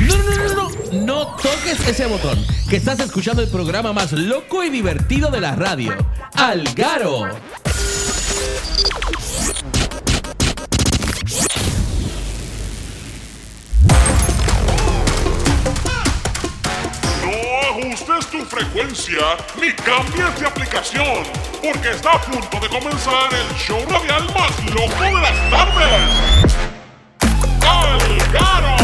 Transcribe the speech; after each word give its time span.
No, 0.00 0.16
no, 0.16 0.34
no, 0.34 0.54
no, 0.54 0.70
no, 1.04 1.26
toques 1.36 1.86
ese 1.86 2.06
botón, 2.06 2.42
que 2.70 2.76
estás 2.76 3.00
escuchando 3.00 3.42
el 3.42 3.48
programa 3.48 3.92
más 3.92 4.12
loco 4.12 4.64
y 4.64 4.70
divertido 4.70 5.30
de 5.30 5.42
la 5.42 5.54
radio, 5.54 5.94
Algaro. 6.34 7.28
Ajustes 17.90 18.26
tu 18.26 18.44
frecuencia 18.44 19.36
ni 19.60 19.72
cambies 19.72 20.38
de 20.38 20.46
aplicación, 20.46 21.24
porque 21.62 21.90
está 21.90 22.12
a 22.12 22.20
punto 22.20 22.60
de 22.60 22.68
comenzar 22.68 23.28
el 23.32 23.56
show 23.56 23.84
radial 23.88 24.24
más 24.32 24.64
loco 24.72 25.04
de 25.04 25.20
las 25.20 25.50
tardes. 25.50 26.54
¡Algaro! 27.66 28.76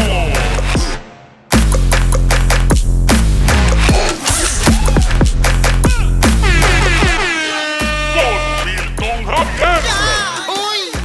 Con 8.13 8.65
Milton 8.65 9.25
Javier, 9.25 9.83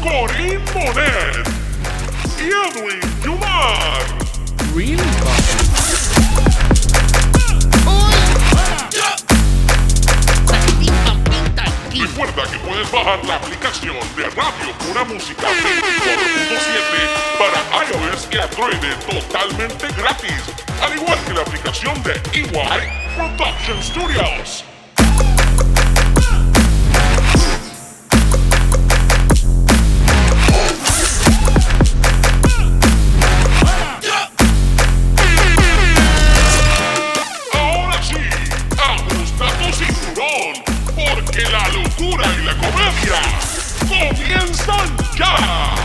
Corín 0.03 0.61
Monet 0.75 1.47
y 2.39 2.49
Edwin 2.49 3.23
Yumar. 3.23 4.03
Really? 4.75 5.72
Recuerda 12.15 12.43
que 12.51 12.59
puedes 12.59 12.91
bajar 12.91 13.25
la 13.25 13.37
aplicación 13.37 13.97
de 14.17 14.25
Radio 14.25 14.73
Pura 14.87 15.03
Música 15.05 15.49
24.7 15.49 16.59
para 17.39 17.87
iOS 17.87 18.29
y 18.31 18.37
Android 18.37 18.77
totalmente 19.09 19.89
gratis, 19.97 20.43
al 20.83 20.95
igual 20.95 21.19
que 21.25 21.33
la 21.33 21.41
aplicación 21.41 22.03
de 22.03 22.13
EY 22.35 23.17
Production 23.17 23.83
Studios. 23.83 24.72
God. 45.17 45.82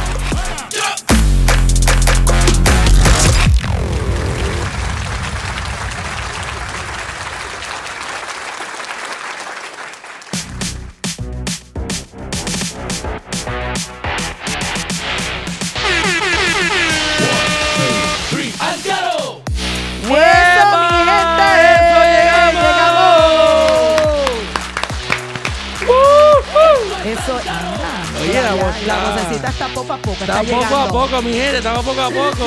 Está 29.68 29.74
poco 29.82 29.94
a 29.94 29.98
poco. 29.98 30.12
Está, 30.22 30.26
Está 30.26 30.44
poco 30.44 30.56
a 30.56 30.70
llegando. 30.70 30.88
poco, 30.94 31.22
mi 31.22 31.34
gente, 31.34 31.58
estamos 31.58 31.86
poco 31.86 32.02
a 32.02 32.10
poco. 32.10 32.46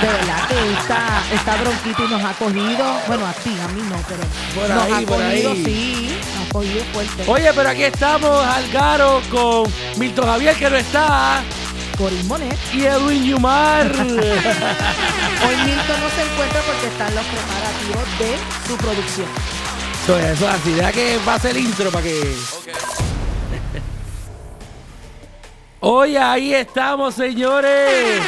De 0.00 0.06
verdad 0.08 0.48
que 0.48 0.72
esta, 0.72 1.22
esta 1.34 1.56
bronquitis 1.56 2.10
nos 2.10 2.22
ha 2.24 2.32
cogido. 2.32 3.00
Bueno, 3.06 3.26
a 3.26 3.32
ti, 3.34 3.50
a 3.62 3.68
mí 3.68 3.82
no, 3.88 3.96
pero. 4.08 4.20
Por 4.54 4.68
nos 4.74 4.84
ahí, 4.84 4.92
ha 4.92 5.06
por 5.06 5.18
cogido, 5.18 5.50
ahí. 5.50 5.64
sí. 5.64 6.18
Nos 6.34 6.48
ha 6.48 6.52
cogido 6.52 6.84
fuerte. 6.92 7.24
Oye, 7.26 7.52
pero 7.54 7.68
aquí 7.68 7.82
estamos, 7.84 8.46
Algaro, 8.46 9.20
con 9.30 9.72
Milton 9.98 10.26
Javier, 10.26 10.56
que 10.56 10.70
no 10.70 10.76
está, 10.76 11.42
Corín 11.98 12.26
Monet. 12.28 12.58
y 12.72 12.84
Edwin 12.84 13.24
Yumar. 13.24 13.86
Hoy 13.94 15.56
Milton 15.64 16.00
no 16.00 16.08
se 16.10 16.22
encuentra 16.32 16.60
porque 16.62 16.86
están 16.86 17.14
los 17.14 17.24
preparativos 17.26 18.18
de 18.18 18.36
su 18.66 18.76
producción. 18.78 19.26
So, 20.06 20.18
eso 20.18 20.48
es 20.48 20.54
así, 20.54 20.70
deja 20.72 20.92
que 20.92 21.18
pase 21.24 21.50
el 21.50 21.58
intro 21.58 21.90
para 21.90 22.04
que... 22.04 22.36
Oye, 25.86 26.18
ahí 26.18 26.54
estamos, 26.54 27.14
señores. 27.14 28.22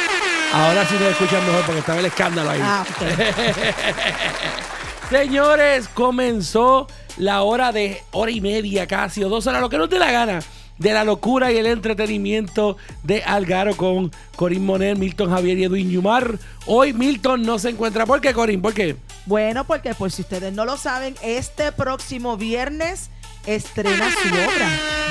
Ahora 0.53 0.85
sí 0.85 0.93
nos 0.93 1.09
escuchan 1.09 1.43
mejor 1.43 1.65
porque 1.65 1.79
estaba 1.79 1.99
el 1.99 2.05
escándalo 2.05 2.51
ahí. 2.51 2.59
Ah. 2.61 2.85
Señores, 5.09 5.87
comenzó 5.87 6.85
la 7.17 7.41
hora 7.41 7.71
de 7.71 8.03
hora 8.11 8.29
y 8.29 8.41
media 8.41 8.85
casi, 8.85 9.23
o 9.23 9.29
dos 9.29 9.47
horas, 9.47 9.59
lo 9.59 9.71
que 9.71 9.79
no 9.79 9.89
te 9.89 9.97
la 9.97 10.11
gana, 10.11 10.39
de 10.77 10.93
la 10.93 11.03
locura 11.03 11.51
y 11.51 11.57
el 11.57 11.65
entretenimiento 11.65 12.77
de 13.01 13.23
Algaro 13.23 13.75
con 13.75 14.11
Corín 14.35 14.63
Monet, 14.63 14.95
Milton 14.95 15.31
Javier 15.31 15.57
y 15.57 15.63
Edwin 15.63 15.89
Yumar. 15.89 16.37
Hoy 16.67 16.93
Milton 16.93 17.41
no 17.41 17.57
se 17.57 17.69
encuentra. 17.69 18.05
¿Por 18.05 18.21
qué, 18.21 18.35
Corín? 18.35 18.61
¿Por 18.61 18.75
qué? 18.75 18.97
Bueno, 19.25 19.65
porque 19.65 19.95
por 19.95 20.11
si 20.11 20.21
ustedes 20.21 20.53
no 20.53 20.63
lo 20.63 20.77
saben, 20.77 21.15
este 21.23 21.71
próximo 21.71 22.37
viernes 22.37 23.09
estrena 23.47 24.11
su 24.11 24.27
obra. 24.29 24.69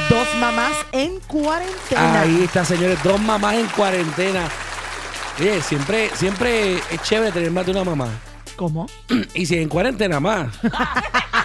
Dos 0.09 0.29
mamás 0.39 0.73
en 0.93 1.19
cuarentena. 1.21 2.21
Ahí 2.21 2.43
está, 2.45 2.65
señores, 2.65 3.03
dos 3.03 3.21
mamás 3.21 3.55
en 3.55 3.67
cuarentena. 3.69 4.49
Oye, 5.41 5.61
siempre, 5.63 6.11
siempre 6.15 6.75
es 6.91 7.03
chévere 7.03 7.33
tener 7.33 7.51
más 7.51 7.67
de 7.67 7.73
una 7.73 7.85
mamá. 7.85 8.09
¿Cómo? 8.55 8.87
Y 9.35 9.45
si 9.47 9.59
en 9.59 9.69
cuarentena 9.69 10.21
más. 10.21 10.49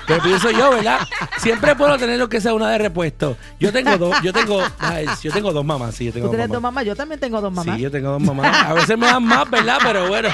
Que 0.08 0.16
pienso 0.20 0.50
yo, 0.52 0.72
¿verdad? 0.72 1.00
Siempre 1.38 1.76
puedo 1.76 1.98
tener 1.98 2.18
lo 2.18 2.30
que 2.30 2.40
sea 2.40 2.54
una 2.54 2.70
de 2.70 2.78
repuesto. 2.78 3.38
Yo 3.60 3.72
tengo 3.72 3.98
dos, 3.98 4.16
yo 4.22 4.32
tengo, 4.32 4.62
ay, 4.80 5.06
yo 5.22 5.32
tengo 5.32 5.52
dos 5.52 5.66
mamás, 5.66 5.96
sí, 5.96 6.06
yo 6.06 6.14
tengo 6.14 6.30
¿Tú 6.30 6.38
dos 6.38 6.48
mamás. 6.48 6.62
mamás? 6.62 6.86
Yo 6.86 6.96
también 6.96 7.20
tengo 7.20 7.42
dos 7.42 7.52
mamás. 7.52 7.76
Sí, 7.76 7.82
yo 7.82 7.92
tengo 7.92 8.12
dos 8.12 8.22
mamás. 8.22 8.66
A 8.66 8.74
veces 8.74 8.98
me 8.98 9.08
dan 9.08 9.24
más, 9.24 9.50
¿verdad? 9.50 9.78
Pero 9.84 10.08
bueno. 10.08 10.30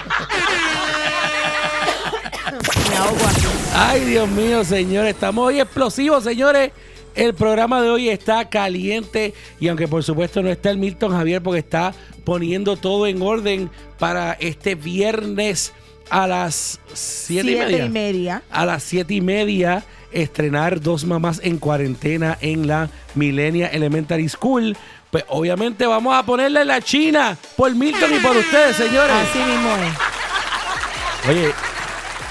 Me 2.89 2.95
ahogo 2.97 3.25
aquí. 3.27 3.46
Ay, 3.79 4.05
Dios 4.05 4.27
mío, 4.29 4.63
señores. 4.63 5.13
Estamos 5.13 5.45
hoy 5.45 5.59
explosivos, 5.59 6.23
señores. 6.23 6.71
El 7.13 7.35
programa 7.35 7.79
de 7.79 7.91
hoy 7.91 8.09
está 8.09 8.49
caliente 8.49 9.35
y 9.59 9.67
aunque 9.67 9.87
por 9.87 10.03
supuesto 10.03 10.41
no 10.41 10.49
está 10.49 10.71
el 10.71 10.79
Milton 10.79 11.11
Javier 11.11 11.43
porque 11.43 11.59
está 11.59 11.93
poniendo 12.23 12.75
todo 12.75 13.05
en 13.05 13.21
orden 13.21 13.69
para 13.99 14.33
este 14.33 14.73
viernes 14.73 15.73
a 16.09 16.25
las 16.25 16.79
siete, 16.91 17.51
y 17.51 17.53
Siete 17.53 17.65
media. 17.71 17.85
y 17.85 17.89
media. 17.89 18.43
A 18.49 18.65
las 18.65 18.81
siete 18.81 19.13
y 19.13 19.21
media 19.21 19.83
estrenar 20.11 20.81
Dos 20.81 21.05
Mamás 21.05 21.39
en 21.43 21.59
Cuarentena 21.59 22.35
en 22.41 22.65
la 22.65 22.89
Millennia 23.13 23.67
Elementary 23.67 24.27
School. 24.27 24.75
Pues 25.11 25.23
obviamente 25.27 25.85
vamos 25.85 26.15
a 26.15 26.23
ponerle 26.25 26.65
la 26.65 26.81
China 26.81 27.37
por 27.55 27.75
Milton 27.75 28.11
y 28.11 28.19
por 28.21 28.35
ustedes, 28.37 28.75
señores. 28.75 29.11
Así 29.11 29.37
mismo 29.37 29.69
es. 29.77 31.29
Oye, 31.29 31.51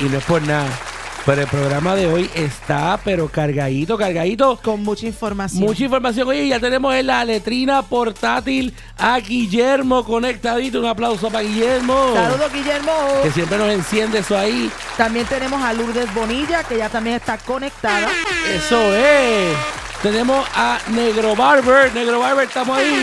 y 0.01 0.05
no 0.09 0.19
es 0.19 0.25
por 0.25 0.43
nada, 0.43 0.69
pero 1.27 1.43
el 1.43 1.49
programa 1.49 1.97
de 1.97 2.07
hoy 2.07 2.31
está, 2.35 3.01
pero 3.05 3.27
cargadito, 3.29 3.99
cargadito. 3.99 4.61
Con 4.63 4.85
mucha 4.85 5.07
información. 5.07 5.65
Mucha 5.65 5.83
información. 5.83 6.29
Oye, 6.29 6.47
ya 6.47 6.61
tenemos 6.61 6.95
en 6.95 7.09
la 7.09 7.25
letrina 7.25 7.83
portátil 7.83 8.73
a 8.97 9.19
Guillermo 9.19 10.05
conectadito. 10.05 10.79
Un 10.79 10.87
aplauso 10.87 11.29
para 11.29 11.43
Guillermo. 11.43 12.15
Saludos, 12.15 12.53
Guillermo. 12.53 12.93
Que 13.25 13.33
siempre 13.33 13.59
nos 13.59 13.71
enciende 13.71 14.21
eso 14.21 14.39
ahí. 14.39 14.71
También 14.97 15.27
tenemos 15.27 15.61
a 15.61 15.73
Lourdes 15.73 16.15
Bonilla, 16.15 16.63
que 16.63 16.79
ya 16.79 16.89
también 16.89 17.17
está 17.17 17.39
conectada. 17.39 18.07
Eso 18.55 18.95
es. 18.95 19.57
Tenemos 20.03 20.47
a 20.55 20.79
Negro 20.91 21.35
Barber. 21.35 21.93
Negro 21.93 22.21
Barber, 22.21 22.47
estamos 22.47 22.79
ahí. 22.79 23.03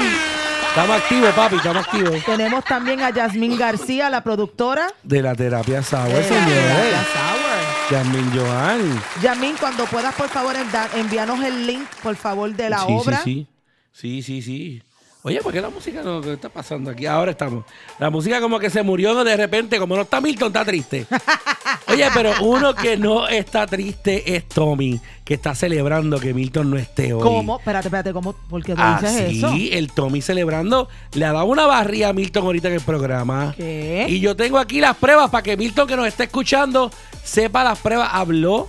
Estamos 0.70 0.98
activos, 0.98 1.34
papi, 1.34 1.58
estamos 1.58 1.86
activos. 1.86 2.24
Tenemos 2.26 2.64
también 2.64 3.02
a 3.02 3.10
Yasmín 3.10 3.58
García, 3.58 4.10
la 4.10 4.24
productora. 4.24 4.88
De 5.04 5.22
la 5.22 5.36
terapia 5.36 5.84
Sauer, 5.84 6.24
de 6.24 6.30
la 6.32 6.46
señores. 6.46 7.43
Yasmin 7.92 8.32
Joan. 8.34 9.02
Yasmín, 9.22 9.56
cuando 9.60 9.86
puedas, 9.86 10.16
por 10.16 10.30
favor, 10.30 10.56
envíanos 10.96 11.44
el 11.44 11.68
link, 11.68 11.88
por 12.02 12.16
favor, 12.16 12.54
de 12.54 12.70
la 12.70 12.80
sí, 12.80 12.86
obra. 12.90 13.22
Sí, 13.24 13.48
sí, 13.92 14.22
sí, 14.22 14.42
sí, 14.42 14.42
sí. 14.42 14.84
Oye, 15.26 15.40
¿por 15.42 15.54
qué 15.54 15.62
la 15.62 15.70
música 15.70 16.02
no 16.04 16.20
qué 16.20 16.34
está 16.34 16.50
pasando 16.50 16.92
aquí? 16.92 17.06
Ahora 17.06 17.32
estamos. 17.32 17.64
La 17.98 18.10
música 18.10 18.42
como 18.42 18.60
que 18.60 18.70
se 18.70 18.84
murió 18.84 19.24
de 19.24 19.38
repente, 19.38 19.80
como 19.80 19.96
no 19.96 20.02
está 20.02 20.20
Milton, 20.20 20.48
está 20.50 20.66
triste. 20.66 21.08
Oye, 21.88 22.06
pero 22.14 22.34
uno 22.42 22.76
que 22.76 22.98
no 22.98 23.26
está 23.30 23.66
triste 23.66 24.36
es 24.36 24.46
Tommy, 24.50 25.00
que 25.24 25.36
está 25.36 25.56
celebrando 25.56 26.20
que 26.20 26.34
Milton 26.34 26.70
no 26.72 26.78
esté 26.78 27.14
hoy. 27.14 27.22
¿Cómo? 27.24 27.58
Espérate, 27.58 27.88
espérate, 27.88 28.12
¿cómo? 28.12 28.34
¿Por 28.34 28.64
qué 28.66 28.74
tú 28.76 28.82
Ah, 28.84 29.00
dices 29.02 29.30
sí, 29.30 29.38
eso? 29.38 29.54
el 29.72 29.94
Tommy 29.94 30.22
celebrando. 30.22 30.90
Le 31.14 31.24
ha 31.24 31.32
dado 31.32 31.46
una 31.46 31.68
barría 31.68 32.10
a 32.10 32.14
Milton 32.14 32.44
ahorita 32.44 32.68
en 32.68 32.74
el 32.74 32.82
programa. 32.82 33.54
¿Qué? 33.56 34.06
Y 34.10 34.20
yo 34.20 34.36
tengo 34.36 34.58
aquí 34.58 34.82
las 34.82 34.98
pruebas 34.98 35.30
para 35.30 35.42
que 35.42 35.56
Milton, 35.56 35.88
que 35.88 35.96
nos 35.96 36.06
está 36.08 36.26
escuchando, 36.26 36.92
sepa 37.24 37.64
las 37.64 37.80
pruebas. 37.80 38.10
Habló 38.12 38.68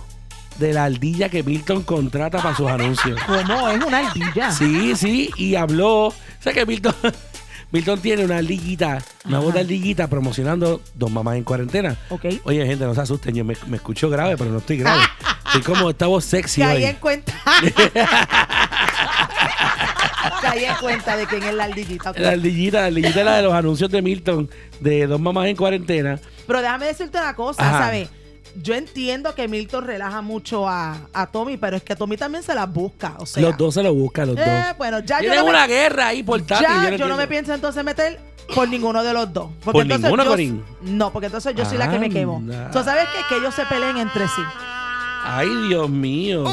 de 0.59 0.73
la 0.73 0.85
ardilla 0.85 1.29
que 1.29 1.43
Milton 1.43 1.83
contrata 1.83 2.41
para 2.41 2.55
sus 2.55 2.69
anuncios. 2.69 3.19
¿Cómo? 3.25 3.69
Es 3.69 3.83
una 3.83 3.99
ardilla. 4.07 4.51
Sí, 4.51 4.95
sí, 4.95 5.29
y 5.37 5.55
habló. 5.55 6.07
O 6.07 6.13
sea 6.39 6.53
que 6.53 6.65
Milton, 6.65 6.95
Milton 7.71 7.99
tiene 7.99 8.25
una 8.25 8.37
ardillita, 8.37 8.99
una 9.25 9.39
voz 9.39 9.53
de 9.53 9.61
ardillita 9.61 10.07
promocionando 10.07 10.81
Dos 10.93 11.11
Mamás 11.11 11.35
en 11.37 11.43
Cuarentena. 11.43 11.97
Ok. 12.09 12.25
Oye, 12.43 12.65
gente, 12.65 12.85
no 12.85 12.93
se 12.95 13.01
asusten, 13.01 13.35
yo 13.35 13.43
me, 13.43 13.55
me 13.67 13.77
escucho 13.77 14.09
grave, 14.09 14.37
pero 14.37 14.51
no 14.51 14.59
estoy 14.59 14.77
grave. 14.77 15.01
Estoy 15.45 15.61
como 15.73 15.89
esta 15.91 16.07
voz 16.07 16.25
sexy 16.25 16.61
Caí 16.61 16.77
hoy. 16.77 16.85
en 16.85 16.95
cuenta. 16.95 17.33
Caí 20.41 20.65
en 20.65 20.75
cuenta 20.75 21.15
de 21.17 21.25
quién 21.27 21.43
es 21.43 21.53
la 21.53 21.65
ardillita. 21.65 22.11
ok. 22.11 22.17
La 22.19 22.29
ardillita, 22.31 22.81
la 22.81 22.85
ardillita 22.87 23.19
es 23.19 23.25
la 23.25 23.35
de 23.37 23.41
los 23.43 23.53
anuncios 23.53 23.89
de 23.91 24.01
Milton, 24.01 24.49
de 24.79 25.07
Dos 25.07 25.19
Mamás 25.19 25.47
en 25.47 25.55
Cuarentena. 25.55 26.19
Pero 26.47 26.61
déjame 26.61 26.85
decirte 26.87 27.17
una 27.19 27.35
cosa, 27.35 27.67
Ajá. 27.67 27.79
¿sabes? 27.85 28.09
Yo 28.61 28.73
entiendo 28.73 29.35
que 29.35 29.47
Milton 29.47 29.85
relaja 29.85 30.21
mucho 30.21 30.67
a, 30.67 30.97
a 31.13 31.27
Tommy, 31.27 31.57
pero 31.57 31.75
es 31.77 31.83
que 31.83 31.95
Tommy 31.95 32.15
también 32.17 32.43
se 32.43 32.55
las 32.55 32.71
busca. 32.71 33.15
O 33.19 33.25
sea, 33.25 33.41
los 33.43 33.57
dos 33.57 33.73
se 33.73 33.83
lo 33.83 33.93
buscan, 33.93 34.27
los 34.29 34.37
eh, 34.37 34.63
dos. 34.69 34.77
bueno, 34.77 34.99
ya 34.99 35.17
yo 35.17 35.21
Tienen 35.21 35.39
no, 35.39 35.43
me, 35.45 35.49
una 35.51 35.67
guerra 35.67 36.07
ahí 36.07 36.23
portátil. 36.23 36.65
ya 36.65 36.69
yo 36.69 36.75
no 36.75 36.81
yo 36.83 36.89
no 36.89 36.93
entiendo. 36.93 37.17
me 37.17 37.27
pienso 37.27 37.53
entonces 37.53 37.83
meter 37.83 38.19
por 38.53 38.69
ninguno 38.69 39.03
de 39.03 39.13
los 39.13 39.33
dos. 39.33 39.49
Porque 39.63 39.71
¿Por 39.79 39.81
entonces 39.83 40.03
ninguno, 40.05 40.23
yo- 40.23 40.29
Corín? 40.29 40.63
No, 40.83 41.11
porque 41.11 41.25
entonces 41.25 41.53
yo 41.55 41.65
soy 41.65 41.77
la 41.77 41.89
que 41.89 41.99
me 41.99 42.09
quemo. 42.09 42.41
Tú 42.71 42.83
sabes 42.83 43.05
qué? 43.13 43.19
que 43.29 43.37
ellos 43.41 43.53
se 43.53 43.65
peleen 43.65 43.97
entre 43.97 44.27
sí. 44.27 44.41
Ay, 45.23 45.49
Dios 45.67 45.89
mío. 45.89 46.45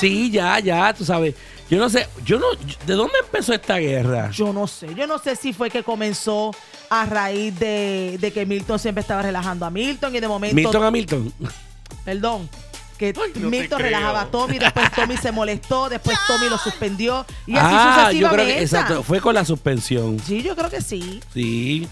Sí, 0.00 0.30
ya, 0.30 0.58
ya, 0.60 0.94
tú 0.94 1.04
sabes. 1.04 1.34
Yo 1.70 1.78
no 1.78 1.90
sé, 1.90 2.08
yo 2.24 2.38
no, 2.38 2.46
¿de 2.86 2.94
dónde 2.94 3.12
empezó 3.22 3.52
esta 3.52 3.76
guerra? 3.76 4.30
Yo 4.30 4.52
no 4.52 4.66
sé. 4.66 4.94
Yo 4.94 5.06
no 5.06 5.18
sé 5.18 5.36
si 5.36 5.52
fue 5.52 5.70
que 5.70 5.82
comenzó 5.82 6.50
a 6.88 7.04
raíz 7.04 7.58
de, 7.58 8.16
de 8.18 8.32
que 8.32 8.46
Milton 8.46 8.78
siempre 8.78 9.02
estaba 9.02 9.20
relajando 9.20 9.66
a 9.66 9.70
Milton 9.70 10.14
y 10.16 10.20
de 10.20 10.28
momento. 10.28 10.56
Milton 10.56 10.82
a 10.84 10.90
Milton. 10.90 11.32
Perdón. 12.04 12.48
Que 12.96 13.12
no 13.12 13.22
te 13.32 13.38
Milton 13.38 13.78
creo. 13.78 13.90
relajaba 13.90 14.22
a 14.22 14.26
Tommy, 14.26 14.58
después 14.58 14.90
Tommy 14.96 15.16
se 15.18 15.30
molestó, 15.30 15.88
después 15.88 16.18
Tommy 16.26 16.48
lo 16.48 16.58
suspendió 16.58 17.24
y 17.46 17.52
así 17.56 17.60
ah, 17.70 18.10
yo 18.12 18.28
creo 18.28 18.44
que, 18.44 18.60
exacto, 18.60 19.04
fue 19.04 19.20
con 19.20 19.34
la 19.34 19.44
suspensión. 19.44 20.18
Sí, 20.18 20.42
yo 20.42 20.56
creo 20.56 20.68
que 20.68 20.80
sí. 20.80 21.20
Sí. 21.32 21.86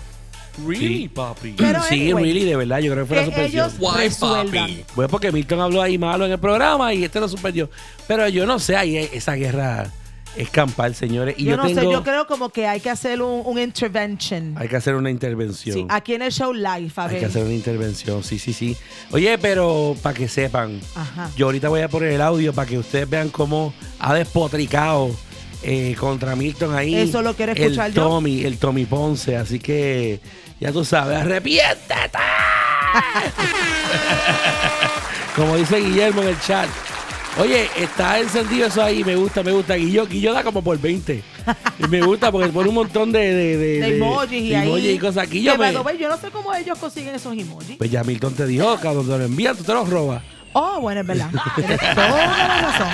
Really, 0.67 1.03
Sí. 1.03 1.09
papi. 1.09 1.51
Pero 1.57 1.83
sí, 1.83 2.03
anyway, 2.03 2.25
really, 2.25 2.45
de 2.45 2.57
verdad, 2.57 2.79
yo 2.79 2.93
creo 2.93 3.05
que 3.05 3.09
fue 3.09 3.17
la 3.17 3.23
Que 3.25 3.29
suspensión. 3.31 3.71
ellos 3.79 3.97
resuelvan. 3.97 4.51
papi? 4.69 4.85
Pues 4.95 5.09
porque 5.09 5.33
Milton 5.33 5.61
habló 5.61 5.83
ahí 5.83 5.99
malo 5.99 6.27
en 6.27 6.33
el 6.33 6.39
programa 6.39 6.93
y 6.95 7.05
este 7.05 7.21
lo 7.21 7.29
suspendió. 7.29 7.69
Pero 8.07 8.29
yo 8.29 8.47
no 8.47 8.59
sé, 8.59 8.77
ahí 8.77 8.97
esa 8.97 9.35
guerra 9.35 9.91
es 10.37 10.51
campal, 10.51 10.95
señores. 10.95 11.35
Y 11.39 11.45
yo, 11.45 11.53
Yo, 11.53 11.57
no 11.57 11.67
tengo, 11.67 11.81
sé, 11.81 11.91
yo 11.91 12.03
creo 12.03 12.27
como 12.27 12.51
que 12.51 12.67
hay 12.67 12.79
que 12.81 12.91
hacer 12.91 13.23
un, 13.23 13.43
un 13.47 13.59
intervention. 13.59 14.55
hay 14.59 14.69
que 14.69 14.77
hacer 14.77 14.95
una 14.95 15.11
intervención. 15.11 15.75
Sí, 15.75 15.87
aquí 15.89 16.13
en 16.15 16.21
el 16.23 16.31
show 16.33 16.53
live, 16.53 16.91
a 16.97 17.05
Hay 17.05 17.11
ver. 17.13 17.21
que 17.21 17.25
hacer 17.27 17.43
una 17.45 17.55
intervención, 17.55 18.23
sí, 18.23 18.39
sí, 18.39 18.53
sí. 18.53 18.77
Oye, 19.13 19.39
pero 19.39 19.97
para 20.03 20.15
que 20.15 20.29
sepan, 20.29 20.79
Ajá. 20.95 21.31
yo 21.37 21.47
ahorita 21.47 21.69
voy 21.71 21.81
a 21.81 21.89
poner 21.89 22.11
el 22.13 22.21
audio 22.21 22.53
para 22.53 22.69
que 22.69 22.77
ustedes 22.79 23.09
vean 23.09 23.31
cómo 23.31 23.73
ha 23.99 24.13
despotricado 24.15 25.11
eh, 25.63 25.97
contra 25.99 26.37
Milton 26.37 26.75
ahí. 26.75 26.95
Eso 26.95 27.23
lo 27.23 27.35
quiero 27.35 27.53
escuchar 27.53 27.87
el 27.89 27.95
yo. 27.95 28.03
Tommy, 28.07 28.45
el 28.45 28.59
Tommy 28.59 28.85
Ponce, 28.85 29.37
así 29.37 29.59
que 29.59 30.21
ya 30.61 30.73
tú 30.73 30.85
sabes, 30.85 31.19
arrepiéntete. 31.19 32.19
Como 35.35 35.57
dice 35.57 35.77
Guillermo 35.79 36.23
en 36.23 36.29
el 36.29 36.41
chat. 36.41 36.69
Oye, 37.39 37.69
está 37.77 38.19
encendido 38.19 38.69
eso 38.69 38.83
ahí, 38.83 39.05
me 39.05 39.15
gusta, 39.15 39.43
me 39.43 39.53
gusta. 39.53 39.75
Guillo, 39.75 40.07
Guillo 40.07 40.33
da 40.33 40.43
como 40.43 40.63
por 40.63 40.79
20. 40.81 41.23
Y 41.79 41.89
me 41.89 42.01
gusta 42.01 42.33
porque 42.33 42.49
pone 42.49 42.71
un 42.71 42.75
montón 42.77 43.13
de, 43.13 43.19
de, 43.35 43.57
de, 43.59 43.81
de 43.81 43.97
emojis 43.97 44.33
y 44.43 44.55
emojis 44.55 44.99
cosas. 45.01 45.29
Guillo 45.29 45.59
me- 45.59 45.73
yo 45.99 46.09
no 46.09 46.17
sé 46.17 46.31
cómo 46.31 46.55
ellos 46.55 46.79
consiguen 46.79 47.15
esos 47.15 47.37
emojis. 47.37 47.77
pues 47.77 47.91
ya 47.91 48.03
Milton 48.05 48.33
te 48.35 48.47
dijo, 48.47 48.81
que 48.81 48.89
donde 48.89 49.19
lo 49.19 49.25
envían, 49.25 49.55
tú 49.55 49.65
te 49.65 49.75
los 49.75 49.87
robas. 49.91 50.23
Oh, 50.55 50.81
bueno, 50.81 51.03
es 51.03 51.07
verdad. 51.07 51.29
Tienes 51.57 51.79
toda 51.79 52.09
la 52.09 52.61
razón. 52.63 52.89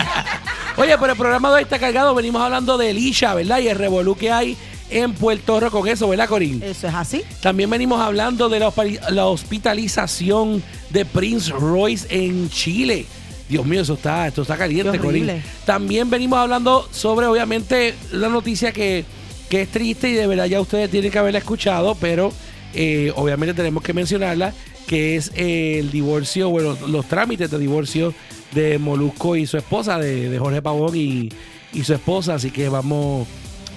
Oye, 0.79 0.99
pero 0.99 1.13
el 1.13 1.19
programa 1.19 1.49
de 1.51 1.55
hoy 1.57 1.63
está 1.63 1.79
cargado. 1.79 2.13
Venimos 2.13 2.43
hablando 2.43 2.77
de 2.77 2.91
Elisha, 2.91 3.35
¿verdad? 3.35 3.61
Y 3.61 3.69
el 3.69 3.79
revolú 3.79 4.17
que 4.17 4.33
hay 4.33 4.57
en 4.93 5.15
Puerto 5.15 5.59
Rico 5.61 5.81
con 5.81 5.89
eso, 5.89 6.09
¿verdad, 6.09 6.29
Corín? 6.29 6.63
Eso 6.63 6.89
es 6.89 6.95
así. 6.95 7.23
También 7.41 7.69
venimos 7.71 8.01
hablando 8.01 8.49
de 8.49 8.59
la, 8.61 8.69
hospi- 8.69 9.01
la 9.11 9.27
hospitalización 9.27 10.63
de 10.91 11.05
Prince 11.05 11.51
Royce 11.53 12.07
en 12.11 12.49
Chile. 12.51 13.07
Dios 13.49 13.67
mío, 13.67 13.81
eso 13.83 13.95
está, 13.95 14.27
esto 14.29 14.43
está 14.43 14.57
caliente, 14.57 14.99
Corín. 14.99 15.31
También 15.67 16.09
venimos 16.09 16.39
hablando 16.39 16.89
sobre, 16.91 17.27
obviamente, 17.27 17.95
la 18.13 18.29
noticia 18.29 18.73
que, 18.73 19.05
que 19.49 19.63
es 19.63 19.69
triste 19.69 20.09
y 20.11 20.15
de 20.15 20.27
verdad 20.27 20.47
ya 20.47 20.61
ustedes 20.61 20.91
tienen 20.91 21.11
que 21.11 21.19
haberla 21.19 21.39
escuchado, 21.39 21.95
pero 22.01 22.33
eh, 22.75 23.13
obviamente 23.17 23.53
tenemos 23.55 23.83
que 23.83 23.93
mencionarla, 23.93 24.55
que 24.87 25.17
es 25.17 25.33
eh, 25.35 25.79
el 25.79 25.91
divorcio, 25.91 26.49
bueno, 26.49 26.77
los 26.89 27.07
trámites 27.07 27.51
de 27.51 27.59
divorcio 27.59 28.15
de 28.53 28.79
Molusco 28.79 29.37
y 29.37 29.47
su 29.47 29.57
esposa, 29.59 29.99
de, 29.99 30.29
de 30.31 30.39
Jorge 30.39 30.63
Pavón 30.63 30.97
y, 30.97 31.29
y 31.75 31.85
su 31.85 31.93
esposa. 31.95 32.35
Así 32.35 32.51
que 32.51 32.69
vamos, 32.69 33.27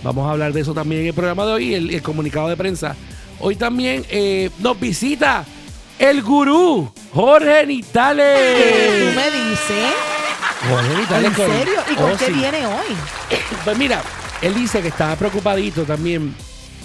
vamos 0.06 0.28
a 0.28 0.31
hablar 0.31 0.54
de 0.54 0.62
eso 0.62 0.74
también 0.74 1.02
en 1.02 1.07
el 1.07 1.13
programa 1.13 1.46
de 1.46 1.52
hoy, 1.52 1.74
el, 1.74 1.94
el 1.94 2.02
comunicado 2.02 2.48
de 2.48 2.56
prensa. 2.56 2.96
Hoy 3.40 3.56
también 3.56 4.06
eh, 4.10 4.50
nos 4.60 4.80
visita 4.80 5.44
el 6.00 6.22
gurú, 6.22 6.92
Jorge 7.13 7.62
¿Qué 7.62 7.68
Nitales. 7.68 9.10
tú 9.10 9.16
me 9.19 9.31
dices? 9.31 9.94
Jorge 10.69 10.96
Nitales. 11.02 11.25
¿En 11.31 11.36
serio? 11.36 11.74
¿Y 11.92 11.96
con 11.96 12.12
Oh, 12.12 12.18
qué 12.18 12.25
sí. 12.28 12.31
viene 12.31 12.66
hoy? 12.66 12.96
Pues 13.63 13.78
mira, 13.78 14.02
él 14.42 14.54
dice 14.54 14.81
que 14.81 14.88
estaba 14.90 15.16
preocupadito 15.16 15.84
también. 15.84 16.34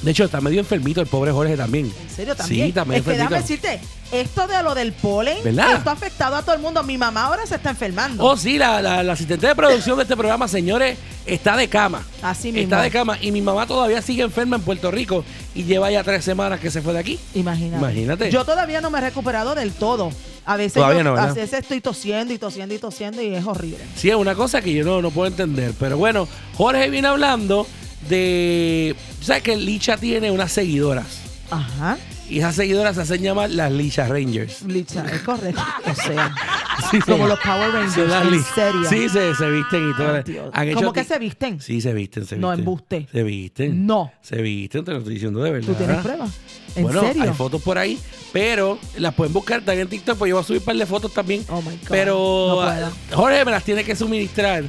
De 0.03 0.11
hecho, 0.13 0.25
está 0.25 0.41
medio 0.41 0.61
enfermito 0.61 1.01
el 1.01 1.07
pobre 1.07 1.31
Jorge 1.31 1.57
también. 1.57 1.87
¿En 1.87 2.11
serio 2.11 2.35
también? 2.35 2.67
Sí, 2.69 2.73
también 2.73 3.01
es 3.01 3.05
que 3.07 3.11
déjame 3.13 3.37
enfermito. 3.37 3.69
decirte, 3.69 3.87
esto 4.13 4.47
de 4.47 4.63
lo 4.63 4.75
del 4.75 4.93
polen, 4.95 5.37
¿Verdad? 5.45 5.75
esto 5.77 5.91
ha 5.91 5.93
afectado 5.93 6.37
a 6.37 6.43
todo 6.43 6.55
el 6.55 6.63
mundo. 6.63 6.83
Mi 6.83 6.97
mamá 6.97 7.27
ahora 7.27 7.45
se 7.47 7.55
está 7.57 7.71
enfermando. 7.71 8.25
Oh, 8.25 8.35
sí, 8.37 8.57
la, 8.57 8.81
la- 8.81 9.03
la 9.03 9.13
asistente 9.13 9.47
de 9.47 9.55
producción 9.55 9.97
de 9.99 10.05
este 10.05 10.17
programa, 10.17 10.49
señores, 10.49 10.97
está 11.27 11.55
de 11.57 11.69
cama. 11.69 12.03
Así 12.23 12.49
mismo. 12.51 12.63
Está 12.63 12.81
de 12.83 12.91
cama. 12.91 13.19
Y 13.21 13.31
mi 13.31 13.43
mamá 13.43 13.67
todavía 13.67 14.01
sigue 14.01 14.23
enferma 14.23 14.57
en 14.57 14.63
Puerto 14.63 14.91
Rico 14.91 15.23
y 15.55 15.65
lleva 15.65 15.91
ya 15.91 16.03
tres 16.03 16.25
semanas 16.25 16.61
que 16.61 16.71
se 16.71 16.81
fue 16.81 16.95
de 16.95 16.99
aquí. 16.99 17.19
Imagínate. 17.35 17.77
Imagínate. 17.79 18.31
Yo 18.31 18.45
todavía 18.47 18.81
no 18.81 18.91
me 18.91 18.99
he 18.99 19.03
recuperado 19.03 19.55
del 19.55 19.73
todo. 19.73 20.11
A 20.47 20.57
veces, 20.57 20.83
yo- 20.83 21.05
no, 21.05 21.15
a 21.15 21.27
veces 21.27 21.53
estoy 21.53 21.83
tosiendo 21.83 22.33
y 22.33 22.39
tosiendo 22.39 22.75
y 22.75 22.79
tosiendo 22.79 23.21
y 23.23 23.35
es 23.35 23.45
horrible. 23.47 23.79
Sí, 23.97 24.09
es 24.09 24.17
una 24.17 24.35
cosa 24.35 24.63
que 24.63 24.73
yo 24.73 24.83
no, 24.83 25.03
no 25.03 25.11
puedo 25.11 25.29
entender. 25.29 25.75
Pero 25.79 25.99
bueno, 25.99 26.27
Jorge 26.57 26.89
viene 26.89 27.07
hablando 27.07 27.67
de. 28.09 28.95
¿Sabes 29.21 29.43
que 29.43 29.57
Licha 29.57 29.97
tiene 29.97 30.31
unas 30.31 30.53
seguidoras? 30.53 31.21
Ajá. 31.51 31.99
Y 32.29 32.39
esas 32.39 32.55
seguidoras 32.55 32.95
se 32.95 33.03
hacen 33.03 33.23
llamar 33.23 33.51
las 33.51 33.73
Licha 33.73 34.07
Rangers. 34.07 34.63
Licha, 34.63 35.05
es 35.13 35.21
correcto. 35.23 35.61
O 35.85 35.95
sea, 35.95 36.33
Sí, 36.91 36.99
como 37.01 37.27
los 37.27 37.39
Power 37.41 37.73
Rangers. 37.73 37.97
En 37.99 38.45
serio. 38.55 38.89
Sí, 38.89 39.09
se, 39.09 39.35
se 39.35 39.51
visten 39.51 39.91
y 39.91 39.97
todo. 39.97 40.15
Ay, 40.15 40.23
Dios. 40.25 40.51
Han 40.53 40.69
hecho 40.69 40.77
¿Cómo 40.79 40.93
que 40.93 41.05
se 41.05 41.19
visten? 41.19 41.61
Sí, 41.61 41.81
se 41.81 41.93
visten, 41.93 42.25
se 42.25 42.37
visten. 42.37 42.41
No, 42.41 42.53
embuste. 42.53 43.07
Se 43.11 43.23
visten. 43.23 43.87
No. 43.87 44.13
Se 44.23 44.41
visten, 44.41 44.85
te 44.85 44.93
lo 44.93 44.99
estoy 44.99 45.15
diciendo 45.15 45.43
de 45.43 45.51
verdad. 45.51 45.69
¿Tú 45.69 45.75
tienes 45.75 45.97
pruebas? 46.03 46.31
¿En 46.77 46.83
bueno, 46.85 47.01
serio? 47.01 47.23
hay 47.25 47.31
fotos 47.31 47.63
por 47.63 47.79
ahí, 47.79 47.99
pero 48.33 48.79
las 48.97 49.13
pueden 49.15 49.33
buscar 49.33 49.61
también 49.63 49.83
en 49.83 49.89
TikTok, 49.89 50.17
pues 50.17 50.29
yo 50.29 50.37
voy 50.37 50.45
a 50.45 50.47
subir 50.47 50.61
un 50.61 50.65
par 50.65 50.77
de 50.77 50.87
fotos 50.87 51.13
también. 51.13 51.45
Oh, 51.49 51.61
my 51.63 51.71
God. 51.71 51.89
Pero 51.89 52.47
No 52.49 52.57
puedo. 52.57 52.91
Jorge 53.13 53.45
me 53.45 53.51
las 53.51 53.65
tiene 53.65 53.85
que 53.85 53.97
suministrar. 53.97 54.65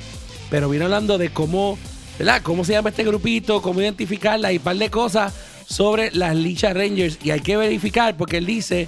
Pero 0.50 0.68
viene 0.68 0.86
hablando 0.86 1.18
de 1.18 1.30
cómo, 1.30 1.78
¿verdad? 2.26 2.42
Cómo 2.44 2.64
se 2.64 2.74
llama 2.74 2.90
este 2.90 3.04
grupito, 3.04 3.62
cómo 3.62 3.82
identificarla 3.82 4.52
y 4.54 4.58
un 4.58 4.64
par 4.64 4.76
de 4.78 4.90
cosas 4.90 5.34
sobre 5.68 6.12
las 6.12 6.36
Licha 6.36 6.74
Rangers. 6.74 7.18
Y 7.24 7.32
hay 7.32 7.40
que 7.40 7.58
verificar 7.58 8.16
porque 8.16 8.38
él 8.38 8.46
dice 8.46 8.88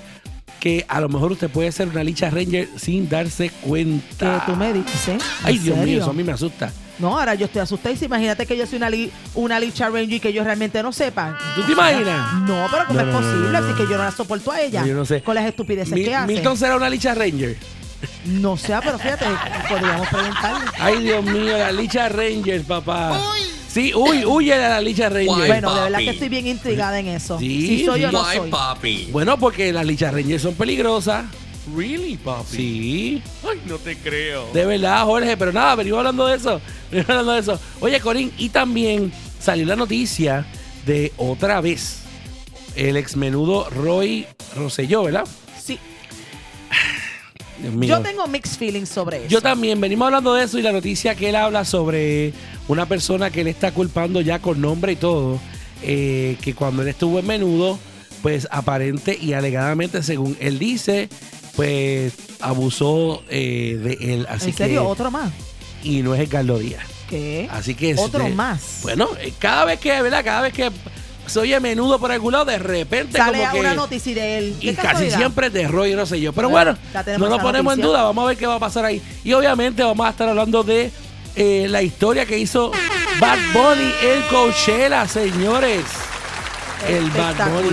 que 0.59 0.85
a 0.87 1.01
lo 1.01 1.09
mejor 1.09 1.31
usted 1.31 1.49
puede 1.49 1.71
ser 1.71 1.87
una 1.89 2.03
Licha 2.03 2.29
Ranger 2.29 2.69
sin 2.77 3.09
darse 3.09 3.49
Que 3.49 3.55
cuenta. 3.67 4.43
tú 4.45 4.55
me 4.55 4.71
dices. 4.71 5.07
¿En 5.09 5.19
Ay, 5.43 5.57
Dios 5.57 5.77
mío, 5.79 5.99
eso 6.01 6.11
a 6.11 6.13
mí 6.13 6.23
me 6.23 6.31
asusta. 6.31 6.71
No, 6.99 7.17
ahora 7.17 7.33
yo 7.33 7.45
estoy 7.47 7.61
asustada. 7.63 7.95
Imagínate 7.99 8.45
que 8.45 8.55
yo 8.55 8.67
soy 8.67 8.77
una, 8.77 8.89
li- 8.89 9.11
una 9.33 9.59
Licha 9.59 9.87
Ranger 9.89 10.13
y 10.13 10.19
que 10.19 10.31
yo 10.31 10.43
realmente 10.43 10.81
no 10.83 10.93
sepa. 10.93 11.35
¿Tú 11.55 11.63
te 11.63 11.71
imaginas? 11.71 12.33
No, 12.47 12.67
pero 12.71 12.85
¿cómo 12.87 12.99
No, 13.01 13.07
es 13.07 13.13
no, 13.13 13.19
posible? 13.19 13.49
no. 13.51 13.57
Así 13.57 13.73
que 13.75 13.83
yo 13.91 13.97
no 13.97 14.03
la 14.03 14.11
soporto 14.11 14.51
a 14.51 14.61
ella. 14.61 14.85
Yo 14.85 14.93
no 14.93 15.03
sé. 15.03 15.23
Con 15.23 15.33
las 15.35 15.45
estupideces 15.45 15.91
Mil- 15.93 16.05
que 16.05 16.13
hace. 16.15 16.27
Milton 16.27 16.55
será 16.55 16.75
una 16.77 16.89
Licha 16.89 17.15
Ranger. 17.15 17.57
No 18.25 18.57
sé, 18.57 18.73
pero 18.83 18.97
fíjate, 18.99 19.25
podríamos 19.69 20.07
preguntarle. 20.07 20.71
Ay, 20.79 21.03
Dios 21.03 21.23
mío, 21.25 21.57
la 21.57 21.71
Licha 21.71 22.09
Rangers, 22.09 22.65
papá. 22.65 23.19
Sí, 23.67 23.91
uy, 23.95 24.23
huye 24.23 24.53
de 24.55 24.69
la 24.69 24.79
Licha 24.81 25.09
Ranger. 25.09 25.25
Guay. 25.27 25.47
Bueno, 25.47 25.73
de 25.73 25.81
verdad 25.81 25.99
que 25.99 26.09
estoy 26.11 26.29
bien 26.29 26.45
intrigada 26.47 26.99
en 26.99 27.07
eso. 27.07 27.39
Sí, 27.39 27.67
si 27.79 27.85
soy 27.85 28.01
sí. 28.01 28.05
o 28.05 28.11
no 28.11 28.21
Why, 28.23 28.37
soy. 28.37 28.49
papi? 28.51 29.09
Bueno, 29.11 29.37
porque 29.39 29.73
las 29.73 29.85
Licha 29.85 30.11
Rangers 30.11 30.43
son 30.43 30.53
peligrosas. 30.53 31.25
Really, 31.75 32.17
papi? 32.17 32.55
Sí, 32.55 33.23
Ay, 33.49 33.61
no 33.65 33.77
te 33.77 33.97
creo. 33.97 34.47
de 34.53 34.65
verdad, 34.65 35.03
Jorge. 35.05 35.35
Pero 35.37 35.51
nada, 35.53 35.75
venimos 35.75 35.99
hablando 35.99 36.27
de 36.27 36.35
eso. 36.35 36.61
Venimos 36.91 37.09
hablando 37.09 37.31
de 37.31 37.39
eso. 37.39 37.59
Oye, 37.79 37.99
Corín, 37.99 38.31
y 38.37 38.49
también 38.49 39.11
salió 39.39 39.65
la 39.65 39.75
noticia 39.75 40.45
de 40.85 41.11
otra 41.17 41.59
vez 41.61 41.99
el 42.75 42.97
ex 42.97 43.15
menudo 43.15 43.69
Roy 43.69 44.27
Rosselló, 44.55 45.03
¿verdad? 45.03 45.25
Yo 47.81 48.01
tengo 48.01 48.27
mixed 48.27 48.57
feelings 48.57 48.89
sobre 48.89 49.17
eso. 49.17 49.27
Yo 49.27 49.41
también, 49.41 49.79
venimos 49.79 50.05
hablando 50.07 50.33
de 50.33 50.43
eso 50.43 50.59
y 50.59 50.61
la 50.61 50.71
noticia 50.71 51.15
que 51.15 51.29
él 51.29 51.35
habla 51.35 51.65
sobre 51.65 52.33
una 52.67 52.85
persona 52.85 53.31
que 53.31 53.41
él 53.41 53.47
está 53.47 53.71
culpando 53.71 54.21
ya 54.21 54.39
con 54.39 54.61
nombre 54.61 54.93
y 54.93 54.95
todo, 54.95 55.39
eh, 55.81 56.37
que 56.41 56.53
cuando 56.53 56.81
él 56.81 56.89
estuvo 56.89 57.19
en 57.19 57.27
menudo, 57.27 57.79
pues 58.21 58.47
aparente 58.51 59.17
y 59.19 59.33
alegadamente, 59.33 60.03
según 60.03 60.37
él 60.39 60.59
dice, 60.59 61.09
pues 61.55 62.13
abusó 62.39 63.23
eh, 63.29 63.79
de 63.81 64.13
él. 64.13 64.27
Así 64.29 64.49
¿En 64.49 64.55
serio? 64.55 64.81
que, 64.81 64.87
¿Otro 64.87 65.11
más? 65.11 65.31
Y 65.83 66.01
no 66.01 66.15
es 66.15 66.21
Edgardo 66.21 66.57
Díaz. 66.57 66.83
¿Qué? 67.09 67.47
Así 67.51 67.75
que 67.75 67.95
¿Otro 67.95 68.27
más? 68.29 68.79
Bueno, 68.81 69.09
eh, 69.19 69.33
cada 69.37 69.65
vez 69.65 69.79
que, 69.79 70.01
¿verdad? 70.01 70.23
Cada 70.23 70.41
vez 70.41 70.53
que 70.53 70.71
se 71.25 71.39
oye 71.39 71.59
menudo 71.59 71.99
por 71.99 72.11
algún 72.11 72.33
lado, 72.33 72.45
de 72.45 72.59
repente 72.59 73.17
Sale 73.17 73.37
como 73.39 73.49
a 73.49 73.51
que 73.51 73.59
una 73.59 73.73
noticia 73.75 74.13
de 74.13 74.37
él. 74.37 74.55
y 74.59 74.67
¿Qué 74.67 74.75
casi 74.75 75.09
siempre 75.09 75.49
de 75.49 75.67
Roy 75.67 75.95
Rosselló. 75.95 76.33
Pero 76.33 76.49
Bueno, 76.49 76.77
no 77.17 77.29
nos 77.29 77.39
ponemos 77.41 77.73
en 77.73 77.81
duda. 77.81 78.03
Vamos 78.03 78.23
a 78.23 78.27
ver 78.27 78.37
qué 78.37 78.47
va 78.47 78.55
a 78.55 78.59
pasar 78.59 78.85
ahí. 78.85 79.01
Y 79.23 79.33
obviamente 79.33 79.83
vamos 79.83 80.05
a 80.05 80.09
estar 80.09 80.27
hablando 80.29 80.63
de 80.63 80.91
eh, 81.35 81.67
la 81.69 81.81
historia 81.81 82.25
que 82.25 82.37
hizo 82.37 82.71
Bad 83.19 83.39
Bunny 83.53 83.91
en 84.01 84.21
Coachella, 84.29 85.07
señores. 85.07 85.83
El 86.87 87.09
Bad 87.11 87.49
Bunny. 87.49 87.69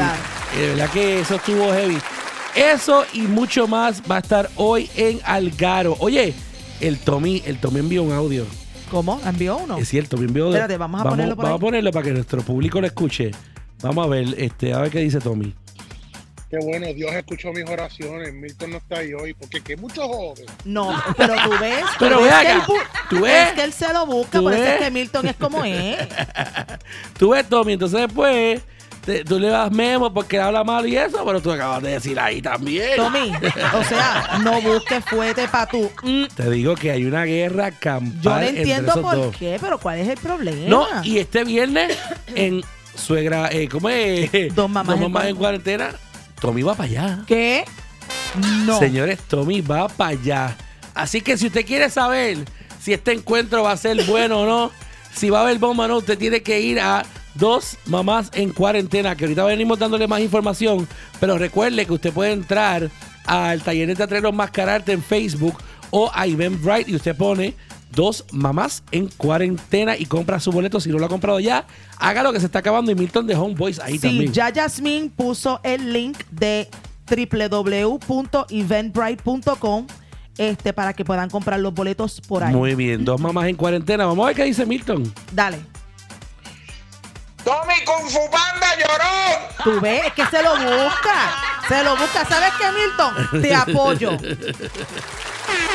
De 0.57 0.69
verdad 0.69 0.91
que 0.91 1.21
eso 1.21 1.35
estuvo 1.37 1.73
heavy. 1.73 1.99
Eso 2.55 3.05
y 3.13 3.21
mucho 3.23 3.69
más 3.69 4.03
va 4.11 4.17
a 4.17 4.21
estar 4.21 4.51
hoy 4.57 4.91
en 4.97 5.21
Algaro. 5.25 5.97
Oye, 6.01 6.35
el 6.81 6.99
Tommy, 6.99 7.43
el 7.47 7.59
Tommy 7.59 7.81
envió 7.81 8.03
un 8.03 8.13
audio. 8.13 8.45
¿Cómo? 8.91 9.21
¿Envió 9.25 9.57
uno? 9.59 9.79
Es 9.79 9.89
cierto, 9.89 10.17
me 10.17 10.25
envió. 10.27 10.49
Espérate, 10.49 10.77
vamos 10.77 11.01
a 11.01 11.05
ponerlo 11.09 11.37
por 11.37 11.45
Vamos 11.45 11.57
ahí. 11.61 11.67
a 11.67 11.67
ponerlo 11.69 11.91
para 11.93 12.05
que 12.07 12.11
nuestro 12.13 12.43
público 12.43 12.81
lo 12.81 12.87
escuche. 12.87 13.31
Vamos 13.83 14.05
a 14.07 14.09
ver, 14.09 14.35
este, 14.37 14.73
a 14.75 14.81
ver 14.81 14.91
qué 14.91 14.99
dice 15.01 15.21
Tommy. 15.21 15.55
Qué 16.51 16.59
bueno, 16.65 16.89
Dios 16.93 17.13
escuchó 17.15 17.53
mis 17.53 17.65
oraciones. 17.65 18.35
Milton 18.35 18.73
no 18.73 18.77
está 18.79 18.99
ahí 18.99 19.13
hoy, 19.15 19.33
porque 19.35 19.61
que 19.61 19.77
muchos 19.77 20.05
jóvenes. 20.05 20.51
No, 20.65 20.93
pero 21.17 21.35
tú 21.45 21.51
ves. 21.61 21.85
Pero 22.01 22.17
tú 22.19 22.23
ve 22.25 22.29
ves 22.31 22.41
que 22.41 22.49
acá, 22.49 22.53
él 22.53 22.61
bu- 22.63 23.09
tú 23.09 23.21
ves, 23.21 23.47
Es 23.49 23.53
que 23.55 23.63
él 23.63 23.73
se 23.73 23.93
lo 23.93 24.07
busca, 24.07 24.39
tú 24.39 24.45
por 24.45 24.53
eso 24.55 24.63
es 24.65 24.69
ves. 24.71 24.79
que 24.81 24.91
Milton 24.91 25.27
es 25.29 25.37
como 25.37 25.65
es. 25.65 25.97
Tú 27.19 27.31
ves, 27.31 27.49
Tommy, 27.49 27.75
entonces 27.75 28.01
después 28.01 28.61
te- 29.05 29.25
tú 29.25 29.39
le 29.39 29.49
das 29.49 29.71
memo 29.73 30.13
porque 30.13 30.39
habla 30.39 30.63
mal 30.65 30.87
y 30.87 30.97
eso, 30.97 31.25
pero 31.25 31.41
tú 31.41 31.51
acabas 31.53 31.83
de 31.83 31.91
decir 31.93 32.19
ahí 32.21 32.41
también. 32.43 32.97
Tommy, 32.97 33.33
o 33.75 33.85
sea, 33.85 34.39
no 34.43 34.61
busques 34.61 35.05
fuerte 35.05 35.49
para 35.49 35.67
tú. 35.67 35.91
Mm, 36.03 36.25
Te 36.35 36.51
digo 36.51 36.75
que 36.75 36.91
hay 36.91 37.05
una 37.05 37.25
guerra 37.25 37.71
campal 37.73 38.23
Yo 38.23 38.53
no 38.53 38.59
entiendo 38.59 39.03
por 39.03 39.17
dos. 39.17 39.37
qué, 39.37 39.59
pero 39.61 39.79
¿cuál 39.79 39.99
es 39.99 40.09
el 40.09 40.19
problema? 40.19 40.69
No, 40.69 40.87
y 41.05 41.19
este 41.19 41.45
viernes 41.45 41.97
en 42.35 42.63
suegra, 42.95 43.49
eh, 43.53 43.69
¿cómo 43.69 43.89
es? 43.89 44.31
Dos 44.55 44.69
mamás 44.71 44.97
en 45.01 45.17
en 45.29 45.37
cuarentena. 45.37 45.91
Tommy 46.41 46.63
va 46.63 46.75
para 46.75 46.89
allá. 46.89 47.19
¿Qué? 47.27 47.65
No. 48.67 48.79
Señores, 48.79 49.19
Tommy 49.29 49.61
va 49.61 49.89
para 49.89 50.11
allá. 50.11 50.57
Así 50.95 51.21
que 51.21 51.37
si 51.37 51.47
usted 51.47 51.65
quiere 51.67 51.91
saber 51.91 52.39
si 52.81 52.93
este 52.93 53.13
encuentro 53.13 53.63
va 53.63 53.73
a 53.73 53.77
ser 53.77 54.05
bueno 54.05 54.41
o 54.43 54.47
no, 54.47 54.71
si 55.15 55.31
va 55.31 55.39
a 55.41 55.43
haber 55.43 55.59
bomba 55.59 55.85
o 55.85 55.89
no, 55.89 55.97
usted 55.99 56.19
tiene 56.19 56.43
que 56.43 56.61
ir 56.61 56.81
a 56.81 57.05
dos 57.35 57.77
mamás 57.87 58.31
en 58.35 58.51
cuarentena, 58.53 59.15
que 59.17 59.25
ahorita 59.25 59.45
venimos 59.45 59.79
dándole 59.79 60.07
más 60.09 60.21
información, 60.21 60.87
pero 61.21 61.39
recuerde 61.39 61.87
que 61.87 61.93
usted 61.93 62.13
puede 62.13 62.33
entrar 62.33 62.91
al 63.27 63.63
taller 63.63 63.87
de 63.89 63.97
teatreros 63.97 64.35
Mascararte 64.35 64.93
en 64.93 65.03
Facebook 65.03 65.57
o 65.91 66.11
a 66.15 66.27
Eventbrite 66.27 66.91
y 66.91 66.97
usted 66.97 67.17
pone 67.17 67.55
dos 67.93 68.25
mamás 68.31 68.83
en 68.93 69.09
cuarentena 69.09 69.97
y 69.97 70.07
compra 70.07 70.39
su 70.41 70.53
boleto. 70.53 70.81
Si 70.81 70.89
no 70.91 70.99
lo 70.99 71.07
ha 71.07 71.09
comprado 71.09 71.41
ya, 71.41 71.67
hágalo 71.99 72.33
que 72.33 72.39
se 72.41 72.47
está 72.47 72.61
acabando 72.61 72.91
y 72.93 72.95
Milton 72.95 73.27
de 73.27 73.35
Homeboys 73.35 73.81
ahí 73.81 73.95
Sí, 73.95 74.01
también. 74.09 74.33
ya 74.33 74.53
Jasmine 74.55 75.11
puso 75.15 75.61
el 75.65 75.93
link 75.93 76.19
de 76.31 76.69
www.eventbrite.com 77.11 79.87
este, 80.39 80.73
para 80.73 80.93
que 80.95 81.05
puedan 81.05 81.29
comprar 81.29 81.61
los 81.61 81.75
boletos 81.75 82.21
por 82.21 82.43
ahí. 82.45 82.55
Muy 82.55 82.75
bien, 82.75 83.05
dos 83.05 83.21
mamás 83.21 83.49
en 83.49 83.57
cuarentena. 83.57 84.07
Vamos 84.07 84.23
a 84.25 84.29
ver 84.29 84.37
qué 84.37 84.45
dice 84.45 84.65
Milton. 84.65 85.13
Dale. 85.33 85.59
Tommy 87.45 87.85
Kung 87.85 88.09
Fu 88.09 88.31
Panda 88.31 88.67
lloró. 88.77 89.49
Tú 89.65 89.81
ves, 89.81 90.07
es 90.07 90.13
que 90.15 90.27
se 90.27 90.43
lo 90.43 90.53
busca. 90.57 91.35
Se 91.69 91.85
lo 91.85 91.97
busca. 91.97 92.25
¿Sabes 92.25 92.53
qué, 92.59 92.65
Milton? 92.73 93.43
Te 93.43 93.55
apoyo. 93.55 94.13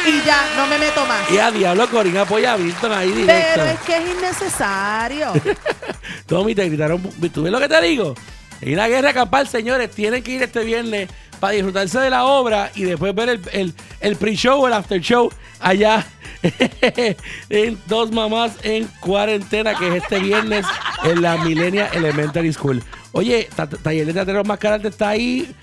Y 0.08 0.22
ya, 0.26 0.46
no 0.56 0.68
me 0.68 0.78
meto 0.78 1.06
más. 1.06 1.30
Y 1.32 1.38
a 1.38 1.52
Diablo 1.52 1.90
Corín 1.90 2.18
apoya 2.18 2.54
a 2.54 2.58
Milton 2.58 2.92
ahí 2.94 3.12
directo. 3.12 3.52
Pero 3.56 3.66
es 3.66 3.80
que 3.82 3.98
es 3.98 4.18
innecesario. 4.18 5.34
Tommy, 6.28 6.54
te 6.56 6.68
gritaron. 6.68 7.02
¿Tú 7.34 7.44
ves 7.44 7.52
lo 7.52 7.60
que 7.60 7.68
te 7.68 7.82
digo? 7.82 8.14
Hay 8.62 8.74
una 8.74 8.88
guerra 8.88 9.14
campal, 9.14 9.48
señores. 9.48 9.92
Tienen 9.92 10.24
que 10.24 10.32
ir 10.32 10.44
este 10.44 10.64
viernes 10.64 11.10
para 11.40 11.54
disfrutarse 11.54 12.00
de 12.00 12.10
la 12.10 12.26
obra 12.26 12.72
y 12.76 12.84
después 12.84 13.14
ver 13.14 13.30
el, 13.30 13.42
el, 13.52 13.74
el 14.00 14.16
pre-show 14.16 14.62
o 14.64 14.68
el 14.68 14.74
after-show 14.74 15.30
allá 15.60 16.06
en 17.50 17.78
Dos 17.88 18.12
Mamás 18.12 18.54
en 18.64 18.88
Cuarentena, 19.00 19.78
que 19.78 19.88
es 19.88 20.04
este 20.04 20.20
viernes 20.20 20.66
en 21.04 21.22
la 21.22 21.38
Millennia 21.38 21.88
Elementary 21.94 22.52
School. 22.54 22.84
Oye, 23.12 23.48
ta- 23.56 23.68
Taller 23.70 24.06
de 24.06 24.14
Teatreros 24.14 24.46
Mascararte 24.48 24.90
está 24.90 25.10
ahí 25.10 25.54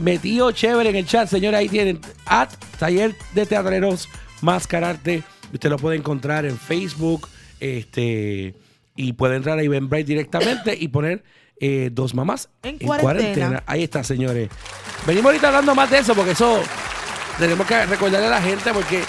metido 0.00 0.50
chévere 0.52 0.90
en 0.90 0.96
el 0.96 1.06
chat, 1.06 1.28
señores. 1.28 1.58
Ahí 1.60 1.68
tienen 1.68 2.00
at 2.26 2.50
Taller 2.78 3.14
de 3.34 3.46
Teatreros 3.46 4.08
Mascararte. 4.40 5.22
Usted 5.52 5.70
lo 5.70 5.76
puede 5.78 5.96
encontrar 5.96 6.44
en 6.44 6.58
Facebook. 6.58 7.28
Este 7.60 8.54
y 8.94 9.12
puede 9.12 9.36
entrar 9.36 9.58
a 9.58 9.62
Eventbrite 9.62 10.04
directamente 10.04 10.76
y 10.78 10.88
poner 10.88 11.22
eh, 11.60 11.88
dos 11.92 12.14
mamás 12.14 12.48
En 12.62 12.78
cuarentena. 12.78 13.62
Ahí 13.66 13.84
está, 13.84 14.02
señores. 14.04 14.48
Venimos 15.06 15.26
ahorita 15.26 15.48
hablando 15.48 15.74
más 15.74 15.90
de 15.90 15.98
eso 15.98 16.14
porque 16.14 16.32
eso 16.32 16.60
tenemos 17.38 17.66
que 17.66 17.86
recordarle 17.86 18.26
a 18.26 18.30
la 18.30 18.42
gente 18.42 18.72
porque 18.72 19.02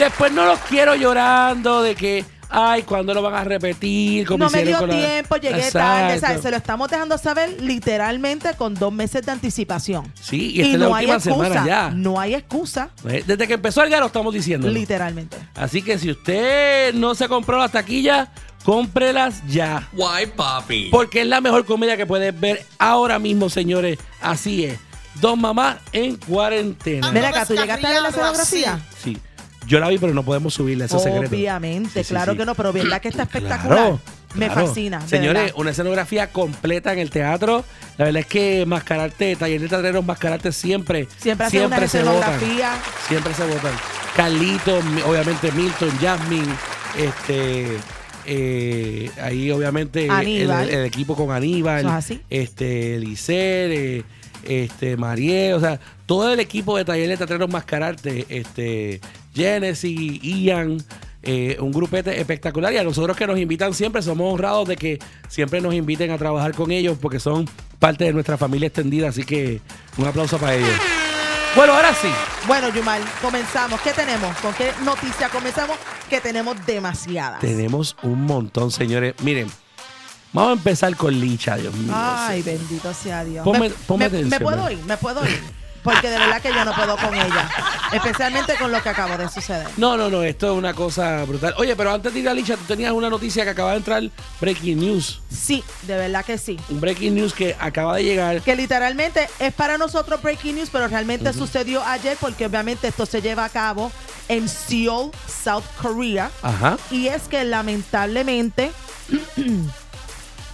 después 0.00 0.32
no 0.32 0.44
los 0.46 0.58
quiero 0.60 0.94
llorando 0.96 1.82
de 1.82 1.94
que, 1.94 2.24
ay, 2.48 2.82
¿cuándo 2.82 3.14
lo 3.14 3.22
van 3.22 3.34
a 3.34 3.44
repetir? 3.44 4.26
Como 4.26 4.44
No 4.44 4.50
me 4.50 4.64
dio 4.64 4.78
con 4.78 4.88
la- 4.88 4.96
tiempo, 4.96 5.36
llegué 5.36 5.70
tarde. 5.70 6.14
Exacto. 6.14 6.26
¿sabes? 6.26 6.42
Se 6.42 6.50
lo 6.50 6.56
estamos 6.56 6.90
dejando 6.90 7.16
saber 7.18 7.60
literalmente 7.62 8.54
con 8.54 8.74
dos 8.74 8.92
meses 8.92 9.24
de 9.24 9.32
anticipación. 9.32 10.12
Sí, 10.20 10.52
y 10.54 10.60
esta 10.62 10.72
es 10.74 10.78
la 10.80 10.88
última 10.88 11.20
semana 11.20 11.66
ya. 11.66 11.90
No 11.90 12.18
hay 12.18 12.34
excusa, 12.34 12.90
Desde 13.04 13.46
que 13.46 13.54
empezó 13.54 13.82
el 13.82 13.90
lo 13.90 14.06
estamos 14.06 14.34
diciendo. 14.34 14.68
literalmente. 14.68 15.36
Así 15.54 15.82
que 15.82 15.98
si 15.98 16.10
usted 16.10 16.94
no 16.94 17.14
se 17.14 17.28
compró 17.28 17.58
las 17.58 17.72
taquillas, 17.72 18.28
cómprelas 18.64 19.42
ya. 19.48 19.88
Guay, 19.92 20.26
papi. 20.26 20.88
Porque 20.90 21.22
es 21.22 21.26
la 21.26 21.40
mejor 21.40 21.64
comedia 21.64 21.96
que 21.96 22.06
puedes 22.06 22.38
ver 22.38 22.64
ahora 22.78 23.18
mismo, 23.18 23.48
señores. 23.50 23.98
Así 24.20 24.64
es. 24.64 24.78
Dos 25.20 25.36
mamás 25.36 25.76
en 25.92 26.16
cuarentena. 26.16 27.10
Mira 27.10 27.28
acá, 27.28 27.44
¿tú 27.44 27.54
llegaste 27.54 27.86
a 27.86 27.90
ver 27.90 28.02
la 28.02 28.08
escenografía? 28.08 28.80
Sí. 29.02 29.18
Yo 29.70 29.78
la 29.80 29.88
vi, 29.88 29.98
pero 29.98 30.12
no 30.12 30.24
podemos 30.24 30.52
subirla, 30.52 30.86
ese 30.86 30.98
secreto. 30.98 31.34
Obviamente, 31.34 32.00
Sí, 32.00 32.04
sí, 32.04 32.10
claro 32.14 32.32
sí. 32.32 32.38
que 32.38 32.44
no, 32.44 32.54
pero 32.54 32.72
verdad 32.72 33.00
que 33.00 33.08
está 33.08 33.22
espectacular. 33.30 33.78
Claro, 33.78 34.00
Me 34.34 34.46
claro. 34.46 34.66
fascina. 34.66 34.98
de 34.98 35.08
Señores, 35.08 35.42
verdad. 35.44 35.56
una 35.58 35.70
escenografía 35.70 36.26
completa 36.32 36.92
en 36.92 36.98
el 36.98 37.10
teatro. 37.10 37.64
La 37.96 38.04
verdad 38.06 38.20
es 38.20 38.26
que 38.26 38.64
Mascararte, 38.66 39.36
Taller 39.36 39.60
de 39.60 39.68
Teatreros 39.68 40.04
Mascararte 40.04 40.50
siempre, 40.52 41.06
Siempre 41.18 41.46
hace 41.46 41.64
una 41.64 41.86
se 41.86 42.02
votan. 42.02 42.14
escenografía. 42.34 42.72
Siempre 43.08 43.32
se 43.34 43.44
votan. 43.46 43.72
Carlito, 44.16 44.82
mi- 44.82 45.02
obviamente 45.02 45.52
Milton, 45.52 45.90
Jasmine, 46.00 46.52
este. 46.98 47.66
eh, 48.26 49.10
ahí 49.22 49.50
obviamente 49.50 50.04
el, 50.04 50.10
Aníbal. 50.10 50.68
el 50.68 50.84
equipo 50.84 51.16
con 51.16 51.30
Aníbal, 51.30 51.80
Eso 51.80 51.88
es 51.88 51.94
así. 51.94 52.20
este 52.28 52.98
Licer, 52.98 53.70
eh, 53.70 54.02
este 54.44 54.96
Mariel, 54.96 55.54
o 55.54 55.60
sea, 55.60 55.80
todo 56.06 56.32
el 56.32 56.40
equipo 56.40 56.76
de 56.76 56.84
Taller 56.84 57.08
de 57.08 57.16
Teatreros 57.16 57.48
Mascararte, 57.50 58.26
este 58.28 59.00
Genesis, 59.34 60.20
Ian, 60.22 60.78
eh, 61.22 61.56
un 61.60 61.70
grupete 61.72 62.18
espectacular 62.20 62.72
y 62.72 62.78
a 62.78 62.84
nosotros 62.84 63.16
que 63.16 63.26
nos 63.26 63.38
invitan 63.38 63.74
siempre 63.74 64.02
somos 64.02 64.32
honrados 64.32 64.66
de 64.68 64.76
que 64.76 64.98
siempre 65.28 65.60
nos 65.60 65.74
inviten 65.74 66.10
a 66.10 66.18
trabajar 66.18 66.54
con 66.54 66.70
ellos 66.70 66.96
porque 67.00 67.20
son 67.20 67.48
parte 67.78 68.04
de 68.04 68.12
nuestra 68.12 68.36
familia 68.38 68.66
extendida, 68.68 69.08
así 69.08 69.24
que 69.24 69.60
un 69.96 70.06
aplauso 70.06 70.38
para 70.38 70.54
ellos. 70.54 70.70
Bueno, 71.56 71.74
ahora 71.74 71.92
sí, 71.94 72.08
Bueno, 72.46 72.68
Yumal, 72.72 73.02
comenzamos. 73.20 73.80
¿Qué 73.80 73.90
tenemos? 73.92 74.36
¿Con 74.38 74.54
qué 74.54 74.70
noticia 74.84 75.28
comenzamos? 75.30 75.76
Que 76.08 76.20
tenemos 76.20 76.56
demasiadas. 76.64 77.40
tenemos 77.40 77.96
un 78.02 78.22
montón, 78.24 78.70
señores. 78.70 79.14
Miren, 79.22 79.48
vamos 80.32 80.50
a 80.50 80.52
empezar 80.54 80.94
con 80.96 81.18
Licha, 81.18 81.56
Dios 81.56 81.74
mío. 81.74 81.92
Ay, 81.94 82.42
bendito 82.42 82.94
sea 82.94 83.24
Dios. 83.24 83.44
Ponme- 83.44 83.68
me, 83.68 83.70
ponme 83.70 84.04
me- 84.08 84.16
atención, 84.18 84.30
me 84.30 84.40
puedo 84.40 84.70
ir, 84.70 84.78
me 84.86 84.96
puedo 84.96 85.24
ir. 85.28 85.40
Porque 85.82 86.10
de 86.10 86.18
verdad 86.18 86.42
que 86.42 86.52
yo 86.52 86.64
no 86.64 86.74
puedo 86.74 86.96
con 86.96 87.14
ella. 87.14 87.48
Especialmente 87.92 88.54
con 88.56 88.70
lo 88.70 88.82
que 88.82 88.88
acabó 88.88 89.16
de 89.16 89.28
suceder. 89.28 89.66
No, 89.76 89.96
no, 89.96 90.08
no, 90.10 90.22
esto 90.22 90.52
es 90.52 90.58
una 90.58 90.74
cosa 90.74 91.24
brutal. 91.24 91.54
Oye, 91.56 91.74
pero 91.76 91.92
antes 91.92 92.12
de 92.12 92.20
ir 92.20 92.28
a 92.28 92.34
Licha, 92.34 92.56
tú 92.56 92.64
tenías 92.64 92.92
una 92.92 93.08
noticia 93.08 93.44
que 93.44 93.50
acaba 93.50 93.72
de 93.72 93.78
entrar, 93.78 94.02
Breaking 94.40 94.78
News. 94.78 95.20
Sí, 95.30 95.64
de 95.82 95.96
verdad 95.96 96.24
que 96.24 96.38
sí. 96.38 96.58
Un 96.68 96.80
Breaking 96.80 97.14
News 97.14 97.32
que 97.32 97.56
acaba 97.58 97.96
de 97.96 98.04
llegar. 98.04 98.42
Que 98.42 98.56
literalmente 98.56 99.28
es 99.38 99.52
para 99.52 99.78
nosotros 99.78 100.22
breaking 100.22 100.56
news, 100.56 100.68
pero 100.70 100.88
realmente 100.88 101.32
sucedió 101.32 101.82
ayer 101.84 102.16
porque 102.20 102.46
obviamente 102.46 102.88
esto 102.88 103.06
se 103.06 103.22
lleva 103.22 103.44
a 103.44 103.48
cabo 103.48 103.90
en 104.28 104.48
Seoul, 104.48 105.10
South 105.26 105.64
Korea. 105.80 106.30
Ajá. 106.42 106.76
Y 106.90 107.08
es 107.08 107.22
que 107.22 107.44
lamentablemente 107.44 108.70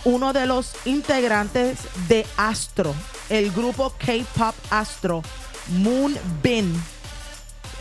uno 0.07 0.33
de 0.33 0.47
los 0.47 0.71
integrantes 0.85 1.79
de 2.09 2.25
Astro, 2.37 2.95
el 3.29 3.51
grupo 3.51 3.93
K-Pop 3.99 4.55
Astro, 4.71 5.21
Moon 5.69 6.17
Bin, 6.43 6.73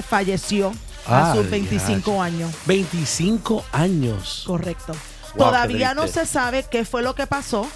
falleció 0.09 0.73
Ah, 1.07 1.33
a 1.33 1.35
sus 1.35 1.47
25 1.51 2.11
diache. 2.13 2.19
años. 2.19 2.51
25 2.65 3.63
años. 3.71 4.43
Correcto. 4.47 4.93
Wow, 5.35 5.49
Todavía 5.49 5.93
no 5.93 6.07
se 6.07 6.25
sabe 6.25 6.65
qué 6.71 6.83
fue 6.83 7.03
lo 7.03 7.13
que 7.13 7.27
pasó. 7.27 7.67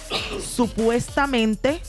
Supuestamente 0.56 1.80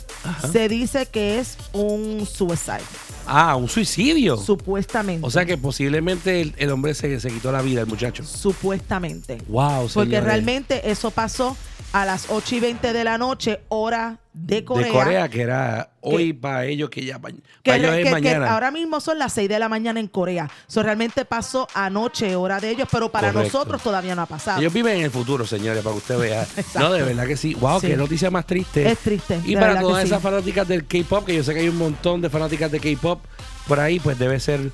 se 0.51 0.69
dice 0.69 1.07
que 1.07 1.39
es 1.39 1.57
un 1.73 2.27
suicide. 2.31 2.81
Ah, 3.25 3.55
un 3.55 3.67
suicidio. 3.69 4.37
Supuestamente. 4.37 5.25
o 5.25 5.31
sea 5.31 5.45
que 5.45 5.57
posiblemente 5.57 6.41
el, 6.41 6.53
el 6.57 6.69
hombre 6.69 6.93
se, 6.93 7.19
se 7.19 7.31
quitó 7.31 7.51
la 7.51 7.61
vida, 7.63 7.81
el 7.81 7.87
muchacho. 7.87 8.23
Supuestamente. 8.23 9.39
Wow, 9.47 9.89
Porque 9.93 10.09
señores. 10.11 10.23
realmente 10.23 10.91
eso 10.91 11.09
pasó 11.09 11.57
a 11.93 12.05
las 12.05 12.27
8 12.29 12.55
y 12.55 12.59
20 12.61 12.93
de 12.93 13.03
la 13.03 13.17
noche, 13.17 13.61
hora 13.69 14.17
de 14.33 14.63
Corea. 14.63 14.85
De 14.85 14.91
Corea, 14.93 15.29
que 15.29 15.41
era 15.41 15.89
hoy 15.99 16.31
para 16.31 16.65
ellos 16.65 16.89
que 16.89 17.03
ya 17.03 17.19
para 17.19 17.35
Que, 17.63 17.75
ellos 17.75 17.93
es 17.95 18.05
que 18.05 18.11
mañana. 18.11 18.53
ahora 18.53 18.71
mismo 18.71 19.01
son 19.01 19.19
las 19.19 19.33
6 19.33 19.49
de 19.49 19.59
la 19.59 19.67
mañana 19.67 19.99
en 19.99 20.07
Corea. 20.07 20.49
Eso 20.69 20.81
realmente 20.83 21.25
pasó 21.25 21.67
anoche, 21.73 22.35
hora 22.37 22.59
de 22.61 22.69
ellos, 22.69 22.87
pero 22.89 23.11
para 23.11 23.33
Correcto. 23.33 23.57
nosotros 23.57 23.83
todavía 23.83 24.15
no 24.15 24.21
ha 24.21 24.25
pasado. 24.25 24.61
Ellos 24.61 24.71
viven 24.71 24.97
en 24.99 25.03
el 25.03 25.11
futuro, 25.11 25.45
señores, 25.45 25.83
para 25.83 25.93
que 25.93 25.97
usted 25.99 26.17
vea. 26.17 26.47
No, 26.79 26.93
de 26.93 27.03
verdad 27.03 27.27
que 27.27 27.35
sí. 27.35 27.53
Wow, 27.55 27.81
Sí. 27.81 27.87
qué 27.87 27.97
noticia 27.97 28.31
más 28.31 28.45
triste. 28.47 28.89
Es 28.89 28.99
triste, 28.99 29.41
Y 29.45 29.55
para 29.55 29.79
todas 29.81 30.01
sí. 30.03 30.07
esas 30.07 30.21
fanáticas 30.21 30.67
del 30.67 30.85
K-pop, 30.87 31.25
que 31.25 31.35
yo 31.35 31.43
sé 31.43 31.53
que 31.53 31.59
hay 31.59 31.67
un 31.69 31.77
montón 31.77 32.21
de 32.21 32.29
fanáticas 32.29 32.71
de 32.71 32.79
K-pop 32.79 33.19
por 33.67 33.79
ahí, 33.81 33.99
pues 33.99 34.17
debe 34.17 34.39
ser 34.39 34.71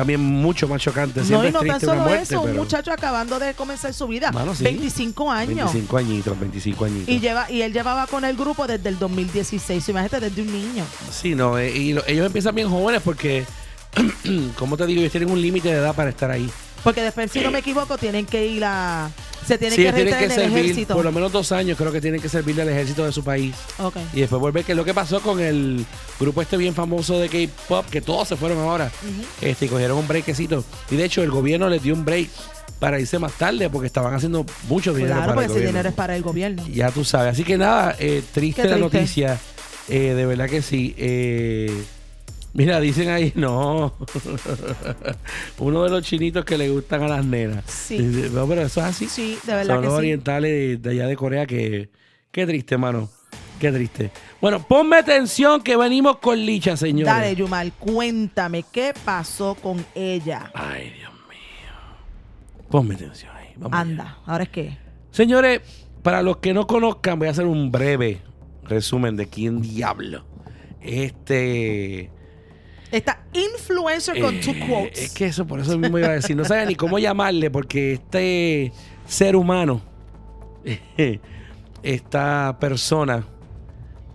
también 0.00 0.20
mucho 0.20 0.66
más 0.68 0.80
chocante. 0.82 1.20
no, 1.28 1.46
y 1.46 1.52
no 1.52 1.60
tan 1.62 1.80
solo 1.80 2.02
muerte, 2.02 2.22
eso, 2.34 2.42
un 2.42 2.56
muchacho 2.56 2.92
acabando 2.92 3.38
de 3.38 3.54
comenzar 3.54 3.92
su 3.94 4.06
vida. 4.08 4.32
Mano, 4.32 4.54
sí. 4.54 4.64
25 4.64 5.30
años. 5.30 5.72
25 5.72 5.96
añitos, 5.96 6.38
25 6.40 6.84
añitos. 6.84 7.08
Y, 7.08 7.20
lleva, 7.20 7.50
y 7.50 7.62
él 7.62 7.72
llevaba 7.72 8.06
con 8.06 8.24
el 8.24 8.36
grupo 8.36 8.66
desde 8.66 8.88
el 8.88 8.98
2016. 8.98 9.88
Imagínate, 9.88 10.20
desde 10.20 10.42
un 10.42 10.52
niño. 10.52 10.84
Sí, 11.10 11.34
no, 11.34 11.58
eh, 11.58 11.70
y 11.76 11.92
lo- 11.92 12.04
ellos 12.06 12.26
empiezan 12.26 12.54
bien 12.54 12.68
jóvenes 12.68 13.02
porque, 13.04 13.44
como 14.58 14.76
te 14.76 14.86
digo, 14.86 15.00
ellos 15.00 15.12
tienen 15.12 15.30
un 15.30 15.40
límite 15.40 15.68
de 15.68 15.74
edad 15.78 15.94
para 15.94 16.10
estar 16.10 16.30
ahí. 16.30 16.50
Porque 16.84 17.02
después, 17.02 17.30
si 17.30 17.40
no 17.40 17.50
me 17.50 17.58
equivoco, 17.60 17.98
tienen 17.98 18.26
que 18.26 18.46
ir 18.46 18.64
a. 18.64 19.10
Se 19.46 19.58
tienen 19.58 19.76
Sí, 19.76 19.82
que 19.84 19.92
tienen 19.92 20.14
que 20.14 20.24
en 20.26 20.30
el 20.30 20.36
servir 20.36 20.58
ejército. 20.64 20.94
por 20.94 21.04
lo 21.04 21.10
menos 21.12 21.32
dos 21.32 21.50
años, 21.50 21.76
creo 21.76 21.90
que 21.90 22.00
tienen 22.00 22.20
que 22.20 22.28
servirle 22.28 22.62
al 22.62 22.68
ejército 22.68 23.04
de 23.04 23.10
su 23.12 23.24
país. 23.24 23.54
Y 24.14 24.20
después 24.20 24.40
volver, 24.40 24.64
que 24.64 24.72
es 24.72 24.76
lo 24.76 24.84
que 24.84 24.94
pasó 24.94 25.20
con 25.20 25.40
el 25.40 25.84
grupo 26.20 26.40
este 26.42 26.56
bien 26.56 26.74
famoso 26.74 27.18
de 27.18 27.28
K-pop, 27.28 27.86
que 27.90 28.00
todos 28.00 28.28
se 28.28 28.36
fueron 28.36 28.58
ahora. 28.58 28.90
este, 29.40 29.66
y 29.66 29.68
cogieron 29.68 29.98
un 29.98 30.06
breakcito. 30.06 30.64
Y 30.90 30.96
de 30.96 31.04
hecho, 31.04 31.22
el 31.22 31.30
gobierno 31.30 31.68
les 31.68 31.82
dio 31.82 31.94
un 31.94 32.04
break 32.04 32.28
para 32.78 33.00
irse 33.00 33.18
más 33.18 33.32
tarde 33.32 33.68
porque 33.68 33.86
estaban 33.86 34.14
haciendo 34.14 34.46
mucho 34.68 34.92
dinero 34.94 35.16
Claro, 35.16 35.26
para 35.26 35.34
porque 35.34 35.44
el 35.46 35.50
ese 35.50 35.54
gobierno. 35.54 35.70
dinero 35.78 35.88
es 35.90 35.94
para 35.94 36.16
el 36.16 36.22
gobierno. 36.22 36.66
Ya 36.68 36.90
tú 36.90 37.04
sabes. 37.04 37.32
Así 37.32 37.42
que 37.44 37.58
nada, 37.58 37.96
eh, 37.98 38.22
triste, 38.32 38.62
Qué 38.62 38.68
la 38.68 38.76
triste. 38.76 38.98
noticia. 38.98 39.38
Eh, 39.88 40.14
de 40.14 40.26
verdad 40.26 40.48
que 40.48 40.62
sí. 40.62 40.94
Eh, 40.96 41.82
mira, 42.52 42.80
dicen 42.80 43.08
ahí, 43.08 43.32
no. 43.36 43.94
Uno 45.58 45.84
de 45.84 45.90
los 45.90 46.04
chinitos 46.04 46.44
que 46.44 46.58
le 46.58 46.68
gustan 46.68 47.02
a 47.02 47.08
las 47.08 47.24
nenas. 47.24 47.64
Sí. 47.66 47.98
No, 48.32 48.46
pero 48.46 48.62
eso 48.62 48.80
es 48.80 48.86
así. 48.86 49.06
Sí, 49.06 49.38
de 49.44 49.54
verdad 49.54 49.74
Son 49.74 49.82
que 49.82 49.86
los 49.86 49.94
sí. 49.94 49.98
orientales 49.98 50.82
de, 50.82 50.90
allá 50.90 51.06
de 51.06 51.16
Corea 51.16 51.46
que... 51.46 51.90
Qué 52.30 52.46
triste, 52.46 52.78
mano. 52.78 53.10
Qué 53.58 53.72
triste. 53.72 54.10
Bueno, 54.40 54.62
ponme 54.66 54.96
atención 54.96 55.62
que 55.62 55.76
venimos 55.76 56.18
con 56.18 56.38
Licha, 56.38 56.76
señores. 56.76 57.12
Dale, 57.12 57.34
Yumal, 57.34 57.72
cuéntame 57.72 58.64
qué 58.72 58.94
pasó 59.04 59.54
con 59.56 59.84
ella. 59.94 60.50
Ay, 60.54 60.92
Dios 60.96 61.12
mío. 61.28 62.68
Ponme 62.70 62.94
atención 62.94 63.36
ahí. 63.36 63.48
Vamos 63.56 63.72
allá. 63.72 63.80
Anda, 63.80 64.18
¿ahora 64.26 64.44
es 64.44 64.50
qué? 64.50 64.78
Señores, 65.10 65.60
para 66.02 66.22
los 66.22 66.38
que 66.38 66.54
no 66.54 66.66
conozcan, 66.66 67.18
voy 67.18 67.28
a 67.28 67.32
hacer 67.32 67.46
un 67.46 67.70
breve 67.70 68.22
resumen 68.62 69.16
de 69.16 69.28
quién 69.28 69.60
diablo. 69.60 70.24
Este. 70.80 72.10
Esta 72.92 73.20
influencer 73.32 74.20
con 74.20 74.40
two 74.40 74.52
eh, 74.52 74.64
quotes. 74.68 74.98
Es 75.02 75.14
que 75.14 75.26
eso, 75.26 75.46
por 75.46 75.60
eso 75.60 75.78
mismo 75.78 75.98
iba 75.98 76.08
a 76.08 76.12
decir. 76.12 76.36
No 76.36 76.44
sabía 76.44 76.64
ni 76.66 76.74
cómo 76.74 76.98
llamarle, 76.98 77.50
porque 77.50 77.92
este 77.94 78.72
ser 79.06 79.36
humano, 79.36 79.80
esta 81.82 82.56
persona, 82.60 83.24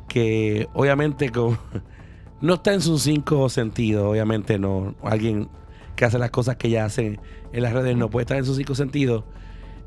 que 0.08 0.68
obviamente 0.74 1.30
con- 1.30 1.58
no 2.42 2.56
está 2.56 2.74
en 2.74 2.82
sus 2.82 3.04
cinco 3.04 3.50
sentidos, 3.50 4.04
obviamente 4.06 4.60
no. 4.60 4.96
Alguien 5.04 5.50
que 5.96 6.06
hace 6.06 6.20
las 6.20 6.30
cosas 6.32 6.58
que 6.58 6.68
ella 6.68 6.86
hace 6.86 7.20
en 7.54 7.64
las 7.64 7.74
redes 7.74 7.96
no 7.96 8.10
puede 8.10 8.24
estar 8.24 8.38
en 8.38 8.46
sus 8.46 8.58
cinco 8.58 8.76
sentidos. 8.76 9.24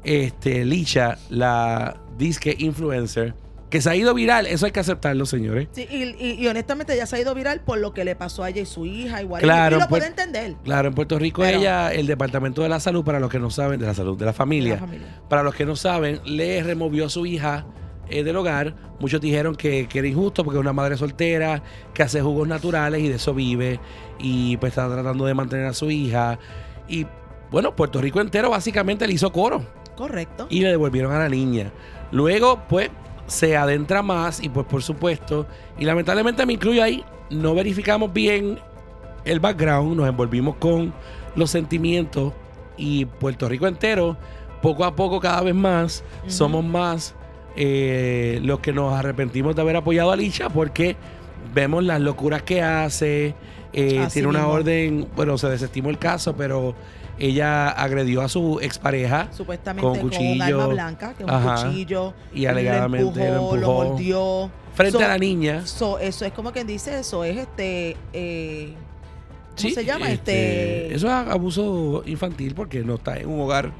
Este, 0.05 0.65
Licha, 0.65 1.19
la 1.29 2.01
disque 2.17 2.55
influencer, 2.59 3.35
que 3.71 3.81
se 3.83 3.91
ha 3.91 3.95
ido 3.97 4.15
viral, 4.15 4.47
eso 4.47 4.65
hay 4.67 4.73
que 4.73 4.81
aceptarlo, 4.81 5.27
señores. 5.27 5.69
Sí, 5.73 5.87
y, 5.91 6.05
y- 6.25 6.37
y 6.43 6.47
honestamente 6.49 6.97
ya 6.97 7.05
se 7.07 7.17
ha 7.17 7.21
ido 7.21 7.35
viral 7.35 7.61
por 7.61 7.79
lo 7.79 7.93
que 7.93 8.05
le 8.05 8.17
pasó 8.17 8.43
a 8.43 8.49
ella 8.51 8.63
y 8.63 8.67
su 8.67 8.87
hija. 8.87 9.21
Igual. 9.21 9.43
Claro, 9.43 9.77
y 9.77 9.81
lo 9.81 9.89
puede 9.89 10.07
entender. 10.07 10.55
Claro, 10.65 10.89
en 10.89 10.95
Puerto 10.95 11.19
Rico 11.19 11.43
Pero- 11.43 11.59
ella, 11.59 11.93
el 11.93 12.07
Departamento 12.07 12.63
de 12.63 12.69
la 12.71 12.81
Salud, 12.81 13.05
para 13.05 13.21
los 13.21 13.31
que 13.31 13.39
no 13.39 13.51
saben, 13.51 13.79
de 13.79 13.87
la 13.87 13.95
salud, 13.95 14.17
de 14.19 14.25
la 14.25 14.33
familia, 14.33 14.75
De 14.77 14.81
la 14.81 14.87
familia. 14.87 15.21
para 15.29 15.43
los 15.43 15.55
que 15.55 15.67
no 15.67 15.77
saben, 15.77 16.21
le 16.25 16.63
removió 16.63 17.07
a 17.07 17.11
su 17.11 17.27
hija 17.27 17.67
eh, 18.09 18.25
del 18.25 18.37
hogar. 18.37 18.75
Muchos 19.01 19.21
dijeron 19.21 19.55
que, 19.55 19.87
que 19.87 19.99
era 19.99 20.09
injusto 20.09 20.43
porque 20.45 20.57
es 20.57 20.61
una 20.63 20.73
madre 20.73 20.97
soltera, 20.97 21.63
que 21.93 22.03
hace 22.03 22.23
jugos 22.23 22.49
naturales 22.49 23.03
y 23.03 23.09
de 23.09 23.17
eso 23.17 23.35
vive, 23.35 23.79
y 24.19 24.57
pues 24.57 24.71
está 24.73 24.89
tratando 24.89 25.27
de 25.27 25.35
mantener 25.35 25.67
a 25.67 25.75
su 25.75 25.91
hija. 25.91 26.39
Y 26.89 27.07
bueno, 27.51 27.77
Puerto 27.77 28.01
Rico 28.01 28.21
entero 28.23 28.49
básicamente 28.49 29.07
le 29.07 29.13
hizo 29.13 29.31
coro 29.31 29.63
Correcto. 29.95 30.47
y 30.49 30.61
le 30.61 30.71
devolvieron 30.71 31.13
a 31.13 31.19
la 31.19 31.29
niña. 31.29 31.71
Luego, 32.11 32.63
pues, 32.67 32.89
se 33.29 33.57
adentra 33.57 34.03
más 34.03 34.43
y 34.43 34.49
pues 34.49 34.67
por 34.67 34.83
supuesto, 34.83 35.47
y 35.79 35.85
lamentablemente 35.85 36.45
me 36.45 36.55
incluyo 36.55 36.83
ahí, 36.83 37.05
no 37.31 37.55
verificamos 37.55 38.13
bien 38.13 38.59
el 39.25 39.39
background, 39.39 39.97
nos 39.97 40.09
envolvimos 40.09 40.57
con 40.57 40.93
los 41.37 41.51
sentimientos 41.51 42.33
y 42.77 43.05
Puerto 43.05 43.49
Rico 43.49 43.67
entero, 43.67 44.17
poco 44.63 44.85
a 44.85 44.97
poco, 44.97 45.21
cada 45.21 45.43
vez 45.43 45.55
más, 45.55 46.03
somos 46.27 46.65
más 46.65 47.15
eh, 47.55 48.41
los 48.43 48.61
que 48.61 48.73
nos 48.73 48.93
arrepentimos 48.93 49.55
de 49.55 49.63
haber 49.63 49.77
apoyado 49.77 50.11
a 50.11 50.17
Licha 50.17 50.49
porque 50.49 50.97
vemos 51.55 51.85
las 51.85 52.01
locuras 52.01 52.43
que 52.43 52.63
hace, 52.63 53.35
eh, 53.73 54.09
tiene 54.13 54.29
una 54.29 54.41
mismo. 54.41 54.55
orden, 54.55 55.09
bueno, 55.15 55.37
se 55.39 55.49
desestimó 55.49 55.91
el 55.91 55.99
caso, 55.99 56.35
pero 56.37 56.75
ella 57.19 57.69
agredió 57.71 58.23
a 58.23 58.29
su 58.29 58.59
expareja 58.61 59.29
Supuestamente 59.33 59.83
con 59.89 59.97
con, 59.99 60.05
un 60.05 60.11
cuchillo. 60.11 60.45
arma 60.45 60.67
blanca, 60.67 61.15
que 61.15 61.23
es 61.25 61.29
un 61.29 61.35
Ajá. 61.35 61.67
cuchillo. 61.69 62.15
Y 62.35 62.47
alegadamente 62.47 63.29
lo 63.31 63.53
empujó, 63.55 63.85
mordió. 63.85 64.51
frente 64.75 64.99
So- 64.99 65.05
a 65.05 65.09
la 65.09 65.19
niña. 65.19 65.67
so, 65.67 65.99
eso 65.99 66.25
es 66.25 66.33
como 66.33 66.53
quien 66.53 66.67
dice, 66.67 66.99
eso 67.01 67.25
es 67.25 67.37
este. 67.37 67.97
eh, 68.13 68.75
¿Cómo 69.57 69.69
Sí, 69.71 69.75
se 69.75 69.85
llama? 69.85 70.09
Este. 70.11 70.95
Eso 70.95 71.09
es 71.09 71.13
abuso 71.13 72.03
infantil 72.07 72.55
porque 72.55 72.85
no 72.85 72.95
está 72.95 73.17
en 73.19 73.29
un 73.29 73.41
hogar, 73.41 73.73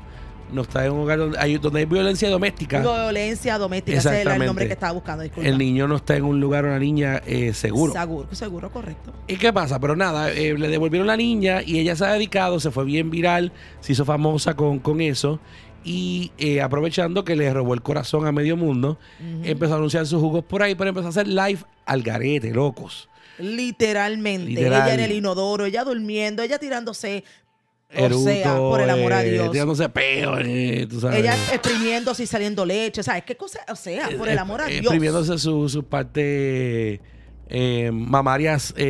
no 0.53 0.63
está 0.63 0.85
en 0.85 0.93
un 0.93 1.01
hogar 1.01 1.19
donde 1.19 1.39
hay, 1.39 1.59
donde 1.59 1.81
hay 1.81 1.87
violencia 1.87 2.29
doméstica. 2.31 2.81
Violencia 2.81 3.59
doméstica. 3.59 3.99
Ese 3.99 4.21
es 4.23 4.27
el 4.27 4.47
nombre 4.47 4.67
que 4.67 4.73
estaba 4.73 4.93
buscando. 4.93 5.23
Disculpa. 5.23 5.49
El 5.49 5.59
niño 5.59 5.89
no 5.89 5.97
está 5.97 6.17
en 6.17 6.25
un 6.25 6.41
lugar 6.41 6.65
o 6.65 6.69
una 6.69 6.79
niña 6.79 7.23
eh, 7.27 7.53
seguro. 7.53 7.93
Seguro, 7.93 8.35
seguro, 8.35 8.71
correcto. 8.71 9.13
¿Y 9.27 9.37
qué 9.37 9.53
pasa? 9.53 9.79
Pero 9.79 9.97
nada, 9.97 10.31
eh, 10.31 10.57
le 10.57 10.69
devolvieron 10.69 11.07
la 11.07 11.17
niña 11.17 11.63
y 11.65 11.79
ella 11.79 11.97
se 11.97 12.05
ha 12.05 12.13
dedicado, 12.13 12.61
se 12.61 12.71
fue 12.71 12.85
bien 12.85 13.11
viral, 13.11 13.53
se 13.81 13.93
hizo 13.93 14.05
famosa 14.05 14.55
con, 14.55 14.79
con 14.79 15.01
eso. 15.01 15.41
Y 15.85 16.33
eh, 16.39 16.61
aprovechando 16.61 17.25
que 17.25 17.37
le 17.37 17.53
robó 17.53 17.73
el 17.73 17.83
corazón 17.83 18.27
a 18.27 18.33
medio 18.33 18.57
mundo, 18.57 18.99
empezó 19.45 19.75
a 19.75 19.77
anunciar 19.77 20.07
sus 20.07 20.21
jugos 20.21 20.45
por 20.45 20.63
ahí, 20.63 20.75
pero 20.75 20.91
empezó 20.91 21.07
a 21.07 21.11
hacer 21.11 21.29
live 21.29 21.61
al 21.87 22.03
garete, 22.03 22.51
locos. 22.53 23.09
Literalmente. 23.39 24.51
Literal. 24.51 24.89
Ella 24.89 24.95
en 24.95 25.01
el 25.01 25.13
inodoro, 25.13 25.65
ella 25.65 25.85
durmiendo, 25.85 26.43
ella 26.43 26.59
tirándose. 26.59 27.25
O 27.97 28.19
sea, 28.19 28.57
por 28.57 28.81
el 28.83 28.91
amor 28.91 29.13
a 29.13 29.25
eh, 29.25 29.31
Dios. 29.31 29.51
tirándose 29.51 29.89
peo, 29.89 30.39
eh, 30.39 30.87
tú 30.89 31.01
sabes. 31.01 31.21
Ella 31.21 31.35
exprimiéndose 31.53 32.23
y 32.23 32.27
saliendo 32.27 32.65
leche. 32.67 33.03
¿Sabes 33.03 33.25
qué 33.25 33.37
cosa? 33.37 33.61
O 33.71 33.77
sea, 33.77 34.09
por 34.17 34.29
el 34.29 34.39
amor 34.39 34.61
a 34.61 34.67
Eh, 34.67 34.73
Dios. 34.73 34.83
Exprimiéndose 34.83 35.39
sus 35.39 35.73
su 35.73 35.85
partes 35.85 37.01
eh, 37.49 37.91
mamarias. 37.93 38.75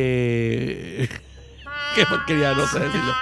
Qué 1.95 2.05
porquería, 2.07 2.53
no 2.53 2.67
sé 2.67 2.79
decirlo. 2.79 3.13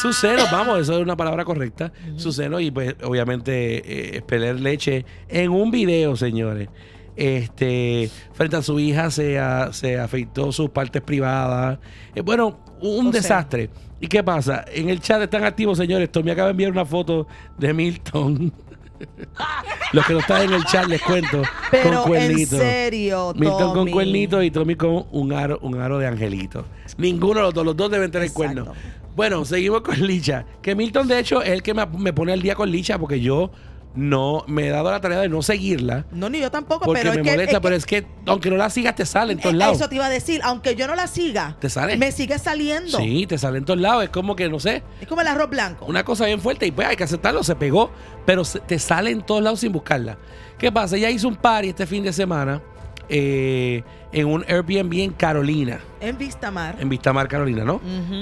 Sus 0.00 0.16
senos, 0.16 0.50
vamos, 0.50 0.80
eso 0.80 0.94
es 0.96 1.00
una 1.02 1.16
palabra 1.16 1.44
correcta. 1.44 1.92
Sus 2.16 2.36
senos 2.36 2.62
y 2.62 2.70
pues 2.70 2.94
obviamente 3.02 4.16
expeler 4.16 4.60
leche 4.60 5.04
en 5.28 5.50
un 5.50 5.70
video, 5.70 6.16
señores. 6.16 6.68
Este, 7.16 8.08
frente 8.32 8.56
a 8.56 8.62
su 8.62 8.78
hija 8.78 9.10
se, 9.10 9.38
a- 9.38 9.72
se 9.72 9.98
afeitó 9.98 10.52
sus 10.52 10.70
partes 10.70 11.02
privadas. 11.02 11.78
Bueno, 12.24 12.60
un 12.80 13.08
O 13.08 13.12
sea. 13.12 13.20
desastre. 13.20 13.70
¿Y 14.00 14.06
qué 14.06 14.22
pasa? 14.22 14.64
En 14.72 14.88
el 14.90 15.00
chat 15.00 15.20
están 15.22 15.44
activos, 15.44 15.78
señores. 15.78 16.10
Tommy 16.12 16.30
acaba 16.30 16.46
de 16.48 16.50
enviar 16.52 16.70
una 16.70 16.84
foto 16.86 17.26
de 17.56 17.72
Milton. 17.74 18.52
Los 19.92 20.06
que 20.06 20.12
no 20.12 20.18
están 20.20 20.42
en 20.42 20.52
el 20.54 20.64
chat 20.64 20.86
les 20.86 21.00
cuento. 21.02 21.42
Pero 21.70 22.02
con 22.02 22.16
en 22.16 22.46
serio, 22.46 23.32
Milton 23.36 23.58
con 23.68 23.74
Tommy. 23.74 23.92
cuernito 23.92 24.42
y 24.42 24.50
Tommy 24.50 24.74
con 24.76 25.06
un 25.12 25.32
aro, 25.32 25.58
un 25.62 25.80
aro 25.80 25.98
de 25.98 26.06
angelito. 26.06 26.64
Ninguno 26.96 27.34
de 27.36 27.42
los 27.42 27.54
dos, 27.54 27.64
los 27.64 27.76
dos 27.76 27.90
deben 27.90 28.10
tener 28.10 28.32
cuernos. 28.32 28.68
Bueno, 29.16 29.44
seguimos 29.44 29.80
con 29.82 29.98
Licha. 30.06 30.44
Que 30.62 30.74
Milton, 30.74 31.08
de 31.08 31.18
hecho, 31.18 31.42
es 31.42 31.50
el 31.50 31.62
que 31.62 31.74
me, 31.74 31.84
me 31.86 32.12
pone 32.12 32.32
al 32.32 32.42
día 32.42 32.54
con 32.54 32.70
Licha 32.70 32.98
porque 32.98 33.20
yo 33.20 33.50
no 33.94 34.44
me 34.46 34.66
he 34.66 34.70
dado 34.70 34.90
la 34.90 35.00
tarea 35.00 35.18
de 35.20 35.28
no 35.28 35.42
seguirla. 35.42 36.04
No, 36.12 36.28
ni 36.28 36.38
yo 36.40 36.50
tampoco, 36.50 36.84
Porque 36.84 37.00
pero 37.02 37.14
me 37.14 37.20
es 37.20 37.24
que, 37.24 37.30
molesta, 37.32 37.56
es 37.56 37.60
pero 37.62 37.70
que- 37.72 37.76
es 37.76 37.86
que 37.86 38.06
aunque 38.26 38.50
no 38.50 38.56
la 38.56 38.70
sigas, 38.70 38.94
te 38.94 39.04
sale 39.06 39.32
en 39.32 39.40
todos 39.40 39.54
eh, 39.54 39.58
lados. 39.58 39.76
Eso 39.78 39.88
te 39.88 39.96
iba 39.96 40.06
a 40.06 40.10
decir, 40.10 40.40
aunque 40.44 40.76
yo 40.76 40.86
no 40.86 40.94
la 40.94 41.06
siga, 41.06 41.56
¿Te 41.60 41.68
sale? 41.68 41.96
me 41.96 42.12
sigue 42.12 42.38
saliendo. 42.38 42.98
Sí, 42.98 43.26
te 43.26 43.38
sale 43.38 43.58
en 43.58 43.64
todos 43.64 43.80
lados. 43.80 44.04
Es 44.04 44.10
como 44.10 44.36
que, 44.36 44.48
no 44.48 44.60
sé, 44.60 44.82
Es 45.00 45.08
como 45.08 45.20
el 45.22 45.26
arroz 45.26 45.50
blanco. 45.50 45.86
una 45.86 46.04
cosa 46.04 46.26
bien 46.26 46.40
fuerte 46.40 46.66
y 46.66 46.70
pues 46.70 46.86
hay 46.86 46.96
que 46.96 47.04
aceptarlo, 47.04 47.42
se 47.42 47.56
pegó, 47.56 47.90
pero 48.24 48.42
te 48.44 48.78
sale 48.78 49.10
en 49.10 49.22
todos 49.22 49.42
lados 49.42 49.60
sin 49.60 49.72
buscarla. 49.72 50.18
¿Qué 50.58 50.70
pasa? 50.70 50.96
Ella 50.96 51.10
hizo 51.10 51.26
un 51.28 51.36
party 51.36 51.68
este 51.70 51.86
fin 51.86 52.02
de 52.04 52.12
semana 52.12 52.60
eh, 53.08 53.82
en 54.12 54.26
un 54.26 54.44
Airbnb 54.48 54.92
en 55.00 55.12
Carolina, 55.12 55.80
En 56.00 56.16
Vistamar. 56.18 56.76
en 56.78 56.88
Vistamar, 56.88 57.28
Carolina, 57.28 57.64
¿no? 57.64 57.80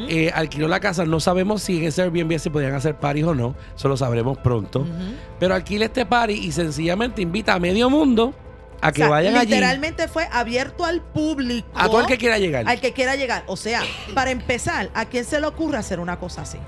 Eh, 0.08 0.30
alquiló 0.34 0.68
la 0.68 0.80
casa, 0.80 1.04
no 1.04 1.20
sabemos 1.20 1.62
si 1.62 1.78
en 1.78 1.84
ese 1.84 2.02
Airbnb 2.02 2.38
se 2.38 2.50
podían 2.50 2.74
hacer 2.74 2.96
parties 2.96 3.26
o 3.26 3.34
no, 3.34 3.54
eso 3.76 3.88
lo 3.88 3.96
sabremos 3.96 4.38
pronto. 4.38 4.86
Pero 5.38 5.54
alquila 5.54 5.84
este 5.86 6.06
party 6.06 6.32
y 6.34 6.52
sencillamente 6.52 7.22
invita 7.22 7.54
a 7.54 7.58
medio 7.60 7.88
mundo 7.90 8.34
a 8.80 8.92
que 8.92 9.02
O 9.02 9.06
sea, 9.06 9.10
vayan 9.10 9.36
allí. 9.36 9.46
literalmente 9.50 10.06
fue 10.08 10.28
abierto 10.30 10.84
al 10.84 11.00
público. 11.02 11.66
A 11.74 11.88
todo 11.88 12.00
el 12.00 12.06
que 12.06 12.18
quiera 12.18 12.38
llegar. 12.38 12.68
Al 12.68 12.80
que 12.80 12.92
quiera 12.92 13.16
llegar. 13.16 13.42
O 13.46 13.56
sea, 13.56 13.80
para 14.14 14.30
empezar, 14.30 14.90
¿a 14.94 15.06
quién 15.06 15.24
se 15.24 15.40
le 15.40 15.46
ocurre 15.46 15.78
hacer 15.78 15.98
una 15.98 16.18
cosa 16.18 16.42
así? 16.42 16.58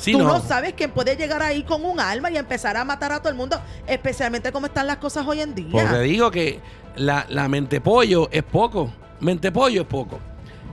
Sí, 0.00 0.12
Tú 0.12 0.18
no. 0.18 0.24
no. 0.28 0.40
sabes 0.40 0.72
quién 0.74 0.90
puede 0.90 1.14
llegar 1.16 1.42
ahí 1.42 1.62
con 1.62 1.84
un 1.84 2.00
arma 2.00 2.30
y 2.30 2.36
empezar 2.38 2.76
a 2.76 2.84
matar 2.84 3.12
a 3.12 3.18
todo 3.20 3.28
el 3.28 3.34
mundo, 3.36 3.60
especialmente 3.86 4.50
como 4.50 4.66
están 4.66 4.86
las 4.86 4.96
cosas 4.96 5.26
hoy 5.26 5.40
en 5.40 5.54
día. 5.54 5.68
Porque 5.70 6.00
digo 6.00 6.30
que 6.30 6.60
la, 6.96 7.26
la 7.28 7.48
mente 7.48 7.80
pollo 7.80 8.28
es 8.32 8.42
poco. 8.42 8.90
Mente 9.20 9.52
pollo 9.52 9.82
es 9.82 9.86
poco. 9.86 10.18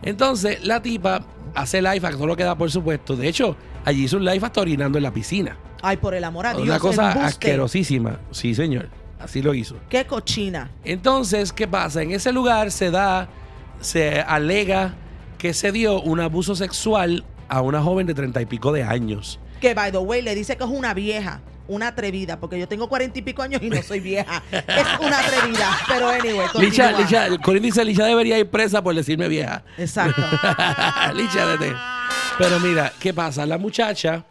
Entonces, 0.01 0.65
la 0.65 0.81
tipa 0.81 1.21
hace 1.53 1.81
live 1.81 2.07
a 2.07 2.11
todo 2.11 2.27
lo 2.27 2.35
que 2.37 2.43
da, 2.43 2.55
por 2.57 2.71
supuesto. 2.71 3.15
De 3.15 3.27
hecho, 3.27 3.57
allí 3.83 4.05
hizo 4.05 4.17
un 4.17 4.23
live 4.25 4.45
hasta 4.45 4.61
orinando 4.61 4.97
en 4.97 5.03
la 5.03 5.11
piscina. 5.11 5.57
Ay, 5.81 5.97
por 5.97 6.13
el 6.13 6.23
amor 6.23 6.45
a 6.45 6.53
Dios. 6.53 6.63
Una 6.63 6.79
cosa 6.79 7.07
embuste. 7.11 7.27
asquerosísima. 7.27 8.19
Sí, 8.31 8.55
señor. 8.55 8.87
Así 9.19 9.41
lo 9.41 9.53
hizo. 9.53 9.75
Qué 9.89 10.05
cochina. 10.05 10.69
Entonces, 10.85 11.51
¿qué 11.51 11.67
pasa? 11.67 12.01
En 12.03 12.11
ese 12.11 12.31
lugar 12.31 12.71
se 12.71 12.91
da, 12.91 13.27
se 13.81 14.21
alega 14.21 14.93
que 15.37 15.53
se 15.53 15.71
dio 15.71 15.99
un 16.01 16.19
abuso 16.19 16.55
sexual 16.55 17.25
a 17.49 17.61
una 17.61 17.81
joven 17.81 18.07
de 18.07 18.13
treinta 18.13 18.41
y 18.41 18.45
pico 18.45 18.71
de 18.71 18.83
años. 18.83 19.39
Que, 19.61 19.73
by 19.73 19.91
the 19.91 19.97
way, 19.97 20.21
le 20.21 20.35
dice 20.35 20.55
que 20.57 20.63
es 20.63 20.69
una 20.69 20.93
vieja, 20.93 21.41
una 21.67 21.87
atrevida, 21.89 22.39
porque 22.39 22.59
yo 22.59 22.67
tengo 22.67 22.87
cuarenta 22.87 23.17
y 23.19 23.21
pico 23.21 23.41
años 23.41 23.61
y 23.61 23.69
no 23.69 23.81
soy 23.81 23.99
vieja. 23.99 24.43
es 24.51 24.87
una 24.99 25.19
atrevida. 25.19 25.77
Pero, 25.87 26.09
anyway, 26.09 26.47
Licha. 26.59 26.91
Licha, 26.91 27.27
Corín 27.43 27.63
dice, 27.63 27.83
Licha 27.83 28.05
debería 28.05 28.37
ir 28.37 28.49
presa 28.49 28.81
por 28.83 28.93
decirme 28.95 29.27
vieja. 29.27 29.63
Exacto. 29.77 30.21
Licha, 31.15 31.45
vete. 31.45 31.73
Pero 32.37 32.59
mira, 32.59 32.91
¿qué 32.99 33.13
pasa? 33.13 33.45
La 33.45 33.57
muchacha 33.57 34.25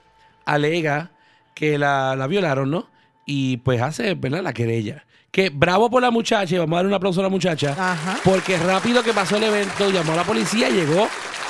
alega 0.45 1.11
que 1.55 1.77
la, 1.79 2.15
la 2.17 2.27
violaron, 2.27 2.71
¿no? 2.71 2.89
Y 3.25 3.57
pues 3.59 3.83
hace, 3.83 4.15
¿verdad? 4.15 4.43
La 4.43 4.53
querella. 4.53 5.05
Que 5.33 5.51
bravo 5.51 5.91
por 5.91 6.01
la 6.01 6.11
muchacha, 6.11 6.55
y 6.55 6.59
vamos 6.59 6.75
a 6.75 6.77
dar 6.77 6.87
un 6.87 6.95
aplauso 6.95 7.21
a 7.21 7.25
la 7.25 7.29
muchacha, 7.29 7.73
Ajá. 7.73 8.19
porque 8.25 8.57
rápido 8.59 9.03
que 9.03 9.13
pasó 9.13 9.37
el 9.37 9.43
evento, 9.43 9.91
llamó 9.91 10.13
a 10.13 10.17
la 10.17 10.25
policía, 10.25 10.71
llegó, 10.71 11.09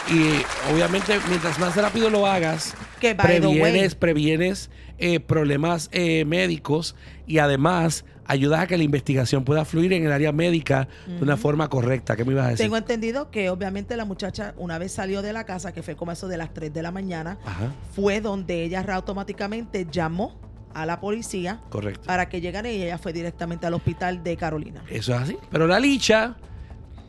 y 0.08 0.72
obviamente 0.72 1.18
mientras 1.28 1.58
más 1.58 1.74
rápido 1.76 2.10
lo 2.10 2.26
hagas, 2.26 2.74
Que, 3.00 3.14
previenes, 3.14 3.94
previenes 3.94 4.70
eh, 4.98 5.20
problemas 5.20 5.88
eh, 5.92 6.24
médicos 6.24 6.94
y 7.26 7.38
además 7.38 8.04
ayudas 8.26 8.60
a 8.60 8.66
que 8.66 8.76
la 8.76 8.82
investigación 8.82 9.44
pueda 9.44 9.64
fluir 9.64 9.92
en 9.92 10.04
el 10.04 10.12
área 10.12 10.32
médica 10.32 10.88
de 11.06 11.22
una 11.22 11.36
forma 11.36 11.68
correcta. 11.68 12.16
¿Qué 12.16 12.24
me 12.24 12.32
ibas 12.32 12.46
a 12.46 12.48
decir? 12.50 12.64
Tengo 12.64 12.76
entendido 12.76 13.30
que 13.30 13.50
obviamente 13.50 13.96
la 13.96 14.04
muchacha, 14.04 14.54
una 14.56 14.78
vez 14.78 14.92
salió 14.92 15.22
de 15.22 15.32
la 15.32 15.44
casa, 15.44 15.72
que 15.72 15.82
fue 15.82 15.96
como 15.96 16.12
eso 16.12 16.26
de 16.26 16.36
las 16.36 16.52
3 16.52 16.72
de 16.72 16.82
la 16.82 16.90
mañana, 16.90 17.38
Ajá, 17.44 17.72
fue 17.94 18.20
donde 18.20 18.64
ella 18.64 18.84
automáticamente 18.92 19.86
llamó 19.90 20.40
a 20.74 20.84
la 20.86 21.00
policía 21.00 21.60
correcto. 21.70 22.02
para 22.06 22.28
que 22.28 22.40
llegaran 22.40 22.70
y 22.70 22.82
ella 22.82 22.98
fue 22.98 23.12
directamente 23.12 23.66
al 23.66 23.74
hospital 23.74 24.22
de 24.22 24.36
Carolina. 24.36 24.82
Eso 24.90 25.14
es 25.14 25.20
así. 25.22 25.38
Pero 25.50 25.66
la 25.66 25.80
licha, 25.80 26.36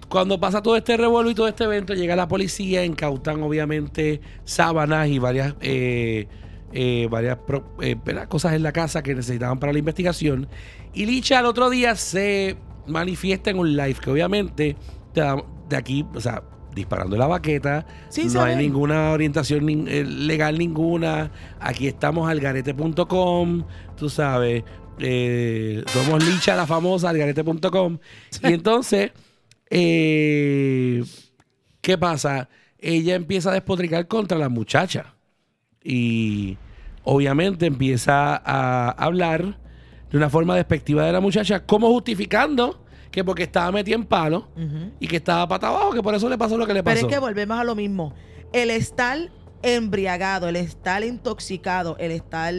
cuando 0.10 0.40
pasa 0.40 0.62
todo 0.62 0.76
este 0.78 0.96
revuelo 0.98 1.30
y 1.30 1.36
todo 1.36 1.48
este 1.48 1.66
evento, 1.66 1.94
llega 1.94 2.16
la 2.16 2.28
policía, 2.28 2.86
incautan 2.86 3.42
obviamente 3.44 4.22
sábanas 4.46 5.08
y 5.10 5.20
varias, 5.20 5.56
eh, 5.62 6.28
eh, 6.72 7.08
varias 7.12 7.38
eh, 7.82 7.96
cosas 8.30 8.54
en 8.54 8.64
la 8.64 8.72
casa 8.72 9.04
que 9.04 9.14
necesitaban 9.16 9.60
para 9.60 9.74
la 9.74 9.80
investigación. 9.80 10.48
Y 10.94 11.06
Licha 11.06 11.40
al 11.40 11.46
otro 11.46 11.70
día 11.70 11.96
se 11.96 12.56
manifiesta 12.88 13.50
en 13.50 13.60
un 13.60 13.76
live 13.76 13.96
que 14.02 14.10
obviamente 14.10 14.76
te 15.14 15.20
da- 15.22 15.44
de 15.68 15.76
aquí, 15.76 16.06
o 16.16 16.22
sea, 16.22 16.42
disparando 16.74 17.18
la 17.18 17.28
baqueta, 17.28 17.86
Sí, 18.10 18.26
no 18.34 18.44
hay 18.44 18.56
ninguna 18.56 19.12
orientación 19.12 19.66
legal 20.28 20.58
ninguna. 20.58 21.32
Aquí 21.60 21.88
estamos 21.88 22.30
algarete.com, 22.30 23.64
tú 23.98 24.10
sabes. 24.10 24.64
somos 25.88 26.24
Licha 26.24 26.56
la 26.56 26.66
famosa, 26.66 27.10
algarete.com. 27.10 27.98
Y 28.44 28.54
entonces, 28.54 29.12
eh, 29.70 31.04
¿qué 31.82 31.98
pasa? 31.98 32.50
Ella 32.80 33.16
empieza 33.16 33.50
a 33.52 33.54
despotricar 33.54 34.08
contra 34.08 34.38
la 34.38 34.50
muchacha. 34.50 35.16
Y 35.84 36.58
obviamente 37.04 37.66
empieza 37.66 38.36
a 38.44 38.90
hablar 38.92 39.58
de 40.12 40.18
una 40.18 40.30
forma 40.30 40.56
despectiva 40.56 41.06
de 41.06 41.12
la 41.12 41.22
muchacha, 41.22 41.66
como 41.66 41.88
justificando 41.90 42.84
que 43.12 43.24
porque 43.24 43.44
estaba 43.44 43.72
metida 43.72 43.96
en 43.96 44.06
palo 44.06 44.50
y 45.00 45.08
que 45.08 45.16
estaba 45.18 45.48
pata 45.48 45.70
abajo, 45.70 45.92
que 45.94 46.04
por 46.04 46.14
eso 46.14 46.30
le 46.30 46.38
pasó 46.38 46.58
lo 46.58 46.68
que 46.68 46.74
le 46.74 46.84
Pero 46.84 46.96
pasó. 46.96 47.08
es 47.08 47.14
que 47.14 47.20
volvemos 47.20 47.58
a 47.58 47.64
lo 47.64 47.74
mismo. 47.76 48.14
El 48.54 48.70
estar 48.70 49.18
embriagado, 49.64 50.48
el 50.50 50.56
estar 50.58 51.04
intoxicado, 51.04 51.98
el 52.00 52.12
estar 52.12 52.54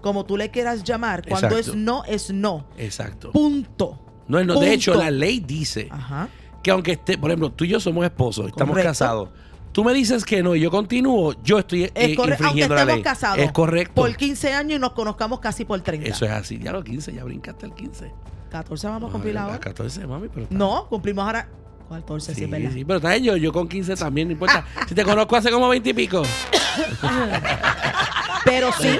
como 0.00 0.24
tú 0.26 0.36
le 0.36 0.50
quieras 0.50 0.84
llamar, 0.84 1.26
cuando 1.26 1.56
Exacto. 1.56 1.70
es 1.70 1.76
no, 1.76 2.04
es 2.04 2.30
no. 2.30 2.68
Exacto. 2.76 3.32
Punto. 3.32 4.00
No, 4.28 4.38
no, 4.44 4.54
de 4.54 4.58
Punto. 4.60 4.66
hecho, 4.66 4.94
la 4.94 5.10
ley 5.10 5.40
dice 5.40 5.88
Ajá. 5.90 6.28
Que 6.64 6.70
aunque 6.72 6.92
esté, 6.92 7.16
por 7.18 7.30
ejemplo, 7.30 7.52
tú 7.52 7.64
y 7.64 7.68
yo 7.68 7.78
somos 7.78 8.04
esposos, 8.04 8.46
estamos 8.48 8.72
Correcto. 8.72 8.90
casados. 8.90 9.28
Tú 9.70 9.84
me 9.84 9.92
dices 9.92 10.24
que 10.24 10.42
no 10.42 10.54
y 10.54 10.60
yo 10.60 10.70
continúo, 10.70 11.34
yo 11.42 11.58
estoy 11.58 11.84
eh, 11.84 11.92
Es 11.94 12.16
correcto. 12.16 12.22
Aunque 12.22 12.32
infringiendo 12.62 12.74
la 12.74 12.80
estemos 12.82 12.96
ley. 12.96 13.02
casados 13.04 13.38
Es 13.38 13.52
correcto. 13.52 13.94
por 13.94 14.16
15 14.16 14.52
años 14.54 14.76
y 14.76 14.80
nos 14.80 14.92
conozcamos 14.92 15.40
casi 15.40 15.64
por 15.64 15.80
30. 15.80 16.08
Eso 16.08 16.24
es 16.24 16.30
así. 16.30 16.58
Ya 16.58 16.72
los 16.72 16.84
15, 16.84 17.12
ya 17.12 17.24
brincaste 17.24 17.66
el 17.66 17.74
15. 17.74 18.12
14 18.50 18.86
vamos 18.86 19.10
a 19.10 19.12
cumplir 19.12 19.36
ahora. 19.36 19.54
a 19.56 19.60
14, 19.60 20.06
mami, 20.06 20.28
pero 20.28 20.42
está- 20.44 20.54
No, 20.54 20.86
cumplimos 20.88 21.24
ahora 21.26 21.48
14, 21.90 22.32
sí, 22.34 22.38
Sí, 22.38 22.44
es 22.44 22.50
verdad. 22.50 22.70
sí, 22.72 22.84
pero 22.84 22.96
está 22.98 23.16
yo, 23.18 23.36
yo 23.36 23.52
con 23.52 23.68
15 23.68 23.94
también, 23.96 24.28
no 24.28 24.32
importa. 24.32 24.64
si 24.88 24.94
te 24.94 25.04
conozco 25.04 25.36
hace 25.36 25.50
como 25.50 25.68
20 25.68 25.90
y 25.90 25.94
pico. 25.94 26.22
Pero 28.44 28.72
sí, 28.72 28.98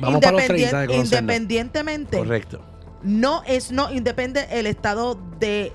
Vamos 0.00 0.20
para 0.20 0.32
los 0.32 0.46
30 0.46 0.52
de 0.52 0.56
independien- 0.56 0.86
conocernos. 0.86 1.12
independientemente, 1.12 2.18
Correcto. 2.18 2.60
no 3.02 3.42
es 3.46 3.70
no, 3.72 3.92
independe 3.92 4.46
el 4.50 4.66
estado 4.66 5.18
de. 5.38 5.72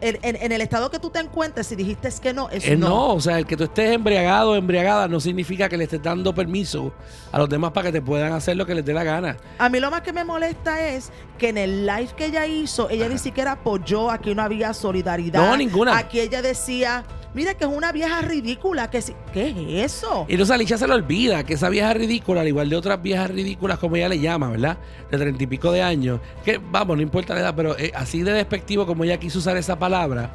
En 0.00 0.52
el 0.52 0.60
estado 0.60 0.90
que 0.90 0.98
tú 0.98 1.10
te 1.10 1.18
encuentres, 1.20 1.66
si 1.66 1.76
dijiste 1.76 2.08
que 2.22 2.32
no, 2.32 2.48
es 2.50 2.66
Eh, 2.66 2.76
no. 2.76 2.88
no. 2.88 3.14
o 3.14 3.20
sea, 3.20 3.38
el 3.38 3.46
que 3.46 3.56
tú 3.56 3.64
estés 3.64 3.92
embriagado 3.92 4.50
o 4.52 4.54
embriagada 4.54 5.08
no 5.08 5.20
significa 5.20 5.68
que 5.68 5.76
le 5.76 5.84
estés 5.84 6.02
dando 6.02 6.34
permiso 6.34 6.92
a 7.32 7.38
los 7.38 7.48
demás 7.48 7.72
para 7.72 7.86
que 7.86 7.92
te 7.92 8.02
puedan 8.02 8.32
hacer 8.32 8.56
lo 8.56 8.66
que 8.66 8.74
les 8.74 8.84
dé 8.84 8.92
la 8.92 9.04
gana. 9.04 9.36
A 9.58 9.68
mí 9.68 9.80
lo 9.80 9.90
más 9.90 10.02
que 10.02 10.12
me 10.12 10.24
molesta 10.24 10.86
es 10.86 11.10
que 11.38 11.48
en 11.48 11.58
el 11.58 11.86
live 11.86 12.10
que 12.16 12.26
ella 12.26 12.46
hizo, 12.46 12.90
ella 12.90 13.08
ni 13.08 13.18
siquiera 13.18 13.52
apoyó, 13.52 14.10
aquí 14.10 14.34
no 14.34 14.42
había 14.42 14.72
solidaridad. 14.74 15.40
No, 15.46 15.56
ninguna. 15.56 15.96
Aquí 15.96 16.20
ella 16.20 16.42
decía, 16.42 17.04
mira 17.36 17.52
que 17.52 17.64
es 17.64 17.70
una 17.70 17.92
vieja 17.92 18.22
ridícula, 18.22 18.88
que 18.88 18.98
¿qué 19.34 19.50
es 19.50 19.92
eso? 19.92 20.24
Y 20.26 20.32
entonces 20.32 20.54
Alicia 20.54 20.78
se 20.78 20.88
le 20.88 20.94
olvida 20.94 21.44
que 21.44 21.52
esa 21.52 21.68
vieja 21.68 21.92
ridícula, 21.92 22.40
al 22.40 22.48
igual 22.48 22.70
de 22.70 22.76
otras 22.76 23.00
viejas 23.02 23.30
ridículas, 23.30 23.78
como 23.78 23.96
ella 23.96 24.08
le 24.08 24.18
llama, 24.18 24.48
¿verdad? 24.48 24.78
De 25.10 25.18
treinta 25.18 25.44
y 25.44 25.46
pico 25.46 25.70
de 25.70 25.82
años, 25.82 26.18
que 26.46 26.58
vamos, 26.58 26.96
no 26.96 27.02
importa 27.02 27.34
la 27.34 27.40
edad, 27.40 27.54
pero 27.54 27.78
eh, 27.78 27.92
así 27.94 28.22
de 28.22 28.32
despectivo 28.32 28.86
como 28.86 29.04
ella 29.04 29.18
quiso 29.18 29.38
usar 29.38 29.58
esa 29.58 29.78
palabra, 29.78 30.30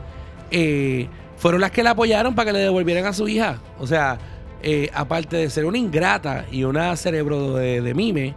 eh, 0.51 1.07
fueron 1.37 1.59
las 1.61 1.71
que 1.71 1.81
la 1.81 1.91
apoyaron 1.91 2.35
para 2.35 2.51
que 2.51 2.53
le 2.53 2.59
devolvieran 2.59 3.07
a 3.07 3.13
su 3.13 3.27
hija. 3.27 3.59
O 3.79 3.87
sea, 3.87 4.19
eh, 4.61 4.91
aparte 4.93 5.37
de 5.37 5.49
ser 5.49 5.65
una 5.65 5.79
ingrata 5.79 6.45
y 6.51 6.65
una 6.65 6.95
cerebro 6.97 7.55
de, 7.55 7.93
mime, 7.95 8.35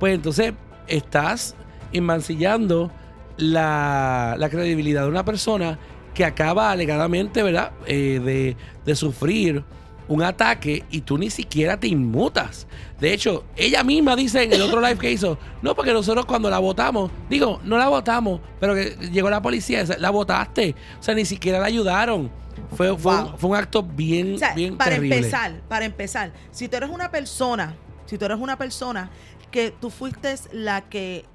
pues 0.00 0.14
entonces 0.14 0.54
estás 0.86 1.54
enmancillando 1.92 2.90
la, 3.36 4.34
la 4.38 4.48
credibilidad 4.48 5.02
de 5.02 5.08
una 5.08 5.26
persona 5.26 5.78
que 6.18 6.24
acaba 6.24 6.72
alegadamente, 6.72 7.44
¿verdad?, 7.44 7.70
Eh, 7.86 8.18
de, 8.18 8.56
de 8.84 8.96
sufrir 8.96 9.62
un 10.08 10.20
ataque 10.24 10.82
y 10.90 11.02
tú 11.02 11.16
ni 11.16 11.30
siquiera 11.30 11.78
te 11.78 11.86
inmutas. 11.86 12.66
De 12.98 13.12
hecho, 13.12 13.44
ella 13.54 13.84
misma 13.84 14.16
dice 14.16 14.42
en 14.42 14.52
el 14.52 14.62
otro 14.62 14.80
live 14.80 14.98
que 14.98 15.12
hizo, 15.12 15.38
no, 15.62 15.76
porque 15.76 15.92
nosotros 15.92 16.26
cuando 16.26 16.50
la 16.50 16.58
votamos, 16.58 17.12
digo, 17.30 17.60
no 17.62 17.78
la 17.78 17.86
votamos, 17.88 18.40
pero 18.58 18.74
que 18.74 18.96
llegó 19.12 19.30
la 19.30 19.40
policía, 19.40 19.84
la 20.00 20.10
votaste. 20.10 20.74
O 20.98 21.02
sea, 21.04 21.14
ni 21.14 21.24
siquiera 21.24 21.60
la 21.60 21.66
ayudaron. 21.66 22.32
Fue, 22.76 22.98
fue, 22.98 23.14
un, 23.14 23.24
Wow. 23.26 23.36
fue 23.38 23.50
un 23.50 23.56
acto 23.56 23.84
bien, 23.84 24.34
O 24.34 24.38
sea, 24.38 24.54
bien 24.54 24.76
para 24.76 24.96
terrible. 24.96 25.18
empezar, 25.18 25.60
para 25.68 25.84
empezar, 25.84 26.32
si 26.50 26.66
tú 26.66 26.78
eres 26.78 26.90
una 26.90 27.12
persona, 27.12 27.76
si 28.06 28.18
tú 28.18 28.24
eres 28.24 28.38
una 28.38 28.58
persona 28.58 29.08
que 29.52 29.70
tú 29.80 29.88
fuiste 29.90 30.34
la 30.50 30.80
que 30.80 31.26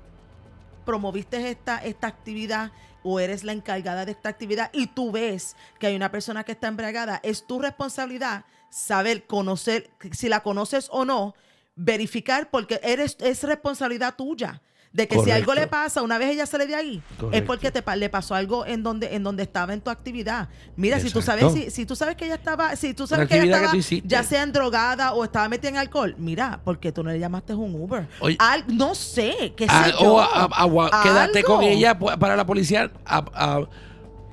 promoviste 0.83 1.49
esta, 1.49 1.77
esta 1.77 2.07
actividad 2.07 2.71
o 3.03 3.19
eres 3.19 3.43
la 3.43 3.51
encargada 3.51 4.05
de 4.05 4.11
esta 4.11 4.29
actividad 4.29 4.69
y 4.73 4.87
tú 4.87 5.11
ves 5.11 5.55
que 5.79 5.87
hay 5.87 5.95
una 5.95 6.11
persona 6.11 6.43
que 6.43 6.53
está 6.53 6.67
embriagada, 6.67 7.19
es 7.23 7.45
tu 7.45 7.59
responsabilidad 7.59 8.45
saber, 8.69 9.25
conocer, 9.25 9.91
si 10.11 10.29
la 10.29 10.41
conoces 10.41 10.87
o 10.91 11.05
no, 11.05 11.35
verificar, 11.75 12.49
porque 12.49 12.79
eres, 12.83 13.17
es 13.19 13.43
responsabilidad 13.43 14.15
tuya 14.15 14.61
De 14.93 15.07
que 15.07 15.17
si 15.23 15.31
algo 15.31 15.55
le 15.55 15.65
pasa, 15.65 16.03
una 16.03 16.19
vez 16.19 16.29
ella 16.29 16.45
sale 16.45 16.67
de 16.67 16.75
ahí, 16.75 17.01
es 17.31 17.41
porque 17.41 17.71
te, 17.71 17.83
le 17.97 18.09
pasó 18.11 18.35
algo 18.35 18.63
en 18.63 18.83
donde, 18.83 19.15
en 19.15 19.23
donde 19.23 19.41
estaba 19.41 19.73
en 19.73 19.81
tu 19.81 19.89
actividad. 19.89 20.49
Mira, 20.75 20.99
si 20.99 21.09
tú 21.09 21.23
sabes, 21.23 21.51
si, 21.51 21.71
si 21.71 21.87
tú 21.87 21.95
sabes 21.95 22.15
que 22.15 22.25
ella 22.25 22.35
estaba, 22.35 22.75
si 22.75 22.93
tú 22.93 23.07
sabes 23.07 23.27
que 23.27 23.39
ella 23.41 23.59
que 23.71 23.77
estaba 23.79 24.01
ya 24.05 24.21
sea 24.23 24.43
en 24.43 24.51
drogada 24.53 25.13
o 25.13 25.23
estaba 25.23 25.49
metida 25.49 25.69
en 25.69 25.77
alcohol, 25.77 26.13
mira, 26.19 26.61
porque 26.63 26.91
tú 26.91 27.03
no 27.03 27.09
le 27.09 27.17
llamaste 27.17 27.55
un 27.55 27.73
Uber. 27.73 28.07
Oye. 28.19 28.35
Al- 28.37 28.65
no 28.67 28.93
sé, 28.93 29.53
qué 29.57 29.65
sé 29.65 29.71
Ah, 29.73 29.87
yo. 29.99 30.13
o 30.13 30.21
a- 30.83 31.01
quédate 31.01 31.39
Algo. 31.39 31.55
con 31.55 31.63
ella 31.63 31.97
para 31.97 32.35
la 32.35 32.45
policía. 32.45 32.91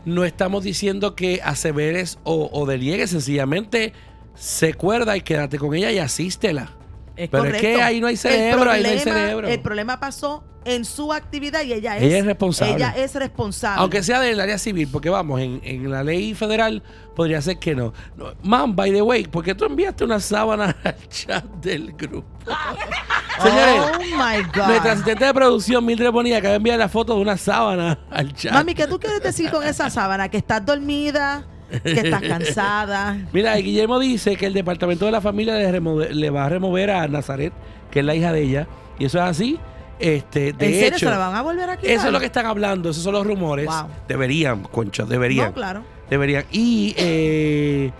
no 0.04 0.24
estamos 0.26 0.62
diciendo 0.64 1.14
que 1.14 1.40
aseveres 1.42 2.18
o, 2.22 2.50
o 2.52 2.66
deniegues, 2.66 3.08
sencillamente 3.10 3.94
se 4.34 4.74
cuerda 4.74 5.16
y 5.16 5.22
quédate 5.22 5.58
con 5.58 5.74
ella 5.74 5.90
y 5.90 5.98
asístela. 5.98 6.70
Es 7.16 7.28
Pero 7.28 7.44
es 7.44 7.60
que 7.60 7.82
ahí 7.82 8.00
no 8.00 8.06
hay 8.06 8.16
cerebro, 8.16 8.70
ahí 8.70 8.82
no 8.82 8.88
hay 8.88 8.98
problema- 8.98 9.20
cerebro. 9.20 9.48
El 9.48 9.60
problema 9.60 10.00
pasó 10.00 10.44
en 10.64 10.84
su 10.84 11.12
actividad 11.12 11.62
y 11.62 11.72
ella 11.72 11.96
es, 11.96 12.02
Ella 12.02 12.18
es 12.18 12.24
responsable. 12.26 12.74
Ella 12.74 12.94
es 12.96 13.14
responsable. 13.14 13.80
Aunque 13.80 14.02
sea 14.02 14.20
del 14.20 14.40
área 14.40 14.58
civil, 14.58 14.88
porque 14.90 15.08
vamos, 15.08 15.40
en, 15.40 15.60
en 15.64 15.90
la 15.90 16.04
ley 16.04 16.34
federal 16.34 16.82
podría 17.16 17.40
ser 17.40 17.58
que 17.58 17.74
no. 17.74 17.92
no. 18.16 18.32
Man, 18.42 18.74
by 18.76 18.92
the 18.92 19.02
way, 19.02 19.24
¿por 19.24 19.44
qué 19.44 19.54
tú 19.54 19.64
enviaste 19.64 20.04
una 20.04 20.20
sábana 20.20 20.76
al 20.84 21.08
chat 21.08 21.44
del 21.62 21.92
grupo? 21.92 22.28
Señores, 23.42 23.80
oh 23.80 24.00
my 24.00 24.42
God. 24.54 24.66
nuestra 24.66 24.92
asistente 24.92 25.24
de 25.24 25.34
producción, 25.34 25.84
Mildred 25.84 26.10
Bonilla, 26.10 26.38
acaba 26.38 26.52
de 26.52 26.56
enviar 26.56 26.78
la 26.78 26.88
foto 26.88 27.14
de 27.14 27.20
una 27.20 27.36
sábana 27.36 27.98
al 28.10 28.34
chat. 28.34 28.52
Mami, 28.52 28.74
¿qué 28.74 28.86
tú 28.86 28.98
quieres 28.98 29.22
decir 29.22 29.50
con 29.50 29.64
esa 29.64 29.88
sábana? 29.88 30.28
¿Que 30.28 30.36
estás 30.36 30.64
dormida? 30.64 31.46
¿Que 31.82 31.92
estás 31.92 32.22
cansada? 32.22 33.16
Mira, 33.32 33.56
Guillermo 33.56 33.98
dice 33.98 34.36
que 34.36 34.46
el 34.46 34.52
departamento 34.52 35.06
de 35.06 35.12
la 35.12 35.20
familia 35.20 35.54
le, 35.54 36.14
le 36.14 36.30
va 36.30 36.44
a 36.44 36.48
remover 36.48 36.90
a 36.90 37.08
Nazaret, 37.08 37.52
que 37.90 38.00
es 38.00 38.04
la 38.04 38.14
hija 38.14 38.32
de 38.32 38.42
ella, 38.42 38.66
y 38.98 39.06
eso 39.06 39.18
es 39.18 39.24
así. 39.24 39.58
Este, 40.00 40.54
de 40.54 40.66
¿En 40.66 40.72
serio 40.72 40.88
hecho, 40.88 40.98
se 40.98 41.04
la 41.10 41.18
van 41.18 41.34
a 41.34 41.42
volver 41.42 41.68
a 41.68 41.76
quitar? 41.76 41.94
eso 41.94 42.06
es 42.06 42.12
lo 42.12 42.18
que 42.18 42.26
están 42.26 42.46
hablando, 42.46 42.88
esos 42.88 43.02
son 43.02 43.12
los 43.12 43.26
rumores. 43.26 43.66
Wow. 43.66 43.88
Deberían, 44.08 44.62
concho, 44.62 45.04
deberían. 45.04 45.48
No, 45.48 45.52
claro. 45.52 45.82
Deberían. 46.08 46.44
Y 46.50 46.94
eh, 46.96 47.92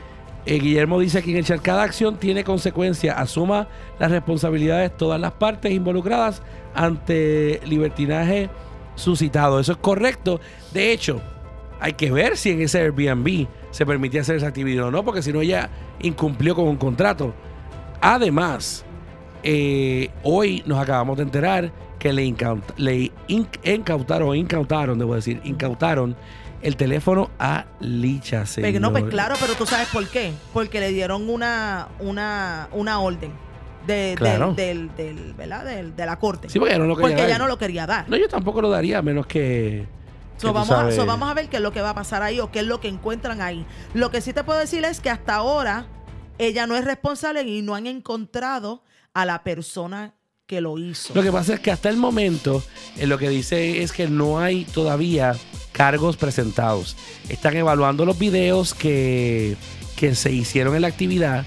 eh, 0.46 0.58
Guillermo 0.58 0.98
dice 0.98 1.18
aquí 1.18 1.32
en 1.32 1.36
el 1.36 1.44
chat, 1.44 1.60
cada 1.60 1.82
acción 1.82 2.16
tiene 2.16 2.42
consecuencias. 2.42 3.16
Asuma 3.18 3.68
las 3.98 4.10
responsabilidades 4.10 4.96
todas 4.96 5.20
las 5.20 5.32
partes 5.32 5.72
involucradas 5.72 6.42
ante 6.74 7.60
libertinaje 7.66 8.48
suscitado. 8.94 9.60
Eso 9.60 9.72
es 9.72 9.78
correcto. 9.78 10.40
De 10.72 10.92
hecho, 10.92 11.20
hay 11.80 11.92
que 11.92 12.10
ver 12.10 12.38
si 12.38 12.50
en 12.50 12.62
ese 12.62 12.80
Airbnb 12.80 13.46
se 13.70 13.84
permitía 13.86 14.22
hacer 14.22 14.36
esa 14.36 14.48
actividad 14.48 14.86
o 14.86 14.90
no, 14.90 15.04
porque 15.04 15.22
si 15.22 15.32
no 15.32 15.40
ella 15.40 15.68
incumplió 16.00 16.54
con 16.54 16.66
un 16.66 16.76
contrato. 16.76 17.34
Además, 18.00 18.84
eh, 19.42 20.10
hoy 20.22 20.62
nos 20.66 20.78
acabamos 20.78 21.16
de 21.16 21.22
enterar 21.24 21.72
que 22.00 22.12
le, 22.12 22.24
incaut- 22.24 22.74
le 22.76 23.12
in- 23.28 23.46
incautaron, 23.62 24.34
incautaron, 24.34 24.98
debo 24.98 25.14
decir, 25.14 25.40
incautaron 25.44 26.16
el 26.62 26.74
teléfono 26.76 27.30
a 27.38 27.66
Licha, 27.78 28.44
señor. 28.46 28.68
Pero 28.72 28.80
no, 28.80 28.90
pues 28.90 29.04
claro, 29.04 29.36
pero 29.40 29.54
tú 29.54 29.64
sabes 29.66 29.86
por 29.92 30.08
qué. 30.08 30.32
Porque 30.52 30.80
le 30.80 30.88
dieron 30.90 31.30
una, 31.30 31.88
una, 32.00 32.68
una 32.72 32.98
orden 33.00 33.32
de, 33.86 34.14
Claro. 34.16 34.52
del, 34.54 34.88
del, 34.96 35.16
del- 35.16 35.34
¿verdad? 35.34 35.64
De 35.64 36.04
la 36.06 36.18
corte. 36.18 36.48
Sí, 36.48 36.58
porque 36.58 36.76
no 36.78 36.86
lo 36.86 36.96
quería 36.96 37.08
porque 37.10 37.20
dar. 37.22 37.28
ella 37.30 37.38
no 37.38 37.46
lo 37.46 37.56
quería 37.58 37.86
dar. 37.86 38.08
No, 38.08 38.16
yo 38.16 38.28
tampoco 38.28 38.60
lo 38.60 38.68
daría, 38.70 38.98
a 38.98 39.02
menos 39.02 39.26
que... 39.26 39.86
So, 40.38 40.52
vamos, 40.54 40.70
a, 40.70 40.90
so, 40.90 41.04
vamos 41.04 41.30
a 41.30 41.34
ver 41.34 41.48
qué 41.50 41.56
es 41.58 41.62
lo 41.62 41.70
que 41.70 41.82
va 41.82 41.90
a 41.90 41.94
pasar 41.94 42.22
ahí 42.22 42.40
o 42.40 42.50
qué 42.50 42.60
es 42.60 42.66
lo 42.66 42.80
que 42.80 42.88
encuentran 42.88 43.42
ahí. 43.42 43.66
Lo 43.92 44.10
que 44.10 44.22
sí 44.22 44.32
te 44.32 44.42
puedo 44.42 44.58
decir 44.58 44.82
es 44.86 44.98
que 45.00 45.10
hasta 45.10 45.34
ahora 45.36 45.86
ella 46.38 46.66
no 46.66 46.76
es 46.76 46.84
responsable 46.86 47.42
y 47.42 47.60
no 47.60 47.74
han 47.74 47.86
encontrado 47.86 48.82
a 49.12 49.26
la 49.26 49.42
persona 49.44 50.14
que 50.50 50.60
lo 50.60 50.76
hizo. 50.78 51.14
Lo 51.14 51.22
que 51.22 51.30
pasa 51.30 51.54
es 51.54 51.60
que 51.60 51.70
hasta 51.70 51.88
el 51.88 51.96
momento 51.96 52.60
eh, 52.98 53.06
lo 53.06 53.18
que 53.18 53.28
dice 53.28 53.82
es 53.84 53.92
que 53.92 54.08
no 54.08 54.40
hay 54.40 54.64
todavía 54.64 55.36
cargos 55.70 56.16
presentados. 56.16 56.96
Están 57.28 57.56
evaluando 57.56 58.04
los 58.04 58.18
videos 58.18 58.74
que, 58.74 59.54
que 59.94 60.16
se 60.16 60.32
hicieron 60.32 60.74
en 60.74 60.82
la 60.82 60.88
actividad 60.88 61.44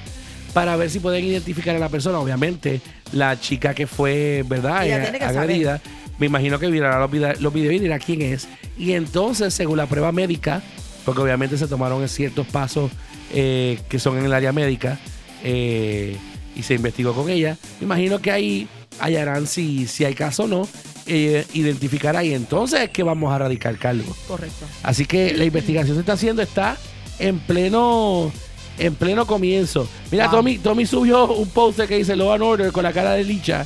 para 0.53 0.77
ver 0.77 0.89
si 0.89 0.99
pueden 1.01 1.25
identificar 1.25 1.75
a 1.75 1.79
la 1.79 1.89
persona. 1.89 2.17
Obviamente, 2.19 2.79
la 3.11 3.37
chica 3.37 3.73
que 3.73 3.87
fue, 3.87 4.45
¿verdad? 4.47 4.85
Ella 4.85 4.99
Eh, 4.99 5.01
tiene 5.01 5.19
que 5.19 5.25
agredida. 5.25 5.81
Me 6.17 6.27
imagino 6.27 6.57
que 6.57 6.69
mirará 6.69 6.97
los, 6.99 7.11
vide- 7.11 7.35
los 7.41 7.53
videos 7.53 7.73
y 7.75 7.79
dirá 7.79 7.99
quién 7.99 8.21
es. 8.21 8.47
Y 8.77 8.93
entonces, 8.93 9.53
según 9.53 9.77
la 9.79 9.85
prueba 9.87 10.13
médica, 10.13 10.61
porque 11.03 11.19
obviamente 11.19 11.57
se 11.57 11.67
tomaron 11.67 12.07
ciertos 12.07 12.47
pasos 12.47 12.89
eh, 13.33 13.79
que 13.89 13.99
son 13.99 14.17
en 14.17 14.23
el 14.23 14.33
área 14.33 14.53
médica, 14.53 14.97
eh, 15.43 16.15
y 16.55 16.63
se 16.63 16.75
investigó 16.75 17.13
con 17.13 17.29
ella, 17.29 17.57
me 17.81 17.85
imagino 17.85 18.19
que 18.19 18.31
ahí 18.31 18.67
hallarán 18.99 19.47
si, 19.47 19.87
si 19.87 20.05
hay 20.05 20.13
caso 20.13 20.43
o 20.43 20.47
no, 20.47 20.67
eh, 21.05 21.45
identificará 21.53 22.23
y 22.23 22.33
entonces 22.33 22.81
es 22.81 22.89
que 22.89 23.03
vamos 23.03 23.33
a 23.33 23.37
radicar 23.39 23.77
cargo. 23.77 24.15
Correcto. 24.27 24.65
Así 24.83 25.05
que 25.05 25.33
la 25.33 25.45
investigación 25.45 25.95
se 25.95 25.99
está 26.01 26.13
haciendo, 26.13 26.41
está 26.41 26.77
en 27.19 27.39
pleno 27.39 28.31
en 28.79 28.95
pleno 28.95 29.27
comienzo. 29.27 29.87
Mira, 30.11 30.25
Wow. 30.27 30.37
Tommy, 30.37 30.57
Tommy 30.57 30.85
subió 30.85 31.27
un 31.27 31.47
poster 31.49 31.87
que 31.87 31.97
dice 31.97 32.15
Law 32.15 32.33
and 32.33 32.43
Order 32.43 32.71
con 32.71 32.83
la 32.83 32.91
cara 32.91 33.11
de 33.11 33.23
Licha 33.23 33.65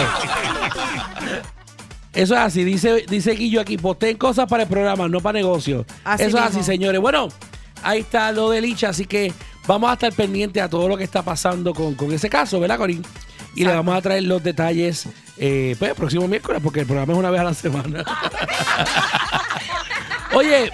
Eso 2.12 2.34
es 2.34 2.40
así, 2.40 2.62
dice, 2.62 3.06
dice 3.08 3.32
Guillo 3.32 3.60
aquí, 3.60 3.76
posteen 3.76 4.16
cosas 4.16 4.46
para 4.46 4.62
el 4.62 4.68
programa, 4.68 5.08
no 5.08 5.20
para 5.20 5.36
negocio. 5.36 5.84
Así 6.04 6.22
Eso 6.22 6.38
es 6.38 6.44
así, 6.44 6.62
señores. 6.62 7.00
Bueno, 7.00 7.26
ahí 7.82 8.02
está 8.02 8.30
lo 8.30 8.50
de 8.50 8.60
Licha, 8.60 8.90
así 8.90 9.04
que 9.04 9.32
vamos 9.66 9.90
a 9.90 9.94
estar 9.94 10.12
pendientes 10.12 10.62
a 10.62 10.68
todo 10.68 10.86
lo 10.86 10.96
que 10.96 11.02
está 11.02 11.22
pasando 11.22 11.74
con, 11.74 11.96
con 11.96 12.12
ese 12.12 12.30
caso, 12.30 12.60
¿verdad, 12.60 12.78
Corín? 12.78 13.02
Y 13.58 13.64
le 13.64 13.74
vamos 13.74 13.96
a 13.96 14.00
traer 14.00 14.22
los 14.22 14.40
detalles 14.40 15.06
eh, 15.36 15.74
pues, 15.80 15.90
el 15.90 15.96
próximo 15.96 16.28
miércoles, 16.28 16.60
porque 16.62 16.78
el 16.78 16.86
programa 16.86 17.12
es 17.12 17.18
una 17.18 17.30
vez 17.30 17.40
a 17.40 17.44
la 17.44 17.54
semana. 17.54 18.04
oye, 20.32 20.70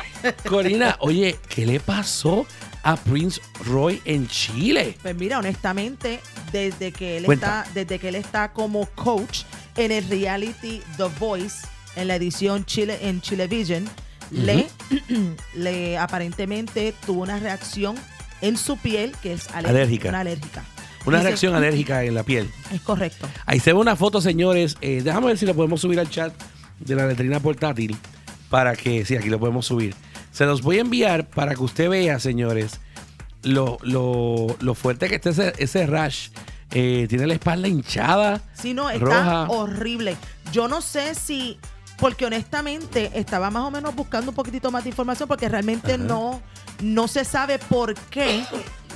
Corina, 0.46 0.96
oye, 1.00 1.38
¿qué 1.48 1.64
le 1.64 1.80
pasó 1.80 2.46
a 2.82 2.96
Prince 2.96 3.40
Roy 3.64 4.02
en 4.04 4.28
Chile? 4.28 4.98
Pues 5.00 5.16
mira, 5.16 5.38
honestamente, 5.38 6.20
desde 6.52 6.92
que 6.92 7.16
él 7.16 7.24
Cuenta. 7.24 7.62
está, 7.62 7.72
desde 7.72 7.98
que 7.98 8.10
él 8.10 8.16
está 8.16 8.52
como 8.52 8.84
coach 8.94 9.44
en 9.76 9.90
el 9.90 10.06
reality 10.06 10.82
The 10.98 11.08
Voice, 11.18 11.66
en 11.96 12.08
la 12.08 12.16
edición 12.16 12.66
Chile 12.66 12.98
en 13.00 13.22
Chilevision, 13.22 13.88
le, 14.30 14.66
le 15.54 15.96
aparentemente 15.96 16.92
tuvo 17.06 17.22
una 17.22 17.38
reacción 17.38 17.96
en 18.42 18.58
su 18.58 18.76
piel 18.76 19.16
que 19.22 19.32
es 19.32 19.48
alérgica. 19.48 19.70
Alérgica. 19.70 20.08
Una 20.10 20.20
alérgica. 20.20 20.64
Una 21.06 21.18
Dice- 21.18 21.28
reacción 21.28 21.54
alérgica 21.54 22.02
en 22.04 22.14
la 22.14 22.22
piel. 22.22 22.50
Es 22.72 22.80
correcto. 22.80 23.28
Ahí 23.46 23.60
se 23.60 23.72
ve 23.72 23.78
una 23.78 23.96
foto, 23.96 24.20
señores. 24.20 24.76
Eh, 24.80 25.02
déjame 25.04 25.26
ver 25.28 25.38
si 25.38 25.46
lo 25.46 25.54
podemos 25.54 25.80
subir 25.80 26.00
al 26.00 26.08
chat 26.08 26.32
de 26.80 26.94
la 26.94 27.06
letrina 27.06 27.40
portátil. 27.40 27.96
Para 28.48 28.74
que, 28.76 29.04
sí, 29.04 29.16
aquí 29.16 29.28
lo 29.28 29.38
podemos 29.40 29.66
subir. 29.66 29.94
Se 30.32 30.46
los 30.46 30.62
voy 30.62 30.78
a 30.78 30.80
enviar 30.80 31.26
para 31.28 31.54
que 31.54 31.62
usted 31.62 31.88
vea, 31.88 32.18
señores, 32.20 32.80
lo, 33.42 33.78
lo, 33.82 34.46
lo 34.60 34.74
fuerte 34.74 35.08
que 35.08 35.16
está 35.16 35.30
ese, 35.30 35.52
ese 35.58 35.86
rash. 35.86 36.28
Eh, 36.70 37.06
tiene 37.08 37.26
la 37.26 37.34
espalda 37.34 37.68
hinchada. 37.68 38.40
Si 38.54 38.74
no, 38.74 38.90
está 38.90 39.04
roja. 39.04 39.42
horrible. 39.48 40.16
Yo 40.52 40.66
no 40.68 40.80
sé 40.80 41.14
si, 41.14 41.58
porque 41.98 42.26
honestamente 42.26 43.10
estaba 43.14 43.50
más 43.50 43.62
o 43.64 43.70
menos 43.70 43.94
buscando 43.94 44.30
un 44.30 44.34
poquitito 44.34 44.70
más 44.70 44.82
de 44.84 44.90
información 44.90 45.28
porque 45.28 45.48
realmente 45.48 45.94
Ajá. 45.94 46.02
no, 46.02 46.40
no 46.80 47.08
se 47.08 47.24
sabe 47.24 47.58
por 47.58 47.94
qué 47.94 48.44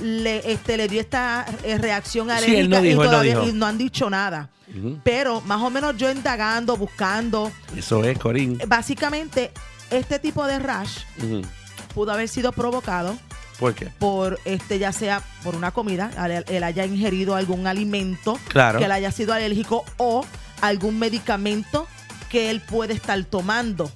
le, 0.01 0.51
este, 0.51 0.77
le 0.77 0.87
dio 0.87 1.01
esta 1.01 1.45
eh, 1.63 1.77
reacción 1.77 2.29
alérgica 2.31 2.67
no 2.77 2.81
dijo, 2.81 3.01
y, 3.03 3.05
no 3.05 3.11
todavía, 3.11 3.35
dijo. 3.39 3.49
y 3.49 3.53
no 3.53 3.65
han 3.65 3.77
dicho 3.77 4.09
nada. 4.09 4.49
Pero 5.03 5.41
más 5.41 5.59
o 5.61 5.71
menos 5.71 5.97
yo 5.97 6.11
indagando, 6.11 6.77
buscando, 6.77 7.51
Eso 7.75 8.03
es, 8.03 8.19
Corín. 8.19 8.59
básicamente 8.67 9.51
este 9.89 10.19
tipo 10.19 10.45
de 10.45 10.59
rash 10.59 10.99
pudo 11.95 12.11
haber 12.11 12.27
sido 12.29 12.51
provocado 12.51 13.17
¿Por 13.57 13.73
qué? 13.73 13.87
por 13.97 14.39
este 14.45 14.77
ya 14.77 14.91
sea 14.91 15.23
por 15.43 15.55
una 15.55 15.71
comida, 15.71 16.11
él, 16.47 16.63
haya 16.63 16.85
ingerido 16.85 17.35
algún 17.35 17.65
alimento 17.65 18.39
Claro. 18.47 18.77
que 18.77 18.85
él 18.85 18.91
haya 18.91 19.11
sido 19.11 19.33
alérgico 19.33 19.83
o 19.97 20.23
algún 20.61 20.99
medicamento 20.99 21.87
que 22.29 22.51
él 22.51 22.61
puede 22.61 22.93
estar 22.93 23.21
tomando 23.25 23.91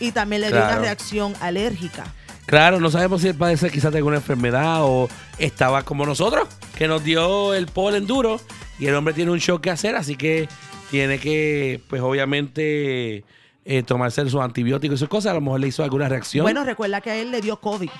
y 0.00 0.12
también 0.12 0.40
le 0.40 0.48
dio 0.48 0.56
una 0.56 0.78
reacción 0.78 1.34
alérgica. 1.40 2.04
Claro, 2.46 2.78
no 2.78 2.90
sabemos 2.90 3.22
si 3.22 3.28
él 3.28 3.34
padece 3.34 3.70
quizás 3.70 3.92
de 3.92 3.98
alguna 3.98 4.16
enfermedad 4.16 4.80
o 4.82 5.08
estaba 5.38 5.82
como 5.82 6.04
nosotros, 6.04 6.46
que 6.76 6.86
nos 6.86 7.02
dio 7.02 7.54
el 7.54 7.66
polen 7.66 8.06
duro 8.06 8.40
y 8.78 8.86
el 8.86 8.94
hombre 8.94 9.14
tiene 9.14 9.30
un 9.30 9.38
shock 9.38 9.62
que 9.62 9.70
hacer, 9.70 9.96
así 9.96 10.16
que 10.16 10.48
tiene 10.90 11.18
que, 11.18 11.80
pues 11.88 12.02
obviamente, 12.02 13.24
eh, 13.64 13.82
tomarse 13.82 14.22
sus 14.28 14.40
antibióticos 14.40 14.96
y 14.96 14.98
sus 14.98 15.08
cosas. 15.08 15.32
A 15.32 15.34
lo 15.34 15.40
mejor 15.40 15.60
le 15.60 15.68
hizo 15.68 15.82
alguna 15.82 16.08
reacción. 16.08 16.44
Bueno, 16.44 16.64
recuerda 16.64 17.00
que 17.00 17.10
a 17.10 17.16
él 17.16 17.30
le 17.30 17.40
dio 17.40 17.60
COVID. 17.60 17.90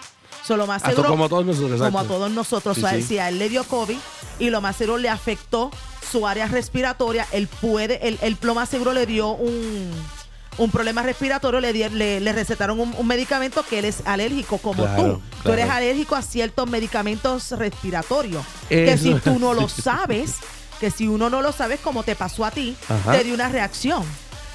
So, 0.45 0.59
lo 0.59 0.67
más 0.67 0.83
seguro, 0.83 1.09
como 1.09 1.25
a 1.25 1.29
todos 1.29 1.47
nosotros, 1.47 1.81
como 1.81 1.99
a 1.99 2.05
todos 2.05 2.31
nosotros. 2.31 2.77
Sí, 2.77 2.85
o 2.85 2.87
sea, 2.87 2.97
sí. 2.99 3.03
Si 3.03 3.19
a 3.19 3.31
él 3.31 3.39
le 3.39 3.49
dio 3.49 3.65
COVID 3.65 3.97
y 4.39 4.51
lo 4.51 4.61
más 4.61 4.77
seguro 4.77 4.99
le 4.99 5.09
afectó 5.09 5.71
su 6.13 6.27
área 6.27 6.47
respiratoria, 6.47 7.27
él 7.33 7.49
puede, 7.49 8.07
él, 8.07 8.19
él 8.21 8.37
lo 8.43 8.55
más 8.55 8.69
seguro 8.69 8.93
le 8.93 9.07
dio 9.07 9.31
un, 9.31 9.91
un 10.59 10.71
problema 10.71 11.03
respiratorio, 11.03 11.61
le, 11.61 11.73
di- 11.73 11.89
le, 11.89 12.21
le 12.21 12.33
recetaron 12.33 12.79
un, 12.81 12.95
un 12.97 13.07
medicamento 13.07 13.65
que 13.69 13.79
él 13.81 13.85
es 13.87 14.03
alérgico, 14.07 14.59
como 14.59 14.85
Claro, 14.85 15.03
tú. 15.03 15.23
Tú 15.45 15.53
eres 15.53 15.69
alérgico 15.69 16.15
a 16.17 16.23
ciertos 16.23 16.69
medicamentos 16.69 17.51
respiratorios. 17.53 18.45
Que 18.69 18.97
si 18.99 19.15
tú 19.15 19.39
no 19.39 19.55
lo 19.55 19.69
sabes, 19.69 20.35
que 20.81 20.91
si 20.91 21.07
uno 21.09 21.31
no 21.31 21.43
lo 21.43 21.53
sabe, 21.53 21.79
como 21.79 22.03
te 22.03 22.15
pasó 22.17 22.45
a 22.45 22.51
ti, 22.51 22.77
Ajá. 22.89 23.13
te 23.13 23.25
dio 23.25 23.35
una 23.35 23.49
reacción. 23.49 24.03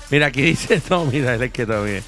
Mira, 0.10 0.28
aquí 0.28 0.42
dice, 0.42 0.82
no, 0.90 1.06
mira, 1.06 1.36
es 1.36 1.52
que 1.52 1.66
también. 1.66 2.04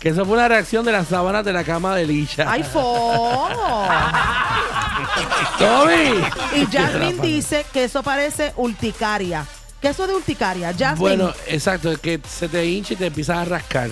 Que 0.00 0.10
eso 0.10 0.24
fue 0.26 0.34
una 0.34 0.48
reacción 0.48 0.84
de 0.84 0.92
las 0.92 1.08
sábanas 1.08 1.44
de 1.44 1.52
la 1.54 1.64
cama 1.64 1.96
de 1.96 2.06
Lisha. 2.06 2.50
¡Ay, 2.50 2.62
fo! 2.62 3.48
Tommy. 5.58 6.20
Y 6.54 6.66
Jasmine 6.66 7.20
dice 7.22 7.64
que 7.72 7.84
eso 7.84 8.02
parece 8.02 8.52
urticaria. 8.56 9.46
¿Qué 9.86 9.90
es 9.90 9.96
eso 9.98 10.08
de 10.08 10.14
urticaria? 10.16 10.72
Jasmine. 10.76 10.98
Bueno, 10.98 11.32
exacto, 11.46 11.92
es 11.92 12.00
que 12.00 12.18
se 12.28 12.48
te 12.48 12.66
hincha 12.66 12.94
y 12.94 12.96
te 12.96 13.06
empiezas 13.06 13.38
a 13.38 13.44
rascar. 13.44 13.88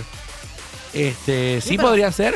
Este, 0.93 1.61
sí, 1.61 1.69
Sí, 1.69 1.77
pero- 1.77 1.87
podría 1.87 2.11
ser, 2.11 2.35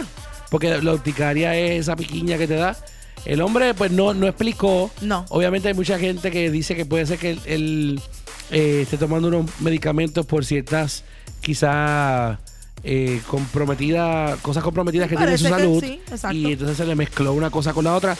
porque 0.49 0.81
la 0.81 0.93
urticaria 0.93 1.53
es 1.55 1.81
esa 1.81 1.97
piquiña 1.97 2.37
que 2.37 2.47
te 2.47 2.55
da. 2.55 2.77
El 3.25 3.41
hombre, 3.41 3.73
pues 3.73 3.91
no, 3.91 4.13
no 4.13 4.27
explicó. 4.27 4.89
No. 5.01 5.25
Obviamente 5.27 5.67
hay 5.67 5.73
mucha 5.73 5.99
gente 5.99 6.31
que 6.31 6.49
dice 6.49 6.73
que 6.73 6.85
puede 6.85 7.05
ser 7.05 7.19
que 7.19 7.31
él, 7.31 7.41
él, 7.45 8.01
eh, 8.49 8.79
esté 8.83 8.97
tomando 8.97 9.27
unos 9.27 9.49
medicamentos 9.59 10.25
por 10.25 10.45
ciertas, 10.45 11.03
quizás 11.41 12.37
eh, 12.83 13.21
comprometidas, 13.27 14.39
cosas 14.41 14.63
comprometidas 14.63 15.09
que 15.09 15.17
tiene 15.17 15.37
su 15.37 15.47
salud. 15.47 15.83
sí, 15.83 15.99
y 16.31 16.53
entonces 16.53 16.77
se 16.77 16.85
le 16.85 16.95
mezcló 16.95 17.33
una 17.33 17.49
cosa 17.49 17.73
con 17.73 17.83
la 17.85 17.95
otra. 17.95 18.15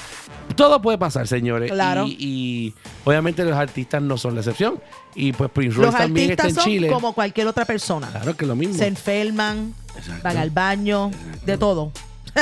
Todo 0.56 0.82
puede 0.82 0.98
pasar, 0.98 1.28
señores. 1.28 1.72
Claro. 1.72 2.06
Y, 2.06 2.15
y 2.19 2.74
obviamente 3.06 3.43
los 3.45 3.56
artistas 3.56 4.02
no 4.02 4.17
son 4.17 4.34
la 4.36 4.41
excepción. 4.41 4.82
Y 5.15 5.32
pues 5.34 5.50
Prince 5.52 5.78
Los 5.78 5.86
Royce 5.88 5.98
también 5.98 6.32
está 6.32 6.43
artistas 6.43 6.65
en 6.65 6.72
son 6.72 6.80
Chile. 6.80 6.89
como 6.89 7.13
cualquier 7.13 7.48
otra 7.48 7.65
persona. 7.65 8.08
Claro 8.10 8.36
que 8.36 8.45
es 8.45 8.50
lo 8.50 8.56
mismo. 8.56 8.76
Se 8.76 8.88
enferman, 8.88 9.74
Exacto. 9.95 10.22
van 10.24 10.38
al 10.38 10.50
baño, 10.50 11.12
de 11.45 11.58
todo. 11.58 11.91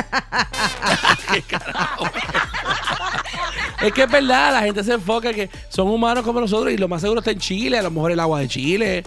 Es 3.81 3.93
que 3.93 4.03
es 4.03 4.11
verdad, 4.11 4.53
la 4.53 4.61
gente 4.61 4.83
se 4.83 4.93
enfoca 4.93 5.31
que 5.33 5.49
son 5.69 5.87
humanos 5.87 6.23
como 6.23 6.39
nosotros 6.41 6.73
y 6.73 6.77
lo 6.77 6.87
más 6.87 7.01
seguro 7.01 7.19
está 7.19 7.31
en 7.31 7.39
Chile, 7.39 7.77
a 7.77 7.83
lo 7.83 7.91
mejor 7.91 8.11
el 8.11 8.19
agua 8.19 8.39
de 8.39 8.47
Chile, 8.47 9.03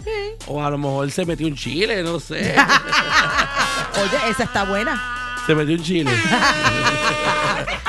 o 0.47 0.63
a 0.63 0.69
lo 0.69 0.77
mejor 0.77 1.11
se 1.11 1.25
metió 1.25 1.47
en 1.47 1.55
Chile, 1.55 2.01
no 2.03 2.19
sé. 2.19 2.55
Oye, 4.01 4.29
esa 4.29 4.43
está 4.43 4.63
buena. 4.63 5.01
se 5.45 5.53
metió 5.55 5.75
en 5.75 5.83
Chile. 5.83 6.11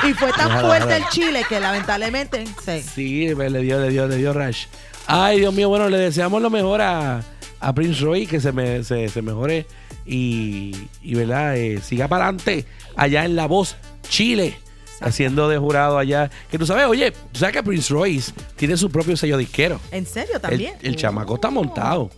Y 0.03 0.13
fue 0.13 0.31
tan 0.33 0.59
fuerte 0.59 0.97
el 0.97 1.07
chile 1.07 1.45
que 1.47 1.59
lamentablemente 1.59 2.45
sí. 2.65 2.81
Sí, 2.81 3.31
pues, 3.33 3.49
le 3.51 3.61
dio, 3.61 3.79
le 3.79 3.89
dio, 3.89 4.05
le 4.07 4.17
dio 4.17 4.33
rash. 4.33 4.65
Ay, 5.07 5.39
Dios 5.39 5.53
mío, 5.53 5.69
bueno, 5.69 5.87
le 5.87 5.97
deseamos 5.97 6.41
lo 6.41 6.49
mejor 6.49 6.81
a, 6.81 7.23
a 7.61 7.73
Prince 7.73 8.01
Roy, 8.03 8.27
que 8.27 8.41
se, 8.41 8.51
me, 8.51 8.83
se, 8.83 9.07
se 9.07 9.21
mejore 9.21 9.65
y, 10.05 10.75
y 11.01 11.15
¿verdad? 11.15 11.55
Eh, 11.55 11.79
siga 11.81 12.09
para 12.09 12.25
adelante 12.25 12.65
allá 12.97 13.23
en 13.23 13.37
La 13.37 13.45
Voz, 13.47 13.77
Chile, 14.09 14.59
haciendo 15.07 15.47
de 15.49 15.57
jurado 15.57 15.97
allá. 15.97 16.29
Que 16.49 16.57
tú 16.57 16.65
sabes, 16.65 16.85
oye, 16.87 17.11
tú 17.31 17.39
sabes 17.39 17.53
que 17.53 17.63
Prince 17.63 17.93
Royce 17.93 18.31
tiene 18.55 18.77
su 18.77 18.89
propio 18.89 19.15
sello 19.17 19.37
disquero. 19.37 19.79
¿En 19.91 20.05
serio 20.05 20.39
también? 20.39 20.75
el 20.81 20.95
chamaco 20.95 21.35
está 21.35 21.49
montado. 21.49 22.09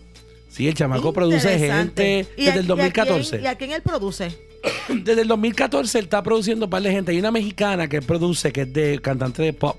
Sí, 0.48 0.66
el 0.68 0.74
chamaco 0.74 1.12
produce 1.12 1.58
gente 1.58 2.26
¿Y 2.36 2.46
desde 2.46 2.60
el 2.60 2.64
y 2.64 2.68
a 2.68 2.68
2014. 2.68 3.30
quién- 3.30 3.42
¿Y 3.42 3.46
a 3.46 3.54
quién 3.56 3.72
él 3.72 3.82
produce? 3.82 4.38
Desde 4.88 5.20
el 5.22 5.28
2014 5.28 5.98
él 5.98 6.04
está 6.04 6.22
produciendo 6.22 6.64
un 6.66 6.70
par 6.70 6.82
de 6.82 6.90
gente. 6.90 7.12
Hay 7.12 7.18
una 7.18 7.30
mexicana 7.30 7.88
que 7.88 7.98
él 7.98 8.02
produce 8.04 8.52
que 8.52 8.62
es 8.62 8.72
de 8.72 8.98
cantante 9.00 9.42
de 9.42 9.52
pop. 9.52 9.76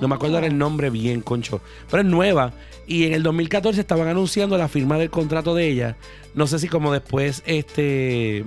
No 0.00 0.06
me 0.06 0.14
acuerdo 0.14 0.36
ahora 0.36 0.46
el 0.46 0.56
nombre 0.56 0.88
bien, 0.88 1.20
concho. 1.20 1.60
Pero 1.90 2.02
es 2.02 2.08
nueva. 2.08 2.52
Y 2.86 3.04
en 3.06 3.12
el 3.12 3.22
2014 3.24 3.80
estaban 3.80 4.06
anunciando 4.08 4.56
la 4.56 4.68
firma 4.68 4.98
del 4.98 5.10
contrato 5.10 5.54
de 5.54 5.68
ella. 5.68 5.96
No 6.34 6.46
sé 6.46 6.58
si 6.60 6.68
como 6.68 6.92
después 6.92 7.42
este 7.44 8.44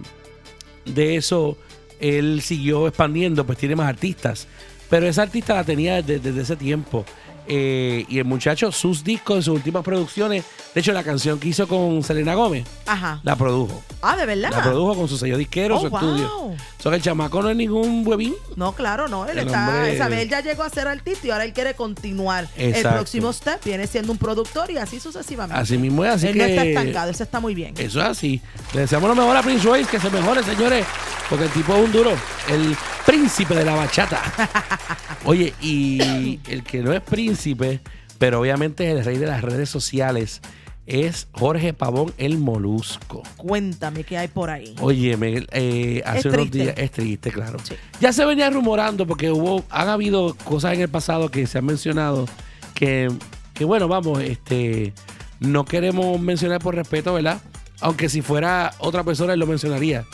de 0.86 1.16
eso 1.18 1.58
él 2.04 2.42
siguió 2.42 2.88
expandiendo, 2.88 3.46
pues 3.46 3.58
tiene 3.58 3.76
más 3.76 3.88
artistas. 3.88 4.48
Pero 4.90 5.08
esa 5.08 5.22
artista 5.24 5.56
la 5.56 5.64
tenía 5.64 6.02
desde, 6.02 6.20
desde 6.20 6.42
ese 6.42 6.56
tiempo. 6.58 7.06
Eh, 7.48 8.06
y 8.08 8.20
el 8.20 8.26
muchacho, 8.26 8.72
sus 8.72 9.04
discos, 9.04 9.38
en 9.38 9.44
sus 9.44 9.56
últimas 9.56 9.84
producciones, 9.84 10.44
de 10.74 10.80
hecho 10.82 10.94
la 10.94 11.04
canción 11.04 11.40
que 11.40 11.50
hizo 11.50 11.68
con 11.68 12.02
Selena 12.04 12.36
Gómez, 12.36 12.66
Ajá. 12.86 13.20
la 13.24 13.36
produjo. 13.36 13.84
Ah, 14.02 14.16
¿de 14.16 14.26
verdad? 14.26 14.52
La 14.52 14.62
produjo 14.64 14.96
con 14.96 15.08
su 15.08 15.18
sello 15.18 15.38
disquero, 15.38 15.78
Oh, 15.78 15.82
su 15.82 15.90
wow. 15.90 16.00
estudio. 16.00 16.36
O 16.38 16.56
sea 16.84 16.90
que 16.92 16.98
el 16.98 17.02
chamaco 17.04 17.42
no 17.42 17.50
es 17.50 17.56
ningún 17.56 18.06
huevín. 18.06 18.34
No, 18.56 18.74
claro, 18.74 19.08
no. 19.08 19.26
Él 19.26 19.38
El 19.40 19.48
está, 19.48 19.88
él 19.88 20.30
ya 20.30 20.42
llegó 20.42 20.64
a 20.64 20.70
ser 20.70 20.88
artista 20.88 21.28
y 21.28 21.32
ahora 21.32 21.46
él 21.46 21.54
quiere 21.54 21.74
continuar. 21.74 22.48
El 22.56 22.82
próximo 22.82 23.32
step 23.34 23.64
viene 23.64 23.88
siendo 23.88 24.12
un 24.12 24.18
productor 24.18 24.70
y 24.72 24.78
así 24.78 25.00
sucesivamente. 25.00 25.60
Así 25.62 25.78
mismo 25.78 26.04
es, 26.06 26.12
así 26.12 26.28
él 26.28 26.34
que... 26.34 26.40
no 26.40 26.46
está 26.46 26.64
estancado, 26.66 27.12
eso 27.12 27.24
está 27.24 27.40
muy 27.40 27.56
bien. 27.56 27.74
Eso 27.78 28.00
es 28.02 28.06
así. 28.08 28.42
Le 28.74 28.82
deseamos 28.82 29.10
lo 29.10 29.16
mejor 29.16 29.36
a 29.38 29.42
Prince 29.44 29.64
Royce, 29.66 29.90
que 29.90 30.00
se 30.00 30.10
mejore, 30.10 30.44
señores. 30.44 30.86
Porque 31.30 31.46
el 31.46 31.52
tipo 31.52 31.74
es 31.76 31.86
un 31.86 31.92
duro. 31.92 32.12
El 32.50 32.76
príncipe 33.06 33.56
de 33.56 33.64
la 33.66 33.76
bachata. 33.76 34.22
Oye, 35.26 35.54
y 35.62 36.40
el 36.50 36.64
que 36.64 36.80
no 36.82 36.92
es 36.92 37.02
príncipe, 37.02 37.33
pero 38.18 38.40
obviamente 38.40 38.90
el 38.92 39.04
rey 39.04 39.18
de 39.18 39.28
las 39.28 39.42
redes 39.42 39.70
sociales, 39.70 40.42
es 40.86 41.28
Jorge 41.32 41.74
Pavón 41.74 42.14
el 42.18 42.38
Molusco. 42.38 43.24
Cuéntame 43.38 44.04
qué 44.04 44.18
hay 44.18 44.28
por 44.28 44.50
ahí. 44.50 44.76
Oye, 44.82 45.16
me, 45.18 45.46
eh, 45.52 46.02
hace 46.06 46.28
unos 46.28 46.42
triste. 46.42 46.58
días 46.58 46.74
es 46.78 46.92
triste, 46.92 47.32
claro. 47.32 47.58
Sí. 47.64 47.76
Ya 48.02 48.12
se 48.12 48.26
venía 48.26 48.50
rumorando 48.50 49.08
porque 49.08 49.32
hubo, 49.32 49.64
han 49.70 49.88
habido 49.88 50.36
cosas 50.44 50.74
en 50.74 50.82
el 50.82 50.90
pasado 50.90 51.30
que 51.30 51.48
se 51.48 51.60
han 51.60 51.66
mencionado 51.66 52.26
que, 52.74 53.10
que 53.54 53.66
bueno, 53.66 53.88
vamos, 53.88 54.22
este, 54.22 54.94
no 55.40 55.66
queremos 55.66 56.20
mencionar 56.20 56.60
por 56.60 56.76
respeto, 56.76 57.14
¿verdad? 57.14 57.42
Aunque 57.80 58.10
si 58.10 58.22
fuera 58.22 58.74
otra 58.80 59.04
persona 59.04 59.34
él 59.34 59.40
lo 59.40 59.48
mencionaría. 59.48 60.06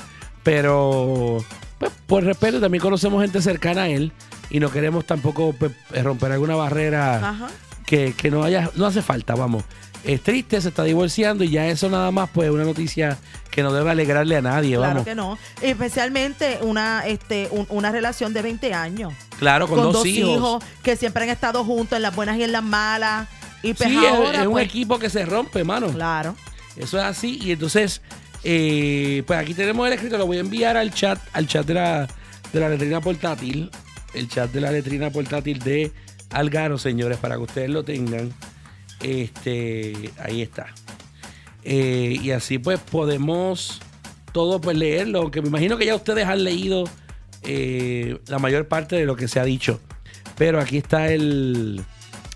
Pero, 0.44 1.44
pues, 1.80 1.92
por 2.06 2.24
respeto 2.24 2.60
también 2.60 2.82
conocemos 2.82 3.22
gente 3.22 3.42
cercana 3.42 3.84
a 3.84 3.90
él 3.90 4.12
y 4.50 4.60
no 4.60 4.70
queremos 4.72 5.06
tampoco 5.06 5.54
pues, 5.58 5.72
romper 6.04 6.32
alguna 6.34 6.56
barrera 6.56 7.30
Ajá. 7.30 7.48
que, 7.86 8.14
que 8.14 8.30
no 8.30 8.44
haya, 8.44 8.70
no 8.76 8.86
hace 8.86 9.02
falta, 9.02 9.34
vamos. 9.36 9.64
Es 10.04 10.22
triste, 10.24 10.62
se 10.62 10.70
está 10.70 10.84
divorciando 10.84 11.44
y 11.44 11.50
ya 11.50 11.68
eso 11.68 11.90
nada 11.90 12.10
más, 12.12 12.30
pues, 12.34 12.50
una 12.50 12.64
noticia 12.64 13.18
que 13.52 13.62
no 13.64 13.74
debe 13.74 13.92
alegrarle 13.92 14.38
a 14.38 14.42
nadie, 14.42 14.78
Claro 14.78 14.90
vamos. 14.92 15.04
que 15.06 15.14
no. 15.16 15.38
Especialmente 15.62 16.60
una, 16.62 17.06
este, 17.06 17.48
un- 17.52 17.66
una 17.70 17.92
relación 17.92 18.34
de 18.34 18.42
20 18.42 18.74
años. 18.74 19.14
Claro, 19.40 19.68
con, 19.68 19.92
dos, 19.92 20.06
hijos. 20.06 20.64
que 20.84 20.96
siempre 20.96 21.24
han 21.24 21.30
estado 21.30 21.64
juntos 21.66 21.96
en 21.98 22.04
las 22.04 22.16
buenas 22.16 22.38
y 22.38 22.44
en 22.44 22.52
las 22.52 22.64
malas. 22.64 23.28
Y 23.64 23.74
pues 23.74 23.90
Sí, 23.90 23.98
es- 23.98 24.12
ahora, 24.12 24.42
es, 24.42 24.48
un 24.48 24.54
pues, 24.54 24.66
equipo 24.66 25.00
que 25.00 25.10
se 25.10 25.26
rompe, 25.26 25.64
mano. 25.66 25.88
Claro. 25.90 26.36
Eso 26.78 26.98
es 26.98 27.04
así. 27.04 27.38
Y 27.42 27.52
entonces, 27.52 28.02
eh, 28.44 29.24
pues 29.28 29.40
aquí 29.40 29.54
tenemos 29.54 29.86
el 29.88 29.94
escrito, 29.94 30.18
lo 30.18 30.26
voy 30.26 30.38
a 30.38 30.42
enviar 30.42 30.78
al 30.78 30.94
chat, 30.94 31.20
al 31.34 31.48
chat 31.48 31.66
de 31.66 31.74
la, 31.74 32.08
de 32.54 32.60
la 32.60 32.70
letrina 32.70 33.02
portátil. 33.02 33.70
el 34.14 34.28
chat 34.30 34.52
de 34.52 34.62
la 34.62 34.72
letrina 34.72 35.10
portátil 35.12 35.60
de 35.60 35.92
Algaro, 36.32 36.78
señores, 36.78 37.18
para 37.18 37.36
que 37.36 37.42
ustedes 37.42 37.70
lo 37.70 37.84
tengan. 37.84 38.32
Este, 39.02 40.12
ahí 40.20 40.42
está. 40.42 40.68
Eh, 41.64 42.18
y 42.22 42.32
así 42.32 42.58
pues 42.60 42.80
podemos 42.80 43.82
todo 44.32 44.62
pues 44.62 44.78
leerlo, 44.78 45.22
aunque 45.22 45.42
me 45.42 45.48
imagino 45.50 45.78
que 45.78 45.86
ya 45.86 45.96
ustedes 45.96 46.26
han 46.26 46.44
leído 46.44 46.86
eh, 47.44 48.20
la 48.28 48.40
mayor 48.40 48.68
parte 48.68 48.96
de 48.96 49.06
lo 49.06 49.16
que 49.16 49.28
se 49.28 49.40
ha 49.40 49.44
dicho. 49.44 49.80
Pero 50.38 50.60
aquí 50.62 50.78
está 50.78 51.12
el, 51.12 51.82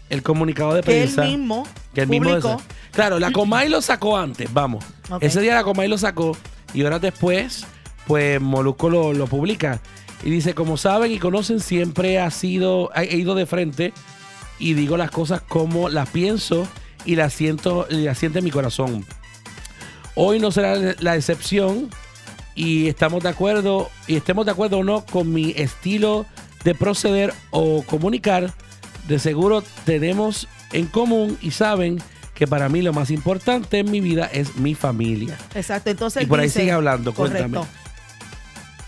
el 0.10 0.24
comunicado 0.24 0.74
de 0.74 0.82
Que 0.82 1.04
él 1.04 1.10
prensa. 1.10 1.24
mismo 1.24 1.66
Que 1.94 2.02
el 2.02 2.08
mismo 2.08 2.30
publicó. 2.30 2.50
desa- 2.58 2.62
Claro, 2.91 3.20
la 3.20 3.32
Comay 3.32 3.70
lo 3.70 3.82
sacó 3.82 4.18
antes, 4.18 4.52
vamos. 4.54 4.84
Ok. 5.10 5.24
Ese 5.24 5.41
día 5.41 5.56
la 5.56 5.64
Comay 5.64 5.88
lo 5.88 5.98
sacó 5.98 6.38
y 6.74 6.84
horas 6.84 7.02
después, 7.02 7.66
pues 8.08 8.39
Molusco 8.41 8.89
lo, 8.89 9.14
lo 9.14 9.28
publica. 9.28 9.80
Y 10.24 10.30
dice, 10.30 10.54
como 10.54 10.78
saben 10.78 11.12
y 11.12 11.20
conocen, 11.20 11.60
siempre 11.60 12.20
ha 12.20 12.32
sido, 12.32 12.89
he 12.96 13.18
ido 13.18 13.36
de 13.36 13.46
frente 13.46 13.94
y 14.60 14.74
digo 14.74 14.96
las 14.98 15.12
cosas 15.12 15.41
como 15.41 15.89
las 15.89 16.08
pienso 16.10 16.68
y 17.06 17.16
las 17.16 17.34
siento, 17.34 17.86
y 17.89 17.98
las 18.04 18.18
siente 18.18 18.39
en 18.39 18.46
mi 18.46 18.52
corazón. 18.52 19.06
Hoy 20.16 20.39
no 20.39 20.52
será 20.52 20.76
la 21.00 21.16
excepción 21.16 21.89
y 22.56 22.88
estamos 22.88 23.24
de 23.24 23.30
acuerdo, 23.30 23.89
y 24.08 24.16
estemos 24.16 24.46
de 24.46 24.52
acuerdo 24.52 24.78
o 24.80 24.84
no 24.84 25.04
con 25.06 25.34
mi 25.34 25.52
estilo 25.58 26.26
de 26.64 26.76
proceder 26.76 27.34
o 27.50 27.82
comunicar, 27.84 28.54
de 29.08 29.18
seguro 29.20 29.64
tenemos 29.86 30.48
en 30.74 30.88
común 30.88 31.38
y 31.41 31.51
saben 31.51 32.01
que 32.34 32.47
para 32.47 32.67
mí 32.67 32.82
lo 32.82 32.93
más 32.93 33.11
importante 33.11 33.80
en 33.80 33.89
mi 33.91 34.01
vida 34.01 34.26
es 34.32 34.55
mi 34.57 34.76
familia. 34.76 35.38
Exacto, 35.55 35.89
entonces 35.91 36.24
Y 36.24 36.26
por 36.26 36.39
ahí 36.39 36.47
dice- 36.47 36.61
sigue 36.61 36.71
hablando, 36.71 37.13
Correcto. 37.13 37.47
cuéntame. 37.49 37.67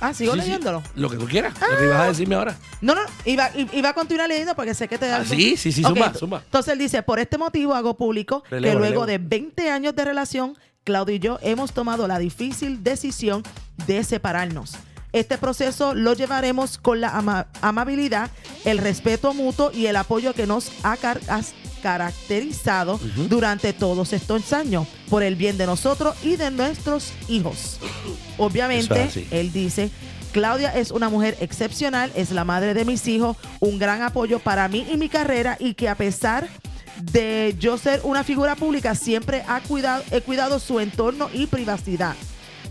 Ah, 0.01 0.13
sigo 0.13 0.33
Sí, 0.33 0.39
sí, 0.41 0.45
leyéndolo. 0.47 0.83
lo 0.95 1.09
que 1.09 1.17
tú 1.17 1.25
quieras, 1.25 1.53
lo 1.59 1.77
que 1.77 1.85
ibas 1.85 1.99
a 2.01 2.07
decirme 2.07 2.35
ahora. 2.35 2.57
No, 2.81 2.93
no, 2.95 3.01
iba, 3.23 3.49
iba 3.71 3.89
a 3.89 3.93
continuar 3.93 4.27
leyendo 4.27 4.53
porque 4.55 4.73
sé 4.73 4.87
que 4.87 4.97
te 4.97 5.07
da. 5.07 5.15
Ah, 5.17 5.19
algo. 5.21 5.33
sí, 5.33 5.55
sí, 5.57 5.71
sí, 5.71 5.81
ent- 5.83 6.17
zumba. 6.17 6.41
Entonces 6.43 6.73
él 6.73 6.79
dice: 6.79 7.01
Por 7.01 7.19
este 7.19 7.37
motivo 7.37 7.73
hago 7.73 7.95
público 7.95 8.43
Relevo, 8.49 8.73
que 8.73 8.77
luego 8.79 9.05
relevo. 9.05 9.05
de 9.05 9.17
20 9.37 9.71
años 9.71 9.95
de 9.95 10.03
relación, 10.05 10.57
Claudio 10.83 11.15
y 11.15 11.19
yo 11.19 11.39
hemos 11.41 11.71
tomado 11.71 12.07
la 12.07 12.19
difícil 12.19 12.83
decisión 12.83 13.41
de 13.87 14.03
separarnos. 14.03 14.73
Este 15.13 15.37
proceso 15.37 15.93
lo 15.95 16.13
llevaremos 16.13 16.77
con 16.77 16.99
la 16.99 17.15
ama- 17.17 17.47
amabilidad, 17.61 18.29
el 18.65 18.79
respeto 18.79 19.33
mutuo 19.33 19.71
y 19.73 19.85
el 19.85 19.95
apoyo 19.95 20.33
que 20.33 20.45
nos 20.45 20.71
ha 20.83 20.97
caracterizado 21.85 22.99
durante 23.29 23.71
todos 23.71 24.11
estos 24.11 24.53
años, 24.53 24.87
por 25.07 25.21
el 25.21 25.35
bien 25.35 25.55
de 25.55 25.67
nosotros 25.67 26.15
y 26.23 26.35
de 26.35 26.49
nuestros 26.49 27.13
hijos. 27.27 27.77
Obviamente, 28.39 29.03
es 29.03 29.31
él 29.31 29.51
dice, 29.53 29.91
Claudia 30.31 30.71
es 30.75 30.89
una 30.89 31.09
mujer 31.09 31.37
excepcional, 31.41 32.11
es 32.15 32.31
la 32.31 32.43
madre 32.43 32.73
de 32.73 32.85
mis 32.85 33.07
hijos, 33.07 33.37
un 33.59 33.77
gran 33.77 34.01
apoyo 34.01 34.39
para 34.39 34.67
mí 34.67 34.83
y 34.91 34.97
mi 34.97 35.09
carrera 35.09 35.57
y 35.59 35.75
que 35.75 35.87
a 35.87 35.93
pesar 35.93 36.47
de 37.03 37.55
yo 37.59 37.77
ser 37.77 38.01
una 38.03 38.23
figura 38.23 38.55
pública, 38.55 38.95
siempre 38.95 39.43
ha 39.47 39.61
cuidado, 39.61 40.03
he 40.09 40.21
cuidado 40.21 40.57
su 40.57 40.79
entorno 40.79 41.29
y 41.33 41.45
privacidad. 41.45 42.15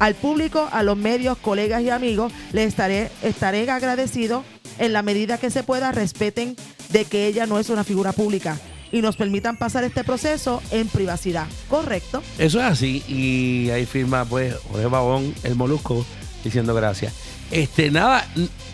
Al 0.01 0.17
público, 0.17 0.69
a 0.73 0.83
los 0.83 0.97
medios, 0.97 1.39
colegas 1.39 1.83
y 1.83 1.91
amigos, 1.91 2.33
les 2.53 2.67
estaré, 2.67 3.13
estaré 3.23 3.71
agradecido 3.71 4.43
en 4.81 4.93
la 4.93 5.03
medida 5.03 5.39
que 5.39 5.51
se 5.51 5.63
pueda, 5.63 5.93
respeten 5.93 6.57
de 6.89 7.05
que 7.05 7.29
ella 7.29 7.47
no 7.47 7.61
es 7.61 7.71
una 7.71 7.85
figura 7.85 8.13
pública 8.13 8.59
y 8.95 9.03
nos 9.03 9.17
permitan 9.17 9.57
pasar 9.57 9.83
este 9.83 10.05
proceso 10.05 10.63
en 10.71 10.87
privacidad. 10.87 11.49
¿Correcto? 11.69 12.23
Eso 12.39 12.61
es 12.61 12.65
así. 12.65 13.03
Y 13.09 13.69
ahí 13.71 13.87
firma, 13.87 14.25
pues, 14.25 14.55
Jorge 14.71 14.87
Babón, 14.87 15.35
el 15.43 15.57
molusco, 15.57 16.07
diciendo 16.45 16.77
gracias. 16.77 17.13
Este, 17.51 17.91
nada, 17.91 18.25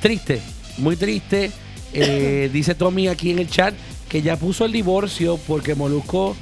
triste, 0.03 0.43
muy 0.77 0.97
triste. 0.97 1.51
Eh, 1.95 2.51
dice 2.53 2.75
Tommy 2.75 3.09
aquí 3.09 3.31
en 3.31 3.39
el 3.39 3.49
chat 3.49 3.75
que 4.11 4.21
ya 4.21 4.37
puso 4.37 4.67
el 4.67 4.73
divorcio 4.73 5.39
porque 5.47 5.75
Molusco 5.75 6.37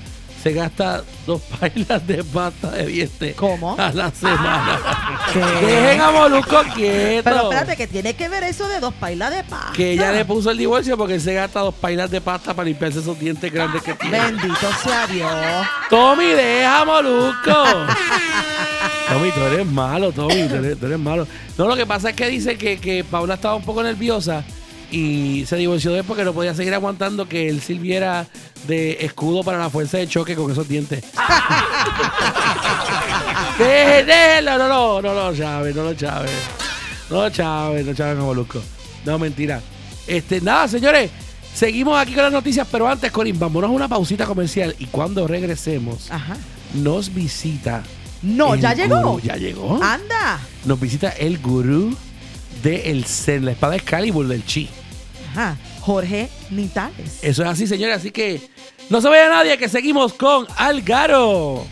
se 0.48 0.54
gasta 0.54 1.04
dos 1.26 1.42
pailas 1.60 2.06
de 2.06 2.24
pasta 2.24 2.70
de 2.70 2.86
dientes 2.86 3.36
¿Cómo? 3.36 3.76
a 3.78 3.92
la 3.92 4.10
semana. 4.10 4.80
¿Qué? 5.32 5.40
Dejen 5.40 6.00
a 6.00 6.10
Molusco 6.10 6.62
quieto. 6.74 7.24
Pero 7.24 7.42
espérate, 7.42 7.76
que 7.76 7.86
tiene 7.86 8.14
que 8.14 8.28
ver 8.30 8.44
eso 8.44 8.66
de 8.66 8.80
dos 8.80 8.94
pailas 8.94 9.30
de 9.34 9.44
pasta. 9.44 9.72
que 9.74 9.92
ella 9.92 10.10
le 10.12 10.24
puso 10.24 10.50
el 10.50 10.56
divorcio 10.56 10.96
porque 10.96 11.14
él 11.14 11.20
se 11.20 11.34
gasta 11.34 11.60
dos 11.60 11.74
pailas 11.74 12.10
de 12.10 12.22
pasta 12.22 12.54
para 12.54 12.64
limpiarse 12.66 13.00
esos 13.00 13.18
dientes 13.18 13.52
grandes 13.52 13.82
que 13.82 13.92
tiene. 13.94 14.18
Bendito 14.20 14.72
sea 14.82 15.06
Dios. 15.06 15.66
Tommy, 15.90 16.28
deja 16.28 16.84
Molusco. 16.86 17.52
Tommy, 19.08 19.30
tú 19.32 19.40
eres 19.40 19.66
malo, 19.66 20.12
Tommy, 20.12 20.48
tú 20.48 20.54
eres, 20.54 20.78
tú 20.78 20.86
eres 20.86 20.98
malo. 20.98 21.26
No, 21.58 21.66
lo 21.66 21.76
que 21.76 21.84
pasa 21.84 22.10
es 22.10 22.16
que 22.16 22.26
dice 22.28 22.56
que, 22.56 22.78
que 22.78 23.04
Paula 23.04 23.34
estaba 23.34 23.54
un 23.54 23.64
poco 23.64 23.82
nerviosa 23.82 24.44
y 24.90 25.44
se 25.46 25.56
divorció 25.56 25.92
de 25.92 26.00
él 26.00 26.04
porque 26.06 26.24
no 26.24 26.32
podía 26.32 26.54
seguir 26.54 26.74
aguantando 26.74 27.28
que 27.28 27.48
él 27.48 27.60
sirviera 27.60 28.26
de 28.66 28.98
escudo 29.00 29.44
para 29.44 29.58
la 29.58 29.70
fuerza 29.70 29.98
de 29.98 30.08
choque 30.08 30.34
con 30.34 30.50
esos 30.50 30.68
dientes. 30.68 31.04
Déjelo, 33.58 34.58
no, 34.58 34.68
no, 34.68 35.02
no, 35.02 35.14
no, 35.14 35.36
Chávez, 35.36 35.74
no 35.74 35.84
lo 35.84 35.94
Chávez. 35.94 36.30
No 37.10 37.22
lo 37.22 37.30
Chávez, 37.30 37.86
no 37.86 37.94
Chávez 37.94 38.18
a 38.18 38.22
Molusco. 38.22 38.62
No, 39.04 39.18
mentira. 39.18 39.60
Este, 40.06 40.40
nada, 40.40 40.68
señores. 40.68 41.10
Seguimos 41.54 41.98
aquí 41.98 42.14
con 42.14 42.22
las 42.22 42.32
noticias, 42.32 42.66
pero 42.70 42.88
antes, 42.88 43.10
Corín, 43.10 43.38
vámonos 43.38 43.70
a 43.70 43.72
una 43.72 43.88
pausita 43.88 44.26
comercial 44.26 44.76
y 44.78 44.86
cuando 44.86 45.26
regresemos, 45.26 46.10
Ajá. 46.10 46.36
nos 46.74 47.12
visita. 47.12 47.82
No, 48.22 48.54
ya 48.54 48.74
llegó. 48.74 49.00
Gurú. 49.00 49.20
Ya 49.20 49.36
llegó. 49.36 49.82
Anda. 49.82 50.38
Nos 50.64 50.78
visita 50.78 51.08
el 51.10 51.38
gurú 51.38 51.96
de 52.62 52.90
el 52.90 53.04
Zen, 53.06 53.44
la 53.44 53.52
espada 53.52 53.76
Excalibur 53.76 54.28
del 54.28 54.44
Chi. 54.44 54.68
Ajá. 55.38 55.56
Jorge 55.82 56.28
Nitales. 56.50 57.20
Eso 57.22 57.42
es 57.44 57.48
así, 57.48 57.66
señores. 57.68 57.98
Así 57.98 58.10
que 58.10 58.50
no 58.90 59.00
se 59.00 59.08
vaya 59.08 59.28
nadie, 59.28 59.56
que 59.56 59.68
seguimos 59.68 60.12
con 60.12 60.48
Algaro. 60.56 61.64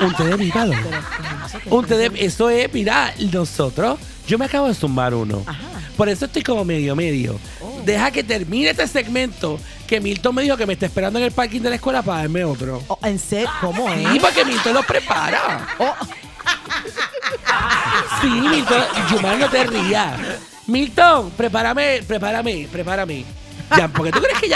un 0.00 0.14
té 0.16 0.24
de 0.24 0.36
mípalo. 0.38 0.72
Pero, 0.72 0.90
¿qué 0.90 0.96
es 0.96 1.50
eso? 1.50 1.58
¿Qué 1.62 1.70
Un 1.70 1.84
té 1.86 1.96
de, 1.98 2.24
eso 2.24 2.48
es, 2.48 2.72
mira, 2.72 3.12
nosotros, 3.30 3.98
yo 4.30 4.38
me 4.38 4.44
acabo 4.44 4.68
de 4.68 4.74
zumbar 4.74 5.12
uno. 5.12 5.42
Ajá. 5.44 5.58
Por 5.96 6.08
eso 6.08 6.24
estoy 6.26 6.42
como 6.42 6.64
medio 6.64 6.94
medio. 6.94 7.38
Oh. 7.60 7.82
Deja 7.84 8.10
que 8.12 8.22
termine 8.22 8.70
este 8.70 8.86
segmento 8.86 9.58
que 9.88 10.00
Milton 10.00 10.34
me 10.34 10.42
dijo 10.42 10.56
que 10.56 10.64
me 10.66 10.74
está 10.74 10.86
esperando 10.86 11.18
en 11.18 11.24
el 11.24 11.32
parking 11.32 11.60
de 11.60 11.68
la 11.70 11.74
escuela 11.74 12.00
para 12.02 12.18
darme 12.20 12.44
otro. 12.44 12.80
Oh, 12.86 12.98
¿En 13.02 13.18
serio? 13.18 13.50
¿Cómo 13.60 13.88
es? 13.92 14.08
Sí, 14.12 14.20
porque 14.20 14.44
Milton 14.44 14.74
lo 14.74 14.82
prepara. 14.84 15.66
Oh, 15.78 15.92
Sí, 18.20 18.28
Milton, 18.28 18.82
Yumar, 19.10 19.38
no 19.38 19.48
te 19.48 19.64
rías. 19.64 20.20
Milton, 20.66 21.30
prepárame, 21.36 22.02
prepárame, 22.06 22.68
prepárame. 22.70 23.24
Ya, 23.76 23.88
porque 23.88 24.12
tú 24.12 24.20
crees 24.20 24.38
que 24.40 24.48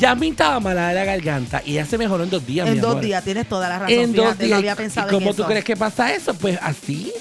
Yasmin 0.00 0.32
estaba 0.32 0.60
mala 0.60 0.88
de 0.88 0.94
la 0.94 1.04
garganta 1.04 1.62
y 1.64 1.72
ella 1.72 1.86
se 1.86 1.96
mejoró 1.98 2.24
en 2.24 2.30
dos 2.30 2.46
días, 2.46 2.66
en 2.66 2.74
mi 2.74 2.80
dos 2.80 2.92
amor. 2.92 3.02
días, 3.04 3.24
tienes 3.24 3.48
toda 3.48 3.68
la 3.68 3.78
razón. 3.80 3.94
En 3.98 4.12
dos 4.12 4.38
días. 4.38 4.50
no 4.50 4.56
había 4.56 4.76
pensado 4.76 5.08
¿Y 5.08 5.12
cómo 5.14 5.30
en 5.30 5.36
tú 5.36 5.42
eso. 5.42 5.48
crees 5.50 5.64
que 5.64 5.76
pasa 5.76 6.12
eso? 6.14 6.34
Pues 6.34 6.58
así. 6.62 7.12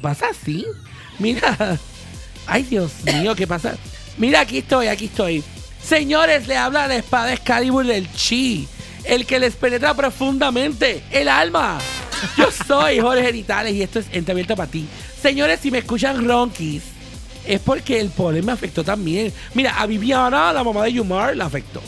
Pasa 0.00 0.26
así. 0.30 0.64
Mira. 1.18 1.78
Ay, 2.46 2.62
Dios 2.62 2.92
mío, 3.04 3.34
¿qué 3.34 3.46
pasa? 3.46 3.74
Mira, 4.18 4.40
aquí 4.40 4.58
estoy, 4.58 4.88
aquí 4.88 5.06
estoy. 5.06 5.42
Señores, 5.82 6.46
le 6.46 6.56
habla 6.56 6.86
la 6.88 6.96
espada 6.96 7.32
Excalibur 7.32 7.86
del 7.86 8.10
Chi. 8.12 8.68
El 9.04 9.26
que 9.26 9.38
les 9.38 9.54
penetra 9.54 9.94
profundamente 9.94 11.02
el 11.10 11.28
alma. 11.28 11.78
Yo 12.38 12.48
soy 12.50 13.00
Jorge 13.00 13.24
Genitales 13.24 13.74
y 13.74 13.82
esto 13.82 13.98
es 13.98 14.06
Ente 14.12 14.32
Abierta 14.32 14.56
para 14.56 14.70
ti. 14.70 14.86
Señores, 15.20 15.60
si 15.60 15.70
me 15.70 15.78
escuchan 15.78 16.26
ronquis, 16.26 16.82
es 17.46 17.60
porque 17.60 18.00
el 18.00 18.10
polen 18.10 18.46
me 18.46 18.52
afectó 18.52 18.82
también. 18.82 19.32
Mira, 19.52 19.78
a 19.78 19.86
Viviana, 19.86 20.52
la 20.52 20.64
mamá 20.64 20.84
de 20.84 20.94
Yumar, 20.94 21.36
la 21.36 21.46
afectó. 21.46 21.82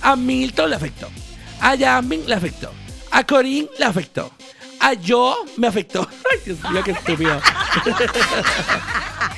A 0.00 0.16
Milton 0.16 0.70
le 0.70 0.76
afectó. 0.76 1.08
A 1.60 1.76
Jasmine 1.76 2.24
le 2.26 2.34
afectó. 2.34 2.70
A 3.10 3.24
Corín 3.24 3.68
le 3.78 3.84
afectó. 3.84 4.30
A 4.80 4.94
yo 4.94 5.36
me 5.56 5.66
afectó. 5.66 6.06
Ay, 6.32 6.38
Dios 6.44 6.58
mío, 6.70 6.82
qué 6.84 6.90
estúpido. 6.92 7.40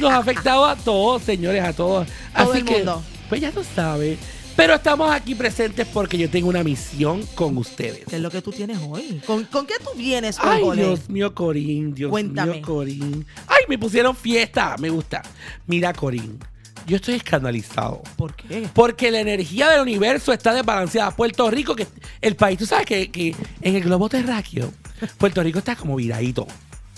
Nos 0.00 0.10
ha 0.12 0.18
afectado 0.18 0.64
a 0.66 0.76
todos, 0.76 1.22
señores, 1.22 1.62
a 1.62 1.72
todos. 1.72 2.06
Todo 2.36 2.50
Así 2.50 2.58
el 2.58 2.64
que, 2.64 2.76
mundo. 2.78 3.02
pues 3.28 3.40
ya 3.40 3.50
lo 3.52 3.62
sabe. 3.64 4.18
Pero 4.56 4.74
estamos 4.74 5.10
aquí 5.10 5.34
presentes 5.34 5.86
porque 5.86 6.16
yo 6.16 6.30
tengo 6.30 6.48
una 6.48 6.64
misión 6.64 7.22
con 7.34 7.58
ustedes. 7.58 8.04
¿Qué 8.08 8.16
es 8.16 8.22
lo 8.22 8.30
que 8.30 8.40
tú 8.40 8.52
tienes 8.52 8.78
hoy? 8.88 9.20
¿Con, 9.26 9.44
con 9.44 9.66
qué 9.66 9.74
tú 9.78 9.90
vienes 9.96 10.38
hoy, 10.40 10.62
Ay? 10.72 10.78
Dios 10.78 11.08
mío, 11.10 11.34
Corín, 11.34 11.94
Dios 11.94 12.10
Cuéntame. 12.10 12.54
mío, 12.54 12.62
Corín. 12.62 13.26
Ay, 13.46 13.64
me 13.68 13.78
pusieron 13.78 14.16
fiesta, 14.16 14.76
me 14.78 14.88
gusta. 14.88 15.20
Mira, 15.66 15.92
Corín, 15.92 16.38
yo 16.86 16.96
estoy 16.96 17.16
escandalizado. 17.16 18.02
¿Por 18.16 18.34
qué? 18.34 18.66
Porque 18.72 19.10
la 19.10 19.20
energía 19.20 19.68
del 19.68 19.82
universo 19.82 20.32
está 20.32 20.54
desbalanceada. 20.54 21.10
Puerto 21.10 21.50
Rico, 21.50 21.76
que 21.76 21.86
el 22.22 22.34
país, 22.34 22.58
tú 22.58 22.64
sabes 22.64 22.86
que, 22.86 23.10
que 23.10 23.36
en 23.60 23.76
el 23.76 23.82
globo 23.82 24.08
terráqueo, 24.08 24.72
Puerto 25.18 25.42
Rico 25.42 25.58
está 25.58 25.76
como 25.76 25.96
viradito, 25.96 26.46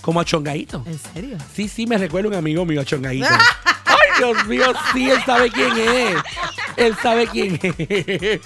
como 0.01 0.19
achongadito. 0.19 0.83
¿En 0.85 0.99
serio? 0.99 1.37
Sí, 1.53 1.67
sí, 1.67 1.87
me 1.87 1.97
recuerda 1.97 2.29
un 2.29 2.35
amigo 2.35 2.65
mío 2.65 2.81
achongadito. 2.81 3.27
Ay, 3.85 3.95
Dios 4.17 4.45
mío, 4.47 4.73
sí, 4.93 5.09
él 5.09 5.19
sabe 5.25 5.51
quién 5.51 5.77
es. 5.77 6.15
Él 6.77 6.95
sabe 7.01 7.27
quién 7.27 7.59
es. 7.61 8.41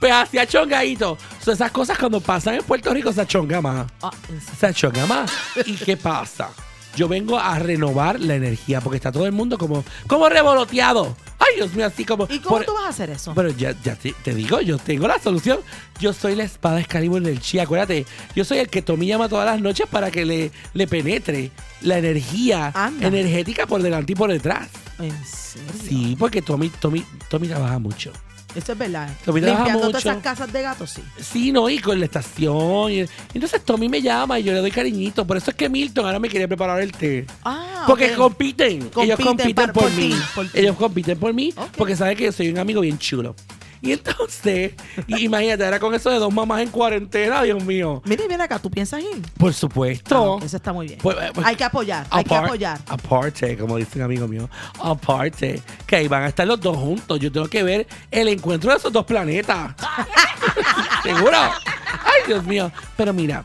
Pues 0.00 0.12
así 0.12 0.38
achongadito. 0.38 1.18
So, 1.42 1.52
esas 1.52 1.70
cosas 1.70 1.98
cuando 1.98 2.20
pasan 2.20 2.54
en 2.54 2.62
Puerto 2.62 2.92
Rico 2.94 3.12
se 3.12 3.20
achonga 3.20 3.60
más. 3.60 3.86
Ah. 4.02 4.10
Se 4.58 4.66
achonga 4.66 5.06
más. 5.06 5.30
¿Y 5.66 5.74
qué 5.76 5.96
pasa? 5.96 6.50
Yo 6.98 7.06
vengo 7.08 7.38
a 7.38 7.58
renovar 7.60 8.18
la 8.18 8.34
energía 8.34 8.80
porque 8.80 8.96
está 8.96 9.12
todo 9.12 9.24
el 9.26 9.32
mundo 9.32 9.56
como, 9.56 9.84
como 10.08 10.28
revoloteado. 10.28 11.16
Ay, 11.38 11.54
Dios 11.56 11.72
mío, 11.74 11.86
así 11.86 12.04
como. 12.04 12.26
¿Y 12.28 12.40
cómo 12.40 12.56
por- 12.56 12.66
tú 12.66 12.72
vas 12.74 12.86
a 12.86 12.88
hacer 12.88 13.10
eso? 13.10 13.32
pero 13.36 13.50
ya, 13.50 13.72
ya 13.84 13.94
te, 13.94 14.12
te 14.24 14.34
digo, 14.34 14.60
yo 14.60 14.78
tengo 14.78 15.06
la 15.06 15.20
solución. 15.20 15.60
Yo 16.00 16.12
soy 16.12 16.34
la 16.34 16.42
espada 16.44 16.80
Excalibur 16.80 17.22
del 17.22 17.40
Chi. 17.40 17.60
Acuérdate, 17.60 18.04
yo 18.34 18.44
soy 18.44 18.58
el 18.58 18.68
que 18.68 18.82
Tommy 18.82 19.06
llama 19.06 19.28
todas 19.28 19.46
las 19.46 19.60
noches 19.60 19.86
para 19.88 20.10
que 20.10 20.24
le, 20.24 20.50
le 20.74 20.86
penetre 20.88 21.50
la 21.82 21.98
energía 21.98 22.72
Anda. 22.74 23.06
energética 23.06 23.66
por 23.66 23.80
delante 23.82 24.12
y 24.12 24.16
por 24.16 24.30
detrás. 24.32 24.68
¿En 24.98 25.10
serio? 25.24 25.68
Sí, 25.88 26.16
porque 26.18 26.42
Tommy, 26.42 26.68
Tommy, 26.70 27.04
Tommy 27.30 27.46
trabaja 27.46 27.78
mucho. 27.78 28.12
Eso 28.54 28.72
es 28.72 28.78
verdad. 28.78 29.10
Tommy 29.24 29.40
trabaja 29.42 29.64
Limpiando 29.64 29.88
todas 29.88 30.04
esas 30.04 30.22
casas 30.22 30.52
de 30.52 30.62
gatos, 30.62 30.90
sí. 30.90 31.02
Sí, 31.20 31.52
no, 31.52 31.68
y 31.68 31.78
con 31.78 31.98
la 31.98 32.06
estación. 32.06 32.90
y- 32.92 33.04
entonces 33.34 33.62
Tommy 33.64 33.88
me 33.88 34.00
llama 34.00 34.40
y 34.40 34.42
yo 34.44 34.52
le 34.52 34.60
doy 34.60 34.70
cariñito. 34.70 35.26
Por 35.26 35.36
eso 35.36 35.50
es 35.50 35.56
que 35.56 35.68
Milton 35.68 36.06
ahora 36.06 36.18
me 36.18 36.28
quiere 36.28 36.48
preparar 36.48 36.80
el 36.80 36.90
té. 36.92 37.26
Ah, 37.44 37.84
Porque 37.86 38.12
ok. 38.12 38.16
compiten. 38.16 38.90
Ellos 39.00 39.20
Compiten 39.20 39.54
por, 39.70 39.72
por 39.84 39.92
mí. 39.92 40.08
ti, 40.10 40.14
por 40.34 40.48
ti. 40.48 40.58
Ellos 40.58 40.76
compiten 40.76 41.18
por 41.18 41.34
mí 41.34 41.52
Ok. 41.56 41.68
porque 41.76 41.94
saben 41.94 42.16
que 42.16 42.24
yo 42.24 42.32
soy 42.32 42.48
un 42.48 42.58
amigo 42.58 42.80
bien 42.80 42.98
chulo. 42.98 43.36
Y 43.82 43.92
entonces, 43.92 44.72
y- 45.06 45.24
imagínate, 45.24 45.64
ahora 45.64 45.78
con 45.78 45.94
eso 45.94 46.10
de 46.10 46.18
dos 46.18 46.32
mamás 46.32 46.62
en 46.62 46.70
cuarentena, 46.70 47.42
Dios 47.42 47.62
mío. 47.64 48.02
Mira, 48.04 48.24
ven 48.28 48.40
acá, 48.40 48.58
¿tú 48.58 48.70
piensas 48.70 49.00
ir? 49.02 49.22
Por 49.38 49.54
supuesto. 49.54 50.38
Ah, 50.40 50.44
eso 50.44 50.56
está 50.56 50.72
muy 50.72 50.88
bien. 50.88 50.98
Pues, 51.00 51.16
eh, 51.20 51.30
pues, 51.32 51.46
hay 51.46 51.54
que 51.56 51.64
apoyar, 51.64 52.06
hay 52.10 52.24
que 52.24 52.34
apoyar. 52.34 52.78
Aparte, 52.88 53.56
como 53.56 53.76
dice 53.76 53.98
un 53.98 54.04
amigo 54.04 54.26
mío. 54.26 54.48
Aparte. 54.82 55.62
Que 55.86 55.96
ahí 55.96 56.08
van 56.08 56.24
a 56.24 56.28
estar 56.28 56.46
los 56.46 56.60
dos 56.60 56.76
juntos. 56.76 57.20
Yo 57.20 57.30
tengo 57.30 57.46
que 57.48 57.62
ver 57.62 57.86
el 58.10 58.28
encuentro 58.28 58.70
de 58.72 58.78
esos 58.78 58.92
dos 58.92 59.04
planetas. 59.06 59.74
¿Seguro? 61.02 61.36
Ay, 61.36 62.22
Dios 62.26 62.44
mío. 62.44 62.70
Pero 62.96 63.12
mira, 63.12 63.44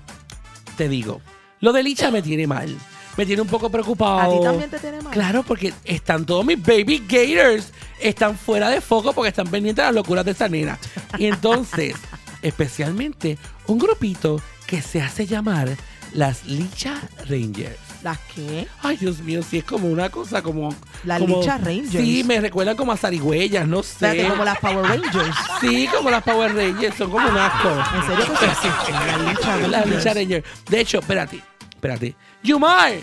te 0.77 0.89
digo, 0.89 1.21
lo 1.59 1.71
de 1.73 1.83
Licha 1.83 2.11
me 2.11 2.21
tiene 2.21 2.47
mal. 2.47 2.75
Me 3.17 3.25
tiene 3.25 3.41
un 3.41 3.47
poco 3.47 3.69
preocupado. 3.69 4.19
¿A 4.19 4.29
ti 4.39 4.43
también 4.43 4.69
te 4.69 4.79
tiene 4.79 5.01
mal? 5.01 5.13
Claro, 5.13 5.43
porque 5.43 5.73
están 5.85 6.25
todos 6.25 6.45
mis 6.45 6.61
baby 6.61 7.03
gators. 7.07 7.71
Están 7.99 8.37
fuera 8.37 8.69
de 8.69 8.81
foco 8.81 9.13
porque 9.13 9.29
están 9.29 9.47
pendientes 9.47 9.83
de 9.83 9.87
las 9.87 9.95
locuras 9.95 10.25
de 10.25 10.31
esa 10.31 10.49
nena. 10.49 10.79
Y 11.17 11.27
entonces, 11.27 11.95
especialmente, 12.41 13.37
un 13.67 13.77
grupito 13.79 14.41
que 14.67 14.81
se 14.81 15.01
hace 15.01 15.25
llamar 15.25 15.69
las 16.13 16.45
Licha 16.45 17.01
Rangers. 17.27 17.77
¿Las 18.03 18.19
qué? 18.35 18.67
Ay, 18.81 18.97
Dios 18.97 19.19
mío, 19.21 19.41
sí 19.49 19.59
es 19.59 19.63
como 19.63 19.87
una 19.87 20.09
cosa 20.09 20.41
como. 20.41 20.75
Las 21.05 21.19
como- 21.21 21.39
Licha 21.39 21.57
Rangers. 21.57 21.91
Sí, 21.91 22.23
me 22.25 22.41
recuerdan 22.41 22.75
como 22.75 22.91
a 22.91 22.97
zarigüeyas, 22.97 23.65
no 23.67 23.81
sé. 23.81 24.07
Espérate, 24.07 24.29
como 24.29 24.43
las 24.43 24.57
Power 24.59 24.85
Rangers. 24.85 25.35
Sí, 25.61 25.87
como 25.95 26.09
las 26.09 26.23
Power 26.23 26.53
Rangers, 26.53 26.95
son 26.97 27.09
como 27.11 27.27
un 27.29 27.37
asco. 27.37 27.69
¿En 27.95 28.07
serio 28.07 28.25
sí? 28.61 28.67
Las 28.91 29.21
Licha 29.21 29.57
Las 29.57 29.71
Rangers. 29.83 29.95
Licha 29.97 30.13
Rangers. 30.13 30.45
De 30.69 30.79
hecho, 30.81 30.99
espérate, 30.99 31.41
espérate. 31.83 32.15
Yumar, 32.43 32.93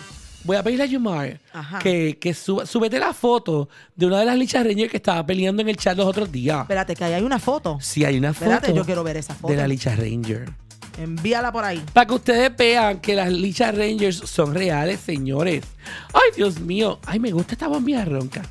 voy 0.45 0.57
a 0.57 0.63
pedirle 0.63 0.85
a 0.85 0.87
Yumar 0.87 1.39
Ajá. 1.53 1.79
que, 1.81 2.19
que 2.19 2.33
suba, 2.35 2.65
súbete 2.67 2.99
la 2.99 3.13
foto 3.13 3.69
de 3.95 4.07
una 4.07 4.21
de 4.21 4.25
las 4.27 4.39
Licha 4.39 4.63
Rangers 4.63 4.91
que 4.91 4.97
estaba 4.97 5.25
peleando 5.27 5.61
en 5.63 5.69
el 5.69 5.77
chat 5.77 5.97
los 5.97 6.07
otros 6.07 6.33
días. 6.33 6.63
Espérate, 6.63 6.97
que 6.97 7.05
ahí 7.05 7.13
hay 7.13 7.23
una 7.23 7.39
foto. 7.39 7.79
Sí, 7.81 8.05
hay 8.05 8.17
una 8.19 8.33
foto 8.33 8.51
Espérate, 8.51 8.75
yo 8.75 8.85
quiero 8.85 9.05
ver 9.05 9.17
esa 9.19 9.35
foto. 9.35 9.53
de 9.53 9.59
la 9.59 9.69
Licha 9.69 9.95
Ranger. 9.95 10.51
Envíala 10.99 11.53
por 11.53 11.65
ahí. 11.65 11.83
Para 11.93 12.07
que 12.07 12.15
ustedes 12.15 12.57
vean 12.57 13.01
que 13.01 13.15
las 13.15 13.31
Licha 13.33 13.71
Rangers 13.73 14.17
son 14.17 14.55
reales, 14.55 15.01
señores. 15.01 15.65
Ay, 16.13 16.31
Dios 16.37 16.59
mío. 16.61 16.99
Ay, 17.07 17.21
me 17.21 17.31
gusta 17.33 17.53
esta 17.53 17.69
bombilla 17.69 18.05
ronca. 18.05 18.43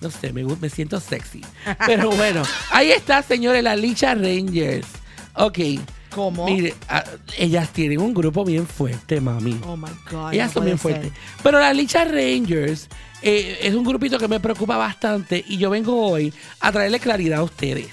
No 0.00 0.10
sé, 0.10 0.32
me, 0.32 0.44
gu- 0.44 0.58
me 0.60 0.68
siento 0.70 1.00
sexy. 1.00 1.40
Pero 1.86 2.10
bueno, 2.10 2.42
ahí 2.70 2.90
está, 2.90 3.22
señores, 3.22 3.62
las 3.62 3.78
Licha 3.78 4.14
Rangers. 4.14 4.86
Ok. 5.34 5.58
¿Cómo? 6.10 6.46
Mire, 6.46 6.74
ellas 7.36 7.70
tienen 7.72 8.00
un 8.00 8.14
grupo 8.14 8.44
bien 8.44 8.66
fuerte, 8.66 9.20
mami. 9.20 9.58
Oh 9.66 9.76
my 9.76 9.88
God. 10.10 10.32
ellas 10.32 10.48
no 10.48 10.52
son 10.54 10.64
bien 10.64 10.78
fuertes. 10.78 11.10
ser. 11.12 11.20
Pero 11.42 11.58
las 11.60 11.76
Licha 11.76 12.04
Rangers 12.04 12.88
eh, 13.22 13.58
es 13.62 13.74
un 13.74 13.84
grupito 13.84 14.18
que 14.18 14.26
me 14.28 14.40
preocupa 14.40 14.76
bastante 14.76 15.44
y 15.46 15.58
yo 15.58 15.70
vengo 15.70 16.08
hoy 16.10 16.32
a 16.60 16.72
traerle 16.72 16.98
claridad 17.00 17.40
a 17.40 17.42
ustedes. 17.44 17.88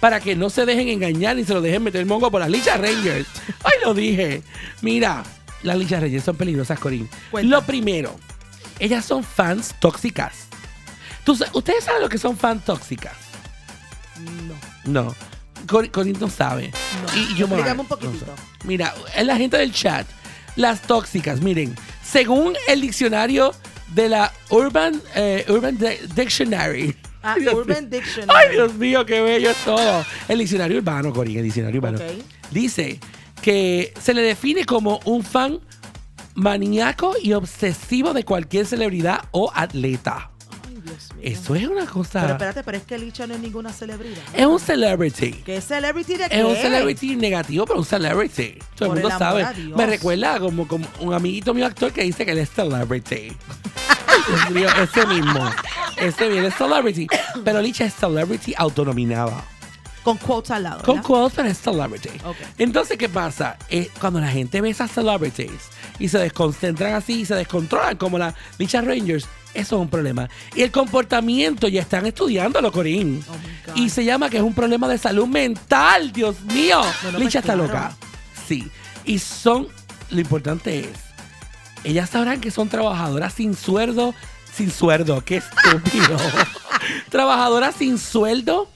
Para 0.00 0.20
que 0.20 0.34
no 0.34 0.48
se 0.50 0.64
dejen 0.64 0.88
engañar 0.88 1.36
ni 1.36 1.44
se 1.44 1.52
lo 1.54 1.60
dejen 1.60 1.82
meter 1.82 2.04
mongo 2.06 2.30
por 2.30 2.40
las 2.40 2.50
Licha 2.50 2.76
Rangers. 2.76 3.28
Ay, 3.64 3.72
lo 3.84 3.92
dije. 3.94 4.42
Mira, 4.82 5.22
las 5.62 5.76
Licha 5.76 6.00
Rangers 6.00 6.24
son 6.24 6.36
peligrosas, 6.36 6.78
Corín. 6.78 7.08
Cuenta. 7.30 7.48
Lo 7.54 7.62
primero, 7.66 8.16
ellas 8.78 9.04
son 9.04 9.22
fans 9.24 9.74
tóxicas. 9.80 10.46
¿Tú 11.24 11.36
sa- 11.36 11.50
¿Ustedes 11.52 11.84
saben 11.84 12.00
lo 12.02 12.08
que 12.08 12.16
son 12.18 12.36
fans 12.36 12.64
tóxicas? 12.64 13.12
No. 14.84 15.04
No. 15.04 15.14
Cor- 15.68 15.90
Corín 15.90 16.16
no 16.20 16.28
sabe. 16.30 16.70
No. 16.70 17.18
Y, 17.18 17.34
yo 17.36 17.46
me- 17.48 17.54
Explícame 17.54 17.80
un 17.82 17.86
poquitito. 17.86 18.26
Mira, 18.64 18.94
es 19.16 19.24
la 19.26 19.36
gente 19.36 19.56
del 19.58 19.72
chat. 19.72 20.06
Las 20.56 20.82
tóxicas, 20.82 21.40
miren, 21.40 21.74
según 22.04 22.54
el 22.68 22.80
diccionario 22.80 23.52
de 23.94 24.08
la 24.08 24.32
Urban, 24.50 25.00
eh, 25.14 25.44
Urban 25.48 25.78
Di- 25.78 26.06
Dictionary. 26.14 26.96
Ah, 27.22 27.36
Dios 27.40 27.54
Urban 27.54 27.88
mío. 27.88 28.00
Dictionary. 28.00 28.38
Ay, 28.48 28.54
Dios 28.56 28.74
mío, 28.74 29.06
qué 29.06 29.20
bello 29.20 29.50
es 29.50 29.56
todo. 29.64 30.04
El 30.28 30.38
diccionario 30.38 30.78
urbano, 30.78 31.12
Corín, 31.12 31.38
el 31.38 31.44
diccionario 31.44 31.78
urbano. 31.78 31.98
Dice 32.50 32.98
que 33.42 33.94
se 34.00 34.12
le 34.12 34.22
define 34.22 34.64
como 34.64 35.00
un 35.04 35.22
fan 35.22 35.60
maníaco 36.34 37.14
y 37.22 37.32
obsesivo 37.32 38.12
de 38.12 38.24
cualquier 38.24 38.66
celebridad 38.66 39.20
o 39.30 39.50
atleta. 39.54 40.29
Eso 41.22 41.54
es 41.54 41.66
una 41.66 41.86
cosa. 41.86 42.20
Pero 42.22 42.32
espérate, 42.32 42.62
pero 42.62 42.78
es 42.78 42.84
que 42.84 42.98
Licha 42.98 43.26
no 43.26 43.34
es 43.34 43.40
ninguna 43.40 43.72
celebridad. 43.72 44.22
es 44.34 44.46
un 44.46 44.58
celebrity. 44.58 45.32
¿Qué 45.32 45.56
es 45.56 45.64
celebrity 45.64 46.16
de 46.16 46.28
qué? 46.28 46.40
Es 46.40 46.44
un 46.44 46.56
celebrity 46.56 47.16
negativo, 47.16 47.66
pero 47.66 47.78
un 47.78 47.84
celebrity. 47.84 48.58
Todo 48.74 48.88
Por 48.88 48.98
el 48.98 49.02
mundo 49.02 49.08
el 49.08 49.18
sabe. 49.18 49.46
Me 49.76 49.86
recuerda 49.86 50.38
como, 50.40 50.66
como 50.66 50.86
un 51.00 51.14
amiguito 51.14 51.54
mío 51.54 51.66
actor 51.66 51.92
que 51.92 52.02
dice 52.02 52.24
que 52.24 52.32
él 52.32 52.38
es 52.38 52.50
celebrity. 52.50 53.32
Ese 54.82 55.06
mismo. 55.06 55.50
Ese 55.96 56.28
bien 56.28 56.44
es 56.44 56.54
celebrity. 56.54 57.06
Pero 57.44 57.60
Licha 57.60 57.84
es 57.84 57.94
celebrity 57.94 58.54
autonominada. 58.56 59.44
Con 60.02 60.16
quotes 60.16 60.50
al 60.50 60.62
lado. 60.62 60.82
Con 60.82 61.02
quotes, 61.02 61.36
pero 61.36 61.48
es 61.48 61.58
celebrity. 61.58 62.10
Ok. 62.24 62.36
Entonces, 62.58 62.96
¿qué 62.96 63.08
pasa? 63.08 63.58
Eh, 63.68 63.90
cuando 64.00 64.20
la 64.20 64.28
gente 64.28 64.60
ve 64.60 64.70
esas 64.70 64.90
celebrities 64.90 65.68
y 65.98 66.08
se 66.08 66.18
desconcentran 66.18 66.94
así 66.94 67.20
y 67.20 67.26
se 67.26 67.34
descontrolan 67.34 67.96
como 67.96 68.18
la 68.18 68.34
Licha 68.58 68.80
Rangers, 68.80 69.28
eso 69.54 69.76
es 69.76 69.82
un 69.82 69.88
problema. 69.88 70.28
Y 70.54 70.62
el 70.62 70.70
comportamiento 70.70 71.68
ya 71.68 71.82
están 71.82 72.06
estudiándolo, 72.06 72.70
Corín. 72.70 73.22
Oh 73.28 73.72
y 73.74 73.90
se 73.90 74.04
llama 74.04 74.30
que 74.30 74.36
es 74.36 74.42
un 74.42 74.54
problema 74.54 74.88
de 74.88 74.98
salud 74.98 75.26
mental, 75.26 76.12
Dios 76.12 76.40
mío. 76.42 76.80
No, 77.04 77.12
no, 77.12 77.18
Licha 77.18 77.40
pues 77.40 77.50
está 77.50 77.56
loca. 77.56 77.96
Sí. 78.46 78.68
Y 79.04 79.18
son, 79.18 79.68
lo 80.10 80.20
importante 80.20 80.80
es, 80.80 80.88
ellas 81.84 82.10
sabrán 82.10 82.40
que 82.40 82.50
son 82.50 82.68
trabajadoras 82.68 83.32
sin 83.32 83.54
sueldo, 83.54 84.14
sin 84.52 84.70
sueldo, 84.70 85.24
qué 85.24 85.38
estúpido. 85.38 86.16
trabajadoras 87.10 87.74
sin 87.76 87.98
sueldo 87.98 88.68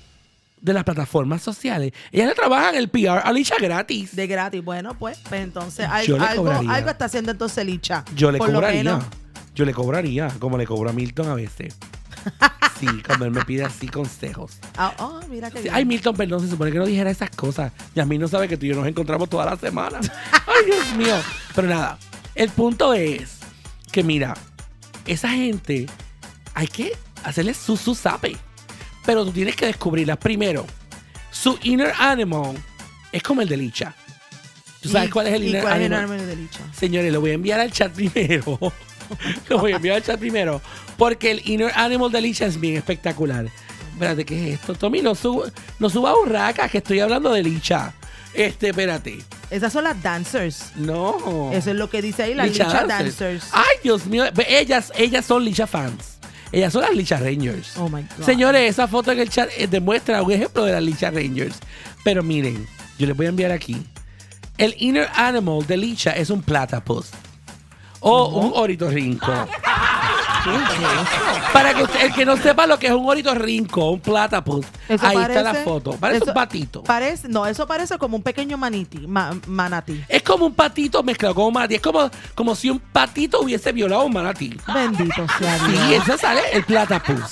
de 0.61 0.73
las 0.73 0.85
plataformas 0.85 1.43
sociales. 1.43 1.93
Ellas 2.11 2.29
le 2.29 2.35
trabajan 2.35 2.75
el 2.75 2.89
PR 2.89 3.21
a 3.23 3.33
Licha 3.33 3.57
gratis. 3.61 4.17
De 4.17 4.27
gratis. 4.27 4.65
Bueno, 4.65 4.99
pues, 4.99 5.19
pues 5.29 5.43
entonces 5.43 5.87
le 6.09 6.19
algo, 6.19 6.51
algo 6.51 6.91
está 6.91 7.05
haciendo 7.05 7.31
entonces 7.33 7.65
Licha. 7.67 8.05
Yo 8.17 8.33
le 8.33 8.39
Por 8.39 8.49
lo 8.49 8.55
cobraría. 8.55 8.83
menos. 8.83 9.05
Yo 9.55 9.65
le 9.65 9.73
cobraría, 9.73 10.29
como 10.39 10.59
le 10.59 10.67
cobro 10.67 10.91
a 10.91 10.93
Milton 10.93 11.29
a 11.29 11.35
veces. 11.35 11.77
Sí, 12.81 12.89
cuando 13.07 13.25
él 13.25 13.31
me 13.31 13.45
pide 13.45 13.65
así 13.65 13.87
consejos. 13.87 14.59
Ah, 14.77 14.93
ah, 14.99 15.21
mira 15.31 15.49
Sí, 15.49 15.59
bien. 15.63 15.75
Ay, 15.75 15.85
Milton, 15.85 16.17
perdón, 16.17 16.41
se 16.41 16.49
supone 16.51 16.73
que 16.73 16.79
no 16.79 16.85
dijera 16.87 17.09
esas 17.09 17.31
cosas. 17.31 17.73
Y 17.95 18.01
a 18.01 18.05
mí 18.05 18.19
no 18.19 18.27
sabe 18.27 18.49
que 18.49 18.57
tú 18.57 18.67
y 18.67 18.71
yo 18.71 18.75
nos 18.75 18.87
encontramos 18.89 19.31
toda 19.31 19.45
la 19.47 19.57
semana. 19.57 20.01
Ay, 20.33 20.65
Dios 20.67 20.97
mío. 20.97 21.15
Pero 21.55 21.69
nada, 21.69 21.99
el 22.35 22.51
punto 22.51 22.93
es 22.93 23.39
que 23.93 24.03
mira, 24.03 24.35
esa 25.07 25.29
gente 25.31 25.87
hay 26.53 26.67
que 26.67 26.93
hacerle 27.23 27.55
su 27.55 27.77
su 27.77 27.95
sape. 27.95 28.37
Pero 29.07 29.25
tú 29.25 29.31
tienes 29.31 29.55
que 29.55 29.67
descubrirla. 29.67 30.17
Primero, 30.17 30.67
su 31.31 31.57
inner 31.63 31.93
animal 31.97 32.57
es 33.13 33.23
como 33.23 33.41
el 33.41 33.49
de 33.49 33.57
Licha. 33.57 33.95
¿Tú 34.81 34.89
sabes 34.89 35.09
¿Y- 35.09 35.13
cuál 35.13 35.29
es 35.29 35.35
el 35.35 35.45
inner 35.45 35.63
cuál 35.63 35.81
es 35.81 35.87
el 35.87 35.93
animal? 35.95 36.11
animal 36.19 36.27
de 36.27 36.37
Licha? 36.43 36.61
Señores, 36.77 37.13
lo 37.13 37.21
voy 37.21 37.31
a 37.31 37.35
enviar 37.35 37.61
al 37.61 37.71
chat 37.71 37.93
primero. 37.93 38.59
lo 39.49 39.59
voy 39.59 39.73
a 39.73 39.77
enviar 39.77 39.97
al 39.97 40.03
chat 40.03 40.19
primero. 40.19 40.61
Porque 40.97 41.31
el 41.31 41.49
Inner 41.49 41.73
Animal 41.75 42.11
de 42.13 42.21
Licha 42.21 42.47
es 42.47 42.61
bien 42.61 42.77
espectacular. 42.77 43.47
Espérate, 43.93 44.25
¿qué 44.25 44.53
es 44.53 44.61
esto? 44.61 44.75
Tommy, 44.75 45.03
no, 45.03 45.15
suba 45.15 45.47
no 45.79 45.89
suba 45.89 46.15
burraca, 46.15 46.69
que 46.69 46.79
estoy 46.79 47.01
hablando 47.01 47.33
de 47.33 47.43
Licha. 47.43 47.93
Este, 48.33 48.71
espérate. 48.71 49.19
Esas 49.51 49.73
son 49.73 49.85
las 49.85 50.03
dancers. 50.03 50.73
No. 50.75 51.51
Eso 51.53 51.71
es 51.71 51.77
lo 51.77 51.89
que 51.89 52.03
dice 52.03 52.25
ahí, 52.25 52.35
las 52.35 52.49
Licha 52.49 52.65
Licha, 52.65 52.87
Dancers. 52.87 53.19
dancers. 53.19 53.51
Ay, 53.53 53.77
Dios 53.83 54.07
mío. 54.07 54.25
Ellas, 54.49 54.93
ellas 54.97 55.25
son 55.25 55.45
Licha 55.45 55.67
fans. 55.67 56.19
Ellas 56.51 56.73
son 56.73 56.83
las 56.83 56.95
Licha 56.95 57.19
Rangers. 57.19 57.77
Oh 57.77 57.89
my 57.89 58.03
God. 58.03 58.25
Señores, 58.25 58.71
esa 58.71 58.89
foto 58.89 59.13
en 59.13 59.21
el 59.21 59.29
chat 59.29 59.49
eh, 59.57 59.67
demuestra 59.67 60.23
un 60.23 60.33
ejemplo 60.33 60.65
de 60.65 60.73
las 60.73 60.83
Licha 60.83 61.11
Rangers. 61.11 61.59
Pero 62.03 62.23
miren, 62.23 62.67
yo 62.99 63.07
les 63.07 63.17
voy 63.17 63.27
a 63.27 63.29
enviar 63.31 63.53
aquí. 63.53 63.81
El 64.59 64.75
inner 64.79 65.09
animal 65.15 65.67
de 65.67 65.77
Licha 65.77 66.13
es 66.13 66.31
un 66.31 66.43
platypus. 66.43 67.11
O 68.07 68.29
un 68.29 68.53
oritorrinco. 68.55 69.33
Para 71.53 71.73
que 71.75 71.83
usted- 71.85 72.01
el 72.03 72.13
que 72.13 72.25
no 72.27 72.37
sepa 72.37 72.67
lo 72.67 72.79
que 72.79 72.89
es 72.89 72.93
un 72.93 73.09
oritorrinco, 73.09 73.91
un 73.91 74.01
platypus, 74.01 74.67
Eso 74.89 75.07
ahí 75.07 75.17
está 75.17 75.43
la 75.43 75.51
parece- 75.53 75.65
foto. 75.65 75.93
Parece 75.93 76.19
eso 76.19 76.31
un 76.31 76.35
patito. 76.35 76.83
Parece, 76.83 77.29
no, 77.29 77.47
eso 77.47 77.67
parece 77.67 77.97
como 77.99 78.17
un 78.17 78.23
pequeño 78.23 78.59
maniti, 78.59 79.07
ma- 79.07 79.33
manatí. 79.47 80.05
es 80.09 80.23
como 80.23 80.47
un 80.47 80.55
patito 80.55 81.03
mezclado 81.03 81.35
con 81.35 81.47
un 81.47 81.55
manatí. 81.55 81.77
Es 81.77 81.81
como, 81.81 82.11
como 82.35 82.55
si 82.55 82.69
un 82.69 82.79
patito 82.79 83.41
hubiese 83.41 83.73
violado 83.73 84.03
a 84.03 84.05
un 84.05 84.13
manatí. 84.13 84.55
Bendito 84.73 85.27
sea 85.39 85.59
Dios. 85.67 85.81
Sí, 85.89 85.95
ese 85.95 86.19
sale 86.19 86.41
el 86.53 86.65
platypus. 86.65 87.23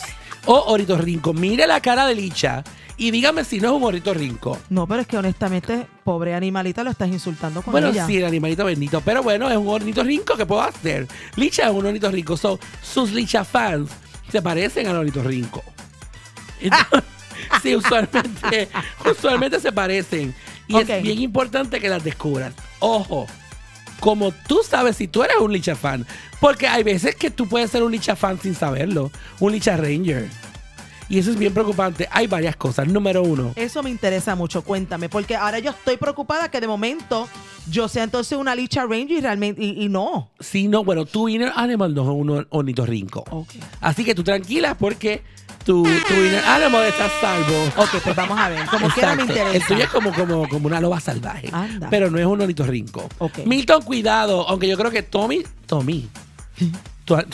O 0.46 0.64
oritorrinco. 0.72 1.32
Mire 1.32 1.66
la 1.66 1.80
cara 1.80 2.06
de 2.06 2.14
Licha 2.14 2.64
y 2.96 3.10
dígame 3.10 3.44
si 3.44 3.60
no 3.60 3.68
es 3.68 3.74
un 3.74 3.84
oritorrinco. 3.84 4.58
No, 4.70 4.86
pero 4.86 5.00
es 5.02 5.06
que 5.06 5.16
honestamente, 5.16 5.86
pobre 6.04 6.34
animalita, 6.34 6.82
lo 6.84 6.90
estás 6.90 7.08
insultando 7.08 7.62
con 7.62 7.72
Bueno, 7.72 7.88
ella. 7.88 8.06
sí, 8.06 8.16
el 8.16 8.24
animalito 8.26 8.64
bendito. 8.64 9.00
Pero 9.00 9.22
bueno, 9.22 9.48
es 9.50 9.56
un 9.56 9.68
ornitorrinco 9.68 10.36
que 10.36 10.46
puedo 10.46 10.62
hacer. 10.62 11.06
Licha 11.36 11.68
es 11.68 11.72
un 11.72 11.86
ornitorrinco. 11.86 12.36
So, 12.36 12.58
sus 12.82 13.12
Licha 13.12 13.44
fans 13.44 13.90
se 14.30 14.42
parecen 14.42 14.86
al 14.88 14.96
ornitorrinco. 14.96 15.62
Entonces, 16.60 17.02
sí, 17.62 17.74
usualmente, 17.76 18.68
usualmente 19.10 19.60
se 19.60 19.72
parecen. 19.72 20.34
Y 20.68 20.76
es 20.76 21.02
bien 21.02 21.20
importante 21.20 21.80
que 21.80 21.88
las 21.88 22.02
descubras. 22.04 22.52
Ojo, 22.78 23.26
como 24.00 24.32
tú 24.32 24.60
sabes 24.68 24.96
si 24.96 25.08
tú 25.08 25.22
eres 25.22 25.36
un 25.40 25.52
Licha 25.52 25.76
fan. 25.76 26.06
Porque 26.42 26.66
hay 26.66 26.82
veces 26.82 27.14
que 27.14 27.30
tú 27.30 27.46
puedes 27.46 27.70
ser 27.70 27.84
un 27.84 27.92
Licha 27.92 28.16
fan 28.16 28.36
sin 28.36 28.56
saberlo. 28.56 29.12
Un 29.38 29.52
Licha 29.52 29.76
Ranger. 29.76 30.28
Y 31.08 31.20
eso 31.20 31.30
es 31.30 31.38
bien 31.38 31.54
preocupante. 31.54 32.08
Hay 32.10 32.26
varias 32.26 32.56
cosas. 32.56 32.88
Número 32.88 33.22
uno. 33.22 33.52
Eso 33.54 33.80
me 33.80 33.90
interesa 33.90 34.34
mucho, 34.34 34.62
cuéntame, 34.62 35.08
porque 35.08 35.36
ahora 35.36 35.60
yo 35.60 35.70
estoy 35.70 35.98
preocupada 35.98 36.50
que 36.50 36.60
de 36.60 36.66
momento 36.66 37.28
yo 37.70 37.86
sea 37.86 38.02
entonces 38.02 38.36
una 38.36 38.56
Licha 38.56 38.82
Ranger 38.82 39.12
y 39.12 39.20
realmente, 39.20 39.62
y, 39.62 39.84
y 39.84 39.88
no. 39.88 40.30
Si 40.40 40.66
no, 40.66 40.82
bueno, 40.82 41.04
tu 41.04 41.28
inner 41.28 41.52
animal 41.54 41.94
no 41.94 42.02
es 42.02 42.08
un 42.08 42.46
ornitorrinco. 42.50 43.24
Ok. 43.30 43.50
Así 43.80 44.04
que 44.04 44.12
tú 44.12 44.24
tranquila 44.24 44.74
porque 44.76 45.22
tu, 45.64 45.84
tu 45.84 46.14
inner 46.14 46.44
animal 46.44 46.86
está 46.86 47.08
salvo. 47.20 47.66
Ok, 47.76 48.02
pues 48.02 48.16
vamos 48.16 48.36
a 48.36 48.48
ver, 48.48 48.66
como 48.66 48.88
quiera 48.88 49.14
me 49.14 49.22
interesa. 49.22 49.56
El 49.56 49.64
tuyo 49.64 49.84
es 49.84 49.90
como, 49.90 50.12
como, 50.12 50.48
como 50.48 50.66
una 50.66 50.80
loba 50.80 50.98
salvaje. 50.98 51.50
Anda. 51.52 51.88
Pero 51.88 52.10
no 52.10 52.18
es 52.18 52.26
un 52.26 52.40
ornitorrinco. 52.40 53.08
Ok. 53.18 53.46
Milton, 53.46 53.82
cuidado. 53.82 54.48
Aunque 54.48 54.66
yo 54.66 54.76
creo 54.76 54.90
que 54.90 55.04
Tommy, 55.04 55.44
Tommy, 55.66 56.08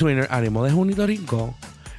inner 0.01 0.29
animal 0.31 0.67
es 0.67 0.73
un 0.73 0.81
ornitorrinco. 0.81 1.55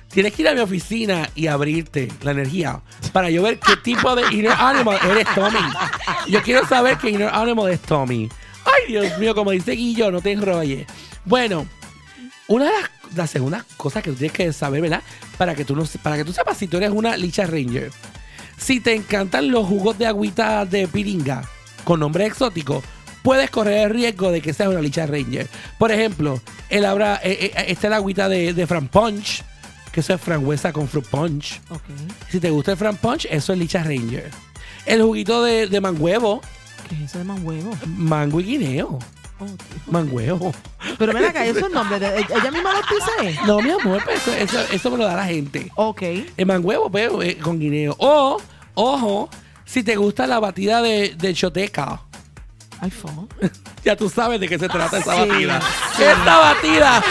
Tienes 0.10 0.34
que 0.34 0.42
ir 0.42 0.48
a 0.48 0.56
mi 0.56 0.62
oficina 0.62 1.30
y 1.36 1.48
abrirte 1.48 2.12
la 2.24 2.32
energía 2.32 2.82
para 3.14 3.30
yo 3.30 3.44
ver 3.44 3.60
qué 3.60 3.78
tipo 3.78 4.16
de 4.16 4.24
inner 4.34 4.52
animal 4.52 4.98
eres 5.04 5.28
Tommy. 5.36 5.60
Yo 6.28 6.42
quiero 6.42 6.68
saber 6.68 6.98
qué 6.98 7.12
inner 7.12 7.30
animal 7.32 7.70
es 7.70 7.80
Tommy. 7.82 8.28
Ay, 8.66 8.92
Dios 8.92 9.18
mío, 9.20 9.36
como 9.36 9.52
dice 9.52 9.74
Guillo, 9.74 10.12
no 10.12 10.22
te 10.22 10.32
enrolles. 10.32 10.88
Bueno, 11.26 11.68
una 12.48 12.66
de 12.66 12.72
las, 12.72 12.90
las 13.16 13.30
segundas 13.30 13.64
cosas 13.78 14.02
que 14.02 14.10
tú 14.10 14.18
tienes 14.18 14.36
que 14.36 14.52
saber, 14.52 14.82
¿verdad? 14.82 15.04
Para 15.38 15.54
que 15.54 15.64
tú 15.64 15.76
no, 15.76 15.86
para 16.02 16.18
que 16.18 16.26
tú 16.26 16.34
sepas 16.34 16.58
si 16.58 16.68
tú 16.68 16.78
eres 16.78 16.90
una 16.90 17.16
Licha 17.16 17.46
Ranger. 17.46 17.92
Si 18.58 18.80
te 18.80 18.96
encantan 18.96 19.52
los 19.52 19.68
jugos 19.68 19.98
de 19.98 20.08
agüita 20.08 20.66
de 20.66 20.88
piringa 20.88 21.44
con 21.84 22.00
nombre 22.00 22.26
exótico, 22.26 22.84
puedes 23.22 23.50
correr 23.50 23.88
el 23.88 23.90
riesgo 23.92 24.32
de 24.32 24.42
que 24.42 24.54
seas 24.54 24.70
una 24.70 24.82
Licha 24.82 25.06
Ranger. 25.06 25.48
Por 25.78 25.92
ejemplo, 25.92 26.42
el 26.70 26.86
abra, 26.86 27.20
eh, 27.24 27.52
eh, 27.56 27.66
está 27.68 27.88
el 27.88 27.94
agüita 27.94 28.30
de, 28.30 28.54
de 28.54 28.68
Fran 28.68 28.88
Punch, 28.88 29.44
que 29.92 30.02
eso 30.02 30.14
es 30.14 30.22
frangüesa 30.22 30.72
con 30.72 30.88
fruit 30.88 31.06
punch. 31.08 31.62
Ok. 31.70 31.82
Si 32.30 32.40
te 32.40 32.50
gusta 32.50 32.72
el 32.72 32.78
Fran 32.78 32.96
Punch, 32.98 33.26
eso 33.30 33.54
es 33.54 33.60
Licha 33.60 33.84
Ranger. 33.84 34.30
El 34.86 35.02
juguito 35.02 35.44
de, 35.44 35.68
de 35.68 35.82
manguevo, 35.82 36.42
¿Qué 36.88 36.96
es 36.96 37.02
eso 37.02 37.20
de 37.20 37.24
más 37.24 37.40
huevo? 37.42 37.72
mango 37.86 38.40
y 38.40 38.44
guineo. 38.46 39.00
Oh. 39.40 39.48
Manguevo. 39.90 40.52
Pero 40.98 41.14
ven 41.14 41.24
acá, 41.26 41.46
esos 41.46 41.72
nombres, 41.72 42.00
de, 42.02 42.08
ella 42.20 42.52
misma 42.52 42.74
los 42.74 42.84
dice. 42.90 43.40
No, 43.46 43.62
mi 43.62 43.70
amor, 43.70 44.02
pues 44.04 44.28
eso, 44.28 44.34
eso, 44.34 44.60
eso 44.74 44.92
me 44.92 44.98
lo 44.98 45.06
da 45.06 45.16
la 45.16 45.26
gente. 45.26 45.72
Ok. 45.76 46.02
El 46.36 46.46
manguevo, 46.46 46.90
pues, 46.90 47.10
eh, 47.22 47.38
con 47.38 47.58
guineo. 47.60 47.96
O, 48.00 48.42
ojo, 48.74 49.30
si 49.66 49.84
te 49.84 49.96
gusta 49.96 50.28
la 50.28 50.40
batida 50.40 50.82
de, 50.82 51.16
de 51.18 51.34
choteca. 51.34 52.02
Fo. 52.92 53.28
Ya 53.84 53.96
tú 53.96 54.10
sabes 54.10 54.40
de 54.40 54.48
qué 54.48 54.60
se 54.60 54.68
trata 54.68 54.98
esa 54.98 55.14
Sí, 55.24 55.30
batida. 55.30 55.62
sí. 55.96 56.04
Esta 56.04 56.38
batida. 56.38 57.04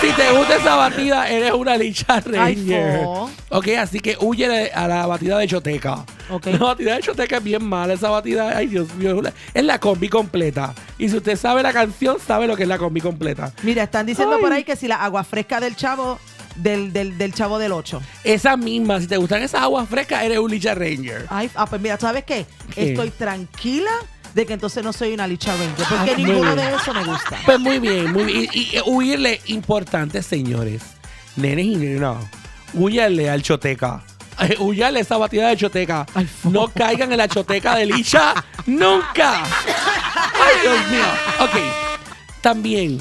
Si 0.00 0.12
te 0.12 0.32
gusta 0.32 0.56
esa 0.56 0.76
batida, 0.76 1.28
eres 1.28 1.52
una 1.52 1.76
licha 1.76 2.20
ranger. 2.20 3.04
ok, 3.50 3.68
así 3.78 4.00
que 4.00 4.16
huye 4.20 4.70
a 4.72 4.88
la 4.88 5.06
batida 5.06 5.36
de 5.38 5.46
choteca. 5.46 6.04
La 6.44 6.58
batida 6.58 6.94
de 6.94 7.02
choteca 7.02 7.36
es 7.38 7.42
bien 7.44 7.64
mala. 7.64 7.92
Esa 7.94 8.08
batida, 8.08 8.56
ay 8.56 8.68
Dios 8.68 8.94
mío, 8.94 9.20
es 9.52 9.64
la 9.64 9.78
combi 9.78 10.08
completa. 10.08 10.74
Y 10.96 11.08
si 11.08 11.16
usted 11.16 11.36
sabe 11.36 11.62
la 11.62 11.72
canción, 11.72 12.16
sabe 12.24 12.46
lo 12.46 12.56
que 12.56 12.62
es 12.62 12.68
la 12.68 12.78
combi 12.78 13.00
completa. 13.00 13.52
Mira, 13.62 13.82
están 13.82 14.06
diciendo 14.06 14.36
Ay. 14.36 14.42
por 14.42 14.52
ahí 14.52 14.64
que 14.64 14.76
si 14.76 14.88
la 14.88 14.96
agua 14.96 15.22
fresca 15.24 15.60
del 15.60 15.76
chavo, 15.76 16.18
del, 16.56 16.92
del, 16.92 17.18
del 17.18 17.34
chavo 17.34 17.58
del 17.58 17.72
8. 17.72 18.00
Esa 18.24 18.56
misma, 18.56 19.00
si 19.00 19.06
te 19.06 19.16
gustan 19.18 19.42
esas 19.42 19.62
aguas 19.62 19.88
frescas, 19.88 20.22
eres 20.22 20.38
un 20.38 20.50
licha 20.50 20.74
ranger. 20.74 21.26
Ay, 21.28 21.50
ah, 21.56 21.66
pues 21.66 21.82
mira, 21.82 21.98
¿sabes 21.98 22.24
qué? 22.24 22.46
¿Qué? 22.74 22.90
Estoy 22.90 23.10
tranquila 23.10 23.90
de 24.34 24.46
que 24.46 24.52
entonces 24.54 24.82
no 24.84 24.92
soy 24.92 25.12
una 25.12 25.26
Licha 25.26 25.52
Ranger, 25.56 25.86
porque 25.88 26.10
Ah, 26.12 26.16
ninguno 26.16 26.54
de 26.56 26.74
eso 26.74 26.94
me 26.94 27.04
gusta. 27.04 27.38
Pues 27.44 27.58
muy 27.58 27.78
bien, 27.78 28.12
muy 28.12 28.24
bien. 28.24 28.48
Y, 28.52 28.76
y 28.76 28.80
huirle, 28.86 29.40
importante, 29.46 30.22
señores. 30.22 30.82
Nenes 31.36 31.64
y 31.66 31.76
nenas, 31.76 32.24
huyanle 32.74 33.28
al 33.30 33.42
choteca. 33.42 34.02
Eh, 34.40 34.56
Huyanle 34.58 35.00
esa 35.00 35.16
batida 35.18 35.48
de 35.48 35.56
choteca. 35.56 36.06
Ay, 36.14 36.26
no 36.44 36.68
caigan 36.68 37.12
en 37.12 37.18
la 37.18 37.28
choteca 37.28 37.76
de 37.76 37.84
Licha 37.86 38.34
nunca. 38.66 39.42
Ay, 39.44 40.54
Dios 40.62 40.90
mío. 40.90 41.04
Ok. 41.40 41.56
También, 42.40 42.98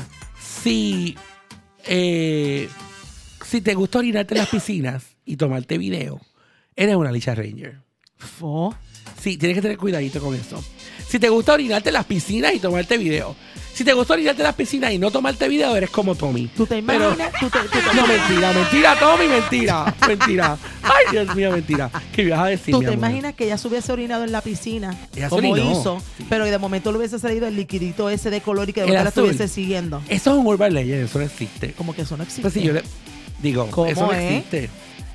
si, 0.62 1.18
eh, 1.86 2.70
si 3.46 3.62
te 3.62 3.74
gusta 3.74 4.00
orinarte 4.00 4.34
en 4.34 4.40
las 4.40 4.50
piscinas 4.50 5.04
y 5.26 5.38
tomarte 5.38 5.78
video, 5.78 6.20
eres 6.76 6.96
una 6.98 7.12
Licha 7.12 7.34
Ranger. 7.36 7.80
Fo. 8.18 8.76
Sí, 9.22 9.38
tienes 9.38 9.56
que 9.56 9.62
tener 9.62 9.78
cuidadito 9.78 10.20
con 10.20 10.36
eso. 10.36 10.62
Si 11.10 11.18
te 11.20 11.28
gusta 11.30 11.54
orinarte 11.54 11.90
en 11.90 11.94
las 11.94 12.06
piscinas 12.06 12.54
y 12.54 12.60
tomarte 12.60 12.98
video. 12.98 13.36
Si 13.74 13.84
te 13.86 13.94
gusta 13.94 14.14
orinarte 14.14 14.42
en 14.42 14.46
las 14.48 14.56
piscinas 14.56 14.92
y 14.92 15.00
no 15.00 15.10
tomarte 15.10 15.48
video, 15.48 15.76
eres 15.76 15.90
como 15.90 16.14
Tommy. 16.14 16.48
¿Tú 16.56 16.66
te 16.68 16.84
Pero- 16.84 17.06
imaginas? 17.06 17.32
¿Tú 17.40 17.50
te- 17.50 17.60
tú 17.60 17.68
te- 17.80 17.96
No, 17.96 18.06
mentira, 18.06 18.52
mentira, 18.54 19.00
Tommy, 19.00 19.28
mentira. 19.28 19.96
Mentira. 20.08 20.58
Ay, 20.84 21.06
Dios 21.12 21.36
mío, 21.36 21.52
mentira. 21.52 21.90
¿Qué 22.14 22.24
ibas 22.24 22.40
a 22.42 22.46
decir, 22.48 22.74
¿Tú 22.74 22.80
mi 22.80 22.86
te 22.86 22.92
amor? 22.94 23.08
imaginas 23.10 23.34
que 23.36 23.46
ella 23.46 23.58
se 23.58 23.68
hubiese 23.70 23.92
orinado 23.92 24.24
en 24.26 24.32
la 24.34 24.42
piscina? 24.42 24.96
Ella 25.16 25.30
se 25.30 25.36
como 25.36 25.52
orinó. 25.52 25.72
hizo, 25.72 26.02
pero 26.30 26.46
de 26.46 26.58
momento 26.58 26.92
le 26.92 26.98
hubiese 27.00 27.18
salido 27.20 27.48
el 27.48 27.56
liquidito 27.56 28.10
ese 28.10 28.30
de 28.30 28.42
color 28.42 28.70
y 28.70 28.74
que 28.74 28.82
de 28.82 28.88
El 28.88 28.92
verdad 28.92 29.06
la 29.06 29.10
azul. 29.10 29.26
estuviese 29.30 29.52
siguiendo. 29.54 30.02
Eso 30.10 30.32
es 30.34 30.38
un 30.38 30.46
urban 30.46 30.74
legend, 30.74 31.06
eso 31.06 31.18
no 31.20 31.26
existe. 31.26 31.72
Como 31.74 31.96
que 31.96 32.02
eso 32.04 32.18
no 32.18 32.24
existe. 32.24 32.42
Pues 32.44 32.54
si 32.54 32.62
yo 32.62 32.74
le 32.74 32.84
digo, 33.42 33.68
¿Cómo 33.72 33.88
eso 33.90 34.06
no 34.08 34.14
es? 34.14 34.32
existe. 34.32 34.70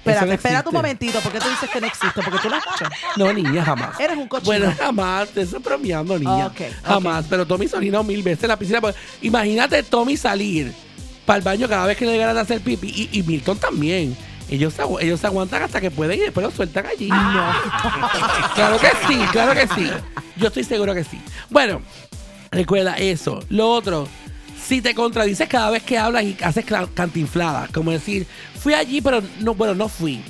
Espérate, 0.05 0.26
no 0.26 0.32
espérate 0.34 0.68
un 0.68 0.74
momentito. 0.74 1.20
¿Por 1.20 1.32
qué 1.32 1.40
tú 1.40 1.48
dices 1.48 1.70
que 1.70 1.80
no 1.80 1.86
existe? 1.86 2.22
Porque 2.22 2.38
tú 2.40 2.50
lo 2.50 2.57
has 2.57 2.64
hecho. 2.64 2.84
No, 3.16 3.32
niña, 3.32 3.64
jamás. 3.64 3.98
Eres 3.98 4.18
un 4.18 4.28
cochino. 4.28 4.46
Bueno, 4.46 4.74
jamás. 4.78 5.30
Te 5.30 5.42
estoy 5.42 5.61
bromeando, 5.61 6.18
niña. 6.18 6.52
Jamás. 6.84 7.24
Pero 7.30 7.46
Tommy 7.46 7.68
se 7.68 7.76
orinó 7.76 8.05
mil 8.05 8.22
veces 8.22 8.44
en 8.44 8.48
la 8.48 8.59
piscina. 8.59 8.82
Pues, 8.82 8.94
imagínate 9.22 9.82
Tommy 9.82 10.18
salir 10.18 10.74
para 11.24 11.38
el 11.38 11.42
baño 11.42 11.66
cada 11.68 11.86
vez 11.86 11.96
que 11.96 12.05
le 12.05 12.18
ganas 12.18 12.34
de 12.34 12.40
hacer 12.42 12.61
pipi. 12.61 12.88
Y, 12.88 13.18
y 13.18 13.22
Milton 13.22 13.57
también. 13.57 14.14
Ellos 14.50 14.74
se, 14.74 14.82
ellos 15.00 15.20
se 15.20 15.26
aguantan 15.26 15.62
hasta 15.62 15.80
que 15.80 15.90
pueden 15.90 16.18
y 16.18 16.22
después 16.22 16.44
lo 16.44 16.52
sueltan 16.52 16.84
allí. 16.84 17.09
No. 17.09 17.16
claro 18.55 18.78
que 18.78 18.90
sí, 19.09 19.18
claro 19.32 19.55
que 19.55 19.66
sí. 19.68 19.90
Yo 20.36 20.48
estoy 20.48 20.64
seguro 20.64 20.94
que 20.94 21.05
sí. 21.05 21.18
Bueno, 21.48 21.80
recuerda 22.50 22.96
eso. 22.98 23.40
Lo 23.48 23.70
otro, 23.70 24.07
si 24.66 24.82
te 24.82 24.94
contradices 24.94 25.48
cada 25.48 25.70
vez 25.70 25.82
que 25.82 25.98
hablas 25.98 26.24
y 26.24 26.36
haces 26.42 26.64
cantinfladas, 26.94 27.70
como 27.70 27.90
decir, 27.90 28.26
fui 28.64 28.74
allí, 28.74 29.00
pero 29.00 29.22
no, 29.40 29.54
bueno, 29.54 29.74
no 29.74 29.88
fui. 29.88 30.20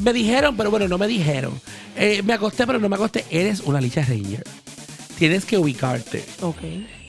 Me 0.00 0.12
dijeron, 0.12 0.56
pero 0.56 0.70
bueno, 0.70 0.86
no 0.88 0.96
me 0.96 1.06
dijeron. 1.08 1.60
Eh, 1.96 2.22
me 2.24 2.32
acosté, 2.32 2.66
pero 2.66 2.78
no 2.78 2.88
me 2.88 2.94
acosté. 2.96 3.24
Eres 3.30 3.60
una 3.60 3.80
licha 3.80 4.00
ranger. 4.02 4.44
Tienes 5.18 5.44
que 5.44 5.58
ubicarte. 5.58 6.24
Ok. 6.40 6.56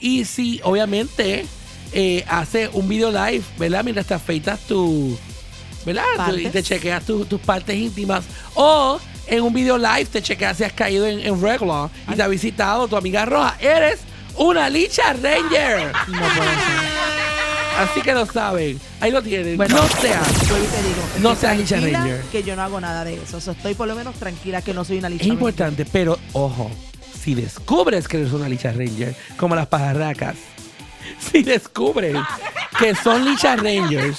Y 0.02 0.26
si, 0.26 0.60
obviamente, 0.64 1.46
eh, 1.94 2.26
hace 2.28 2.70
un 2.74 2.90
video 2.90 3.10
live, 3.12 3.44
¿verdad? 3.58 3.84
Mientras 3.84 4.08
te 4.08 4.14
afeitas 4.16 4.60
tu. 4.62 5.18
¿Verdad? 5.86 6.04
Tu- 6.30 6.38
y 6.40 6.50
te 6.50 6.62
chequeas 6.64 7.06
tu- 7.06 7.26
tus 7.26 7.40
partes 7.40 7.76
íntimas. 7.76 8.24
O 8.56 9.00
en 9.28 9.42
un 9.44 9.54
video 9.54 9.78
live 9.78 10.06
te 10.06 10.22
chequeas 10.22 10.58
si 10.58 10.64
has 10.64 10.74
caído 10.74 11.08
en, 11.08 11.20
en 11.20 11.42
regular 11.42 11.90
y 12.12 12.16
te 12.16 12.22
ha 12.24 12.28
visitado 12.28 12.88
tu 12.88 12.96
amiga 12.98 13.24
roja. 13.26 13.56
Eres 13.62 14.00
una 14.38 14.70
licha 14.70 15.14
ranger. 15.14 15.92
No 16.08 16.20
puede 16.20 16.50
ser. 16.50 17.51
Así 17.80 18.02
que 18.02 18.14
lo 18.14 18.26
saben. 18.26 18.80
Ahí 19.00 19.12
lo 19.12 19.22
tienen. 19.22 19.58
Bueno, 19.58 19.76
no 19.76 19.88
seas. 20.02 20.28
Te 20.28 20.54
digo. 20.54 21.02
No 21.20 21.36
seas 21.36 21.58
Licha 21.58 21.78
Ranger. 21.80 22.22
Que 22.32 22.44
yo 22.44 22.56
no 22.56 22.62
hago 22.62 22.80
nada 22.80 23.04
de 23.04 23.16
eso. 23.16 23.38
O 23.38 23.42
sea, 23.42 23.54
estoy 23.54 23.74
por 23.74 23.88
lo 23.88 23.96
menos 23.96 24.16
tranquila 24.16 24.62
que 24.62 24.74
no 24.74 24.84
soy 24.84 24.98
una 25.00 25.10
licha 25.10 25.24
Es 25.24 25.30
Ranger. 25.30 25.40
importante, 25.42 25.86
pero 25.86 26.20
ojo, 26.34 26.70
si 27.24 27.34
descubres 27.36 28.08
que 28.08 28.18
eres 28.18 28.34
una 28.34 28.48
licha 28.50 28.72
ranger, 28.72 29.16
como 29.38 29.56
las 29.56 29.68
pajarracas, 29.68 30.36
si 31.32 31.44
descubres 31.44 32.18
que 32.80 32.94
son 32.96 33.26
licha 33.26 33.56
rangers, 33.56 34.18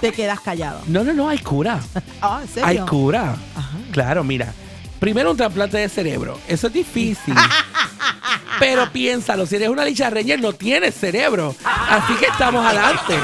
Te 0.00 0.12
quedas 0.12 0.40
callado. 0.40 0.80
no, 0.86 1.04
no, 1.04 1.12
no, 1.12 1.28
hay 1.28 1.38
cura. 1.38 1.80
Ah, 2.20 2.40
¿en 2.42 2.48
serio? 2.48 2.66
Hay 2.66 2.78
cura. 2.78 3.36
Ajá. 3.54 3.78
Claro, 3.92 4.24
mira. 4.24 4.52
Primero 5.00 5.30
un 5.30 5.36
trasplante 5.36 5.78
de 5.78 5.88
cerebro. 5.88 6.38
Eso 6.48 6.66
es 6.66 6.72
difícil. 6.72 7.34
Pero 8.58 8.90
piénsalo, 8.90 9.46
si 9.46 9.56
eres 9.56 9.68
una 9.68 9.84
licha 9.84 10.10
ranger 10.10 10.40
no 10.40 10.52
tienes 10.52 10.94
cerebro. 10.94 11.54
Así 11.64 12.14
que 12.14 12.26
estamos 12.26 12.64
adelante. 12.64 13.14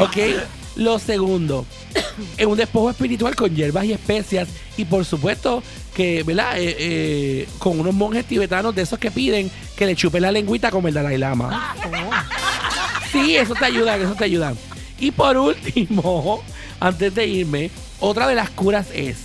¿Ok? 0.00 0.16
Lo 0.76 0.98
segundo, 0.98 1.66
es 2.36 2.46
un 2.46 2.56
despojo 2.56 2.90
espiritual 2.90 3.36
con 3.36 3.54
hierbas 3.54 3.84
y 3.84 3.92
especias. 3.92 4.48
Y 4.76 4.84
por 4.84 5.04
supuesto 5.04 5.62
que, 5.94 6.22
¿verdad? 6.22 6.58
Eh, 6.58 6.76
eh, 6.78 7.48
con 7.58 7.78
unos 7.78 7.94
monjes 7.94 8.24
tibetanos 8.24 8.74
de 8.74 8.82
esos 8.82 8.98
que 8.98 9.10
piden 9.10 9.50
que 9.76 9.86
le 9.86 9.94
chupen 9.94 10.22
la 10.22 10.32
lengüita 10.32 10.70
como 10.70 10.88
el 10.88 10.94
Dalai 10.94 11.18
Lama. 11.18 11.74
Sí, 13.12 13.36
eso 13.36 13.54
te 13.54 13.64
ayuda, 13.64 13.96
eso 13.96 14.14
te 14.14 14.24
ayuda. 14.24 14.54
Y 14.98 15.10
por 15.10 15.36
último, 15.36 16.42
antes 16.80 17.14
de 17.14 17.26
irme, 17.26 17.70
otra 17.98 18.26
de 18.28 18.34
las 18.34 18.50
curas 18.50 18.88
es, 18.94 19.16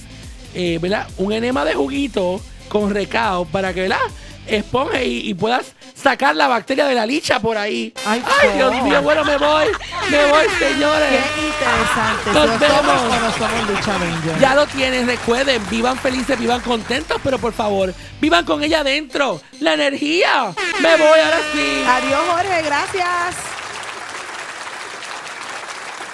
eh, 0.56 0.80
¿verdad? 0.82 1.08
Un 1.18 1.32
enema 1.34 1.64
de 1.66 1.74
juguito 1.76 2.42
con 2.70 2.94
recao 2.94 3.46
para 3.46 3.74
que, 3.74 3.82
¿verdad? 3.82 4.00
Esponje 4.48 5.04
y, 5.06 5.30
y 5.30 5.34
puedas 5.34 5.74
sacar 5.96 6.36
la 6.36 6.48
bacteria 6.48 6.86
de 6.86 6.94
la 6.94 7.06
licha 7.08 7.40
por 7.40 7.58
ahí. 7.58 7.92
Ay, 8.06 8.22
Dios 8.56 8.84
mío, 8.84 9.02
bueno, 9.02 9.24
me 9.26 9.38
voy, 9.38 9.66
me 10.12 10.26
voy, 10.28 10.46
Qué 10.60 10.70
señores. 10.70 11.20
interesante. 11.36 12.32
Nos 12.32 12.60
vemos. 12.60 13.02
o 13.02 13.20
no 13.20 13.32
somos 13.32 13.70
lucha. 13.70 14.40
Ya 14.40 14.54
lo 14.54 14.68
tienes, 14.68 15.08
recuerden, 15.08 15.62
vivan 15.70 15.98
felices, 15.98 16.38
vivan 16.38 16.62
contentos, 16.62 17.20
pero 17.24 17.40
por 17.40 17.54
favor, 17.54 17.92
vivan 18.22 18.46
con 18.46 18.62
ella 18.64 18.82
adentro. 18.82 19.42
La 19.62 19.74
energía. 19.74 20.54
Me 20.80 20.96
voy 20.96 21.20
ahora 21.20 21.40
sí. 21.52 21.84
Adiós, 21.88 22.20
Jorge, 22.30 22.62
gracias. 22.62 23.36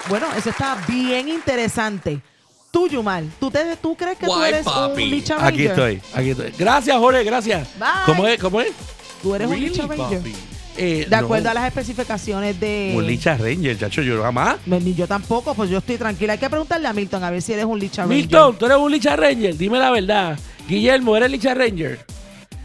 Bueno, 0.07 0.27
eso 0.37 0.49
está 0.49 0.75
bien 0.87 1.27
interesante. 1.27 2.21
Tú, 2.71 2.87
Yumal, 2.87 3.29
¿tú, 3.37 3.51
te, 3.51 3.75
¿tú 3.81 3.95
crees 3.97 4.17
que 4.17 4.25
tú 4.25 4.41
eres 4.43 4.63
papi. 4.63 5.03
un 5.03 5.09
Licha 5.09 5.35
Ranger? 5.35 5.53
Aquí 5.53 5.65
estoy, 5.65 6.01
aquí 6.13 6.29
estoy. 6.29 6.53
Gracias, 6.57 6.97
Jorge, 6.97 7.23
gracias. 7.25 7.67
Bye. 7.77 7.87
¿Cómo 8.05 8.25
es? 8.25 8.39
¿Cómo 8.39 8.61
es? 8.61 8.71
Tú 9.21 9.35
eres 9.35 9.47
un 9.47 9.53
Really, 9.53 9.69
Licha 9.69 9.87
Ranger. 9.87 10.21
Eh, 10.77 11.05
De 11.09 11.15
acuerdo 11.17 11.43
no, 11.45 11.51
a 11.51 11.53
las 11.55 11.67
especificaciones 11.67 12.57
de... 12.61 12.93
Un 12.95 13.05
Licha 13.05 13.35
Ranger, 13.35 13.77
chacho, 13.77 14.01
yo 14.01 14.23
jamás. 14.23 14.55
Ni 14.65 14.93
yo 14.95 15.05
tampoco, 15.05 15.53
pues 15.53 15.69
yo 15.69 15.79
estoy 15.79 15.97
tranquila. 15.97 16.31
Hay 16.33 16.39
que 16.39 16.49
preguntarle 16.49 16.87
a 16.87 16.93
Milton 16.93 17.21
a 17.25 17.29
ver 17.29 17.41
si 17.41 17.51
eres 17.51 17.65
un 17.65 17.77
Licha 17.77 18.03
Ranger. 18.03 18.17
Milton, 18.17 18.57
tú 18.57 18.65
eres 18.65 18.77
un 18.77 18.89
Licha 18.89 19.17
Ranger, 19.17 19.57
dime 19.57 19.77
la 19.77 19.91
verdad. 19.91 20.39
Guillermo, 20.67 21.17
¿eres 21.17 21.29
Licha 21.29 21.53
Ranger? 21.53 21.99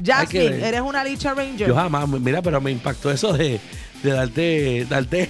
Jasmine. 0.04 0.68
¿eres 0.68 0.80
una 0.82 1.02
Licha 1.02 1.34
Ranger? 1.34 1.68
Yo 1.68 1.74
jamás, 1.74 2.08
mira, 2.08 2.42
pero 2.42 2.60
me 2.60 2.70
impactó 2.70 3.10
eso 3.10 3.32
de, 3.32 3.58
de 4.04 4.10
darte, 4.12 4.86
darte, 4.88 5.28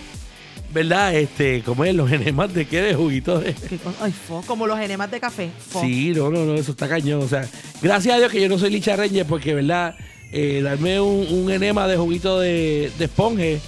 ¿verdad? 0.72 1.14
Este, 1.14 1.62
como 1.62 1.84
es 1.84 1.94
los 1.94 2.10
enemas 2.10 2.52
de 2.52 2.66
qué, 2.66 2.82
de 2.82 2.94
juguito 2.94 3.38
de... 3.38 3.54
Ay, 4.00 4.12
fo, 4.12 4.42
como 4.46 4.66
los 4.66 4.78
enemas 4.78 5.10
de 5.10 5.20
café. 5.20 5.50
Fo. 5.70 5.80
Sí, 5.80 6.12
no, 6.14 6.30
no, 6.30 6.44
no, 6.44 6.54
eso 6.54 6.72
está 6.72 6.88
cañón. 6.88 7.22
O 7.22 7.28
sea, 7.28 7.46
gracias 7.82 8.14
a 8.14 8.18
Dios 8.18 8.30
que 8.30 8.40
yo 8.40 8.48
no 8.48 8.58
soy 8.58 8.70
Licha 8.70 8.96
Ranger 8.96 9.26
porque, 9.26 9.54
¿verdad? 9.54 9.94
Eh, 10.32 10.60
darme 10.62 11.00
un, 11.00 11.26
un 11.30 11.50
enema 11.50 11.86
de 11.86 11.96
juguito 11.96 12.40
de, 12.40 12.90
de 12.98 13.04
esponje 13.04 13.60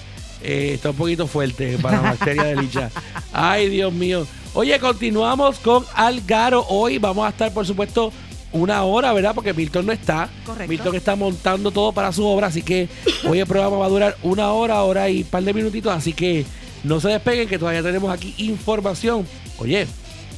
eh, 0.43 0.73
está 0.75 0.91
un 0.91 0.97
poquito 0.97 1.27
fuerte 1.27 1.79
para 1.79 1.97
la 2.01 2.11
bacteria 2.11 2.45
de 2.45 2.57
Licha. 2.57 2.91
Ay, 3.33 3.69
Dios 3.69 3.93
mío. 3.93 4.27
Oye, 4.55 4.79
continuamos 4.79 5.59
con 5.59 5.85
Algaro. 5.95 6.65
Hoy 6.69 6.99
vamos 6.99 7.27
a 7.27 7.31
estar, 7.31 7.53
por 7.53 7.67
supuesto, 7.67 8.13
una 8.53 8.83
hora, 8.85 9.13
¿verdad? 9.13 9.35
Porque 9.35 9.53
Milton 9.53 9.87
no 9.87 9.93
está. 9.93 10.29
Correcto. 10.45 10.69
Milton 10.69 10.95
está 10.95 11.17
montando 11.17 11.71
todo 11.71 11.93
para 11.93 12.13
su 12.13 12.25
obra, 12.25 12.47
así 12.47 12.63
que 12.63 12.89
hoy 13.29 13.41
el 13.41 13.47
programa 13.47 13.77
va 13.79 13.87
a 13.87 13.91
durar 13.91 14.17
una 14.23 14.53
hora, 14.53 14.83
hora 14.83 15.11
y 15.11 15.23
un 15.23 15.29
par 15.29 15.43
de 15.43 15.53
minutitos, 15.53 15.93
así 15.93 16.13
que 16.13 16.47
no 16.85 17.01
se 17.01 17.09
despeguen 17.09 17.49
que 17.49 17.59
todavía 17.59 17.83
tenemos 17.83 18.13
aquí 18.13 18.35
información. 18.39 19.27
Oye, 19.59 19.87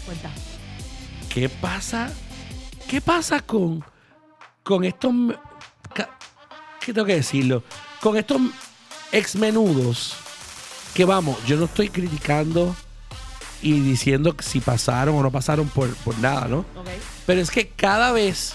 Cuenta. 0.07 0.31
¿qué 1.29 1.49
pasa? 1.49 2.13
¿Qué 2.89 3.01
pasa 3.01 3.41
con, 3.41 3.85
con 4.63 4.85
estos... 4.85 5.13
¿Qué 6.81 6.95
tengo 6.95 7.07
que 7.07 7.17
decirlo? 7.17 7.63
Con 8.01 8.17
estos 8.17 8.41
ex 9.13 9.37
menudos 9.37 10.15
que 10.95 11.05
vamos, 11.05 11.37
yo 11.47 11.57
no 11.57 11.67
estoy 11.67 11.89
criticando 11.89 12.75
y 13.63 13.79
diciendo 13.81 14.35
que 14.35 14.43
si 14.43 14.61
pasaron 14.61 15.15
o 15.17 15.23
no 15.23 15.31
pasaron 15.31 15.69
por, 15.69 15.95
por 15.97 16.19
nada, 16.19 16.49
¿no? 16.49 16.65
Pero 17.27 17.41
es 17.41 17.51
que 17.51 17.69
cada 17.69 18.13
vez 18.13 18.55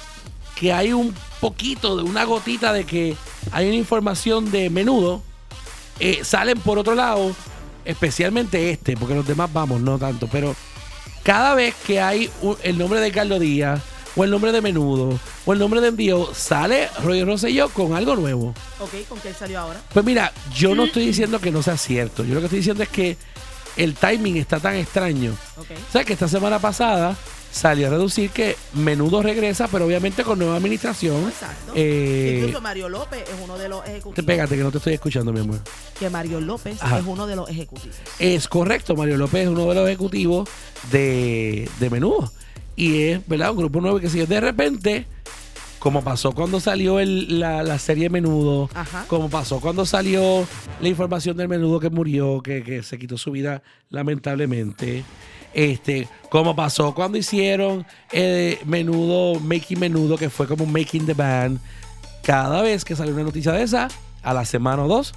que 0.56 0.74
hay 0.74 0.94
un 0.94 1.14
poquito 1.40 1.96
de 1.96 2.04
una 2.04 2.24
gotita 2.24 2.74
de 2.74 2.86
que 2.86 3.16
hay 3.52 3.68
una 3.68 3.76
información 3.76 4.52
de 4.52 4.70
menudo, 4.70 5.22
eh, 6.00 6.24
salen 6.24 6.60
por 6.60 6.80
otro 6.80 6.96
lado, 6.96 7.36
especialmente 7.86 8.72
este, 8.72 8.98
porque 8.98 9.16
los 9.16 9.26
demás 9.28 9.52
vamos, 9.54 9.82
no 9.82 9.98
tanto, 9.98 10.28
pero 10.32 10.56
cada 11.24 11.56
vez 11.56 11.74
que 11.88 12.02
hay 12.02 12.30
un- 12.42 12.58
el 12.64 12.78
nombre 12.78 13.00
de 13.00 13.12
Carlos 13.12 13.40
Díaz, 13.40 13.82
o 14.18 14.24
el 14.24 14.32
nombre 14.32 14.52
de 14.54 14.62
Menudo, 14.62 15.20
o 15.46 15.54
el 15.54 15.60
nombre 15.60 15.82
de 15.82 15.88
Envío, 15.90 16.30
sale 16.34 16.90
Roy 17.04 17.24
Rosselló 17.24 17.68
con 17.70 17.94
algo 17.94 18.16
nuevo. 18.16 18.54
Ok, 18.80 18.92
¿con 19.10 19.20
qué 19.20 19.30
él 19.30 19.36
salió 19.38 19.60
ahora? 19.60 19.82
Pues 19.94 20.06
mira, 20.06 20.32
yo 20.56 20.74
no 20.74 20.86
estoy 20.86 21.06
diciendo 21.08 21.40
que 21.42 21.52
no 21.52 21.62
sea 21.62 21.78
cierto, 21.78 22.24
yo 22.24 22.34
lo 22.36 22.40
que 22.40 22.46
estoy 22.46 22.60
diciendo 22.60 22.84
es 22.84 22.90
que 22.90 23.18
el 23.76 23.94
timing 23.96 24.38
está 24.38 24.60
tan 24.62 24.76
extraño. 24.76 25.36
Ok. 25.58 25.68
O 25.90 25.92
sea 25.92 26.06
que 26.06 26.14
esta 26.14 26.30
semana 26.30 26.60
pasada 26.60 27.14
salió 27.56 27.88
a 27.88 27.90
reducir 27.90 28.32
que 28.32 28.58
Menudo 28.74 29.22
regresa, 29.24 29.70
pero 29.70 29.86
obviamente 29.86 30.24
con 30.24 30.38
nueva 30.40 30.58
administración. 30.58 31.24
Exacto. 31.30 31.72
Eh, 31.74 32.40
Incluso 32.42 32.60
Mario 32.62 32.90
López 32.90 33.22
es 33.24 33.36
uno 33.42 33.58
de 33.58 33.70
los 33.70 33.86
ejecutivos. 33.88 34.26
pégate 34.26 34.58
que 34.58 34.64
no 34.64 34.72
te 34.72 34.78
estoy 34.80 34.94
escuchando, 34.96 35.32
mi 35.32 35.40
amor. 35.40 35.60
Que 35.98 36.10
Mario 36.10 36.42
López 36.42 36.78
Ajá. 36.84 37.00
es 37.00 37.06
uno 37.06 37.26
de 37.28 37.38
los 37.38 37.50
ejecutivos. 37.50 37.96
Es 38.20 38.48
correcto, 38.50 38.96
Mario 38.98 39.16
López 39.18 39.44
es 39.44 39.48
uno 39.48 39.68
de 39.70 39.76
los 39.76 39.88
ejecutivos 39.88 40.50
de, 40.92 41.70
de 41.80 41.90
Menudo. 41.90 42.30
Y 42.76 43.04
es, 43.04 43.26
¿verdad? 43.28 43.52
Un 43.52 43.58
grupo 43.58 43.80
nuevo 43.80 44.00
que 44.02 44.10
sigue. 44.10 44.26
De 44.26 44.42
repente, 44.42 45.06
como 45.80 46.04
pasó 46.04 46.34
cuando 46.34 46.60
salió 46.60 47.00
el- 47.00 47.40
la, 47.40 47.64
la 47.64 47.80
serie 47.80 48.10
Menudo, 48.10 48.70
Ajá. 48.74 49.06
como 49.08 49.30
pasó 49.30 49.62
cuando 49.62 49.86
salió 49.86 50.46
la 50.82 50.90
información 50.90 51.38
del 51.38 51.48
Menudo 51.48 51.80
que 51.80 51.90
murió, 51.90 52.42
que, 52.42 52.64
que 52.64 52.84
se 52.84 52.98
quitó 52.98 53.18
su 53.18 53.32
vida 53.32 53.64
lamentablemente. 53.90 55.06
Este, 55.56 56.08
como 56.30 56.54
pasó 56.56 56.94
cuando 56.94 57.18
hicieron 57.18 57.86
eh, 58.12 58.60
menudo, 58.66 59.40
making 59.40 59.80
menudo, 59.80 60.18
que 60.18 60.30
fue 60.30 60.48
como 60.48 60.66
un 60.66 60.72
making 60.74 61.06
the 61.06 61.14
band. 61.14 61.60
Cada 62.24 62.62
vez 62.62 62.84
que 62.84 62.96
sale 62.96 63.14
una 63.14 63.24
noticia 63.24 63.54
de 63.54 63.64
esa, 63.64 63.88
a 64.22 64.34
la 64.34 64.44
semana 64.46 64.84
o 64.84 64.88
dos, 64.90 65.14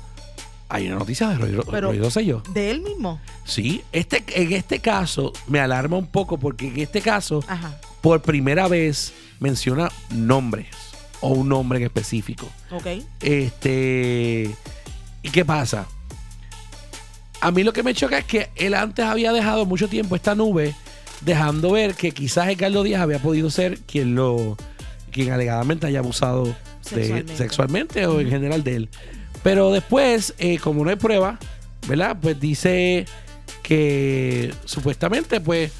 hay 0.68 0.86
una 0.86 0.96
noticia 0.96 1.28
de 1.30 1.38
Roy, 1.38 1.52
Ro- 1.52 1.64
Pero- 1.70 1.88
Roy 1.88 1.98
Rosselló. 1.98 2.42
De 2.52 2.70
él 2.70 2.82
mismo. 2.82 3.18
Sí, 3.44 3.82
este, 3.90 4.22
en 4.28 4.52
este 4.52 4.78
caso 4.78 5.32
me 5.48 5.58
alarma 5.58 5.96
un 5.96 6.06
poco 6.06 6.38
porque 6.38 6.68
en 6.68 6.78
este 6.78 7.00
caso, 7.00 7.42
Ajá. 7.48 7.76
por 8.00 8.22
primera 8.22 8.68
vez, 8.68 9.12
menciona 9.40 9.90
nombres 10.10 10.68
o 11.20 11.30
un 11.30 11.48
nombre 11.48 11.78
en 11.80 11.86
específico. 11.86 12.46
Ok. 12.70 12.86
Este. 13.20 14.54
¿Y 15.22 15.30
qué 15.30 15.44
pasa? 15.44 15.88
A 17.40 17.50
mí 17.52 17.62
lo 17.62 17.72
que 17.72 17.82
me 17.82 17.94
choca 17.94 18.18
es 18.18 18.24
que 18.24 18.50
él 18.56 18.74
antes 18.74 19.04
había 19.04 19.32
dejado 19.32 19.64
mucho 19.64 19.88
tiempo 19.88 20.16
esta 20.16 20.34
nube, 20.34 20.74
dejando 21.20 21.70
ver 21.72 21.94
que 21.94 22.10
quizás 22.12 22.48
Edgardo 22.48 22.82
Díaz 22.82 23.00
había 23.02 23.20
podido 23.20 23.50
ser 23.50 23.78
quien 23.80 24.14
lo. 24.14 24.56
quien 25.12 25.30
alegadamente 25.32 25.86
haya 25.86 26.00
abusado 26.00 26.44
de- 26.44 26.54
Sexualmente. 26.82 27.36
sexualmente 27.36 28.06
o 28.06 28.20
en 28.20 28.28
general 28.30 28.62
de 28.64 28.76
él. 28.76 28.88
Pero 29.42 29.70
después, 29.72 30.34
eh, 30.38 30.58
como 30.58 30.84
no 30.84 30.90
hay 30.90 30.96
prueba, 30.96 31.38
¿verdad? 31.88 32.16
Pues 32.20 32.38
dice 32.40 33.06
que 33.62 34.52
supuestamente, 34.64 35.40
pues, 35.40 35.72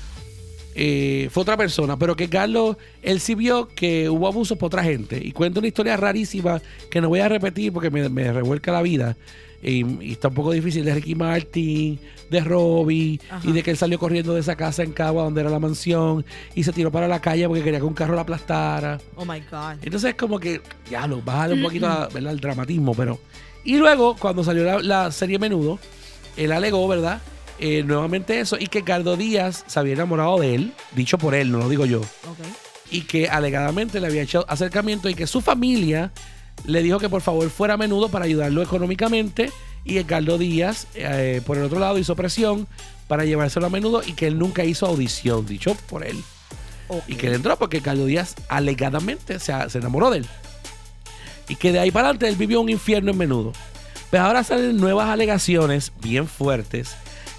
eh, 0.75 1.29
fue 1.33 1.43
otra 1.43 1.57
persona, 1.57 1.99
pero 1.99 2.15
que 2.17 2.29
Carlos, 2.29 2.77
él 3.03 3.21
sí 3.21 3.35
vio 3.35 3.69
que 3.69 4.09
hubo 4.09 4.27
abusos 4.29 4.57
por 4.59 4.69
otra 4.69 4.83
gente. 4.85 5.21
Y 5.23 5.33
cuenta 5.33 5.59
una 5.61 5.69
historia 5.69 5.97
rarísima 5.97 6.63
que 6.91 7.01
no 7.01 7.09
voy 7.09 7.21
a 7.21 7.29
repetir 7.29 7.73
porque 7.73 7.91
me, 7.91 8.09
me 8.09 8.33
revuelca 8.33 8.71
la 8.73 8.83
vida. 8.83 9.17
Y, 9.63 9.85
y 10.05 10.13
está 10.13 10.29
un 10.29 10.35
poco 10.35 10.53
difícil 10.53 10.85
de 10.85 10.95
Ricky 10.95 11.15
Martin, 11.17 11.99
de 12.31 12.41
Robbie, 12.41 13.21
Ajá. 13.29 13.41
y 13.49 13.53
de 13.53 13.63
que 13.63 13.73
él 13.73 13.77
salió 13.77 13.99
corriendo 13.99 14.33
de 14.35 14.41
esa 14.41 14.55
casa 14.55 14.83
en 14.85 14.93
Cagua 14.93 15.25
donde 15.25 15.41
era 15.41 15.51
la 15.51 15.59
mansión 15.59 16.25
y 16.55 16.63
se 16.63 16.73
tiró 16.73 16.93
para 16.93 17.09
la 17.09 17.21
calle 17.21 17.47
porque 17.49 17.65
quería 17.65 17.81
que 17.81 17.85
un 17.85 17.95
carro 17.95 18.15
la 18.15 18.21
aplastara. 18.23 19.01
Oh 19.17 19.25
my 19.25 19.41
God. 19.51 19.79
Entonces 19.83 20.11
es 20.11 20.15
como 20.17 20.39
que, 20.39 20.61
ya 20.91 21.07
lo, 21.09 21.21
bájale 21.23 21.55
un 21.55 21.63
poquito 21.63 21.89
la- 21.89 22.09
¿verdad? 22.13 22.33
el 22.33 22.41
dramatismo, 22.41 22.95
pero... 22.95 23.19
Y 23.65 23.77
luego, 23.77 24.15
cuando 24.17 24.45
salió 24.45 24.65
la, 24.65 24.79
la 24.79 25.11
serie 25.13 25.39
Menudo, 25.39 25.79
él 26.37 26.53
alegó, 26.53 26.87
¿verdad? 26.87 27.21
Eh, 27.59 27.83
nuevamente 27.83 28.39
eso, 28.39 28.57
y 28.59 28.69
que 28.69 28.85
Cardo 28.85 29.17
Díaz 29.17 29.65
se 29.67 29.81
había 29.81 29.95
enamorado 29.95 30.39
de 30.39 30.55
él, 30.55 30.73
dicho 30.95 31.19
por 31.19 31.35
él, 31.35 31.51
no 31.51 31.59
lo 31.59 31.69
digo 31.69 31.85
yo, 31.85 31.99
Ok. 32.01 32.39
y 32.93 33.01
que 33.03 33.29
alegadamente 33.29 33.99
le 34.01 34.07
había 34.07 34.23
hecho 34.23 34.45
acercamiento 34.49 35.09
y 35.09 35.15
que 35.15 35.27
su 35.27 35.41
familia 35.41 36.13
le 36.65 36.83
dijo 36.83 36.99
que 36.99 37.09
por 37.09 37.23
favor 37.23 37.49
fuera 37.51 37.75
a 37.75 37.77
menudo 37.77 38.09
para 38.09 38.25
ayudarlo 38.25 38.63
económicamente 38.63 39.51
y 39.85 40.03
Cardo 40.05 40.39
Díaz, 40.39 40.87
eh, 40.95 41.41
por 41.47 41.57
el 41.57 41.65
otro 41.65 41.79
lado, 41.79 41.99
hizo 41.99 42.15
presión 42.15 42.67
para 43.07 43.25
llevárselo 43.25 43.67
a 43.67 43.71
menudo 43.71 44.03
y 44.05 44.13
que 44.13 44.27
él 44.27 44.39
nunca 44.39 44.65
hizo 44.65 44.87
audición, 44.87 45.47
dicho 45.47 45.75
por 45.89 46.05
él. 46.05 46.23
Y 47.07 47.17
que 47.17 47.27
él 47.27 47.35
entró 47.35 47.57
porque 47.59 47.81
Carlos 47.81 48.07
Díaz 48.07 48.35
alegadamente 48.49 49.39
se, 49.39 49.53
se 49.71 49.79
enamoró 49.79 50.11
de 50.11 50.19
él. 50.19 50.27
Y 51.49 51.57
que 51.57 51.73
de 51.73 51.79
ahí 51.81 51.91
para 51.91 52.09
adelante 52.09 52.29
él 52.29 52.37
vivió 52.37 52.61
un 52.61 52.69
infierno 52.69 53.11
en 53.11 53.19
menudo. 53.19 53.53
Pues 54.11 54.21
ahora 54.21 54.45
salen 54.45 54.77
nuevas 54.77 55.09
alegaciones 55.09 55.93
bien 56.03 56.27
fuertes. 56.27 56.95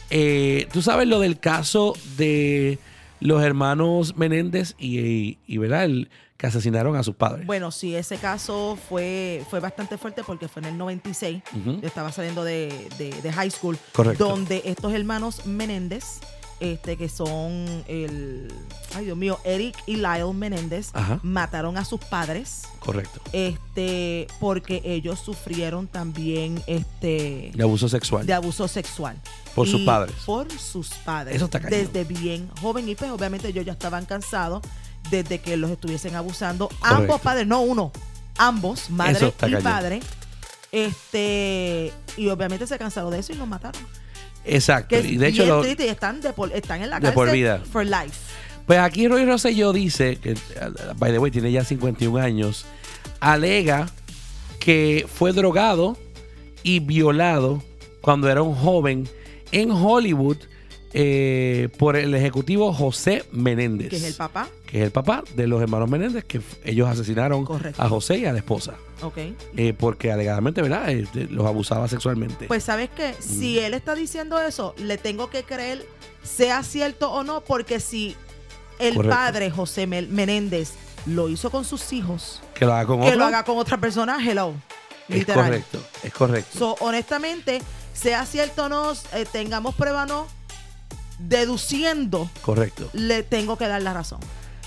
Eh, 0.09 0.67
Tú 0.71 0.81
sabes 0.81 1.07
lo 1.07 1.19
del 1.19 1.39
caso 1.39 1.95
de 2.17 2.79
los 3.19 3.43
hermanos 3.43 4.17
Menéndez 4.17 4.75
y, 4.79 4.99
y, 4.99 5.37
y, 5.45 5.57
¿verdad? 5.57 5.85
El, 5.85 6.09
que 6.39 6.47
asesinaron 6.47 6.95
a 6.95 7.03
sus 7.03 7.15
padres. 7.15 7.45
Bueno, 7.45 7.69
sí, 7.69 7.93
ese 7.97 8.15
caso 8.17 8.77
fue, 8.87 9.43
fue 9.49 9.59
bastante 9.59 9.97
fuerte 9.97 10.23
porque 10.23 10.47
fue 10.47 10.61
en 10.61 10.69
el 10.69 10.77
96. 10.77 11.43
Ujú. 11.53 11.81
Yo 11.81 11.87
estaba 11.87 12.13
saliendo 12.13 12.45
de, 12.45 12.87
de- 12.97 13.21
de 13.21 13.31
high 13.33 13.51
school. 13.51 13.77
Correcto. 13.91 14.25
Donde 14.29 14.61
estos 14.63 14.93
hermanos 14.93 15.45
Menéndez, 15.45 16.21
este, 16.61 16.95
que 16.95 17.09
son 17.09 17.83
el. 17.89 18.53
Ay, 18.95 19.03
Dios 19.05 19.17
mío, 19.17 19.37
Eric 19.43 19.75
y 19.85 19.97
Lyle 19.97 20.33
Menéndez, 20.33 20.91
Ajá. 20.93 21.19
mataron 21.23 21.77
a 21.77 21.83
sus 21.83 21.99
padres. 21.99 22.63
Correcto. 22.79 23.19
Este, 23.33 24.27
porque 24.39 24.81
ellos 24.85 25.19
sufrieron 25.19 25.87
también 25.87 26.63
este 26.67 27.51
De 27.53 27.63
abuso 27.63 27.89
sexual. 27.89 28.25
de 28.25 28.33
abuso 28.33 28.69
sexual. 28.69 29.17
Por 29.55 29.67
sus 29.67 29.81
padres. 29.81 30.15
Por 30.25 30.49
sus 30.57 30.87
padres. 31.03 31.35
Eso 31.35 31.45
está 31.45 31.59
cañón. 31.59 31.79
Desde 31.81 32.05
bien 32.05 32.49
joven 32.61 32.87
y 32.87 32.95
pues 32.95 33.11
obviamente 33.11 33.49
ellos 33.49 33.65
ya 33.65 33.73
estaban 33.73 34.05
cansados 34.05 34.61
desde 35.09 35.39
que 35.39 35.57
los 35.57 35.71
estuviesen 35.71 36.15
abusando. 36.15 36.67
Correcto. 36.69 36.87
Ambos 36.95 37.21
padres, 37.21 37.47
no 37.47 37.61
uno, 37.61 37.91
ambos, 38.37 38.89
madre 38.89 39.33
y 39.47 39.55
padre. 39.57 39.99
Este, 40.71 41.91
y 42.17 42.27
obviamente 42.29 42.67
se 42.67 42.77
cansaron 42.77 43.11
de 43.11 43.19
eso 43.19 43.33
y 43.33 43.35
los 43.35 43.47
mataron. 43.47 43.81
Exacto. 44.45 44.89
Que 44.89 45.01
Y 45.01 45.17
de 45.17 45.27
hecho, 45.27 45.61
triste 45.61 45.85
y 45.85 45.89
están, 45.89 46.21
de 46.21 46.31
por- 46.33 46.51
están 46.53 46.81
en 46.81 46.89
la 46.89 46.97
de 46.97 47.01
cárcel 47.07 47.15
por 47.15 47.31
vida. 47.31 47.61
for 47.71 47.85
life. 47.85 48.17
Pues 48.65 48.79
aquí 48.79 49.07
Roy 49.07 49.25
Rosselló 49.25 49.73
dice, 49.73 50.17
que 50.17 50.35
by 50.97 51.11
the 51.11 51.17
way 51.19 51.31
tiene 51.31 51.51
ya 51.51 51.63
51 51.63 52.19
años, 52.23 52.65
alega 53.19 53.87
que 54.59 55.07
fue 55.11 55.33
drogado 55.33 55.97
y 56.61 56.79
violado 56.79 57.63
cuando 58.01 58.29
era 58.29 58.43
un 58.43 58.53
joven 58.55 59.09
en 59.51 59.71
Hollywood 59.71 60.37
eh, 60.93 61.69
por 61.77 61.95
el 61.95 62.13
ejecutivo 62.15 62.73
José 62.73 63.23
Menéndez. 63.31 63.89
Que 63.89 63.97
es 63.97 64.03
el 64.03 64.13
papá. 64.15 64.47
que 64.65 64.79
es 64.79 64.83
el 64.85 64.91
papá 64.91 65.23
de 65.35 65.47
los 65.47 65.61
hermanos 65.61 65.89
Menéndez, 65.89 66.23
que 66.25 66.41
ellos 66.63 66.87
asesinaron 66.89 67.45
Correcto. 67.45 67.81
a 67.81 67.87
José 67.89 68.17
y 68.17 68.25
a 68.25 68.31
la 68.33 68.39
esposa. 68.39 68.75
Ok. 69.01 69.17
eh, 69.55 69.73
porque 69.77 70.11
alegadamente, 70.11 70.61
¿verdad? 70.61 70.89
Eh, 70.89 71.07
los 71.29 71.45
abusaba 71.45 71.87
sexualmente. 71.87 72.47
Pues 72.47 72.63
sabes 72.63 72.89
que 72.89 73.13
si 73.19 73.59
él 73.59 73.73
está 73.73 73.95
diciendo 73.95 74.39
eso, 74.41 74.73
le 74.77 74.97
tengo 74.97 75.29
que 75.29 75.43
creer, 75.43 75.85
sea 76.23 76.63
cierto 76.63 77.11
o 77.11 77.23
no, 77.23 77.41
porque 77.41 77.79
si 77.79 78.15
el 78.79 78.95
Correcto. 78.95 79.15
padre 79.15 79.51
José 79.51 79.87
Menéndez 79.87 80.71
lo 81.05 81.29
hizo 81.29 81.49
con 81.49 81.63
sus 81.65 81.93
hijos, 81.93 82.41
que 82.55 82.65
lo 82.65 82.73
haga 82.73 82.85
con 82.87 82.99
que 83.01 83.07
otro. 83.07 83.19
lo 83.19 83.25
haga 83.25 83.43
con 83.45 83.57
otra 83.57 83.77
persona, 83.77 84.17
hello. 84.21 84.53
es 85.07 85.15
Literal. 85.19 85.45
correcto, 85.45 85.79
es 86.03 86.13
correcto. 86.13 86.59
So, 86.59 86.75
honestamente, 86.81 87.61
sea 87.93 88.25
cierto 88.25 88.65
o 88.65 88.69
no, 88.69 88.91
eh, 89.13 89.25
tengamos 89.31 89.75
prueba 89.75 90.03
o 90.03 90.05
no, 90.05 90.27
deduciendo, 91.19 92.29
correcto. 92.41 92.89
le 92.93 93.23
tengo 93.23 93.57
que 93.57 93.67
dar 93.67 93.81
la 93.81 93.93
razón. 93.93 94.19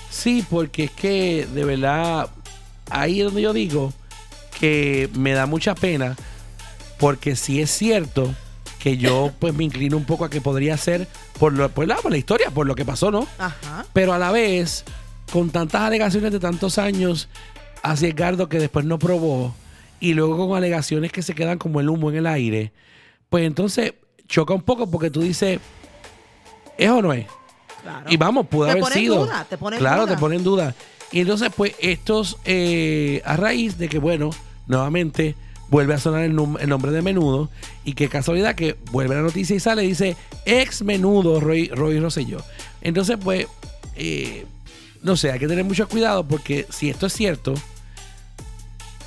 Sí, 0.09 0.45
porque 0.49 0.85
es 0.85 0.91
que 0.91 1.47
de 1.53 1.65
verdad, 1.65 2.29
ahí 2.89 3.19
es 3.19 3.25
donde 3.25 3.41
yo 3.41 3.53
digo 3.53 3.93
que 4.59 5.09
me 5.13 5.33
da 5.33 5.45
mucha 5.45 5.75
pena, 5.75 6.15
porque 6.99 7.35
si 7.35 7.61
es 7.61 7.71
cierto 7.71 8.33
que 8.79 8.97
yo 8.97 9.31
pues 9.39 9.53
me 9.53 9.63
inclino 9.63 9.97
un 9.97 10.05
poco 10.05 10.25
a 10.25 10.29
que 10.29 10.41
podría 10.41 10.77
ser 10.77 11.07
por, 11.39 11.53
lo, 11.53 11.69
por, 11.69 11.87
la, 11.87 11.97
por 11.97 12.11
la 12.11 12.17
historia, 12.17 12.51
por 12.51 12.67
lo 12.67 12.75
que 12.75 12.85
pasó, 12.85 13.11
¿no? 13.11 13.27
Ajá. 13.37 13.85
Pero 13.93 14.13
a 14.13 14.19
la 14.19 14.31
vez, 14.31 14.85
con 15.31 15.49
tantas 15.49 15.81
alegaciones 15.81 16.31
de 16.31 16.39
tantos 16.39 16.77
años 16.77 17.27
hacia 17.81 18.07
Edgardo 18.07 18.47
que 18.47 18.59
después 18.59 18.85
no 18.85 18.99
probó, 18.99 19.53
y 20.03 20.13
luego 20.13 20.49
con 20.49 20.57
alegaciones 20.57 21.13
que 21.13 21.21
se 21.21 21.33
quedan 21.33 21.57
como 21.57 21.79
el 21.79 21.87
humo 21.87 22.09
en 22.09 22.17
el 22.17 22.27
aire, 22.27 22.73
pues 23.29 23.45
entonces 23.45 23.93
choca 24.27 24.53
un 24.53 24.61
poco 24.61 24.91
porque 24.91 25.09
tú 25.09 25.21
dices, 25.21 25.61
¿es 26.77 26.89
o 26.89 27.01
no 27.01 27.13
es? 27.13 27.25
Claro. 27.81 28.05
Y 28.09 28.17
vamos, 28.17 28.47
pudo 28.47 28.65
Te 28.65 28.71
haber 28.71 28.85
sido. 28.85 29.25
duda, 29.25 29.45
te 29.49 29.57
pone 29.57 29.75
en 29.77 29.81
claro, 29.81 30.03
duda. 30.03 30.15
te 30.15 30.19
pone 30.19 30.35
en 30.37 30.43
duda. 30.43 30.75
Y 31.11 31.19
entonces, 31.21 31.51
pues, 31.55 31.73
estos, 31.79 32.37
eh, 32.45 33.21
a 33.25 33.35
raíz 33.37 33.77
de 33.77 33.89
que, 33.89 33.99
bueno, 33.99 34.31
nuevamente 34.67 35.35
vuelve 35.69 35.93
a 35.93 35.99
sonar 35.99 36.23
el 36.23 36.35
nombre 36.35 36.91
de 36.91 37.01
Menudo, 37.01 37.49
y 37.83 37.93
qué 37.93 38.07
casualidad 38.07 38.55
que 38.55 38.77
vuelve 38.91 39.15
la 39.15 39.21
noticia 39.21 39.55
y 39.55 39.59
sale, 39.59 39.81
dice, 39.81 40.15
ex 40.45 40.83
Menudo 40.83 41.39
Roy, 41.39 41.67
Roy 41.69 41.99
Rosselló. 41.99 42.43
Entonces, 42.81 43.17
pues, 43.21 43.47
eh, 43.95 44.45
no 45.01 45.17
sé, 45.17 45.31
hay 45.31 45.39
que 45.39 45.47
tener 45.47 45.65
mucho 45.65 45.87
cuidado 45.89 46.25
porque 46.25 46.65
si 46.69 46.89
esto 46.89 47.07
es 47.07 47.13
cierto, 47.13 47.53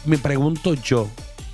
me 0.04 0.18
pregunto 0.18 0.74
yo, 0.74 1.08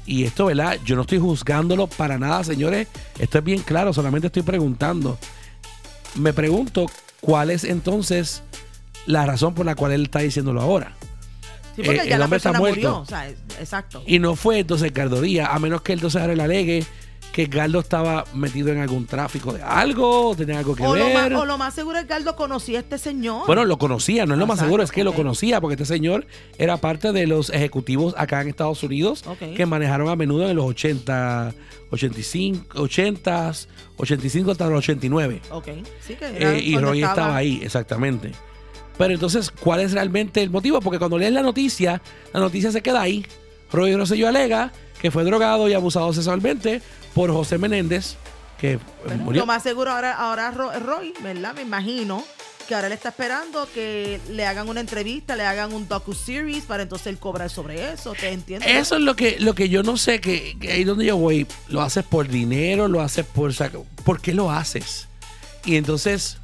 y 0.07 0.25
esto, 0.25 0.47
¿verdad? 0.47 0.79
Yo 0.85 0.97
no 0.97 1.03
estoy 1.03 1.19
juzgándolo 1.19 1.87
para 1.87 2.19
nada, 2.19 2.43
señores. 2.43 2.89
Esto 3.19 3.39
es 3.39 3.45
bien 3.45 3.61
claro, 3.63 3.93
solamente 3.93 4.27
estoy 4.27 4.43
preguntando. 4.43 5.17
Me 6.15 6.33
pregunto 6.33 6.87
cuál 7.21 7.51
es 7.51 7.65
entonces 7.65 8.43
la 9.07 9.27
razón 9.27 9.55
por 9.55 9.67
la 9.67 9.75
cual 9.75 9.93
él 9.93 10.03
está 10.05 10.21
diciéndolo 10.21 10.61
ahora. 10.61 10.95
Sí, 11.75 11.83
porque 11.85 12.03
eh, 12.03 12.09
ya 12.09 12.15
el 12.15 12.19
la 12.19 12.25
hombre 12.27 12.37
está 12.37 12.53
muerto. 12.53 12.77
murió. 12.77 12.99
O 12.99 13.07
sea, 13.07 13.29
es- 13.29 13.37
exacto. 13.59 14.03
Y 14.07 14.19
no 14.19 14.37
fue 14.37 14.59
entonces 14.61 14.91
Edgardo 14.91 15.21
Díaz, 15.21 15.49
a 15.51 15.59
menos 15.59 15.83
que 15.83 15.93
él 15.93 15.99
entonces 15.99 16.21
ahora 16.21 16.35
le 16.35 16.43
alegue 16.43 16.85
que 17.33 17.45
Edgardo 17.45 17.81
estaba 17.81 18.25
metido 18.35 18.69
en 18.71 18.79
algún 18.79 19.07
tráfico 19.07 19.53
de 19.53 19.63
algo, 19.63 20.35
tenía 20.37 20.59
algo 20.59 20.77
que 20.77 20.85
o, 20.87 20.95
lo 20.95 21.07
ver. 21.07 21.33
más, 21.33 21.41
o 21.41 21.47
lo 21.47 21.57
más 21.57 21.75
seguro 21.75 21.99
es 21.99 22.05
que 22.05 22.13
Aldo 22.13 22.37
conocía 22.37 22.79
a 22.79 22.83
este 22.83 22.99
señor. 22.99 23.47
Bueno, 23.47 23.65
lo 23.65 23.79
conocía, 23.79 24.27
no 24.27 24.35
es 24.35 24.39
lo 24.39 24.47
más 24.47 24.59
seguro, 24.59 24.83
es 24.83 24.93
que 24.93 25.03
lo 25.03 25.15
conocía, 25.15 25.61
porque 25.61 25.75
este 25.75 25.87
señor 25.87 26.27
era 26.59 26.77
parte 26.77 27.13
de 27.13 27.27
los 27.27 27.49
ejecutivos 27.51 28.15
acá 28.19 28.43
en 28.43 28.49
Estados 28.49 28.83
Unidos 28.83 29.25
que 29.57 29.67
manejaron 29.67 30.09
a 30.11 30.17
menudo 30.17 30.49
en 30.49 30.57
los 30.57 30.67
80, 30.67 31.55
85, 31.91 32.83
80, 32.83 33.53
85 33.97 34.51
hasta 34.51 34.67
los 34.69 34.79
89. 34.79 35.41
Ok. 35.51 35.69
Sí 36.01 36.15
que 36.15 36.27
era 36.27 36.53
Eh, 36.53 36.61
y 36.61 36.77
Roy 36.77 37.03
estaba... 37.03 37.37
ahí, 37.37 37.61
exactamente. 37.63 38.33
Pero 38.99 39.15
entonces, 39.15 39.51
¿cuál 39.51 39.81
es 39.81 39.93
realmente 39.93 40.43
el 40.43 40.51
motivo? 40.51 40.81
Porque 40.81 40.99
cuando 40.99 41.17
lees 41.17 41.33
la 41.33 41.43
noticia, 41.43 42.03
la 42.35 42.41
noticia 42.41 42.71
se 42.71 42.83
queda 42.83 43.01
ahí. 43.01 43.25
Roy 43.73 43.97
Rosselló 43.97 44.29
alega 44.29 44.71
que 45.01 45.11
fue 45.11 45.25
drogado 45.25 45.69
y 45.69 45.73
abusado 45.73 46.13
sexualmente 46.13 46.83
por 47.15 47.31
José 47.33 47.59
Menéndez, 47.59 48.17
que 48.59 48.79
Bueno, 49.07 49.25
murió. 49.25 49.43
Lo 49.43 49.47
más 49.47 49.63
seguro 49.63 49.91
ahora, 49.91 50.13
ahora 50.15 50.51
Ro- 50.51 50.73
Roy, 50.81 51.13
¿verdad? 51.23 51.55
Me 51.55 51.63
imagino 51.63 52.25
que 52.69 52.75
ahora 52.77 52.87
él 52.87 52.93
está 52.93 53.09
esperando 53.09 53.69
que 53.75 54.21
le 54.31 54.47
hagan 54.47 54.69
una 54.69 54.81
entrevista, 54.81 55.35
le 55.35 55.45
hagan 55.45 55.73
un 55.73 55.89
docu-series 55.89 56.63
para 56.65 56.85
entonces 56.85 57.09
él 57.09 57.19
cobrar 57.19 57.51
sobre 57.51 57.93
eso. 57.93 58.15
¿Te 58.15 58.31
entiendes? 58.31 58.71
Eso 58.71 58.95
es 58.97 59.03
lo 59.03 59.17
que, 59.17 59.37
lo 59.41 59.55
que 59.55 59.69
yo 59.69 59.83
no 59.83 59.97
sé, 59.97 60.21
que, 60.21 60.57
que 60.61 60.71
ahí 60.73 60.85
donde 60.85 61.05
yo 61.05 61.17
voy, 61.17 61.47
lo 61.69 61.83
haces 61.83 62.05
por 62.05 62.29
dinero, 62.29 62.87
lo 62.87 63.01
haces 63.01 63.27
por 63.27 63.53
¿Por 64.05 64.21
qué 64.21 64.33
lo 64.33 64.51
haces? 64.53 65.09
Y 65.65 65.77
entonces, 65.77 66.39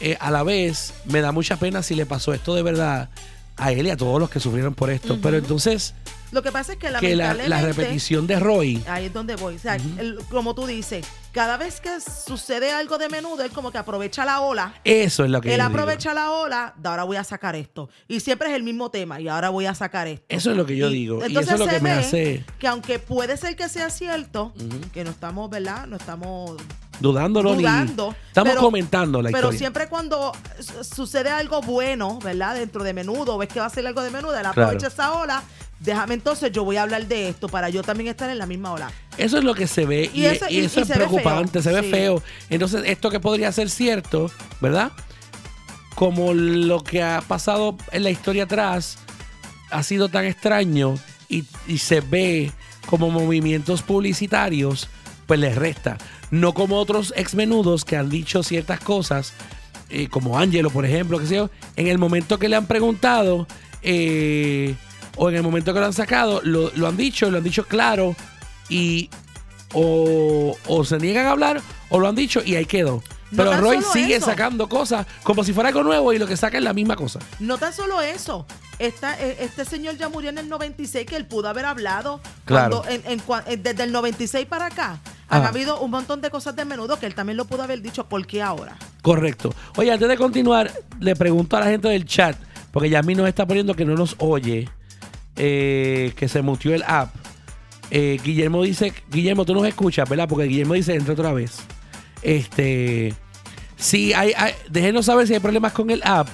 eh, 0.00 0.16
a 0.18 0.30
la 0.30 0.42
vez, 0.42 0.94
me 1.04 1.20
da 1.20 1.30
mucha 1.30 1.56
pena 1.58 1.82
si 1.82 1.94
le 1.94 2.06
pasó 2.06 2.32
esto 2.32 2.54
de 2.54 2.62
verdad 2.62 3.10
a 3.58 3.72
él 3.72 3.86
y 3.86 3.90
a 3.90 3.96
todos 3.98 4.18
los 4.18 4.30
que 4.30 4.40
sufrieron 4.40 4.74
por 4.74 4.88
esto. 4.90 5.18
Pero 5.22 5.36
entonces, 5.36 5.92
Lo 6.32 6.42
que 6.42 6.52
pasa 6.52 6.72
es 6.72 6.78
que 6.78 6.88
que 7.00 7.16
la, 7.16 7.32
repetición 7.60 8.26
de 8.26 8.38
Roy, 8.38 8.82
Ahí 8.86 9.06
es 9.06 9.12
donde 9.12 9.34
voy. 9.36 9.56
O 9.56 9.58
sea, 9.58 9.74
el- 9.76 10.18
como 10.30 10.54
tú 10.54 10.66
dices, 10.66 11.04
cada 11.32 11.56
vez 11.56 11.80
que 11.80 11.90
sucede 12.00 12.70
algo 12.72 12.98
de 12.98 13.08
menudo, 13.08 13.42
él 13.44 13.50
como 13.50 13.70
que 13.72 13.78
aprovecha 13.78 14.24
la 14.24 14.40
ola. 14.40 14.74
eso 14.84 15.24
es 15.24 15.30
lo 15.30 15.40
que 15.40 15.52
Él 15.52 15.58
yo 15.60 15.64
digo. 15.68 15.78
aprovecha 15.80 16.14
la 16.14 16.30
ola, 16.30 16.74
de 16.76 16.88
ahora 16.88 17.04
voy 17.04 17.16
a 17.16 17.24
sacar 17.24 17.56
esto. 17.56 17.88
Y 18.08 18.20
siempre 18.20 18.48
es 18.48 18.54
el 18.54 18.62
mismo 18.62 18.90
tema, 18.90 19.20
y 19.20 19.28
ahora 19.28 19.48
voy 19.50 19.66
a 19.66 19.74
sacar 19.74 20.06
esto. 20.08 20.24
Eso 20.28 20.50
es 20.52 20.56
lo 20.56 20.66
que 20.66 20.76
yo 20.76 20.88
digo. 20.88 21.20
Y 21.22 21.26
entonces 21.26 21.52
eso 21.52 21.54
es 21.54 21.58
lo 21.60 21.66
se 21.66 21.72
que 21.76 21.80
me 21.80 21.94
ve 21.94 22.00
hace 22.00 22.44
Que 22.58 22.68
aunque 22.68 22.98
puede 23.00 23.36
ser 23.36 23.56
que 23.56 23.68
sea 23.68 23.90
cierto, 23.90 24.52
que 24.92 25.02
no 25.04 25.10
estamos, 25.10 25.50
¿verdad? 25.50 25.86
No 25.86 25.96
estamos 25.96 26.56
dudándolo 27.00 27.54
ni. 27.56 27.62
dudando. 27.62 28.14
Estamos 28.28 28.50
pero- 28.52 28.60
comentando 28.60 29.22
la 29.22 29.28
Pero 29.30 29.38
historia. 29.38 29.58
siempre 29.58 29.88
cuando 29.88 30.32
su- 30.60 30.84
sucede 30.84 31.30
algo 31.30 31.60
bueno, 31.62 32.18
¿verdad? 32.22 32.54
Dentro 32.54 32.84
de 32.84 32.92
menudo, 32.92 33.38
ves 33.38 33.48
que 33.48 33.58
va 33.58 33.66
a 33.66 33.70
ser 33.70 33.86
algo 33.86 34.02
de 34.02 34.10
menudo, 34.10 34.34
él 34.36 34.42
Claro. 34.42 34.62
aprovecha 34.62 34.88
esa 34.88 35.12
ola. 35.14 35.42
Déjame 35.80 36.14
entonces, 36.14 36.52
yo 36.52 36.62
voy 36.64 36.76
a 36.76 36.82
hablar 36.82 37.06
de 37.06 37.30
esto 37.30 37.48
para 37.48 37.70
yo 37.70 37.82
también 37.82 38.08
estar 38.10 38.28
en 38.28 38.36
la 38.38 38.46
misma 38.46 38.72
ola. 38.72 38.92
Eso 39.16 39.38
es 39.38 39.44
lo 39.44 39.54
que 39.54 39.66
se 39.66 39.86
ve 39.86 40.10
y, 40.12 40.20
Y 40.22 40.26
eso- 40.26 40.44
y 40.50 40.56
y- 40.56 40.64
eso 40.66 40.80
y 40.80 40.82
es 40.82 40.88
se 40.88 40.94
preocupante, 40.94 41.62
se 41.62 41.72
ve 41.72 41.82
Sí. 41.82 41.90
feo. 41.90 42.22
Entonces, 42.50 42.82
esto 42.86 43.10
que 43.10 43.18
podría 43.18 43.50
ser 43.50 43.70
cierto, 43.70 44.30
¿verdad? 44.60 44.92
Como 45.94 46.34
lo 46.34 46.82
que 46.84 47.02
ha 47.02 47.20
pasado 47.22 47.76
en 47.92 48.02
la 48.04 48.10
historia 48.10 48.44
atrás 48.44 48.98
ha 49.70 49.82
sido 49.82 50.08
tan 50.08 50.24
extraño 50.26 50.94
y, 51.28 51.44
y 51.66 51.78
se 51.78 52.00
ve 52.00 52.52
como 52.86 53.10
movimientos 53.10 53.82
publicitarios, 53.82 54.88
pues 55.26 55.40
les 55.40 55.54
resta. 55.56 55.96
No 56.30 56.54
como 56.54 56.76
otros 56.78 57.12
exmenudos 57.16 57.84
que 57.84 57.96
han 57.96 58.08
dicho 58.10 58.42
ciertas 58.42 58.80
cosas, 58.80 59.32
eh, 59.88 60.08
como 60.08 60.38
Angelo, 60.38 60.70
por 60.70 60.84
ejemplo, 60.84 61.18
que 61.18 61.26
sé 61.26 61.36
yo, 61.36 61.50
en 61.76 61.86
el 61.86 61.98
momento 61.98 62.38
que 62.38 62.48
le 62.48 62.56
han 62.56 62.66
preguntado 62.66 63.46
eh, 63.82 64.74
o 65.22 65.28
en 65.28 65.36
el 65.36 65.42
momento 65.42 65.74
que 65.74 65.80
lo 65.80 65.86
han 65.86 65.92
sacado, 65.92 66.40
lo, 66.42 66.70
lo 66.76 66.88
han 66.88 66.96
dicho, 66.96 67.30
lo 67.30 67.36
han 67.38 67.44
dicho 67.44 67.66
claro 67.66 68.16
y 68.70 69.10
o, 69.74 70.56
o 70.66 70.84
se 70.84 70.96
niegan 70.98 71.26
a 71.26 71.30
hablar 71.32 71.60
o 71.90 71.98
lo 71.98 72.08
han 72.08 72.14
dicho 72.14 72.40
y 72.44 72.54
ahí 72.56 72.64
quedó. 72.66 73.02
No 73.30 73.44
Pero 73.44 73.60
Roy 73.60 73.78
sigue 73.92 74.16
eso. 74.16 74.26
sacando 74.26 74.68
cosas 74.68 75.06
como 75.22 75.44
si 75.44 75.52
fuera 75.52 75.68
algo 75.68 75.84
nuevo 75.84 76.12
y 76.12 76.18
lo 76.18 76.26
que 76.26 76.36
saca 76.36 76.58
es 76.58 76.64
la 76.64 76.72
misma 76.72 76.96
cosa. 76.96 77.20
No 77.38 77.58
tan 77.58 77.72
solo 77.72 78.00
eso. 78.00 78.44
Esta, 78.80 79.20
eh, 79.20 79.36
este 79.40 79.64
señor 79.64 79.96
ya 79.98 80.08
murió 80.08 80.30
en 80.30 80.38
el 80.38 80.48
96, 80.48 81.06
que 81.06 81.14
él 81.16 81.26
pudo 81.26 81.48
haber 81.48 81.66
hablado. 81.66 82.20
Claro. 82.46 82.82
Cuando, 82.82 82.90
en- 83.06 83.20
eh, 83.46 83.56
desde 83.58 83.84
el 83.84 83.92
96 83.92 84.46
para 84.46 84.66
acá, 84.66 84.98
Ah. 85.28 85.36
han 85.36 85.44
habido 85.46 85.78
un 85.80 85.90
montón 85.92 86.20
de 86.22 86.30
cosas 86.30 86.56
de 86.56 86.64
menudo 86.64 86.98
que 86.98 87.06
él 87.06 87.14
también 87.14 87.36
lo 87.36 87.44
pudo 87.44 87.62
haber 87.62 87.82
dicho. 87.82 88.08
¿Por 88.08 88.26
qué 88.26 88.42
ahora? 88.42 88.74
Correcto. 89.02 89.54
Oye, 89.76 89.92
antes 89.92 90.08
de 90.08 90.16
continuar, 90.16 90.72
le 90.98 91.14
pregunto 91.14 91.56
a 91.56 91.60
la 91.60 91.66
gente 91.66 91.86
del 91.88 92.06
chat, 92.06 92.36
porque 92.72 92.88
ya 92.90 92.98
a 93.00 93.02
mí 93.02 93.14
nos 93.14 93.28
está 93.28 93.46
poniendo 93.46 93.74
que 93.74 93.84
no 93.84 93.94
nos 93.94 94.16
oye, 94.18 94.68
eh, 95.42 96.12
que 96.16 96.28
se 96.28 96.42
mutió 96.42 96.74
el 96.74 96.82
app. 96.86 97.14
Eh, 97.90 98.18
Guillermo 98.22 98.62
dice, 98.62 98.92
Guillermo, 99.10 99.44
tú 99.46 99.54
nos 99.54 99.66
escuchas, 99.66 100.06
¿verdad? 100.08 100.28
Porque 100.28 100.44
Guillermo 100.46 100.74
dice, 100.74 100.94
entra 100.94 101.14
otra 101.14 101.32
vez. 101.32 101.56
Este, 102.22 103.14
sí, 103.76 104.12
hay, 104.12 104.32
hay- 104.36 104.52
déjenos 104.68 105.06
saber 105.06 105.26
si 105.26 105.34
hay 105.34 105.40
problemas 105.40 105.72
con 105.72 105.90
el 105.90 106.02
app, 106.04 106.28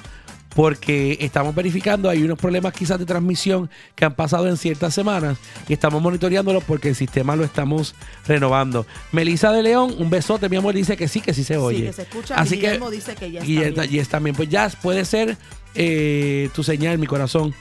porque 0.55 1.19
estamos 1.21 1.55
verificando, 1.55 2.09
hay 2.09 2.23
unos 2.23 2.39
problemas 2.39 2.73
quizás 2.73 2.99
de 2.99 3.05
transmisión 3.05 3.71
que 3.95 4.05
han 4.07 4.15
pasado 4.15 4.49
en 4.49 4.57
ciertas 4.57 4.95
semanas 4.95 5.37
y 5.69 5.75
estamos 5.75 6.01
monitoreándolo 6.03 6.61
porque 6.63 6.89
el 6.89 6.95
sistema 6.95 7.37
lo 7.37 7.45
estamos 7.45 7.95
renovando. 8.27 8.87
Melissa 9.13 9.53
de 9.53 9.63
León, 9.63 9.95
un 9.99 10.09
besote, 10.11 10.49
mi 10.49 10.57
amor, 10.57 10.75
dice 10.75 10.97
que 10.97 11.09
sí, 11.09 11.21
que 11.21 11.35
sí 11.35 11.45
se 11.45 11.59
oye. 11.59 11.79
Sí, 11.79 11.85
que 11.85 11.93
se 11.93 12.03
escucha. 12.03 12.35
Así 12.37 12.55
y 12.55 12.59
que 12.59 12.67
Guillermo 12.69 12.91
dice 12.91 13.15
que 13.15 13.31
ya 13.31 13.41
está 13.41 13.47
Guillermo, 13.47 14.21
bien. 14.25 14.35
Pues 14.35 14.49
ya 14.49 14.69
puede 14.83 15.05
ser 15.05 15.37
eh, 15.75 16.49
tu 16.55 16.63
señal, 16.63 16.99
mi 16.99 17.07
corazón. 17.07 17.55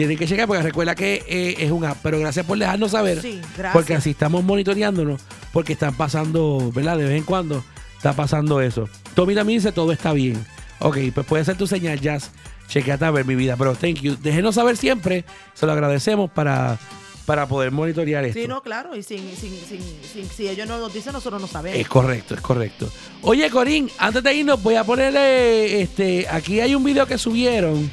Tienen 0.00 0.18
que 0.18 0.26
checar 0.26 0.46
porque 0.46 0.62
recuerda 0.62 0.94
que 0.94 1.22
eh, 1.28 1.56
es 1.58 1.70
un 1.70 1.84
app. 1.84 1.98
Pero 2.02 2.18
gracias 2.18 2.46
por 2.46 2.58
dejarnos 2.58 2.90
saber. 2.92 3.20
Sí, 3.20 3.40
gracias. 3.56 3.72
Porque 3.72 3.94
así 3.94 4.10
estamos 4.10 4.42
monitoreándonos. 4.44 5.20
Porque 5.52 5.74
están 5.74 5.94
pasando, 5.94 6.70
¿verdad? 6.74 6.96
De 6.98 7.04
vez 7.04 7.18
en 7.18 7.24
cuando 7.24 7.64
está 7.96 8.12
pasando 8.14 8.60
eso. 8.60 8.88
Tommy 9.14 9.34
también 9.34 9.58
dice 9.58 9.72
todo 9.72 9.92
está 9.92 10.12
bien. 10.12 10.44
Ok, 10.78 10.96
pues 11.14 11.26
puede 11.26 11.44
ser 11.44 11.56
tu 11.56 11.66
señal, 11.66 12.00
Jazz. 12.00 12.30
Chequeate 12.68 13.04
a 13.04 13.10
ver 13.10 13.24
mi 13.26 13.34
vida. 13.34 13.56
Pero 13.56 13.74
thank 13.74 13.96
you. 14.00 14.16
Déjenos 14.22 14.54
saber 14.54 14.76
siempre. 14.76 15.24
Se 15.54 15.66
lo 15.66 15.72
agradecemos 15.72 16.30
para, 16.30 16.78
para 17.26 17.46
poder 17.46 17.70
monitorear 17.72 18.24
esto. 18.24 18.40
Sí, 18.40 18.48
no, 18.48 18.62
claro. 18.62 18.96
Y 18.96 19.02
sin, 19.02 19.18
sin, 19.36 19.50
sin, 19.68 19.80
sin- 20.12 20.28
si 20.30 20.48
ellos 20.48 20.66
no 20.66 20.78
nos 20.78 20.94
dicen, 20.94 21.12
nosotros 21.12 21.42
no 21.42 21.46
sabemos. 21.48 21.78
Es 21.78 21.88
correcto, 21.88 22.34
es 22.34 22.40
correcto. 22.40 22.88
Oye, 23.22 23.50
Corín, 23.50 23.90
antes 23.98 24.22
de 24.22 24.34
irnos, 24.34 24.62
voy 24.62 24.76
a 24.76 24.84
ponerle. 24.84 25.82
Este, 25.82 26.26
aquí 26.30 26.60
hay 26.60 26.74
un 26.74 26.84
video 26.84 27.06
que 27.06 27.18
subieron 27.18 27.90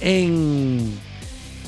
en, 0.00 0.92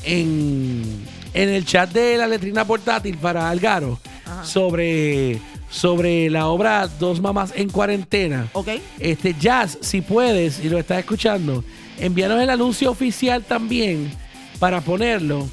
en, 0.03 1.05
en 1.33 1.49
el 1.49 1.65
chat 1.65 1.91
de 1.91 2.17
la 2.17 2.27
letrina 2.27 2.65
portátil 2.65 3.17
para 3.17 3.49
Algaro 3.49 3.99
Ajá. 4.25 4.45
sobre, 4.45 5.39
sobre 5.69 6.29
la 6.29 6.47
obra 6.47 6.87
Dos 6.87 7.21
Mamás 7.21 7.53
en 7.55 7.69
Cuarentena. 7.69 8.49
¿Ok? 8.53 8.69
Este, 8.99 9.35
Jazz, 9.39 9.77
si 9.81 10.01
puedes 10.01 10.63
y 10.63 10.69
lo 10.69 10.77
estás 10.77 10.99
escuchando, 10.99 11.63
envíanos 11.99 12.41
el 12.41 12.49
anuncio 12.49 12.91
oficial 12.91 13.43
también 13.43 14.11
para 14.59 14.81
ponerlo. 14.81 15.47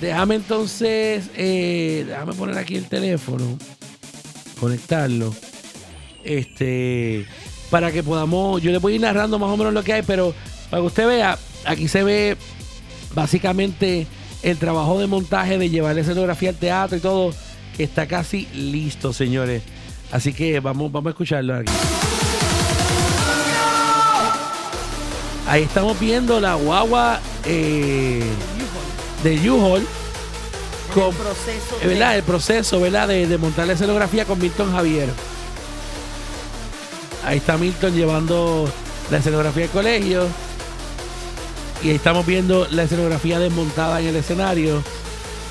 Déjame 0.00 0.36
entonces, 0.36 1.28
eh, 1.36 2.04
déjame 2.06 2.32
poner 2.32 2.56
aquí 2.56 2.76
el 2.76 2.86
teléfono, 2.86 3.58
conectarlo, 4.58 5.34
este, 6.24 7.26
para 7.70 7.92
que 7.92 8.02
podamos, 8.02 8.62
yo 8.62 8.72
le 8.72 8.78
voy 8.78 8.92
a 8.92 8.96
ir 8.96 9.00
narrando 9.02 9.38
más 9.38 9.50
o 9.50 9.56
menos 9.58 9.74
lo 9.74 9.82
que 9.82 9.92
hay, 9.92 10.02
pero 10.02 10.34
para 10.70 10.80
que 10.82 10.86
usted 10.86 11.06
vea, 11.06 11.38
aquí 11.66 11.86
se 11.86 12.02
ve 12.02 12.36
básicamente 13.14 14.06
el 14.42 14.56
trabajo 14.58 14.98
de 14.98 15.06
montaje 15.06 15.58
de 15.58 15.68
llevar 15.70 15.94
la 15.94 16.00
escenografía 16.02 16.50
al 16.50 16.56
teatro 16.56 16.96
y 16.96 17.00
todo, 17.00 17.32
está 17.78 18.06
casi 18.06 18.46
listo, 18.54 19.12
señores. 19.12 19.62
Así 20.12 20.32
que 20.32 20.60
vamos, 20.60 20.90
vamos 20.90 21.08
a 21.08 21.10
escucharlo 21.10 21.54
aquí. 21.56 21.72
Ahí 25.46 25.62
estamos 25.64 25.98
viendo 25.98 26.40
la 26.40 26.54
guagua 26.54 27.20
eh, 27.44 28.22
de 29.24 29.50
U-Haul 29.50 29.84
con 30.94 31.08
El 31.10 31.14
proceso. 31.14 31.76
¿verdad? 31.84 32.10
de- 32.10 32.16
el 32.18 32.22
proceso 32.22 32.80
¿verdad? 32.80 33.08
De, 33.08 33.26
de 33.26 33.38
montar 33.38 33.66
la 33.66 33.72
escenografía 33.72 34.24
con 34.24 34.38
Milton 34.38 34.72
Javier. 34.72 35.08
Ahí 37.24 37.38
está 37.38 37.56
Milton 37.58 37.94
llevando 37.94 38.70
la 39.10 39.18
escenografía 39.18 39.62
del 39.62 39.70
colegio. 39.70 40.26
Y 41.82 41.90
estamos 41.90 42.26
viendo 42.26 42.66
la 42.70 42.82
escenografía 42.82 43.38
desmontada 43.38 44.00
en 44.00 44.08
el 44.08 44.16
escenario 44.16 44.82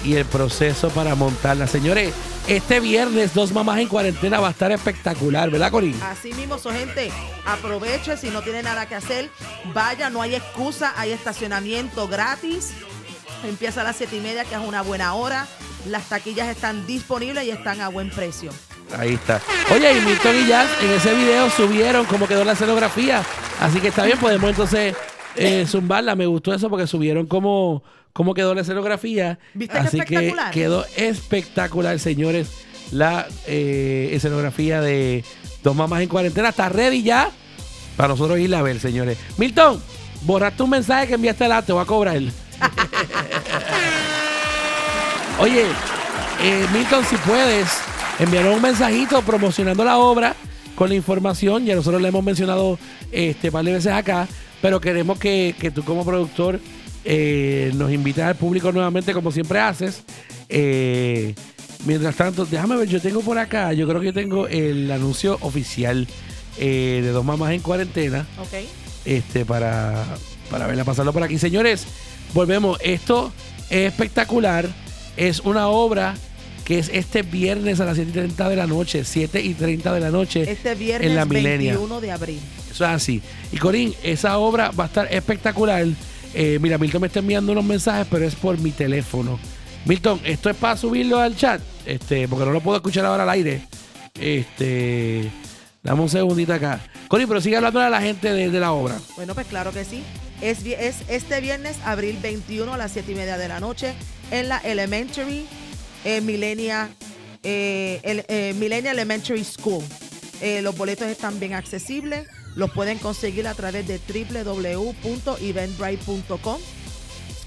y 0.03 0.15
el 0.15 0.25
proceso 0.25 0.89
para 0.89 1.15
montarla. 1.15 1.67
Señores, 1.67 2.13
este 2.47 2.79
viernes 2.79 3.33
Dos 3.33 3.51
Mamás 3.51 3.79
en 3.79 3.87
Cuarentena 3.87 4.39
va 4.39 4.49
a 4.49 4.51
estar 4.51 4.71
espectacular, 4.71 5.49
¿verdad, 5.49 5.71
Corín? 5.71 5.99
Así 6.03 6.33
mismo, 6.33 6.57
so, 6.57 6.71
gente, 6.71 7.11
aproveche 7.45 8.15
si 8.17 8.29
no 8.29 8.41
tiene 8.41 8.63
nada 8.63 8.87
que 8.87 8.95
hacer, 8.95 9.29
vaya, 9.73 10.09
no 10.09 10.21
hay 10.21 10.35
excusa, 10.35 10.93
hay 10.97 11.11
estacionamiento 11.11 12.07
gratis. 12.07 12.71
Empieza 13.43 13.81
a 13.81 13.83
las 13.83 13.95
siete 13.95 14.17
y 14.17 14.19
media, 14.19 14.45
que 14.45 14.55
es 14.55 14.61
una 14.61 14.81
buena 14.81 15.13
hora. 15.13 15.47
Las 15.85 16.09
taquillas 16.09 16.47
están 16.49 16.85
disponibles 16.85 17.45
y 17.45 17.51
están 17.51 17.81
a 17.81 17.87
buen 17.87 18.09
precio. 18.09 18.51
Ahí 18.97 19.13
está. 19.13 19.41
Oye, 19.73 19.97
y 19.97 20.01
Milton 20.01 20.35
y 20.35 20.47
Jazz 20.47 20.69
en 20.81 20.91
ese 20.91 21.13
video 21.13 21.49
subieron 21.49 22.05
cómo 22.05 22.27
quedó 22.27 22.43
la 22.43 22.53
escenografía. 22.53 23.23
Así 23.59 23.79
que 23.79 23.89
está 23.89 24.03
bien, 24.05 24.17
podemos 24.17 24.49
entonces 24.49 24.95
eh. 25.35 25.65
Me 26.15 26.25
gustó 26.25 26.53
eso 26.53 26.69
porque 26.69 26.87
subieron 26.87 27.25
cómo, 27.27 27.83
cómo 28.13 28.33
quedó 28.33 28.53
la 28.55 28.61
escenografía. 28.61 29.39
¿Viste 29.53 29.77
Así 29.77 29.97
que 30.01 30.15
espectacular? 30.15 30.53
quedó 30.53 30.85
espectacular, 30.95 31.99
señores. 31.99 32.49
La 32.91 33.27
eh, 33.45 34.09
escenografía 34.13 34.81
de 34.81 35.23
Dos 35.63 35.75
Mamás 35.75 36.01
en 36.01 36.09
Cuarentena 36.09 36.49
está 36.49 36.69
ready 36.69 37.03
ya 37.03 37.29
para 37.95 38.09
nosotros 38.09 38.39
irla 38.39 38.59
a 38.59 38.61
ver, 38.61 38.79
señores. 38.79 39.17
Milton, 39.37 39.81
borraste 40.21 40.63
un 40.63 40.69
mensaje 40.69 41.07
que 41.07 41.15
enviaste 41.15 41.47
la, 41.47 41.61
te 41.61 41.73
voy 41.73 41.81
a 41.81 41.85
cobrar. 41.85 42.17
Oye, 45.39 45.65
eh, 46.41 46.65
Milton, 46.73 47.03
si 47.05 47.17
puedes, 47.17 47.67
enviarnos 48.19 48.55
un 48.55 48.61
mensajito 48.61 49.21
promocionando 49.21 49.83
la 49.83 49.97
obra 49.97 50.35
con 50.75 50.89
la 50.89 50.95
información. 50.95 51.65
Ya 51.65 51.75
nosotros 51.75 52.01
le 52.01 52.07
hemos 52.07 52.23
mencionado 52.23 52.79
este 53.11 53.51
par 53.51 53.65
de 53.65 53.73
veces 53.73 53.91
acá, 53.91 54.27
pero 54.61 54.79
queremos 54.81 55.17
que, 55.19 55.55
que 55.59 55.71
tú 55.71 55.83
como 55.83 56.05
productor 56.05 56.59
eh, 57.05 57.71
nos 57.75 57.91
invites 57.91 58.23
al 58.23 58.35
público 58.35 58.71
nuevamente, 58.71 59.13
como 59.13 59.31
siempre 59.31 59.59
haces. 59.59 60.03
eh, 60.49 61.33
Mientras 61.85 62.13
tanto, 62.17 62.45
déjame 62.45 62.75
ver, 62.75 62.89
yo 62.89 62.99
tengo 62.99 63.21
por 63.21 63.37
acá, 63.37 63.71
yo 63.71 63.87
creo 63.87 64.01
que 64.01 64.11
tengo 64.11 64.47
el 64.49 64.91
anuncio 64.91 65.37
oficial 65.39 66.05
eh, 66.57 66.99
de 67.01 67.09
Dos 67.11 67.23
Mamás 67.23 67.53
en 67.53 67.61
Cuarentena 67.61 68.27
Ok. 68.37 68.65
este, 69.05 69.45
para, 69.45 70.03
para 70.51 70.67
verla 70.67 70.83
pasarlo 70.83 71.13
por 71.13 71.23
aquí. 71.23 71.37
Señores, 71.37 71.85
volvemos. 72.33 72.77
Esto 72.83 73.31
es 73.69 73.87
espectacular. 73.87 74.67
Es 75.15 75.39
una 75.39 75.69
obra 75.69 76.15
que 76.65 76.79
es 76.79 76.89
este 76.93 77.21
viernes 77.21 77.79
a 77.79 77.85
las 77.85 77.95
7 77.95 78.09
y 78.09 78.13
30 78.13 78.49
de 78.49 78.55
la 78.57 78.67
noche. 78.67 79.05
7 79.05 79.41
y 79.41 79.53
30 79.53 79.93
de 79.93 79.99
la 80.01 80.09
noche. 80.11 80.51
Este 80.51 80.75
viernes 80.75 81.09
en 81.09 81.15
la 81.15 81.23
Milenia. 81.23 81.71
21 81.75 82.01
de 82.01 82.11
abril. 82.11 82.39
Así. 82.81 83.21
Y 83.51 83.57
Corín, 83.57 83.93
esa 84.03 84.37
obra 84.37 84.71
va 84.71 84.85
a 84.85 84.87
estar 84.87 85.11
espectacular. 85.13 85.85
Eh, 86.33 86.59
mira, 86.61 86.77
Milton 86.77 87.01
me 87.01 87.07
está 87.07 87.19
enviando 87.19 87.51
unos 87.51 87.63
mensajes, 87.65 88.07
pero 88.09 88.25
es 88.25 88.35
por 88.35 88.57
mi 88.59 88.71
teléfono. 88.71 89.39
Milton, 89.85 90.19
esto 90.23 90.49
es 90.49 90.55
para 90.57 90.77
subirlo 90.77 91.19
al 91.19 91.35
chat, 91.35 91.61
este, 91.85 92.27
porque 92.27 92.45
no 92.45 92.51
lo 92.51 92.61
puedo 92.61 92.77
escuchar 92.77 93.05
ahora 93.05 93.23
al 93.23 93.29
aire. 93.29 93.61
Este, 94.19 95.31
dame 95.81 96.01
un 96.01 96.09
segundito 96.09 96.53
acá. 96.53 96.79
Corín, 97.07 97.27
pero 97.27 97.41
sigue 97.41 97.55
hablando 97.57 97.79
a 97.79 97.89
la 97.89 98.01
gente 98.01 98.31
de, 98.31 98.47
la 98.59 98.71
obra. 98.71 98.95
Bueno, 99.15 99.33
pues 99.33 99.47
claro 99.47 99.71
que 99.71 99.83
sí. 99.85 100.03
Es, 100.41 100.63
es 100.65 100.97
este 101.07 101.41
viernes, 101.41 101.77
abril 101.83 102.17
21 102.21 102.73
a 102.73 102.77
las 102.77 102.91
7 102.91 103.11
y 103.11 103.15
media 103.15 103.37
de 103.37 103.47
la 103.47 103.59
noche 103.59 103.93
en 104.31 104.47
la 104.49 104.57
Elementary 104.59 105.45
eh, 106.05 106.21
Millenia, 106.21 106.89
eh, 107.43 107.99
el- 108.03 108.25
eh, 108.27 108.53
Elementary 108.89 109.43
School. 109.43 109.83
Eh, 110.41 110.61
los 110.61 110.77
boletos 110.77 111.07
están 111.07 111.39
bien 111.39 111.53
accesibles. 111.53 112.27
Los 112.55 112.71
pueden 112.71 112.97
conseguir 112.97 113.47
a 113.47 113.53
través 113.53 113.87
de 113.87 113.99
www.eventbrite.com. 113.99 116.57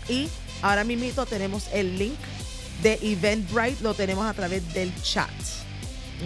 Y 0.08 0.28
ahora 0.62 0.84
mismo 0.84 1.26
tenemos 1.26 1.66
el 1.72 1.98
link 1.98 2.18
de 2.82 2.98
Eventbrite, 3.02 3.82
lo 3.82 3.94
tenemos 3.94 4.26
a 4.26 4.34
través 4.34 4.72
del 4.74 4.92
chat. 5.02 5.30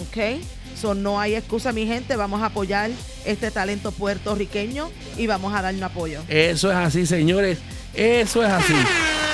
¿Ok? 0.00 0.18
So, 0.76 0.94
no 0.94 1.18
hay 1.18 1.34
excusa, 1.34 1.72
mi 1.72 1.86
gente. 1.86 2.16
Vamos 2.16 2.42
a 2.42 2.46
apoyar 2.46 2.90
este 3.24 3.50
talento 3.50 3.92
puertorriqueño 3.92 4.90
y 5.16 5.26
vamos 5.26 5.54
a 5.54 5.62
darle 5.62 5.78
un 5.78 5.84
apoyo. 5.84 6.20
Eso 6.28 6.70
es 6.70 6.76
así, 6.76 7.06
señores. 7.06 7.58
Eso 7.94 8.44
es 8.44 8.50
así. 8.50 8.74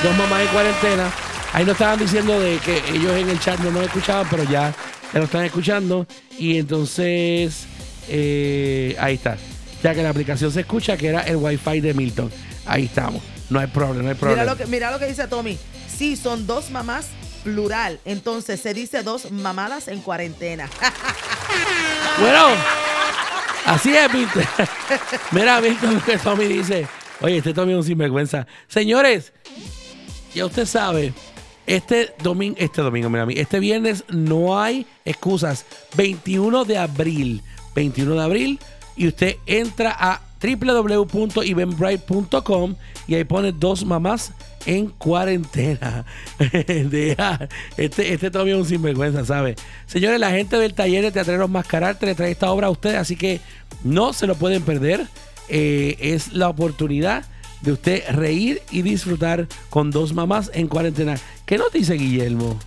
Dos 0.05 0.16
mamás 0.16 0.43
en 0.43 0.49
cuarentena. 0.49 1.11
Ahí 1.53 1.64
nos 1.64 1.72
estaban 1.72 1.99
diciendo 1.99 2.38
de 2.40 2.59
que 2.59 2.78
ellos 2.95 3.12
en 3.16 3.28
el 3.28 3.40
chat 3.40 3.59
no 3.61 3.72
nos 3.72 3.84
escuchaban, 3.84 4.26
pero 4.30 4.45
ya, 4.45 4.72
lo 5.12 5.24
están 5.24 5.45
escuchando. 5.45 6.07
Y 6.38 6.59
entonces, 6.59 7.66
eh, 8.09 8.96
ahí 8.98 9.14
está. 9.14 9.36
Ya 9.82 9.94
que 9.94 10.03
la 10.03 10.11
aplicación 10.11 10.53
se 10.53 10.61
escucha, 10.61 10.96
que 10.96 11.09
era 11.09 11.20
el 11.22 11.36
wifi 11.36 11.80
de 11.80 11.94
Milton. 11.94 12.30
Ahí 12.66 12.84
estamos. 12.84 13.22
No 13.50 13.59
hay 13.59 13.66
problema, 13.66 14.03
no 14.05 14.09
hay 14.11 14.14
Mira 14.14 14.18
problema. 14.20 14.44
lo, 14.44 14.57
que, 14.57 14.66
mira 14.66 14.90
lo 14.90 14.98
que 14.98 15.07
dice 15.07 15.26
Tommy. 15.26 15.59
Sí, 15.88 16.16
son 16.16 16.46
dos 16.46 16.70
mamás 16.70 17.07
plural. 17.42 17.98
Entonces 18.05 18.61
se 18.61 18.72
dice 18.74 19.03
dos 19.03 19.30
mamadas 19.32 19.88
en 19.88 20.00
cuarentena. 20.00 20.68
Bueno, 22.20 22.48
así 23.66 23.94
es, 23.94 24.12
Milton. 24.12 24.44
Mira, 25.32 25.61
Milton, 25.61 25.94
lo 25.94 26.05
que 26.05 26.18
Tommy 26.18 26.44
dice. 26.46 26.86
Oye, 27.20 27.38
este 27.38 27.55
Tommy 27.55 27.72
es 27.72 27.78
un 27.78 27.84
sinvergüenza. 27.84 28.46
Señores, 28.68 29.32
ya 30.34 30.46
usted 30.46 30.66
sabe, 30.66 31.12
este 31.66 32.14
domingo, 32.22 32.57
este 32.59 32.82
domingo, 32.82 33.09
mira, 33.09 33.26
este 33.34 33.61
viernes 33.61 34.05
no 34.09 34.61
hay 34.61 34.86
excusas. 35.05 35.64
21 35.96 36.64
de 36.64 36.78
abril, 36.78 37.42
21 37.74 38.14
de 38.14 38.22
abril, 38.22 38.60
y 38.96 39.08
usted 39.08 39.36
entra 39.46 39.96
a 39.98 40.20
www.eventbrite.com 40.42 42.74
y 43.06 43.14
ahí 43.14 43.24
pone 43.24 43.52
dos 43.52 43.84
mamás 43.84 44.32
en 44.66 44.88
cuarentena. 44.88 46.04
Deja, 46.38 47.48
este, 47.76 48.12
este 48.12 48.30
Tommy 48.30 48.52
es 48.52 48.56
un 48.56 48.66
sinvergüenza, 48.66 49.24
¿sabe? 49.24 49.56
Señores, 49.86 50.20
la 50.20 50.30
gente 50.30 50.58
del 50.58 50.74
taller 50.74 51.04
de 51.04 51.12
Teatreros 51.12 51.48
Mascararte 51.48 52.04
le 52.06 52.14
trae 52.14 52.32
esta 52.32 52.50
obra 52.50 52.68
a 52.68 52.70
ustedes, 52.70 52.96
así 52.96 53.16
que 53.16 53.40
no 53.84 54.12
se 54.12 54.26
lo 54.26 54.34
pueden 54.34 54.62
perder. 54.62 55.06
Eh, 55.48 55.96
es 56.00 56.32
la 56.32 56.48
oportunidad 56.48 57.24
de 57.62 57.72
usted 57.72 58.04
reír 58.10 58.62
y 58.70 58.82
disfrutar 58.82 59.48
con 59.70 59.90
dos 59.90 60.12
mamás 60.12 60.50
en 60.54 60.68
cuarentena. 60.68 61.16
¿Qué 61.46 61.58
nos 61.58 61.72
dice 61.72 61.94
Guillermo? 61.94 62.58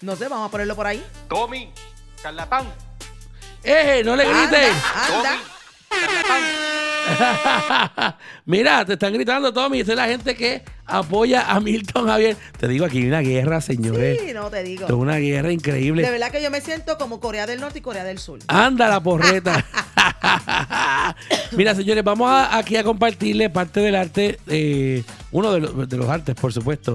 No 0.00 0.14
sé, 0.16 0.28
vamos 0.28 0.48
a 0.48 0.50
ponerlo 0.50 0.76
por 0.76 0.86
ahí. 0.86 1.02
Tommy, 1.28 1.70
charlatán. 2.22 2.89
¡Eh! 3.64 4.02
¡No 4.04 4.16
le 4.16 4.24
grites! 4.24 4.72
Anda, 4.94 5.38
anda. 6.30 8.16
Mira, 8.46 8.84
te 8.84 8.92
están 8.94 9.12
gritando, 9.12 9.52
Tommy. 9.52 9.80
Esta 9.80 9.92
es 9.92 9.96
la 9.96 10.06
gente 10.06 10.34
que 10.34 10.62
apoya 10.86 11.50
a 11.50 11.60
Milton 11.60 12.06
Javier. 12.06 12.36
Te 12.58 12.68
digo, 12.68 12.84
aquí 12.84 12.98
hay 12.98 13.06
una 13.08 13.20
guerra, 13.20 13.60
señores. 13.60 14.20
Sí, 14.24 14.32
no 14.32 14.48
te 14.50 14.62
digo. 14.62 14.86
Es 14.86 14.92
una 14.92 15.16
guerra 15.16 15.52
increíble. 15.52 16.02
De 16.02 16.10
verdad 16.10 16.30
que 16.30 16.42
yo 16.42 16.50
me 16.50 16.60
siento 16.60 16.96
como 16.98 17.20
Corea 17.20 17.46
del 17.46 17.60
Norte 17.60 17.80
y 17.80 17.82
Corea 17.82 18.04
del 18.04 18.18
Sur. 18.18 18.38
Anda 18.46 18.88
la 18.88 19.00
porreta. 19.02 19.64
Mira, 21.52 21.74
señores, 21.74 22.04
vamos 22.04 22.30
a- 22.30 22.56
aquí 22.56 22.76
a 22.76 22.84
compartirle 22.84 23.50
parte 23.50 23.80
del 23.80 23.94
arte, 23.96 24.38
eh, 24.46 25.02
uno 25.32 25.52
de 25.52 25.60
los, 25.60 25.88
de 25.88 25.96
los 25.96 26.08
artes, 26.08 26.34
por 26.34 26.52
supuesto, 26.52 26.94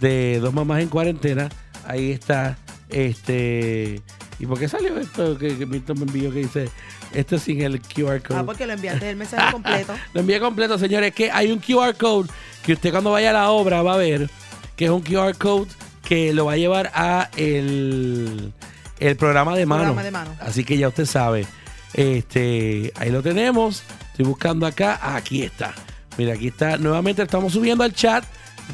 de 0.00 0.38
Dos 0.40 0.52
Mamás 0.54 0.80
en 0.82 0.88
Cuarentena. 0.88 1.48
Ahí 1.86 2.12
está, 2.12 2.56
este... 2.88 4.00
¿Y 4.38 4.46
por 4.46 4.58
qué 4.58 4.68
salió 4.68 4.98
esto 4.98 5.38
que, 5.38 5.56
que 5.56 5.66
Milton 5.66 5.98
me 5.98 6.04
envió 6.06 6.30
que 6.30 6.40
dice, 6.40 6.68
esto 7.12 7.38
sin 7.38 7.62
el 7.62 7.80
QR 7.80 8.20
code? 8.22 8.40
Ah, 8.40 8.44
porque 8.44 8.66
lo 8.66 8.74
enviaste 8.74 9.08
el 9.10 9.16
mensaje 9.16 9.52
completo. 9.52 9.94
Lo 10.12 10.20
envié 10.20 10.40
completo, 10.40 10.78
señores. 10.78 11.14
Que 11.14 11.30
hay 11.30 11.50
un 11.50 11.58
QR 11.58 11.94
code 11.96 12.28
que 12.62 12.74
usted 12.74 12.90
cuando 12.90 13.12
vaya 13.12 13.30
a 13.30 13.32
la 13.32 13.50
obra 13.50 13.82
va 13.82 13.94
a 13.94 13.96
ver 13.96 14.28
que 14.76 14.84
es 14.84 14.90
un 14.90 15.00
QR 15.00 15.34
code 15.36 15.68
que 16.02 16.32
lo 16.32 16.44
va 16.44 16.52
a 16.52 16.56
llevar 16.56 16.92
a 16.94 17.30
el, 17.36 18.52
el 19.00 19.16
programa 19.16 19.56
de 19.56 19.66
mano. 19.66 19.82
Programa 19.82 20.04
de 20.04 20.10
mano. 20.10 20.30
Así 20.40 20.64
que 20.64 20.76
ya 20.76 20.88
usted 20.88 21.06
sabe. 21.06 21.46
Este, 21.94 22.92
ahí 22.96 23.10
lo 23.10 23.22
tenemos. 23.22 23.82
Estoy 24.10 24.26
buscando 24.26 24.66
acá. 24.66 25.00
Aquí 25.16 25.42
está. 25.42 25.74
Mira, 26.18 26.34
aquí 26.34 26.48
está. 26.48 26.76
Nuevamente 26.76 27.22
estamos 27.22 27.54
subiendo 27.54 27.82
al 27.82 27.92
chat 27.92 28.24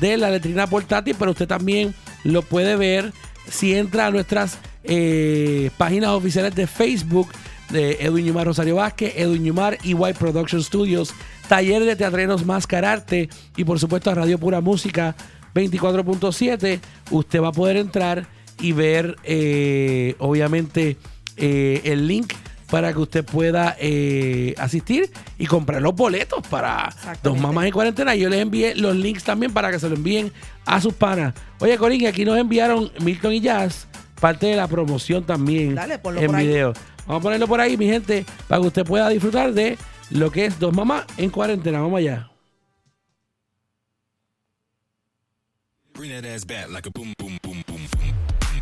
de 0.00 0.16
la 0.16 0.30
letrina 0.30 0.66
portátil, 0.66 1.16
pero 1.18 1.30
usted 1.30 1.46
también 1.46 1.94
lo 2.24 2.42
puede 2.42 2.76
ver 2.76 3.12
si 3.48 3.74
entra 3.74 4.06
a 4.06 4.10
nuestras 4.10 4.58
eh, 4.84 5.70
páginas 5.76 6.10
oficiales 6.10 6.54
de 6.54 6.66
Facebook 6.66 7.28
de 7.70 7.98
Edwin 8.00 8.26
Yumar 8.26 8.46
Rosario 8.46 8.76
Vázquez, 8.76 9.14
Edwin 9.16 9.44
Yumar, 9.44 9.78
EY 9.82 10.12
Production 10.18 10.62
Studios, 10.62 11.14
Taller 11.48 11.84
de 11.84 11.96
Teatrenos 11.96 12.44
Mascararte 12.44 13.28
y 13.56 13.64
por 13.64 13.78
supuesto 13.78 14.10
a 14.10 14.14
Radio 14.14 14.38
Pura 14.38 14.60
Música 14.60 15.16
24.7. 15.54 16.80
Usted 17.10 17.40
va 17.40 17.48
a 17.48 17.52
poder 17.52 17.76
entrar 17.76 18.26
y 18.60 18.72
ver 18.72 19.16
eh, 19.24 20.14
obviamente 20.18 20.96
eh, 21.36 21.80
el 21.84 22.06
link 22.06 22.32
para 22.70 22.92
que 22.94 23.00
usted 23.00 23.22
pueda 23.22 23.76
eh, 23.78 24.54
asistir 24.56 25.10
y 25.36 25.46
comprar 25.46 25.82
los 25.82 25.94
boletos 25.94 26.46
para. 26.48 26.88
Dos 27.22 27.38
Mamás 27.38 27.66
en 27.66 27.72
Cuarentena. 27.72 28.14
Yo 28.14 28.30
les 28.30 28.40
envié 28.40 28.74
los 28.74 28.96
links 28.96 29.24
también 29.24 29.52
para 29.52 29.70
que 29.70 29.78
se 29.78 29.90
lo 29.90 29.94
envíen 29.94 30.32
a 30.64 30.80
sus 30.80 30.94
panas. 30.94 31.34
Oye, 31.60 31.76
Corín, 31.76 32.00
y 32.00 32.06
aquí 32.06 32.24
nos 32.24 32.38
enviaron 32.38 32.90
Milton 33.00 33.34
y 33.34 33.40
Jazz, 33.40 33.88
parte 34.22 34.46
de 34.46 34.56
la 34.56 34.68
promoción 34.68 35.24
también 35.24 35.74
Dale, 35.74 35.98
ponlo 35.98 36.20
en 36.20 36.26
por 36.28 36.36
ahí. 36.36 36.46
video. 36.46 36.72
Vamos 37.06 37.20
a 37.20 37.22
ponerlo 37.22 37.46
por 37.48 37.60
ahí, 37.60 37.76
mi 37.76 37.86
gente, 37.86 38.24
para 38.48 38.60
que 38.62 38.68
usted 38.68 38.84
pueda 38.86 39.08
disfrutar 39.08 39.52
de 39.52 39.76
lo 40.10 40.30
que 40.30 40.46
es 40.46 40.58
Dos 40.58 40.72
Mamás 40.72 41.04
en 41.18 41.28
Cuarentena. 41.30 41.80
Vamos 41.80 41.98
allá. 41.98 42.30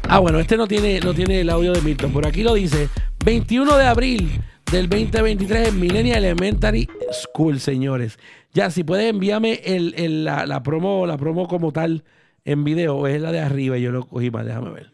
Ah, 0.09 0.19
bueno, 0.19 0.41
este 0.41 0.57
no 0.57 0.67
tiene, 0.67 1.01
no 1.01 1.15
tiene 1.15 1.41
el 1.41 1.51
audio 1.51 1.73
de 1.73 1.81
Milton. 1.83 2.13
Por 2.13 2.27
aquí 2.27 2.43
lo 2.43 2.55
dice. 2.55 2.89
21 3.25 3.77
de 3.77 3.85
abril 3.85 4.41
del 4.73 4.89
2023 4.89 5.69
en 5.69 5.81
Millennial 5.81 6.25
Elementary 6.25 6.89
School, 7.13 7.61
señores. 7.61 8.19
Ya, 8.53 8.71
si 8.71 8.83
puedes 8.83 9.09
envíame 9.11 9.61
el, 9.65 9.95
el- 9.97 10.25
la, 10.25 10.47
la 10.47 10.63
promo, 10.63 11.07
la 11.07 11.17
promo 11.17 11.47
como 11.47 11.71
tal 11.73 12.03
en 12.45 12.65
video, 12.65 13.07
es 13.07 13.21
la 13.21 13.33
de 13.33 13.41
arriba, 13.41 13.77
yo 13.79 13.91
lo 13.91 14.07
cogí 14.07 14.31
más, 14.31 14.47
déjame 14.47 14.71
ver. 14.71 14.91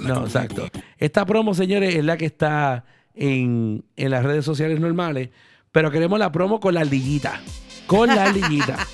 No, 0.00 0.24
exacto. 0.24 0.68
Esta 0.98 1.26
promo, 1.26 1.54
señores, 1.54 1.94
es 1.94 2.04
la 2.04 2.16
que 2.16 2.26
está 2.26 2.84
en, 3.14 3.84
en 3.96 4.10
las 4.10 4.24
redes 4.24 4.44
sociales 4.44 4.80
normales, 4.80 5.30
pero 5.72 5.90
queremos 5.90 6.18
la 6.18 6.30
promo 6.32 6.60
con 6.60 6.74
la 6.74 6.80
ardillita. 6.82 7.40
Con 7.86 8.08
la 8.08 8.26
ardillita. 8.26 8.86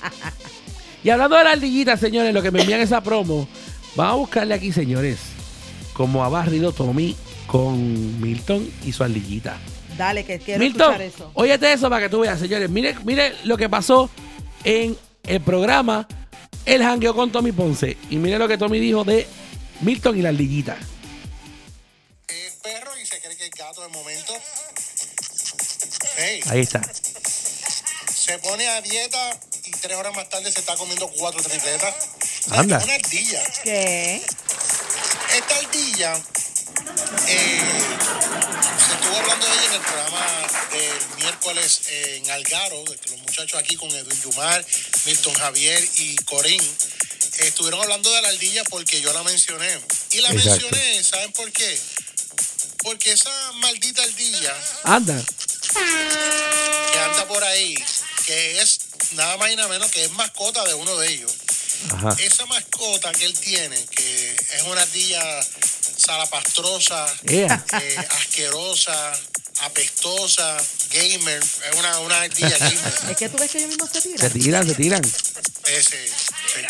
y 1.04 1.10
hablando 1.10 1.36
de 1.36 1.44
la 1.44 1.52
ardillita, 1.52 1.96
señores, 1.96 2.32
lo 2.32 2.42
que 2.42 2.50
me 2.50 2.62
envían 2.62 2.80
esa 2.80 3.02
promo, 3.02 3.48
vamos 3.94 4.12
a 4.12 4.16
buscarle 4.16 4.54
aquí, 4.54 4.72
señores, 4.72 5.18
como 5.92 6.24
ha 6.24 6.28
barrido 6.28 6.72
Tommy 6.72 7.14
con 7.46 8.20
Milton 8.20 8.68
y 8.84 8.92
su 8.92 9.04
ardillita. 9.04 9.58
Dale, 9.96 10.24
que 10.24 10.38
quiero 10.38 10.60
Milton, 10.60 10.92
escuchar 10.92 11.02
eso. 11.02 11.30
óyete 11.34 11.72
eso 11.72 11.88
para 11.88 12.02
que 12.02 12.10
tú 12.10 12.20
veas, 12.20 12.38
señores. 12.38 12.68
Mire, 12.68 12.94
mire 13.04 13.32
lo 13.44 13.56
que 13.56 13.68
pasó 13.68 14.10
en 14.64 14.96
el 15.24 15.40
programa 15.40 16.06
El 16.66 16.82
Jangueo 16.82 17.14
con 17.14 17.32
Tommy 17.32 17.52
Ponce. 17.52 17.96
Y 18.10 18.16
mire 18.16 18.38
lo 18.38 18.48
que 18.48 18.58
Tommy 18.58 18.78
dijo 18.78 19.04
de 19.04 19.26
Milton 19.80 20.18
y 20.18 20.22
la 20.22 20.30
ardillita. 20.30 20.76
Es 22.28 22.54
perro 22.62 22.90
y 22.98 23.06
se 23.06 23.20
cree 23.20 23.36
que 23.36 23.44
es 23.44 23.50
gato 23.50 23.82
de 23.82 23.88
momento. 23.88 24.34
Ahí 26.50 26.60
está. 26.60 26.82
se 26.82 28.38
pone 28.38 28.66
a 28.66 28.80
dieta 28.80 29.38
y 29.64 29.70
tres 29.70 29.96
horas 29.96 30.14
más 30.14 30.28
tarde 30.28 30.50
se 30.50 30.60
está 30.60 30.76
comiendo 30.76 31.08
cuatro 31.18 31.40
tripletas. 31.42 31.94
Anda. 32.50 32.78
Es 32.78 32.84
una 32.84 32.94
ardilla. 32.94 33.42
¿Qué? 33.62 34.22
esta 35.36 35.56
ardilla, 35.58 36.14
eh, 37.28 37.60
se 38.86 38.94
estuvo 38.94 39.16
hablando 39.16 39.46
de 39.46 39.52
ella 39.52 39.64
en 39.66 39.72
el 39.72 39.80
programa 39.80 40.46
del 40.70 41.16
miércoles 41.16 41.80
en 41.88 42.30
Algaro, 42.30 42.84
de 42.84 42.96
que 42.96 43.10
los 43.10 43.20
muchachos 43.20 43.58
aquí 43.58 43.76
con 43.76 43.90
Edwin 43.90 44.20
Yumar, 44.22 44.64
Milton 45.06 45.34
Javier 45.34 45.88
y 45.96 46.16
Corín 46.16 46.62
estuvieron 47.38 47.80
hablando 47.82 48.10
de 48.10 48.22
la 48.22 48.28
ardilla 48.28 48.64
porque 48.64 49.00
yo 49.00 49.12
la 49.12 49.22
mencioné. 49.24 49.80
Y 50.12 50.20
la 50.20 50.30
Exacto. 50.30 50.68
mencioné, 50.70 51.04
¿saben 51.04 51.32
por 51.32 51.50
qué? 51.52 51.80
Porque 52.78 53.12
esa 53.12 53.52
maldita 53.54 54.02
ardilla 54.02 54.54
Anda. 54.84 55.22
que 56.92 56.98
anda 56.98 57.26
por 57.26 57.42
ahí, 57.44 57.74
que 58.24 58.60
es 58.60 58.78
nada 59.12 59.36
más 59.36 59.50
y 59.50 59.56
nada 59.56 59.68
menos 59.68 59.90
que 59.90 60.04
es 60.04 60.10
mascota 60.12 60.64
de 60.64 60.74
uno 60.74 60.96
de 60.96 61.08
ellos. 61.08 61.32
Ajá. 61.92 62.16
Esa 62.18 62.46
mascota 62.46 63.12
que 63.12 63.24
él 63.24 63.38
tiene, 63.38 63.84
que 63.86 64.36
es 64.52 64.62
una 64.62 64.80
ardilla 64.80 65.46
salapastrosa, 66.06 67.06
Ea. 67.28 67.64
eh, 67.82 67.96
asquerosa, 68.10 69.12
apestosa, 69.62 70.56
gamer, 70.90 71.42
es 71.42 71.76
una, 71.78 71.98
una 72.00 72.20
ardilla 72.22 72.56
gamer. 72.58 72.94
Es 73.10 73.16
que 73.16 73.28
tú 73.28 73.36
ves 73.38 73.50
que 73.50 73.58
ellos 73.58 73.70
mismos 73.70 73.90
se 73.92 74.00
Se 74.00 74.08
tiran. 74.08 74.32
tiran, 74.32 74.66
se 74.68 74.74
tiran. 74.74 75.04
Ese, 75.66 76.08
sí. 76.08 76.60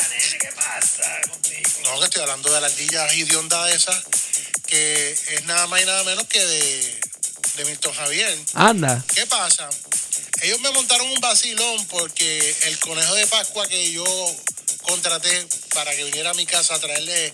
No, 1.85 1.99
que 2.01 2.05
estoy 2.07 2.23
hablando 2.23 2.53
de 2.53 2.61
la 2.61 2.67
ardilla 2.67 3.15
idionda 3.15 3.71
esa, 3.71 4.03
que 4.67 5.11
es 5.13 5.45
nada 5.45 5.67
más 5.67 5.83
y 5.83 5.85
nada 5.85 6.03
menos 6.05 6.27
que 6.27 6.45
de, 6.45 7.01
de 7.57 7.65
Milton 7.67 7.93
Javier. 7.95 8.39
Anda. 8.55 9.05
¿Qué 9.15 9.27
pasa? 9.27 9.69
Ellos 10.43 10.61
me 10.61 10.71
montaron 10.71 11.09
un 11.11 11.21
vacilón 11.21 11.87
porque 11.87 12.57
el 12.65 12.79
conejo 12.79 13.15
de 13.15 13.27
Pascua 13.27 13.67
que 13.69 13.91
yo 13.93 14.05
contraté 14.83 15.47
para 15.75 15.95
que 15.95 16.05
viniera 16.05 16.31
a 16.31 16.35
mi 16.35 16.47
casa 16.47 16.75
a 16.75 16.79
traerle 16.79 17.33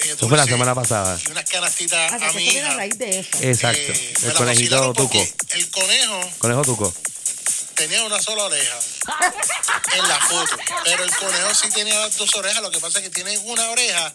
eh, 0.00 0.12
Eso 0.16 0.28
fue 0.28 0.36
la 0.36 0.44
semana 0.46 0.74
pasada. 0.74 1.18
y 1.26 1.30
unas 1.30 1.48
canastitas 1.48 2.12
Ah, 2.12 2.16
a 2.16 2.18
que 2.18 2.38
mi 2.38 2.48
esto 2.48 2.52
viene 2.52 2.60
a 2.60 2.62
hija. 2.70 2.76
raíz 2.76 2.98
de 2.98 3.18
eso. 3.20 3.28
Exacto. 3.42 3.80
eh, 3.80 4.14
El 4.24 4.32
conejito 4.34 4.92
tuco. 4.94 5.26
El 5.50 5.70
conejo 5.70 6.30
Conejo 6.38 6.62
tuco. 6.62 6.94
tenía 7.74 8.02
una 8.04 8.20
sola 8.20 8.44
oreja 8.44 8.78
en 9.96 10.08
la 10.08 10.20
foto, 10.20 10.56
pero 10.84 11.04
el 11.04 11.14
conejo 11.16 11.54
sí 11.54 11.68
tenía 11.70 11.98
las 11.98 12.16
dos 12.16 12.34
orejas. 12.34 12.62
Lo 12.62 12.70
que 12.70 12.78
pasa 12.78 12.98
es 12.98 13.04
que 13.04 13.10
tiene 13.10 13.36
una 13.38 13.68
oreja 13.70 14.12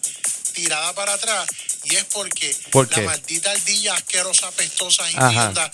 tirada 0.54 0.94
para 0.94 1.14
atrás 1.14 1.48
y 1.84 1.96
es 1.96 2.04
porque 2.06 2.56
¿Por 2.72 2.90
la 2.92 3.02
maldita 3.04 3.52
ardilla 3.52 3.96
asquerosa, 3.96 4.48
apestosa 4.48 5.10
y 5.10 5.16
Ajá. 5.16 5.30
hedionda 5.32 5.72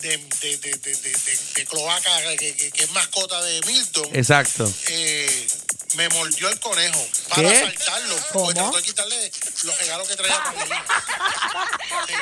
de, 0.00 0.08
de, 0.16 0.58
de, 0.58 0.70
de, 0.76 0.94
de, 0.96 1.10
de- 1.10 1.38
de 1.56 1.64
cloaca 1.66 2.36
que, 2.38 2.54
que- 2.54 2.70
que 2.70 2.84
es 2.84 2.90
mascota 2.92 3.42
de 3.42 3.60
Milton 3.66 4.08
Exacto. 4.14 4.72
eh, 4.86 5.48
me 5.94 6.08
mordió 6.10 6.48
el 6.48 6.60
conejo 6.60 7.08
para 7.28 7.48
¿Qué? 7.48 7.56
asaltarlo. 7.56 8.16
¿Cómo? 8.32 8.52
Trató 8.52 8.76
de 8.76 8.82
quitarle 8.82 9.32
los 9.64 9.78
regalos 9.78 10.08
que 10.08 10.16
traía. 10.16 10.42
Sí. 12.06 12.14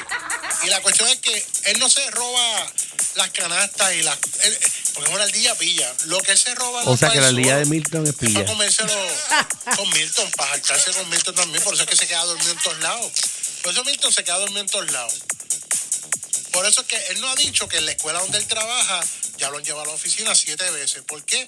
Y 0.67 0.71
la 0.71 0.81
cuestión 0.83 1.09
es 1.09 1.17
que 1.19 1.47
él 1.65 1.79
no 1.79 1.89
se 1.91 2.09
roba 2.11 2.73
las 3.17 3.31
canastas 3.31 3.95
y 3.95 4.03
las. 4.03 4.19
él- 4.43 4.59
porque 4.95 5.11
es 5.11 5.15
una 5.17 5.25
ardilla 5.25 5.55
pilla. 5.57 5.93
Lo 6.07 6.21
que 6.23 6.33
él 6.33 6.39
se 6.39 6.55
roba 6.55 6.83
O 6.85 6.97
sea 6.97 7.11
que 7.11 7.21
la 7.21 7.29
solo. 7.29 7.39
de 7.59 7.65
Milton 7.67 8.05
es 8.05 8.11
Es 8.11 8.15
para 8.17 8.27
pilla. 8.29 8.45
comérselo 8.47 8.93
con 9.77 9.91
Milton, 9.91 10.31
para 10.33 10.51
saltarse 10.53 10.93
con 10.93 11.09
Milton 11.11 11.35
también. 11.35 11.63
Por 11.63 11.75
eso 11.75 11.83
es 11.83 11.89
que 11.91 11.97
se 11.97 12.07
queda 12.07 12.25
dormido 12.25 12.53
en 12.53 12.59
todos 12.59 12.79
lados. 12.79 13.13
Por 13.63 13.73
eso 13.73 13.85
Milton 13.85 14.13
se 14.13 14.25
queda 14.25 14.39
dormido 14.39 14.61
en 14.63 14.69
todos 14.69 14.91
lados. 14.93 15.15
Por 16.53 16.65
eso 16.65 16.81
es 16.81 16.87
que 16.87 16.97
él 17.11 17.21
no 17.21 17.29
ha 17.29 17.35
dicho 17.35 17.69
que 17.69 17.77
en 17.77 17.85
la 17.87 17.93
escuela 17.93 18.21
donde 18.21 18.39
él 18.39 18.47
trabaja 18.47 19.01
ya 19.37 19.51
lo 19.51 19.59
han 19.59 19.65
llevado 19.65 19.85
a 19.85 19.89
la 19.89 19.93
oficina 19.93 20.35
siete 20.35 20.71
veces. 20.71 21.03
¿Por 21.03 21.23
qué? 21.25 21.47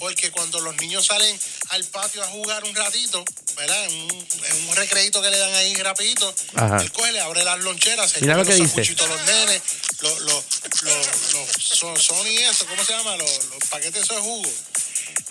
Porque 0.00 0.30
cuando 0.32 0.58
los 0.60 0.74
niños 0.76 1.06
salen 1.06 1.38
al 1.68 1.84
patio 1.84 2.24
a 2.24 2.26
jugar 2.28 2.64
un 2.64 2.74
ratito, 2.74 3.22
¿verdad? 3.54 3.84
En 3.84 3.94
un, 4.02 4.10
en 4.50 4.68
un 4.70 4.74
recreito 4.76 5.20
que 5.20 5.30
le 5.30 5.36
dan 5.38 5.52
ahí 5.54 5.74
rapidito, 5.74 6.34
Ajá. 6.54 6.78
él 6.80 6.90
coge, 6.90 7.12
le 7.12 7.20
abre 7.20 7.44
las 7.44 7.60
loncheras, 7.60 8.10
se 8.10 8.20
Mira 8.22 8.34
lo 8.36 8.44
que 8.44 8.56
los 8.56 8.74
dice. 8.74 8.94
los 8.96 9.20
nenes, 9.26 9.62
los, 10.00 10.20
los, 10.20 10.44
los, 10.82 11.32
los 11.34 11.48
son, 11.62 12.00
son 12.00 12.26
y 12.26 12.38
eso, 12.38 12.66
¿cómo 12.66 12.82
se 12.82 12.94
llama? 12.94 13.14
Los, 13.16 13.44
los 13.44 13.64
paquetes 13.68 14.08
de 14.08 14.16
jugo. 14.16 14.50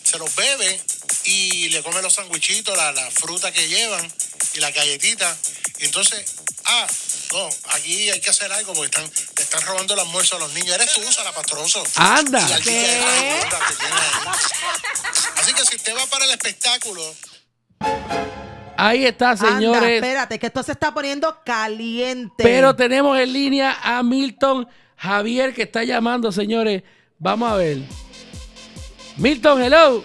Se 0.03 0.17
los 0.19 0.33
bebe 0.35 0.81
y 1.25 1.69
le 1.69 1.81
come 1.81 2.01
los 2.03 2.13
sandwichitos, 2.13 2.77
la, 2.77 2.91
la 2.91 3.09
fruta 3.11 3.51
que 3.51 3.67
llevan 3.67 4.13
y 4.53 4.59
las 4.59 4.73
galletitas. 4.73 5.35
Y 5.79 5.85
entonces, 5.85 6.23
ah, 6.65 6.87
no, 7.31 7.49
aquí 7.69 8.09
hay 8.09 8.19
que 8.19 8.29
hacer 8.29 8.51
algo 8.51 8.73
porque 8.73 8.87
están, 8.87 9.11
le 9.37 9.43
están 9.43 9.61
robando 9.61 9.93
el 9.93 9.99
almuerzo 9.99 10.35
a 10.35 10.39
los 10.39 10.51
niños. 10.53 10.75
Eres 10.75 10.93
tú, 10.93 11.01
Pastroso. 11.35 11.83
Anda. 11.95 12.41
Y 12.41 12.53
¿Qué? 12.55 12.69
tiene 12.69 12.87
ahí. 13.05 13.39
Que 16.29 16.35
espectáculo, 16.35 17.01
Ahí 18.77 19.05
está, 19.05 19.31
Anda, 19.31 19.49
señores. 19.49 19.89
espérate, 19.95 20.37
que 20.37 20.45
esto 20.45 20.61
se 20.61 20.73
está 20.73 20.93
poniendo 20.93 21.39
caliente. 21.43 22.43
Pero 22.43 22.75
tenemos 22.75 23.17
en 23.17 23.33
línea 23.33 23.77
a 23.81 24.03
Milton 24.03 24.67
Javier 24.95 25.55
que 25.55 25.63
está 25.63 25.83
llamando, 25.83 26.31
señores. 26.31 26.83
Vamos 27.17 27.51
a 27.51 27.55
ver. 27.55 27.79
Milton, 29.17 29.63
hello. 29.63 30.03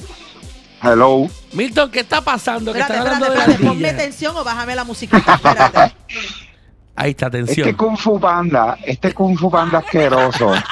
Hello. 0.83 1.29
Milton, 1.53 1.91
¿qué 1.91 2.01
está 2.01 2.23
pasando? 2.23 2.73
Que 2.73 2.81
Espérate, 2.81 3.07
están 3.07 3.23
espérate, 3.23 3.53
espérate, 3.53 4.13
ponme 4.23 4.41
o 4.41 4.45
bájame 4.45 4.75
la 4.75 4.85
musiquita, 4.85 5.35
espérate. 5.35 5.95
Ahí 6.97 7.11
está, 7.11 7.27
atención. 7.27 7.69
Este 7.69 7.77
Kung 7.77 7.99
Fu 7.99 8.19
Panda, 8.19 8.79
este 8.85 9.13
Kung 9.13 9.37
Fu 9.37 9.51
Panda 9.51 9.79
asqueroso. 9.79 10.53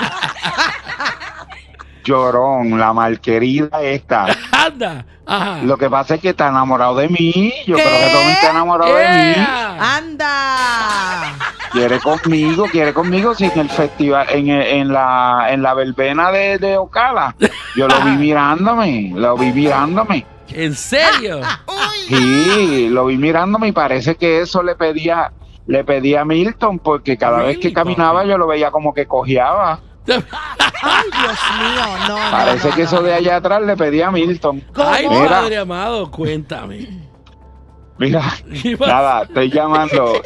Llorón, 2.04 2.78
la 2.78 2.92
malquerida 2.92 3.80
esta. 3.82 4.26
Anda. 4.52 5.04
Ajá. 5.26 5.62
Lo 5.62 5.76
que 5.76 5.88
pasa 5.88 6.16
es 6.16 6.20
que 6.20 6.30
está 6.30 6.48
enamorado 6.48 6.96
de 6.96 7.08
mí. 7.08 7.52
Yo 7.66 7.76
¿Qué? 7.76 7.82
creo 7.82 7.98
que 7.98 8.12
Tommy 8.12 8.32
está 8.32 8.50
enamorado 8.50 8.94
de 8.94 9.08
mí. 9.08 9.34
¡Anda! 9.78 11.38
Quiere 11.72 12.00
conmigo, 12.00 12.64
quiere 12.70 12.92
conmigo. 12.92 13.34
Si 13.34 13.44
en 13.44 13.58
el 13.58 13.70
festival, 13.70 14.26
en, 14.30 14.50
en 14.50 14.92
la, 14.92 15.46
en 15.50 15.62
la 15.62 15.74
verbena 15.74 16.30
de, 16.30 16.58
de 16.58 16.76
Ocala, 16.76 17.34
yo 17.76 17.88
lo 17.88 18.00
vi 18.02 18.10
mirándome, 18.16 19.12
lo 19.14 19.36
vi 19.36 19.52
mirándome. 19.52 20.26
¿En 20.50 20.74
serio? 20.74 21.40
Sí, 22.08 22.88
lo 22.90 23.06
vi 23.06 23.16
mirándome 23.16 23.68
y 23.68 23.72
parece 23.72 24.16
que 24.16 24.40
eso 24.40 24.62
le 24.62 24.74
pedía, 24.74 25.32
le 25.66 25.84
pedía 25.84 26.22
a 26.22 26.24
Milton, 26.24 26.80
porque 26.80 27.16
cada 27.16 27.42
vez 27.42 27.58
que 27.58 27.72
caminaba 27.72 28.24
yo 28.24 28.36
lo 28.36 28.46
veía 28.48 28.70
como 28.70 28.92
que 28.92 29.06
cojeaba. 29.06 29.78
¡Ay, 30.08 31.04
Dios 31.10 31.38
mío! 31.58 31.84
No, 32.08 32.24
no, 32.24 32.30
Parece 32.30 32.68
no, 32.70 32.74
que 32.74 32.82
no, 32.82 32.88
eso 32.88 33.02
de 33.02 33.14
allá 33.14 33.36
atrás 33.36 33.62
le 33.62 33.76
pedía 33.76 34.08
a 34.08 34.10
Milton. 34.10 34.62
Ay, 34.74 35.04
¿Cómo? 35.06 35.20
Mira. 35.20 35.30
padre 35.30 35.58
amado, 35.58 36.10
cuéntame. 36.10 37.08
Mira, 37.98 38.22
nada, 38.80 39.22
estoy 39.22 39.50
llamando. 39.50 40.12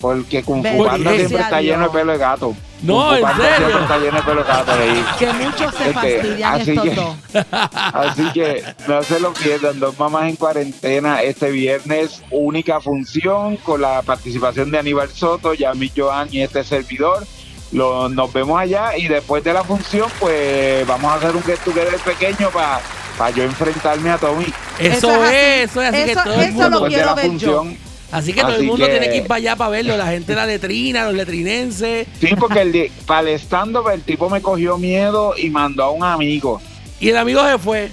Porque 0.00 0.42
Kung 0.42 0.62
Fu 0.62 0.62
Bendito 0.62 0.84
Panda 0.90 1.10
sea 1.10 1.18
siempre 1.18 1.40
está 1.42 1.60
lleno 1.60 1.84
de 1.84 1.90
pelo 1.90 2.12
de 2.12 2.18
gato. 2.18 2.56
No, 2.82 3.14
¿en 3.16 3.24
serio? 3.36 3.56
siempre 3.56 3.82
está 3.82 3.98
lleno 3.98 4.16
de 4.16 4.22
pelo 4.22 4.42
de 4.42 4.48
gato. 4.48 4.72
ahí. 4.72 5.04
Que 5.18 5.32
muchos 5.32 5.74
se 5.74 5.88
Este, 5.90 5.92
fastidian 5.94 6.54
así 6.60 6.70
estos 6.70 6.84
que- 6.88 6.94
dos. 6.94 7.16
Así 7.72 8.32
que 8.32 8.64
no 8.88 9.02
se 9.02 9.20
lo 9.20 9.32
pierdan, 9.32 9.78
dos 9.80 9.98
mamás 9.98 10.28
en 10.28 10.36
cuarentena 10.36 11.22
este 11.22 11.50
viernes, 11.50 12.22
única 12.30 12.80
función 12.80 13.56
con 13.58 13.80
la 13.82 14.02
participación 14.02 14.70
de 14.70 14.78
Aníbal 14.78 15.08
Soto, 15.10 15.54
Yami 15.54 15.90
Joan 15.96 16.28
y 16.32 16.40
este 16.42 16.64
servidor. 16.64 17.24
Lo- 17.72 18.08
nos 18.08 18.32
vemos 18.32 18.60
allá 18.60 18.96
y 18.98 19.08
después 19.08 19.42
de 19.44 19.52
la 19.54 19.64
función 19.64 20.08
pues 20.20 20.86
vamos 20.86 21.10
a 21.10 21.14
hacer 21.14 21.34
un 21.34 21.42
get 21.42 21.58
together 21.64 21.96
pequeño 22.00 22.50
para 22.50 23.30
yo 23.30 23.44
enfrentarme 23.44 24.10
a 24.10 24.18
Tommy. 24.18 24.46
Eso, 24.78 25.08
Eso 25.10 25.24
es 25.24 25.32
es, 25.32 25.70
eso 25.70 25.82
es 25.82 25.88
así 25.88 26.04
que 26.04 26.12
Eso- 26.12 26.22
todo 26.24 26.34
el 26.34 26.40
eso 26.40 26.52
mundo. 26.52 26.68
lo 26.70 26.80
Después 26.80 26.96
de 26.96 27.04
la 27.06 27.14
ver 27.14 27.36
yo. 27.38 27.64
Así 28.12 28.32
que 28.32 28.42
todo 28.42 28.54
el 28.56 28.64
mundo 28.64 28.84
que- 28.84 28.90
tiene 28.92 29.08
que 29.08 29.16
ir 29.16 29.26
para 29.26 29.38
allá 29.38 29.56
para 29.56 29.70
verlo. 29.70 29.96
La 29.96 30.06
gente 30.06 30.32
de 30.32 30.36
la 30.36 30.46
letrina, 30.46 31.04
los 31.06 31.14
letrinenses. 31.14 32.06
Sí, 32.20 32.28
porque 32.38 32.60
el, 32.60 32.92
para 33.06 33.28
el 33.30 33.34
stand-up 33.40 33.88
el 33.88 34.02
tipo 34.02 34.28
me 34.30 34.40
cogió 34.42 34.76
miedo 34.78 35.34
y 35.36 35.50
mandó 35.50 35.84
a 35.84 35.90
un 35.90 36.04
amigo. 36.04 36.60
Y 37.00 37.08
el 37.08 37.16
amigo 37.16 37.44
se 37.48 37.58
fue. 37.58 37.90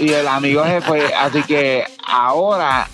Y 0.00 0.10
el 0.10 0.26
amigo 0.26 0.64
se 0.64 0.80
fue. 0.80 1.12
Así 1.14 1.42
que 1.42 1.84
ahora, 2.06 2.88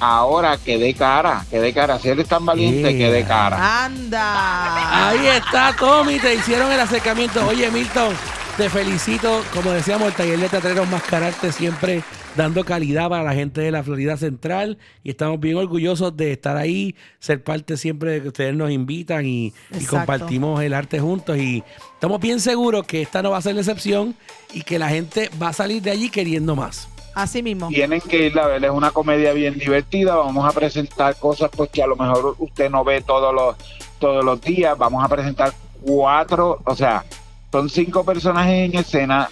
ahora 0.00 0.56
que 0.64 0.78
dé 0.78 0.94
cara, 0.94 1.44
que 1.50 1.60
dé 1.60 1.72
cara. 1.72 1.98
Si 1.98 2.08
él 2.08 2.20
es 2.20 2.28
tan 2.28 2.46
valiente, 2.46 2.96
que 2.96 3.10
dé 3.10 3.24
cara. 3.24 3.84
Anda. 3.84 5.08
Ahí 5.08 5.26
está, 5.26 5.74
Tommy. 5.78 6.18
Te 6.18 6.34
hicieron 6.34 6.70
el 6.70 6.80
acercamiento. 6.80 7.44
Oye, 7.46 7.70
Milton, 7.70 8.14
te 8.56 8.70
felicito. 8.70 9.42
Como 9.54 9.70
decíamos, 9.72 10.08
el 10.08 10.14
taller 10.14 10.38
de 10.38 10.48
teatreros 10.48 10.88
Mascararte 10.88 11.50
siempre 11.52 12.02
dando 12.36 12.64
calidad 12.64 13.08
para 13.08 13.22
la 13.22 13.34
gente 13.34 13.60
de 13.60 13.70
la 13.70 13.82
Florida 13.82 14.16
Central. 14.16 14.78
Y 15.02 15.10
estamos 15.10 15.40
bien 15.40 15.56
orgullosos 15.56 16.16
de 16.16 16.32
estar 16.32 16.56
ahí, 16.56 16.94
ser 17.18 17.42
parte 17.42 17.76
siempre 17.76 18.12
de 18.12 18.22
que 18.22 18.28
ustedes 18.28 18.54
nos 18.54 18.70
invitan 18.70 19.26
y, 19.26 19.52
compartimos 19.88 20.62
el 20.62 20.74
arte 20.74 21.00
juntos. 21.00 21.36
Y 21.38 21.62
estamos 21.94 22.20
bien 22.20 22.40
seguros 22.40 22.86
que 22.86 23.02
esta 23.02 23.22
no 23.22 23.30
va 23.30 23.38
a 23.38 23.42
ser 23.42 23.54
la 23.54 23.60
excepción 23.60 24.14
y 24.52 24.62
que 24.62 24.78
la 24.78 24.88
gente 24.88 25.30
va 25.40 25.48
a 25.48 25.52
salir 25.52 25.82
de 25.82 25.90
allí 25.90 26.10
queriendo 26.10 26.56
más. 26.56 26.88
Así 27.14 27.42
mismo. 27.42 27.68
Tienen 27.68 28.00
que 28.00 28.28
ir 28.28 28.38
a 28.38 28.46
ver, 28.46 28.64
es 28.64 28.70
una 28.70 28.90
comedia 28.90 29.32
bien 29.34 29.58
divertida. 29.58 30.16
Vamos 30.16 30.48
a 30.48 30.52
presentar 30.58 31.14
cosas 31.16 31.50
pues 31.54 31.70
que 31.70 31.82
a 31.82 31.86
lo 31.86 31.96
mejor 31.96 32.36
usted 32.38 32.70
no 32.70 32.84
ve 32.84 33.02
todos 33.02 33.34
los, 33.34 33.56
todos 33.98 34.24
los 34.24 34.40
días. 34.40 34.78
Vamos 34.78 35.04
a 35.04 35.08
presentar 35.08 35.52
cuatro, 35.82 36.60
o 36.64 36.74
sea, 36.74 37.04
son 37.50 37.68
cinco 37.68 38.04
personajes 38.04 38.70
en 38.70 38.78
escena 38.78 39.28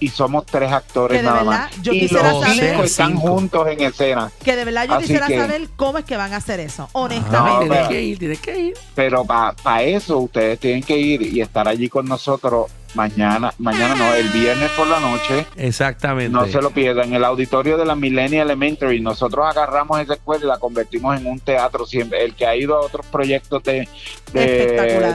y 0.00 0.08
somos 0.08 0.44
tres 0.46 0.70
actores 0.72 1.16
Que 1.18 1.22
de 1.22 1.28
nada 1.28 1.42
verdad, 1.42 1.58
más. 1.70 1.82
yo 1.82 1.92
y 1.92 2.00
quisiera 2.00 2.32
los 2.32 2.42
saber- 2.42 2.70
cinco 2.70 2.82
están 2.84 3.12
Cinco. 3.12 3.20
juntos 3.28 3.68
en 3.68 3.80
escena. 3.82 4.30
Que 4.44 4.56
de 4.56 4.64
verdad 4.64 4.86
yo 4.86 4.94
Así 4.94 5.02
quisiera 5.04 5.26
que- 5.26 5.38
saber 5.38 5.68
cómo 5.76 5.98
es 5.98 6.04
que 6.04 6.16
van 6.16 6.32
a 6.32 6.36
hacer 6.36 6.60
eso. 6.60 6.82
No, 6.94 7.00
Honestamente. 7.00 7.66
pero- 7.68 7.70
tienes 7.70 7.88
que 7.88 8.02
ir, 8.02 8.18
tienes 8.18 8.40
que 8.40 8.58
ir. 8.58 8.74
Pero 8.94 9.24
para 9.24 9.82
eso 9.82 10.18
ustedes 10.18 10.58
tienen 10.60 10.82
que 10.82 10.98
ir 10.98 11.22
y 11.22 11.40
estar 11.40 11.66
allí 11.66 11.88
con 11.88 12.06
nosotros 12.06 12.66
mañana, 12.94 13.52
mañana 13.58 13.94
no, 13.94 14.14
el 14.14 14.28
viernes 14.30 14.70
por 14.70 14.86
la 14.86 14.98
noche. 15.00 15.44
Exactamente. 15.56 16.30
No 16.30 16.46
se 16.46 16.62
lo 16.62 16.70
pierdan. 16.70 17.08
En 17.08 17.14
el 17.14 17.24
auditorio 17.24 17.76
de 17.76 17.84
la 17.84 17.94
Millennium 17.94 18.40
Elementary, 18.42 19.00
nosotros 19.00 19.44
agarramos 19.46 20.00
esa 20.00 20.14
escuela 20.14 20.44
y 20.44 20.48
la 20.48 20.58
convertimos 20.58 21.14
en 21.18 21.26
un 21.26 21.38
teatro. 21.38 21.84
Siempre 21.84 22.24
el 22.24 22.34
que 22.34 22.46
ha 22.46 22.56
ido 22.56 22.74
a 22.76 22.80
otros 22.80 23.04
proyectos 23.06 23.62
de, 23.64 23.86
de, 24.32 25.10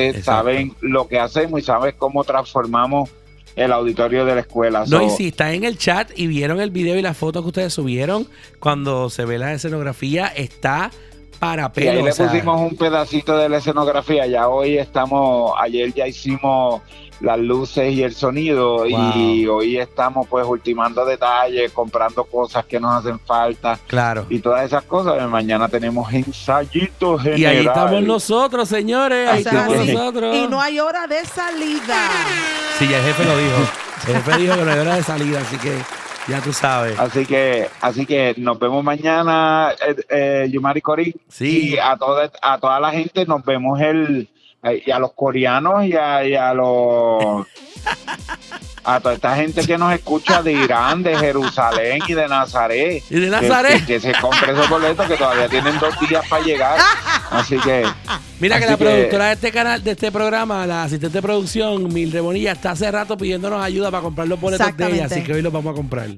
de 0.00 0.22
saben 0.22 0.74
lo 0.80 1.06
que 1.06 1.20
hacemos 1.20 1.60
y 1.60 1.62
saben 1.62 1.94
cómo 1.98 2.24
transformamos 2.24 3.08
el 3.58 3.72
auditorio 3.72 4.24
de 4.24 4.34
la 4.34 4.40
escuela. 4.42 4.80
No, 4.80 4.98
So, 4.98 5.02
y 5.02 5.10
si 5.10 5.28
está 5.28 5.52
en 5.52 5.64
el 5.64 5.76
chat 5.78 6.10
y 6.16 6.26
vieron 6.26 6.60
el 6.60 6.70
video 6.70 6.96
y 6.96 7.02
las 7.02 7.16
fotos 7.16 7.42
que 7.42 7.48
ustedes 7.48 7.72
subieron, 7.72 8.26
cuando 8.60 9.10
se 9.10 9.24
ve 9.24 9.38
la 9.38 9.52
escenografía, 9.52 10.28
está 10.28 10.90
para 11.38 11.66
y 11.66 11.70
pelo. 11.70 11.90
ahí 11.90 11.98
o 11.98 12.04
le 12.06 12.12
sea, 12.12 12.28
pusimos 12.28 12.60
un 12.60 12.76
pedacito 12.76 13.36
de 13.36 13.48
la 13.48 13.58
escenografía. 13.58 14.26
Ya 14.26 14.48
hoy 14.48 14.78
estamos, 14.78 15.52
ayer 15.58 15.92
ya 15.92 16.06
hicimos 16.06 16.82
las 17.20 17.38
luces 17.38 17.92
y 17.92 18.02
el 18.02 18.14
sonido 18.14 18.86
y 18.86 19.46
hoy 19.46 19.78
estamos 19.78 20.26
pues 20.28 20.46
ultimando 20.46 21.04
detalles, 21.04 21.72
comprando 21.72 22.24
cosas 22.24 22.64
que 22.64 22.78
nos 22.78 22.94
hacen 22.94 23.18
falta 23.18 23.78
Claro. 23.86 24.26
y 24.30 24.38
todas 24.38 24.64
esas 24.64 24.84
cosas. 24.84 25.28
Mañana 25.28 25.68
tenemos 25.68 26.12
ensayitos 26.12 27.22
general. 27.22 27.40
Y 27.40 27.44
ahí 27.46 27.66
estamos 27.66 28.02
nosotros, 28.02 28.68
señores. 28.68 29.28
Ahí 29.28 29.42
estamos 29.42 29.86
nosotros. 29.86 30.36
Y 30.36 30.46
no 30.48 30.60
hay 30.60 30.78
hora 30.80 31.06
de 31.06 31.24
salida. 31.24 32.08
Sí, 32.78 32.86
ya 32.88 32.98
el 32.98 33.04
jefe 33.04 33.24
lo 33.24 33.36
dijo. 33.36 33.56
El 34.06 34.14
jefe 34.14 34.38
dijo 34.38 34.54
que 34.54 34.64
no 34.64 34.70
hay 34.72 34.78
hora 34.78 34.94
de 34.96 35.02
salida, 35.02 35.40
así 35.40 35.56
que 35.58 35.76
ya 36.28 36.40
tú 36.40 36.52
sabes. 36.52 36.98
Así 36.98 37.26
que, 37.26 37.68
así 37.80 38.06
que 38.06 38.34
nos 38.36 38.58
vemos 38.58 38.84
mañana, 38.84 39.72
eh, 39.86 39.96
eh, 40.08 40.48
Yumari 40.50 40.80
Cori. 40.80 41.14
Sí. 41.28 41.70
Y 41.74 41.78
a 41.78 41.96
toda, 41.96 42.30
a 42.42 42.58
toda 42.58 42.78
la 42.78 42.90
gente 42.92 43.24
nos 43.26 43.44
vemos 43.44 43.80
el, 43.80 44.28
y 44.84 44.90
a 44.90 44.98
los 44.98 45.12
coreanos 45.12 45.84
y 45.84 45.94
a, 45.94 46.24
y 46.26 46.34
a 46.34 46.52
los 46.54 47.46
a 48.84 49.00
toda 49.00 49.14
esta 49.14 49.36
gente 49.36 49.66
que 49.66 49.76
nos 49.76 49.92
escucha 49.92 50.42
de 50.42 50.52
Irán, 50.52 51.02
de 51.02 51.14
Jerusalén 51.16 52.00
y 52.08 52.14
de 52.14 52.26
Nazaret. 52.26 53.02
Y 53.10 53.20
de 53.20 53.28
Nazaret. 53.28 53.80
Que, 53.86 53.94
que 53.94 54.00
se 54.00 54.12
compre 54.20 54.52
esos 54.52 54.68
boletos 54.70 55.06
que 55.06 55.16
todavía 55.16 55.46
tienen 55.48 55.78
dos 55.78 55.94
días 56.08 56.26
para 56.28 56.42
llegar. 56.42 56.78
Así 57.30 57.58
que 57.58 57.84
Mira 58.40 58.58
que 58.58 58.64
la 58.66 58.76
que- 58.78 58.84
productora 58.84 59.26
de 59.26 59.32
este 59.34 59.52
canal, 59.52 59.84
de 59.84 59.90
este 59.90 60.10
programa, 60.10 60.66
la 60.66 60.84
asistente 60.84 61.18
de 61.18 61.22
producción, 61.22 61.92
Mildred 61.92 62.22
Bonilla, 62.22 62.52
está 62.52 62.70
hace 62.70 62.90
rato 62.90 63.16
pidiéndonos 63.18 63.62
ayuda 63.62 63.90
para 63.90 64.02
comprar 64.02 64.26
los 64.26 64.40
boletos 64.40 64.74
de 64.76 64.86
ella, 64.90 65.04
así 65.04 65.22
que 65.22 65.34
hoy 65.34 65.42
los 65.42 65.52
vamos 65.52 65.72
a 65.72 65.76
comprar. 65.76 66.08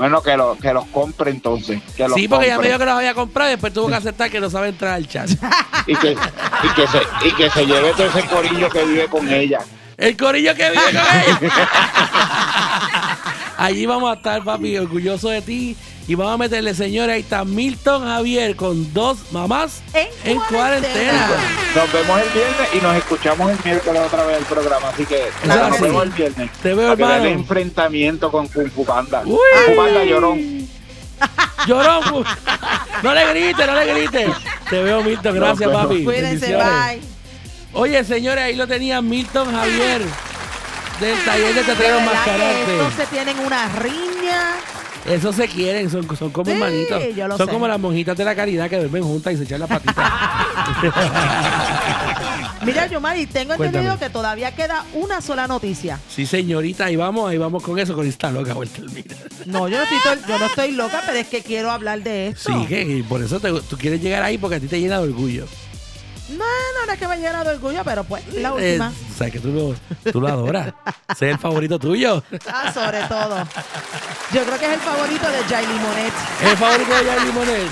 Bueno 0.00 0.22
que, 0.22 0.34
lo, 0.36 0.56
que 0.56 0.72
los 0.72 0.86
compre 0.86 1.30
entonces. 1.30 1.80
Que 1.94 2.08
los 2.08 2.14
Sí, 2.14 2.26
porque 2.26 2.46
ella 2.46 2.54
me 2.54 2.56
compre. 2.56 2.68
dijo 2.68 2.78
que 2.78 2.84
los 2.86 2.94
había 2.94 3.14
comprado 3.14 3.50
y 3.50 3.52
después 3.52 3.72
tuvo 3.72 3.88
que 3.88 3.94
aceptar 3.96 4.30
que 4.30 4.40
no 4.40 4.48
sabe 4.48 4.68
entrar 4.70 4.94
al 4.94 5.06
chat. 5.06 5.28
y, 5.86 5.94
que, 5.94 6.12
y, 6.12 6.68
que 6.74 6.86
se, 6.86 7.02
y 7.28 7.32
que 7.34 7.50
se 7.50 7.66
lleve 7.66 7.92
todo 7.92 8.06
ese 8.06 8.26
corillo 8.26 8.70
que 8.70 8.84
vive 8.84 9.06
con 9.08 9.28
ella. 9.28 9.58
El 9.98 10.16
corillo 10.16 10.54
que 10.54 10.70
vive 10.70 10.82
con 10.82 10.96
ella. 10.96 11.68
Allí 13.58 13.84
vamos 13.84 14.10
a 14.10 14.14
estar, 14.14 14.42
papi, 14.42 14.78
orgulloso 14.78 15.28
de 15.28 15.42
ti. 15.42 15.76
Y 16.10 16.16
vamos 16.16 16.34
a 16.34 16.38
meterle, 16.38 16.74
señores, 16.74 17.14
ahí 17.14 17.20
está 17.20 17.44
Milton 17.44 18.02
Javier 18.02 18.56
con 18.56 18.92
dos 18.92 19.16
mamás 19.30 19.80
En 19.94 20.08
en 20.24 20.40
cuarentena. 20.40 20.48
cuarentena. 20.48 21.28
Nos 21.76 21.92
vemos 21.92 22.20
el 22.22 22.28
viernes 22.30 22.68
y 22.74 22.78
nos 22.78 22.96
escuchamos 22.96 23.50
el 23.52 23.58
miércoles 23.64 24.02
otra 24.06 24.24
vez 24.24 24.38
el 24.38 24.44
programa. 24.44 24.88
Así 24.88 25.06
que 25.06 25.28
Eso 25.28 25.46
nos 25.68 25.76
sí. 25.76 25.82
vemos 25.84 26.02
el 26.02 26.10
viernes. 26.10 26.50
Te 26.64 26.74
veo, 26.74 26.88
Para 26.88 26.96
que 26.96 27.02
vean 27.04 27.12
el 27.12 27.16
hermano. 27.28 27.40
enfrentamiento 27.42 28.32
con 28.32 28.48
Kung 28.48 28.70
Fu 28.72 28.84
Panda. 28.84 29.22
Uy. 29.24 29.36
Kung 29.36 29.66
Fu 29.66 29.76
Panda 29.76 30.04
llorón. 30.04 30.68
Llorón. 31.68 32.24
No 33.04 33.14
le 33.14 33.26
grites, 33.28 33.66
no 33.68 33.74
le 33.76 33.94
grites. 33.94 34.30
Te 34.68 34.82
veo, 34.82 35.04
Milton. 35.04 35.34
Gracias, 35.36 35.70
papi. 35.70 36.02
Cuídense, 36.02 36.56
bye. 36.56 37.00
Oye, 37.72 38.02
señores, 38.02 38.42
ahí 38.46 38.56
lo 38.56 38.66
tenía 38.66 39.00
Milton 39.00 39.52
Javier 39.54 40.02
del 40.98 41.24
taller 41.24 41.54
de 41.54 41.62
Teatreros 41.62 42.02
Mascararte. 42.02 42.80
estos 42.80 42.94
se 42.94 43.06
tienen 43.06 43.38
una 43.38 43.68
riña. 43.76 44.54
Eso 45.10 45.32
se 45.32 45.48
quieren, 45.48 45.90
son, 45.90 46.06
son 46.16 46.30
como 46.30 46.46
Sí, 46.46 46.52
hermanitos. 46.52 47.02
yo 47.16 47.28
lo 47.28 47.36
Son 47.36 47.46
sé. 47.46 47.52
como 47.52 47.66
las 47.68 47.78
monjitas 47.80 48.16
de 48.16 48.24
la 48.24 48.34
caridad 48.34 48.70
que 48.70 48.76
duermen 48.78 49.02
juntas 49.02 49.34
y 49.34 49.36
se 49.38 49.44
echan 49.44 49.60
las 49.60 49.68
patitas. 49.68 49.96
Mira, 52.64 52.86
Yomari, 52.86 53.26
tengo 53.26 53.56
Cuéntame. 53.56 53.84
entendido 53.86 53.98
que 53.98 54.10
todavía 54.10 54.54
queda 54.54 54.84
una 54.94 55.20
sola 55.20 55.46
noticia. 55.46 55.98
sí, 56.08 56.26
señorita, 56.26 56.86
ahí 56.86 56.96
vamos, 56.96 57.30
ahí 57.30 57.38
vamos 57.38 57.62
con 57.62 57.78
eso, 57.78 57.94
con 57.94 58.06
esta 58.06 58.30
loca 58.30 58.52
vuelta 58.54 58.80
al 58.82 58.90
mira. 58.90 59.16
No, 59.46 59.68
yo 59.68 59.78
no, 59.78 59.82
estoy, 59.84 59.98
to- 60.18 60.28
yo 60.28 60.38
no 60.38 60.46
estoy 60.46 60.72
loca, 60.72 61.02
pero 61.06 61.18
es 61.18 61.26
que 61.28 61.42
quiero 61.42 61.70
hablar 61.70 62.02
de 62.02 62.28
esto. 62.28 62.52
Sí, 62.52 62.66
que 62.66 62.82
y 62.82 63.02
por 63.02 63.22
eso 63.22 63.40
te- 63.40 63.50
tú 63.62 63.76
quieres 63.78 64.02
llegar 64.02 64.22
ahí 64.22 64.36
porque 64.38 64.56
a 64.56 64.60
ti 64.60 64.66
te 64.68 64.78
llena 64.78 64.98
de 64.98 65.04
orgullo. 65.08 65.46
No, 66.30 66.44
no, 66.44 66.86
no 66.86 66.92
es 66.92 66.98
que 66.98 67.08
me 67.08 67.16
llena 67.18 67.42
de 67.44 67.50
orgullo, 67.50 67.82
pero 67.84 68.04
pues, 68.04 68.26
la 68.34 68.48
Eh, 68.50 68.52
última. 68.52 68.88
o 68.88 69.18
sea, 69.18 69.30
que 69.30 69.38
tú 69.40 69.48
lo, 69.48 70.12
tú 70.12 70.20
lo 70.20 70.28
adoras. 70.28 70.72
Ese 71.08 71.26
es 71.28 71.32
el 71.34 71.38
favorito 71.38 71.78
tuyo. 71.78 72.22
Ah, 72.48 72.72
sobre 72.72 73.02
todo. 73.04 73.36
Yo 74.32 74.44
creo 74.44 74.58
que 74.58 74.66
es 74.66 74.72
el 74.72 74.80
favorito 74.80 75.26
de 75.30 75.38
Jay 75.48 75.66
Limonet. 75.66 76.12
El 76.42 76.56
favorito 76.56 76.94
de 76.94 77.04
Yair 77.04 77.22
Limonet. 77.24 77.68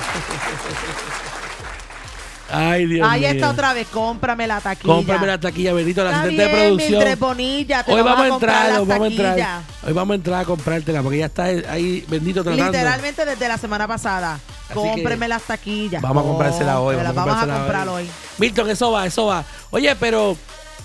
Ay, 2.50 2.86
Dios 2.86 3.06
Ahí 3.06 3.20
mío. 3.20 3.30
está 3.30 3.50
otra 3.50 3.74
vez, 3.74 3.86
cómprame 3.88 4.46
la 4.46 4.58
taquilla. 4.62 4.94
Cómprame 4.94 5.26
la 5.26 5.38
taquilla, 5.38 5.74
bendito, 5.74 6.02
la 6.02 6.10
Está 6.10 6.22
asistente 6.22 6.50
de 6.56 6.66
producción. 6.66 7.18
Bonilla, 7.18 7.84
te 7.84 7.92
Hoy 7.92 8.00
vamos 8.02 8.24
a 8.24 8.28
entrar, 8.28 8.80
hoy 8.80 8.86
vamos 8.86 9.04
a 9.04 9.10
entrar. 9.10 9.60
Hoy 9.86 9.92
vamos 9.92 10.12
a 10.12 10.14
entrar 10.14 10.40
a 10.40 10.44
comprártela 10.46 11.02
porque 11.02 11.18
ya 11.18 11.26
está 11.26 11.44
ahí, 11.44 12.06
bendito, 12.08 12.42
tratando. 12.42 12.72
Literalmente 12.72 13.26
desde 13.26 13.48
la 13.48 13.58
semana 13.58 13.86
pasada. 13.86 14.38
Cómpreme 14.74 15.28
las 15.28 15.42
taquillas. 15.42 16.02
Vamos 16.02 16.24
a 16.24 16.26
comprársela 16.26 16.80
hoy. 16.80 16.96
Vamos 16.96 17.10
a 17.10 17.14
comprársela 17.14 17.56
comprar 17.56 17.88
hoy. 17.88 18.10
Milton, 18.38 18.70
eso 18.70 18.92
va, 18.92 19.06
eso 19.06 19.26
va. 19.26 19.44
Oye, 19.70 19.94
pero 19.96 20.36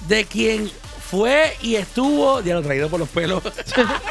de 0.07 0.25
quien 0.25 0.71
fue 1.09 1.55
y 1.61 1.75
estuvo, 1.75 2.41
ya 2.41 2.55
lo 2.55 2.61
traído 2.61 2.89
por 2.89 2.99
los 2.99 3.09
pelos, 3.09 3.43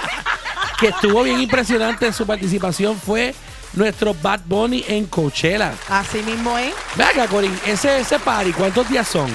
que 0.78 0.88
estuvo 0.88 1.22
bien 1.22 1.40
impresionante 1.40 2.06
en 2.06 2.12
su 2.12 2.26
participación 2.26 2.98
fue 2.98 3.34
nuestro 3.74 4.14
Bad 4.14 4.40
Bunny 4.44 4.84
en 4.86 5.06
Coachella. 5.06 5.74
Así 5.88 6.22
mismo 6.22 6.56
es. 6.58 6.72
Ve 6.94 7.04
acá, 7.04 7.26
Corín, 7.26 7.58
ese, 7.66 8.00
ese 8.00 8.18
party, 8.18 8.52
¿cuántos 8.52 8.88
días 8.88 9.08
son? 9.08 9.30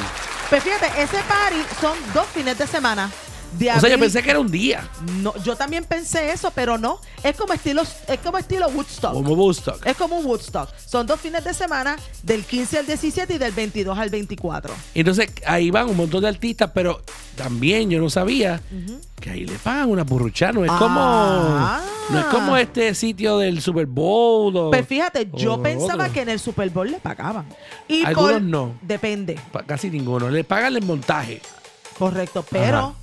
Pues 0.50 0.64
fíjate, 0.64 0.88
ese 1.02 1.18
party 1.24 1.58
son 1.82 1.98
dos 2.14 2.26
fines 2.28 2.58
de 2.58 2.68
semana. 2.68 3.10
De 3.58 3.72
O 3.72 3.80
sea, 3.80 3.90
yo 3.90 3.98
pensé 4.00 4.22
que 4.22 4.30
era 4.30 4.40
un 4.40 4.52
día, 4.52 4.88
No, 5.22 5.34
yo 5.44 5.56
también 5.56 5.84
pensé 5.86 6.32
eso, 6.32 6.52
pero 6.54 6.78
no. 6.78 7.00
Es 7.24 7.36
como 7.36 7.54
estilo, 7.54 7.82
es 7.82 8.20
como 8.24 8.38
estilo 8.38 8.68
Woodstock. 8.70 9.14
como 9.14 9.30
Woodstock. 9.34 9.86
Es 9.86 9.96
como 9.98 10.18
un 10.20 10.26
Woodstock. 10.26 10.70
Son 10.86 11.08
dos 11.08 11.20
fines 11.20 11.44
de 11.44 11.54
semana, 11.54 11.96
del 12.24 12.44
15 12.44 12.80
al 12.80 12.86
17 12.86 13.34
y 13.34 13.38
del 13.38 13.52
22 13.54 13.98
al 13.98 14.10
24. 14.10 14.74
Entonces 14.94 15.30
ahí 15.46 15.72
van 15.72 15.90
un 15.90 15.98
montón 15.98 16.22
de 16.22 16.28
artistas, 16.28 16.72
pero 16.74 17.02
también 17.36 17.90
yo 17.90 18.00
no 18.00 18.10
sabía 18.10 18.62
que 19.20 19.30
ahí 19.32 19.46
le 19.46 19.58
pagan 19.58 19.90
una 19.90 20.04
burrucha. 20.04 20.52
No 20.52 20.64
es 20.64 20.72
como 20.72 21.00
Ah. 21.00 21.82
no 22.10 22.20
es 22.20 22.26
como 22.26 22.56
este 22.58 22.94
sitio 22.96 23.38
del 23.40 23.62
Super 23.62 23.86
Bowl. 23.88 24.56
o- 24.56 24.70
Pues 24.72 24.86
fíjate, 24.88 25.30
yo 25.34 25.56
o 25.56 25.64
pensaba 25.64 26.04
otro. 26.04 26.14
que 26.14 26.22
en 26.22 26.30
el 26.30 26.40
Super 26.40 26.70
Bowl 26.70 26.92
le 26.92 27.00
pagaban. 27.00 27.46
Y 27.88 28.04
Algunos 28.06 28.32
por- 28.34 28.42
no. 28.42 28.74
Depende, 28.82 29.40
Pa- 29.52 29.64
casi 29.64 29.90
ninguno. 29.90 30.30
Le 30.30 30.44
pagan 30.44 30.76
el 30.76 30.84
montaje. 30.84 31.42
correcto. 31.98 32.46
Pero 32.52 32.78
Ajá. 32.78 32.94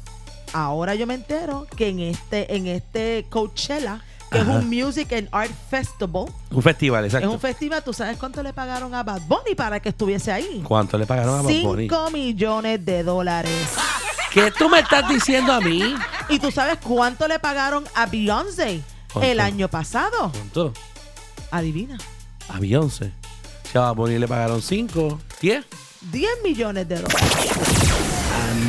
Ahora 0.54 0.94
yo 0.94 1.06
me 1.06 1.14
entero 1.14 1.66
que 1.76 1.88
en 1.88 2.00
este, 2.00 2.56
en 2.56 2.66
este 2.66 3.26
Coachella, 3.28 4.00
que 4.30 4.38
Ajá. 4.38 4.58
es 4.58 4.64
un 4.64 4.70
Music 4.70 5.12
and 5.12 5.28
Art 5.32 5.50
Festival, 5.68 6.26
Un 6.50 6.62
festival, 6.62 7.04
exacto. 7.04 7.28
es 7.28 7.34
un 7.34 7.40
festival, 7.40 7.82
¿tú 7.84 7.92
sabes 7.92 8.16
cuánto 8.16 8.42
le 8.42 8.52
pagaron 8.52 8.94
a 8.94 9.02
Bad 9.02 9.22
Bunny 9.28 9.54
para 9.54 9.80
que 9.80 9.90
estuviese 9.90 10.32
ahí? 10.32 10.62
¿Cuánto 10.66 10.96
le 10.96 11.06
pagaron 11.06 11.38
a 11.38 11.42
Bad 11.42 11.62
Bunny? 11.62 11.88
5 11.88 12.10
millones 12.10 12.84
de 12.84 13.02
dólares. 13.02 13.68
¿Qué 14.32 14.50
tú 14.50 14.68
me 14.68 14.80
estás 14.80 15.08
diciendo 15.08 15.52
a 15.52 15.60
mí? 15.60 15.94
¿Y 16.28 16.38
tú 16.38 16.50
sabes 16.50 16.78
cuánto 16.82 17.28
le 17.28 17.38
pagaron 17.38 17.84
a 17.94 18.06
Beyoncé 18.06 18.80
¿Cuánto? 19.12 19.30
el 19.30 19.38
año 19.38 19.68
pasado? 19.68 20.30
¿Cuánto? 20.32 20.72
Adivina. 21.52 21.98
A 22.48 22.58
Beyoncé. 22.58 23.12
Si 23.70 23.78
a 23.78 23.82
Bad 23.82 23.94
Bunny 23.94 24.18
le 24.18 24.26
pagaron 24.26 24.60
5, 24.60 25.20
10. 25.40 25.64
10 26.10 26.30
millones 26.42 26.88
de 26.88 26.96
dólares. 26.96 27.83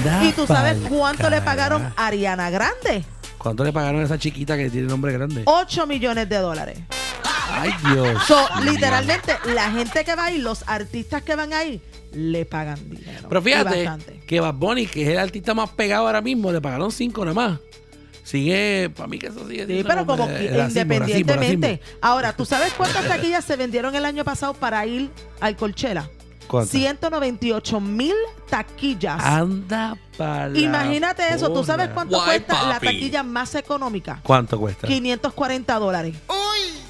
Anda 0.08 0.26
¿Y 0.26 0.32
tú 0.34 0.46
sabes 0.46 0.78
cuánto 0.90 1.30
le 1.30 1.42
pagaron 1.42 1.94
a 1.96 2.08
Ariana 2.08 2.50
Grande? 2.50 3.04
¿Cuánto 3.38 3.64
le 3.64 3.72
pagaron 3.72 4.02
a 4.02 4.06
esa 4.06 4.18
chiquita 4.18 4.58
que 4.58 4.70
tiene 4.70 4.88
nombre 4.88 5.12
grande? 5.14 5.44
8 5.46 5.88
millones 5.88 6.28
de 6.30 6.38
dólares. 6.38 6.80
Ay, 7.52 7.72
Dios. 7.92 8.24
So, 8.28 8.48
literalmente, 8.64 9.36
la 9.54 9.72
gente 9.72 10.04
que 10.04 10.16
va 10.16 10.26
ahí, 10.26 10.40
los 10.40 10.64
artistas 10.68 11.22
que 11.24 11.36
van 11.36 11.54
ahí, 11.54 11.82
le 12.14 12.46
pagan 12.46 12.90
dinero. 12.90 13.28
Pero 13.30 13.42
fíjate 13.42 13.90
que 14.26 14.40
Bad 14.40 14.56
Bunny, 14.56 14.88
que 14.88 15.04
es 15.04 15.10
el 15.10 15.20
artista 15.20 15.54
más 15.54 15.70
pegado 15.70 16.08
ahora 16.08 16.22
mismo, 16.22 16.52
le 16.52 16.62
pagaron 16.62 16.92
5 16.92 17.26
nada 17.26 17.34
más. 17.34 17.60
Sigue, 18.24 18.90
para 18.96 19.08
mí 19.08 19.20
que 19.20 19.28
eso 19.28 19.48
sigue 19.48 19.68
Sí, 19.68 19.84
pero 19.88 20.04
como 20.08 20.26
racismo, 20.26 20.64
independientemente. 20.64 21.68
racismo, 21.80 22.00
Ahora, 22.02 22.34
¿tú 22.34 22.44
sabes 22.46 22.74
cuántas 22.74 23.08
taquillas 23.08 23.46
se 23.46 23.56
vendieron 23.56 23.96
el 23.96 24.04
año 24.04 24.24
pasado 24.24 24.56
para 24.56 24.84
ir 24.88 25.12
al 25.40 25.56
Colchela? 25.56 26.10
Racismo. 26.46 26.52
¿Cuánto? 26.52 26.72
198 26.72 27.80
mil 27.82 28.16
taquillas. 28.50 29.24
Anda 29.24 29.98
para 30.18 30.58
Imagínate 30.58 31.24
eso. 31.34 31.52
¿Tú 31.52 31.64
sabes 31.64 31.90
cuánto 31.90 32.16
Guay, 32.18 32.42
cuesta 32.42 32.68
la 32.68 32.80
taquilla 32.80 33.24
más 33.24 33.56
económica? 33.56 34.20
¿Cuánto 34.24 34.60
cuesta? 34.60 34.88
540 34.88 35.80
dólares. 35.80 36.16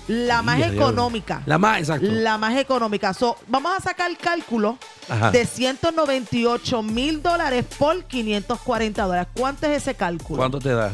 La 0.08 0.44
más 0.44 0.62
económica. 0.62 1.42
La 1.48 1.58
más, 1.58 1.80
exacto. 1.80 2.06
La 2.08 2.38
más 2.38 2.56
económica. 2.58 3.14
So, 3.14 3.38
vamos 3.48 3.72
a 3.76 3.82
sacar 3.82 4.12
el 4.12 4.18
cálculo 4.18 4.78
Ajá. 5.10 5.32
de 5.32 5.46
198 5.46 6.84
mil 6.84 7.24
dólares 7.24 7.66
por 7.78 8.04
540 8.04 9.04
dólares. 9.04 9.28
¿Cuánto 9.36 9.66
es 9.66 9.82
ese 9.82 9.96
cálculo? 9.96 10.38
¿Cuánto 10.38 10.60
te 10.60 10.70
da? 10.74 10.92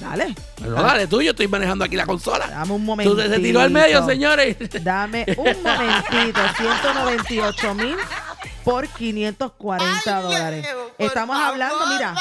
Dale. 0.00 0.34
Bueno, 0.60 0.82
dale 0.82 1.06
tú, 1.06 1.20
yo 1.22 1.30
estoy 1.30 1.48
manejando 1.48 1.84
aquí 1.84 1.96
la 1.96 2.06
consola. 2.06 2.46
Dame 2.48 2.72
un 2.72 2.80
Tú 2.80 2.86
momentito. 2.86 3.22
se 3.22 3.38
tiró 3.38 3.60
al 3.60 3.70
medio, 3.70 4.04
señores. 4.06 4.56
Dame 4.84 5.24
un 5.36 5.62
momentito. 5.62 6.40
198 6.58 7.74
mil 7.74 7.96
por 8.64 8.88
540 8.88 10.20
dólares. 10.22 10.66
Estamos 10.98 11.36
hablando, 11.36 11.86
mira, 11.86 12.14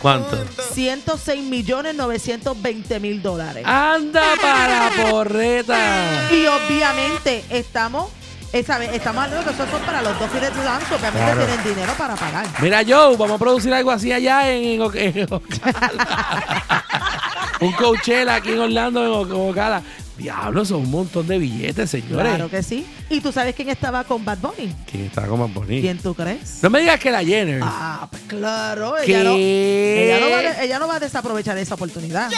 ¿Cuánto? 0.00 0.38
106 0.72 1.42
millones 1.44 1.94
920 1.96 3.00
mil 3.00 3.20
dólares. 3.22 3.64
Anda 3.66 4.22
para 4.40 4.90
la 4.90 5.10
porreta. 5.10 6.28
Y 6.32 6.46
obviamente 6.46 7.44
estamos, 7.50 8.10
esa 8.52 8.78
vez, 8.78 8.90
estamos 8.94 9.24
hablando 9.24 9.44
que 9.44 9.50
esos 9.54 9.68
son 9.70 9.80
para 9.82 10.02
los 10.02 10.18
dos 10.18 10.30
fines 10.30 10.48
de 10.48 10.54
semana, 10.54 10.78
que 10.80 10.96
Claro. 10.96 11.44
tienen 11.46 11.64
dinero 11.64 11.92
para 11.98 12.14
pagar. 12.16 12.46
Mira, 12.60 12.80
Joe, 12.86 13.16
vamos 13.16 13.36
a 13.36 13.38
producir 13.38 13.72
algo 13.74 13.90
así 13.90 14.10
allá 14.12 14.48
en, 14.50 14.80
en, 14.80 14.80
un 17.60 17.72
Coachella 17.72 18.36
aquí 18.36 18.52
en 18.52 18.60
Orlando, 18.60 19.22
en 19.22 19.32
Ocala. 19.50 19.82
Diablo, 20.18 20.64
son 20.64 20.78
un 20.82 20.90
montón 20.90 21.26
de 21.28 21.38
billetes, 21.38 21.88
señores. 21.90 22.26
Claro 22.34 22.50
que 22.50 22.62
sí. 22.62 22.84
¿Y 23.08 23.20
tú 23.20 23.30
sabes 23.32 23.54
quién 23.54 23.68
estaba 23.68 24.02
con 24.04 24.24
Bad 24.24 24.38
Bunny? 24.38 24.74
¿Quién 24.90 25.04
está 25.04 25.26
como 25.26 25.46
más 25.46 25.54
bonito? 25.54 25.80
¿Quién 25.80 25.96
tú 25.98 26.12
crees? 26.14 26.58
No 26.62 26.68
me 26.70 26.80
digas 26.80 26.98
que 26.98 27.10
la 27.10 27.24
Jenner. 27.24 27.60
Ah, 27.64 28.08
pues 28.10 28.22
claro. 28.26 28.94
¿Qué? 29.04 29.12
Ella 29.14 29.24
no, 29.24 29.36
ella, 29.36 30.20
no 30.20 30.30
va 30.30 30.38
a, 30.38 30.42
de- 30.42 30.64
ella 30.64 30.78
no 30.80 30.88
va 30.88 30.96
a 30.96 31.00
desaprovechar 31.00 31.56
esa 31.56 31.74
oportunidad. 31.76 32.30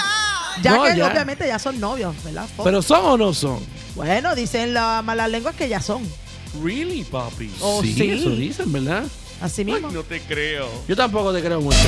Ya 0.62 0.72
No, 0.76 0.84
que 0.84 0.96
ya. 0.96 1.06
obviamente 1.10 1.46
ya 1.46 1.58
son 1.58 1.80
novios, 1.80 2.14
¿verdad? 2.22 2.46
¿Pero 2.62 2.82
son 2.82 3.00
o 3.04 3.16
no 3.16 3.32
son? 3.32 3.58
bueno, 3.96 4.34
dicen 4.34 4.74
las 4.74 5.02
malas 5.02 5.30
lenguas 5.30 5.54
que 5.56 5.68
ya 5.68 5.80
son. 5.80 6.02
Really, 6.62 7.04
papi? 7.04 7.50
Oh, 7.60 7.80
sí, 7.82 7.94
sí. 7.94 8.10
eso 8.10 8.30
dicen, 8.30 8.72
¿verdad? 8.72 9.04
Así 9.40 9.64
mismo. 9.64 9.90
No 9.90 10.02
te 10.02 10.20
creo. 10.20 10.68
Yo 10.86 10.94
tampoco 10.96 11.32
te 11.32 11.40
creo 11.42 11.60
mucho. 11.60 11.78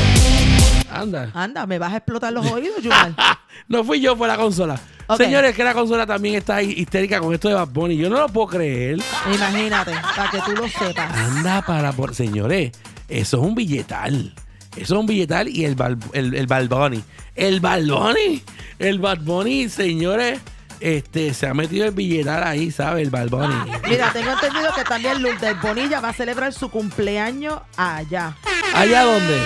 Anda. 0.90 1.30
Anda, 1.34 1.66
me 1.66 1.78
vas 1.78 1.92
a 1.92 1.96
explotar 1.98 2.32
los 2.32 2.44
oídos, 2.50 2.82
Yumal. 2.82 3.14
no 3.68 3.84
fui 3.84 4.00
yo, 4.00 4.16
fue 4.16 4.28
la 4.28 4.36
consola. 4.36 4.78
Señores, 5.16 5.54
que 5.54 5.62
la 5.64 5.74
consola 5.74 6.06
también 6.06 6.36
está 6.36 6.62
hi- 6.62 6.74
histérica 6.78 7.20
con 7.20 7.34
esto 7.34 7.48
de 7.48 7.54
Bad 7.54 7.68
Bunny. 7.68 7.96
Yo 7.96 8.08
no 8.08 8.18
lo 8.18 8.28
puedo 8.28 8.46
creer. 8.46 8.98
Imagínate, 9.34 9.92
para 10.16 10.30
que 10.30 10.38
tú 10.40 10.52
lo 10.52 10.68
sepas. 10.68 11.14
Anda 11.14 11.60
para 11.62 11.92
por. 11.92 12.14
Señores, 12.14 12.72
eso 13.08 13.36
es 13.38 13.42
un 13.42 13.54
billetal. 13.54 14.34
Eso 14.76 14.94
es 14.94 15.00
un 15.00 15.06
billetal 15.06 15.48
y 15.48 15.66
el, 15.66 15.76
Bal- 15.76 15.98
el, 16.14 16.34
el 16.34 16.46
Bad 16.46 16.68
Bunny. 16.68 17.02
El 17.34 17.60
Bad 17.60 17.82
Bunny. 17.84 18.42
El 18.78 18.98
Bad 19.00 19.18
Bunny, 19.20 19.68
señores, 19.68 20.40
este, 20.82 21.32
se 21.34 21.46
ha 21.46 21.54
metido 21.54 21.86
el 21.86 21.92
billetal 21.92 22.42
ahí, 22.44 22.70
¿sabes? 22.70 23.04
El 23.04 23.10
Bad 23.10 23.28
Bunny. 23.28 23.54
Mira, 23.88 24.12
tengo 24.12 24.32
entendido 24.32 24.74
que 24.74 24.84
también 24.84 25.22
Lourdes 25.22 25.60
Bonilla 25.62 26.00
va 26.00 26.10
a 26.10 26.12
celebrar 26.12 26.52
su 26.52 26.70
cumpleaños 26.70 27.60
allá, 27.76 28.36
¿Allá 28.74 29.02
dónde? 29.04 29.38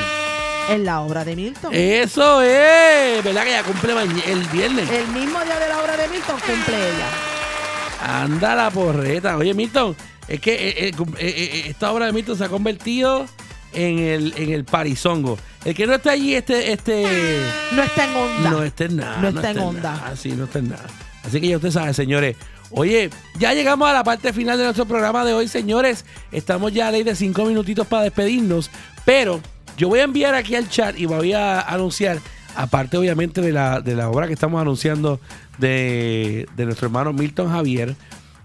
en 0.70 0.84
la 0.84 1.00
obra 1.00 1.24
de 1.24 1.36
Milton. 1.36 1.72
Eso 1.74 2.42
es. 2.42 3.22
¿Verdad 3.22 3.44
que 3.44 3.50
ya 3.50 3.62
cumple 3.62 3.92
el 4.26 4.40
viernes? 4.48 4.90
El 4.90 5.06
mismo 5.08 5.40
día 5.44 5.58
de 5.58 5.68
la 5.68 5.80
obra 5.80 5.96
de 5.96 6.08
Milton 6.08 6.36
cumple 6.40 6.76
ella. 6.76 8.22
Anda 8.22 8.54
la 8.54 8.70
porreta. 8.70 9.36
Oye, 9.36 9.54
Milton, 9.54 9.94
es 10.28 10.40
que 10.40 10.54
eh, 10.54 10.88
eh, 10.88 10.92
eh, 11.18 11.62
esta 11.68 11.92
obra 11.92 12.06
de 12.06 12.12
Milton 12.12 12.36
se 12.36 12.44
ha 12.44 12.48
convertido 12.48 13.26
en 13.72 13.98
el, 14.00 14.34
en 14.36 14.52
el 14.52 14.64
parizongo. 14.64 15.38
El 15.64 15.74
que 15.74 15.86
no 15.86 15.94
está 15.94 16.12
allí, 16.12 16.34
este, 16.34 16.72
este 16.72 17.40
No 17.72 17.82
está 17.82 18.04
en 18.04 18.16
onda. 18.16 18.50
no 18.50 18.62
está 18.62 18.84
en 18.84 18.96
nada. 18.96 19.18
No 19.20 19.28
está 19.28 19.50
en 19.50 19.56
en 19.58 19.62
onda. 19.62 19.92
nada. 19.92 20.16
Sí, 20.16 20.32
no 20.32 20.44
está 20.44 20.58
en 20.60 20.68
nada. 20.70 20.84
Así 21.26 21.40
que 21.40 21.48
ya 21.48 21.56
usted 21.56 21.70
sabe, 21.70 21.92
señores. 21.92 22.36
Oye, 22.70 23.10
ya 23.38 23.52
llegamos 23.52 23.88
a 23.88 23.92
la 23.92 24.04
parte 24.04 24.32
final 24.32 24.58
de 24.58 24.64
nuestro 24.64 24.86
programa 24.86 25.24
de 25.24 25.34
hoy, 25.34 25.48
señores. 25.48 26.04
Estamos 26.32 26.72
ya 26.72 26.88
a 26.88 26.90
ley 26.90 27.02
de 27.02 27.14
cinco 27.14 27.44
minutitos 27.44 27.86
para 27.86 28.04
despedirnos. 28.04 28.70
Pero 29.04 29.40
yo 29.76 29.88
voy 29.88 30.00
a 30.00 30.04
enviar 30.04 30.34
aquí 30.34 30.54
al 30.54 30.68
chat 30.68 30.98
y 30.98 31.06
voy 31.06 31.32
a 31.32 31.60
anunciar, 31.60 32.18
aparte 32.54 32.96
obviamente 32.96 33.40
de 33.40 33.52
la, 33.52 33.80
de 33.80 33.94
la 33.94 34.08
obra 34.08 34.26
que 34.26 34.32
estamos 34.32 34.60
anunciando 34.60 35.20
de, 35.58 36.48
de 36.56 36.64
nuestro 36.64 36.86
hermano 36.86 37.12
Milton 37.12 37.50
Javier, 37.50 37.94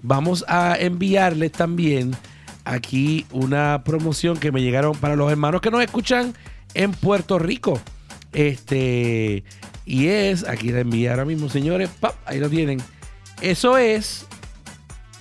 vamos 0.01 0.43
a 0.47 0.75
enviarles 0.79 1.51
también 1.51 2.15
aquí 2.63 3.25
una 3.31 3.83
promoción 3.83 4.37
que 4.37 4.51
me 4.51 4.61
llegaron 4.61 4.95
para 4.95 5.15
los 5.15 5.31
hermanos 5.31 5.61
que 5.61 5.71
nos 5.71 5.81
escuchan 5.81 6.33
en 6.73 6.91
Puerto 6.91 7.39
Rico. 7.39 7.79
Este, 8.33 9.43
y 9.85 10.07
es, 10.07 10.47
aquí 10.47 10.71
la 10.71 10.81
envié 10.81 11.09
ahora 11.09 11.25
mismo, 11.25 11.49
señores, 11.49 11.89
¡pap! 11.99 12.15
ahí 12.25 12.39
lo 12.39 12.49
tienen. 12.49 12.81
Eso 13.41 13.77
es, 13.77 14.25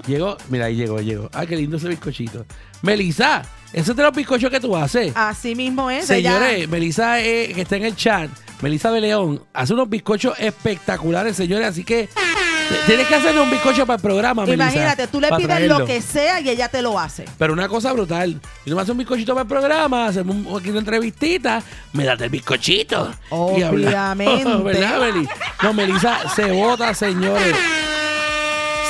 llegó, 0.06 0.36
mira, 0.48 0.66
ahí 0.66 0.76
llegó, 0.76 1.00
llegó. 1.00 1.30
Ah, 1.32 1.46
qué 1.46 1.56
lindo 1.56 1.76
ese 1.76 1.88
bizcochito. 1.88 2.44
Melissa, 2.82 3.42
ese 3.72 3.90
es 3.92 3.96
de 3.96 4.02
los 4.02 4.14
bizcochos 4.14 4.50
que 4.50 4.60
tú 4.60 4.76
haces. 4.76 5.12
Así 5.14 5.54
mismo 5.54 5.90
es. 5.90 6.06
Señores, 6.06 6.68
Melissa, 6.68 7.20
eh, 7.20 7.52
que 7.54 7.62
está 7.62 7.76
en 7.76 7.84
el 7.84 7.96
chat, 7.96 8.30
Melissa 8.62 8.90
de 8.90 9.00
León, 9.00 9.42
hace 9.52 9.72
unos 9.74 9.88
bizcochos 9.88 10.38
espectaculares, 10.38 11.36
señores. 11.36 11.68
Así 11.68 11.84
que 11.84 12.08
tienes 12.86 13.06
que 13.06 13.14
hacerle 13.14 13.40
un 13.40 13.50
bizcocho 13.50 13.86
para 13.86 13.96
el 13.96 14.02
programa, 14.02 14.44
Melissa. 14.44 14.72
Imagínate, 14.72 15.06
tú 15.06 15.20
le 15.20 15.28
pides 15.28 15.46
traerlo. 15.46 15.78
lo 15.80 15.86
que 15.86 16.00
sea 16.00 16.40
y 16.40 16.50
ella 16.50 16.68
te 16.68 16.82
lo 16.82 16.98
hace. 16.98 17.24
Pero 17.38 17.52
una 17.52 17.68
cosa 17.68 17.92
brutal. 17.92 18.40
Y 18.64 18.70
tú 18.70 18.76
me 18.76 18.82
haces 18.82 18.90
un 18.90 18.98
bizcochito 18.98 19.34
para 19.34 19.42
el 19.42 19.48
programa, 19.48 20.06
hacemos 20.06 20.36
un, 20.36 20.58
aquí 20.58 20.70
una 20.70 20.80
entrevistita, 20.80 21.62
me 21.92 22.04
das 22.04 22.20
el 22.20 22.30
bizcochito. 22.30 23.10
Y 23.10 23.24
Obviamente. 23.30 24.56
¿Verdad, 24.62 25.00
Meli? 25.00 25.28
No, 25.62 25.72
Melissa 25.72 26.28
se 26.34 26.50
vota, 26.52 26.94
señores. 26.94 27.56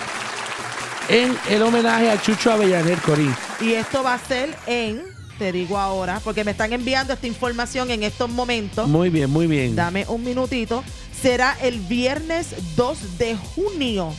en 1.09 1.37
el 1.49 1.63
homenaje 1.63 2.11
a 2.11 2.21
Chucho 2.21 2.53
Avellanet, 2.53 3.01
Corín. 3.03 3.35
Y 3.61 3.73
esto 3.73 4.03
va 4.03 4.15
a 4.15 4.19
ser 4.19 4.55
en, 4.67 5.03
te 5.39 5.53
digo 5.53 5.79
ahora, 5.79 6.21
porque 6.23 6.45
me 6.45 6.53
están 6.53 6.73
enviando 6.73 7.13
esta 7.13 7.27
información 7.27 7.91
en 7.91 8.03
estos 8.03 8.31
momentos. 8.31 8.89
Muy 8.89 9.11
bien, 9.11 9.31
muy 9.31 9.47
bien. 9.47 9.75
Dame 9.77 10.05
un 10.09 10.25
minutito. 10.25 10.83
Será 11.21 11.57
el 11.63 11.81
viernes 11.81 12.55
2 12.77 13.19
de 13.19 13.37
junio. 13.37 14.13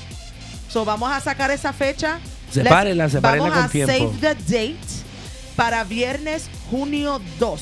So, 0.70 0.86
vamos 0.86 1.12
a 1.12 1.20
sacar 1.20 1.52
esa 1.52 1.74
fecha. 1.74 2.20
Sepárenla, 2.52 3.10
sepárenla 3.10 3.50
Vamos 3.50 3.58
con 3.58 3.66
a 3.66 3.70
tiempo. 3.70 4.18
save 4.20 4.36
the 4.36 4.54
date 4.54 4.76
para 5.56 5.84
viernes 5.84 6.50
junio 6.70 7.22
2. 7.40 7.62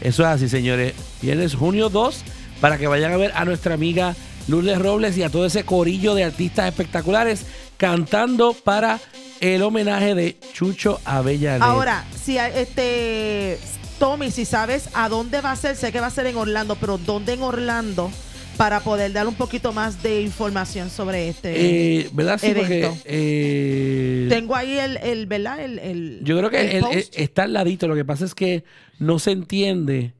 Eso 0.00 0.22
es 0.22 0.28
así, 0.28 0.48
señores. 0.48 0.94
Viernes 1.20 1.54
junio 1.54 1.88
2 1.88 2.22
para 2.60 2.78
que 2.78 2.86
vayan 2.86 3.12
a 3.12 3.16
ver 3.16 3.32
a 3.34 3.44
nuestra 3.44 3.74
amiga 3.74 4.14
Lourdes 4.48 4.78
Robles 4.78 5.16
y 5.16 5.22
a 5.22 5.30
todo 5.30 5.46
ese 5.46 5.64
corillo 5.64 6.14
de 6.14 6.24
artistas 6.24 6.68
espectaculares 6.68 7.46
cantando 7.76 8.52
para 8.52 9.00
el 9.42 9.60
homenaje 9.62 10.14
de 10.14 10.36
Chucho 10.52 11.00
Avellanet. 11.04 11.62
Ahora, 11.62 12.04
si 12.14 12.38
este 12.38 13.58
Tommy, 13.98 14.30
si 14.30 14.44
sabes 14.44 14.88
a 14.94 15.08
dónde 15.08 15.40
va 15.40 15.50
a 15.50 15.56
ser, 15.56 15.74
sé 15.76 15.90
que 15.92 16.00
va 16.00 16.06
a 16.06 16.10
ser 16.10 16.26
en 16.26 16.36
Orlando, 16.36 16.76
pero 16.76 16.96
¿dónde 16.96 17.32
en 17.34 17.42
Orlando? 17.42 18.10
Para 18.56 18.80
poder 18.80 19.12
dar 19.12 19.26
un 19.26 19.34
poquito 19.34 19.72
más 19.72 20.02
de 20.02 20.20
información 20.22 20.90
sobre 20.90 21.28
este 21.28 22.00
Eh, 22.02 22.08
¿Verdad? 22.12 22.38
Sí, 22.40 22.52
porque 22.54 22.78
evento. 22.84 22.98
eh, 23.06 24.26
Tengo 24.28 24.54
ahí 24.54 24.78
el, 24.78 24.98
el 24.98 25.26
¿verdad? 25.26 25.58
El, 25.58 25.78
el- 25.80 26.20
yo 26.22 26.36
creo 26.38 26.50
que 26.50 26.78
el 26.78 26.84
está 27.14 27.44
al 27.44 27.54
ladito. 27.54 27.88
Lo 27.88 27.94
que 27.96 28.04
pasa 28.04 28.24
es 28.24 28.34
que 28.34 28.62
no 29.00 29.18
se 29.18 29.32
entiende, 29.32 30.12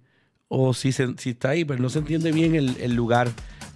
o 0.49 0.75
si, 0.75 0.91
se- 0.93 1.15
si 1.19 1.31
está 1.31 1.51
ahí, 1.51 1.65
pero 1.65 1.81
no 1.81 1.91
se 1.91 1.99
entiende 2.01 2.33
bien 2.33 2.55
el 2.57 2.95
lugar. 2.95 3.31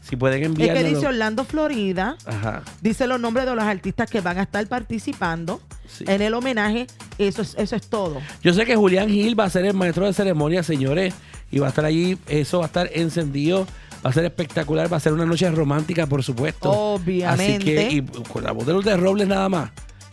Si 0.09 0.17
pueden 0.17 0.41
es 0.43 0.47
enviarlo. 0.47 0.83
que 0.83 0.89
dice 0.89 1.07
Orlando, 1.07 1.45
Florida. 1.45 2.17
Ajá. 2.27 2.63
Dice 2.81 3.07
los 3.07 3.19
nombres 3.21 3.45
de 3.47 3.55
los 3.55 3.65
artistas 3.65 4.09
que 4.11 4.21
van 4.21 4.39
a 4.39 4.43
estar 4.43 4.67
participando 4.67 5.61
Sí. 5.89 6.05
en 6.09 6.21
el 6.23 6.35
homenaje. 6.35 6.87
Eso 7.19 7.43
es, 7.43 7.55
eso 7.59 7.75
es 7.77 7.87
todo. 7.89 8.21
Yo 8.43 8.53
sé 8.53 8.65
que 8.67 8.77
Julián 8.77 9.09
Gil 9.09 9.39
va 9.39 9.45
a 9.45 9.51
ser 9.51 9.65
el 9.65 9.75
maestro 9.75 10.07
de 10.07 10.13
ceremonia, 10.13 10.63
señores, 10.63 11.15
y 11.51 11.59
va 11.59 11.67
a 11.67 11.69
estar 11.71 11.85
allí, 11.85 12.19
eso 12.29 12.59
va 12.59 12.65
a 12.65 12.67
estar 12.67 12.91
encendido, 12.93 13.67
va 14.05 14.11
a 14.11 14.13
ser 14.13 14.25
espectacular, 14.25 14.93
va 14.93 14.97
a 14.97 15.01
ser 15.01 15.13
una 15.13 15.25
noche 15.25 15.51
romántica, 15.51 16.07
por 16.07 16.23
supuesto. 16.23 16.71
Obviamente. 16.71 17.57
Así 17.57 17.65
que, 17.65 17.97
y 17.97 18.23
con 18.33 18.43
la 18.45 18.53
voz 18.53 18.67
de 18.67 18.73
Lourdes 18.75 18.99
Robles 19.01 19.29
nada 19.29 19.49
más, 19.49 19.71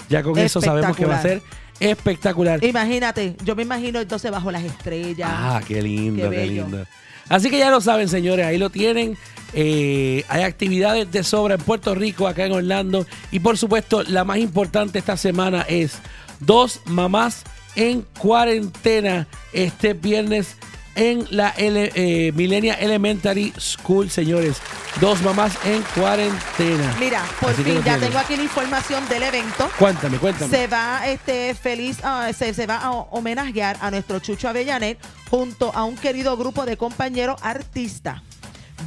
ya 0.09 0.21
con 0.23 0.37
eso 0.37 0.61
sabemos 0.61 0.95
que 0.95 1.05
va 1.05 1.17
a 1.17 1.21
ser 1.21 1.41
espectacular. 1.79 2.63
Imagínate, 2.63 3.35
yo 3.43 3.55
me 3.55 3.63
imagino 3.63 3.99
entonces 3.99 4.31
bajo 4.31 4.51
las 4.51 4.63
estrellas. 4.63 5.29
Ah, 5.31 5.61
qué 5.67 5.81
lindo, 5.81 6.29
Qué 6.29 6.35
qué, 6.35 6.45
lindo. 6.47 6.85
Así 7.29 7.49
que 7.49 7.57
ya 7.59 7.69
lo 7.71 7.81
saben, 7.81 8.09
señores, 8.09 8.45
ahí 8.45 8.57
lo 8.57 8.69
tienen. 8.69 9.17
Eh, 9.53 10.25
hay 10.29 10.43
actividades 10.43 11.11
de 11.11 11.23
sobra 11.23 11.55
en 11.55 11.61
Puerto 11.61 11.93
Rico, 11.95 12.27
acá 12.27 12.45
en 12.45 12.53
Orlando. 12.53 13.05
Y 13.31 13.39
por 13.39 13.57
supuesto, 13.57 14.03
la 14.03 14.23
más 14.23 14.37
importante 14.37 14.99
esta 14.99 15.15
semana 15.17 15.63
es 15.67 15.99
dos 16.39 16.81
mamás 16.85 17.43
en 17.75 18.05
cuarentena 18.19 19.27
este 19.53 19.93
viernes 19.93 20.57
en 20.95 21.25
la 21.31 21.51
Ele- 21.55 21.91
eh, 21.95 22.31
Millennia 22.35 22.75
Elementary 22.75 23.51
School, 23.59 24.09
señores. 24.11 24.57
Dos 25.01 25.21
mamás 25.23 25.53
en 25.65 25.81
cuarentena. 25.99 26.95
Mira, 26.99 27.23
por 27.39 27.49
Así 27.49 27.63
fin 27.63 27.81
ya 27.83 27.97
tengo 27.97 28.19
aquí 28.19 28.35
la 28.35 28.43
información 28.43 29.07
del 29.09 29.23
evento. 29.23 29.69
Cuéntame, 29.79 30.17
cuéntame. 30.19 30.55
Se 30.55 30.67
va 30.67 31.07
este 31.07 31.55
feliz, 31.55 31.97
ah, 32.03 32.29
se, 32.37 32.53
se 32.53 32.67
va 32.67 32.77
a 32.77 32.91
homenajear 32.91 33.77
a 33.81 33.89
nuestro 33.89 34.19
Chucho 34.19 34.49
Avellanet 34.49 34.99
junto 35.33 35.71
a 35.73 35.83
un 35.83 35.95
querido 35.95 36.37
grupo 36.37 36.63
de 36.63 36.77
compañeros 36.77 37.41
artistas. 37.41 38.21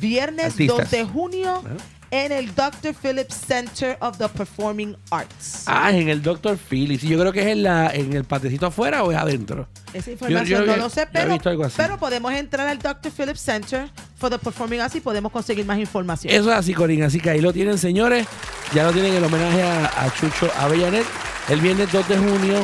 Viernes 0.01 0.53
Artistas. 0.53 0.79
2 0.79 0.91
de 0.93 1.05
junio 1.05 1.57
Ajá. 1.57 1.75
en 2.13 2.31
el 2.31 2.55
Dr. 2.55 2.95
Phillips 2.95 3.35
Center 3.35 3.99
of 4.01 4.17
the 4.17 4.29
Performing 4.29 4.97
Arts. 5.11 5.65
Ah, 5.67 5.91
en 5.91 6.09
el 6.09 6.23
Dr. 6.23 6.57
Phillips. 6.57 7.03
Y 7.03 7.09
Yo 7.09 7.19
creo 7.19 7.33
que 7.33 7.41
es 7.41 7.49
en, 7.49 7.65
la, 7.65 7.91
en 7.93 8.13
el 8.13 8.23
patecito 8.23 8.67
afuera 8.67 9.03
o 9.03 9.11
es 9.11 9.19
adentro. 9.19 9.67
Esa 9.93 10.13
información 10.13 10.61
yo 10.61 10.67
no 10.67 10.77
lo 10.77 10.89
sé, 10.89 11.01
yo 11.01 11.03
he 11.03 11.07
pero, 11.07 11.33
visto 11.33 11.49
algo 11.49 11.65
así. 11.65 11.75
pero 11.79 11.99
podemos 11.99 12.33
entrar 12.33 12.69
al 12.69 12.79
Dr. 12.79 13.11
Phillips 13.11 13.41
Center 13.41 13.91
for 14.15 14.31
the 14.31 14.39
Performing 14.39 14.81
Arts 14.83 14.95
y 14.95 15.01
podemos 15.01 15.33
conseguir 15.33 15.67
más 15.67 15.81
información. 15.81 16.33
Eso 16.33 16.53
es 16.53 16.57
así, 16.57 16.75
Corín. 16.75 17.03
Así 17.03 17.19
que 17.19 17.31
ahí 17.31 17.41
lo 17.41 17.53
tienen, 17.53 17.77
señores. 17.77 18.25
Ya 18.73 18.85
lo 18.85 18.93
tienen 18.93 19.13
el 19.15 19.25
homenaje 19.25 19.65
a, 19.65 19.87
a 20.05 20.15
Chucho 20.15 20.49
Avellanet. 20.59 21.07
El 21.49 21.61
viernes 21.61 21.91
2 21.91 22.09
de 22.09 22.19
junio 22.19 22.59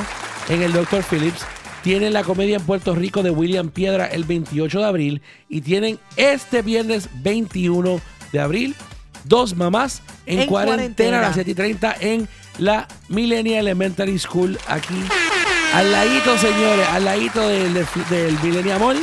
en 0.49 0.63
el 0.63 0.73
Dr. 0.73 1.03
Phillips. 1.03 1.45
Tienen 1.83 2.13
la 2.13 2.23
comedia 2.23 2.57
en 2.57 2.63
Puerto 2.63 2.95
Rico 2.95 3.23
de 3.23 3.31
William 3.31 3.71
Piedra 3.71 4.07
el 4.07 4.25
28 4.25 4.79
de 4.79 4.85
abril. 4.85 5.23
Y 5.49 5.63
tienen 5.63 5.99
este 6.17 6.63
viernes 6.63 7.09
21 7.23 8.01
de 8.33 8.41
abril 8.41 8.77
dos 9.25 9.55
mamás 9.57 10.03
en, 10.27 10.41
En 10.41 10.47
cuarentena, 10.49 10.77
cuarentena. 10.77 11.19
a 11.19 11.23
las 11.23 11.35
7 11.35 11.51
y 11.51 11.55
30 11.55 11.97
en 12.01 12.29
la 12.59 12.89
Millennium 13.09 13.59
Elementary 13.59 14.19
School 14.19 14.59
aquí. 14.69 14.95
Al 15.75 15.91
ladito, 15.91 16.37
señores, 16.39 16.87
al 16.89 17.05
ladito 17.05 17.49
del, 17.49 17.73
del, 17.75 17.87
del 18.11 18.39
Millennium 18.43 18.79
Mall 18.81 18.99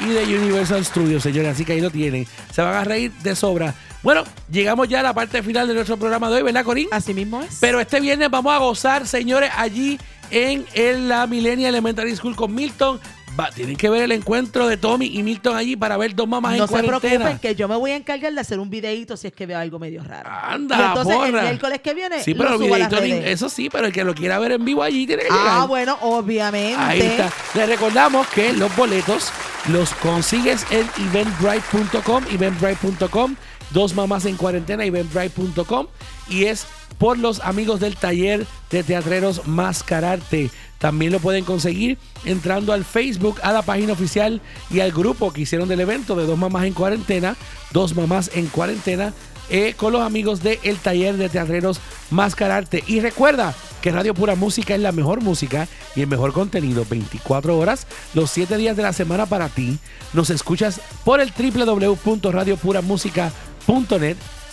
y 0.00 0.06
de 0.08 0.24
Universal 0.38 0.84
Studios, 0.84 1.22
señores. 1.22 1.52
Así 1.52 1.64
que 1.64 1.74
ahí 1.74 1.80
lo 1.80 1.90
tienen. 1.90 2.26
Se 2.52 2.60
van 2.62 2.74
a 2.74 2.84
reír 2.84 3.12
de 3.22 3.34
sobra. 3.36 3.74
Bueno, 4.02 4.24
llegamos 4.50 4.88
ya 4.88 5.00
a 5.00 5.02
la 5.02 5.12
parte 5.12 5.42
final 5.42 5.66
de 5.66 5.74
nuestro 5.74 5.96
programa 5.96 6.28
de 6.30 6.36
hoy, 6.36 6.42
¿verdad, 6.42 6.64
Corín? 6.64 6.88
Así 6.92 7.14
mismo 7.14 7.42
es. 7.42 7.58
Pero 7.60 7.80
este 7.80 8.00
viernes 8.00 8.30
vamos 8.30 8.52
a 8.52 8.58
gozar, 8.58 9.06
señores, 9.06 9.50
allí 9.56 9.98
en, 10.30 10.66
en 10.74 11.08
la 11.08 11.26
Millennium 11.26 11.68
Elementary 11.68 12.14
School 12.16 12.36
con 12.36 12.54
Milton. 12.54 13.00
Va, 13.38 13.50
tienen 13.50 13.76
que 13.76 13.88
ver 13.88 14.02
el 14.02 14.10
encuentro 14.12 14.66
de 14.66 14.76
Tommy 14.76 15.06
y 15.16 15.22
Milton 15.22 15.56
allí 15.56 15.76
para 15.76 15.96
ver 15.96 16.12
dos 16.12 16.26
mamás 16.26 16.56
no 16.56 16.64
en 16.64 16.66
se 16.68 16.72
cuarentena. 16.72 16.98
preocupen 17.00 17.38
que 17.38 17.54
yo 17.54 17.68
me 17.68 17.76
voy 17.76 17.92
a 17.92 17.96
encargar 17.96 18.32
de 18.32 18.40
hacer 18.40 18.58
un 18.58 18.68
videito 18.68 19.16
si 19.16 19.28
es 19.28 19.32
que 19.32 19.46
veo 19.46 19.58
algo 19.58 19.78
medio 19.78 20.02
raro. 20.02 20.28
Anda, 20.28 20.76
Y 20.76 20.82
entonces 20.88 21.14
el 21.14 21.30
porra. 21.30 21.42
miércoles 21.42 21.80
que 21.80 21.94
viene 21.94 22.20
Sí, 22.24 22.32
lo 22.34 22.38
pero 22.38 22.50
el 22.54 22.58
subo 22.58 22.74
videito, 22.74 23.00
ni- 23.00 23.10
redes. 23.12 23.30
eso 23.30 23.48
sí, 23.48 23.68
pero 23.70 23.86
el 23.86 23.92
que 23.92 24.02
lo 24.02 24.12
quiera 24.14 24.40
ver 24.40 24.52
en 24.52 24.64
vivo 24.64 24.82
allí 24.82 25.06
tiene 25.06 25.22
que 25.22 25.28
Ah, 25.30 25.36
llegar. 25.36 25.68
bueno, 25.68 25.98
obviamente. 26.00 26.74
Ahí 26.80 27.00
está. 27.00 27.30
Les 27.54 27.68
recordamos 27.68 28.26
que 28.28 28.52
los 28.54 28.74
boletos 28.74 29.30
los 29.68 29.90
consigues 29.94 30.66
en 30.72 30.88
eventbrite.com, 31.06 32.24
eventbrite.com, 32.32 33.36
dos 33.70 33.94
mamás 33.94 34.24
en 34.24 34.36
cuarentena, 34.36 34.84
eventbrite.com, 34.84 35.86
y 36.28 36.44
es 36.44 36.66
por 36.98 37.18
los 37.18 37.40
amigos 37.40 37.80
del 37.80 37.96
taller 37.96 38.46
de 38.70 38.82
teatreros 38.82 39.46
Mascararte. 39.46 40.50
También 40.78 41.12
lo 41.12 41.20
pueden 41.20 41.44
conseguir 41.44 41.98
entrando 42.24 42.72
al 42.72 42.84
Facebook, 42.84 43.40
a 43.42 43.52
la 43.52 43.62
página 43.62 43.92
oficial 43.92 44.40
y 44.70 44.80
al 44.80 44.92
grupo 44.92 45.32
que 45.32 45.42
hicieron 45.42 45.68
del 45.68 45.80
evento 45.80 46.14
de 46.14 46.26
dos 46.26 46.38
mamás 46.38 46.64
en 46.64 46.74
cuarentena, 46.74 47.36
dos 47.72 47.96
mamás 47.96 48.30
en 48.34 48.46
cuarentena, 48.46 49.12
eh, 49.50 49.74
con 49.76 49.92
los 49.92 50.02
amigos 50.02 50.42
del 50.42 50.58
el 50.62 50.76
taller 50.78 51.16
de 51.16 51.28
teatreros 51.28 51.80
Mascararte. 52.10 52.84
Y 52.86 53.00
recuerda 53.00 53.54
que 53.80 53.90
Radio 53.90 54.14
Pura 54.14 54.34
Música 54.34 54.74
es 54.74 54.80
la 54.80 54.92
mejor 54.92 55.20
música 55.22 55.66
y 55.96 56.02
el 56.02 56.06
mejor 56.06 56.32
contenido 56.32 56.84
24 56.88 57.58
horas, 57.58 57.86
los 58.14 58.30
7 58.30 58.56
días 58.56 58.76
de 58.76 58.82
la 58.82 58.92
semana 58.92 59.26
para 59.26 59.48
ti. 59.48 59.78
Nos 60.12 60.30
escuchas 60.30 60.80
por 61.04 61.20
el 61.20 61.30
radio.pura.net 61.30 62.56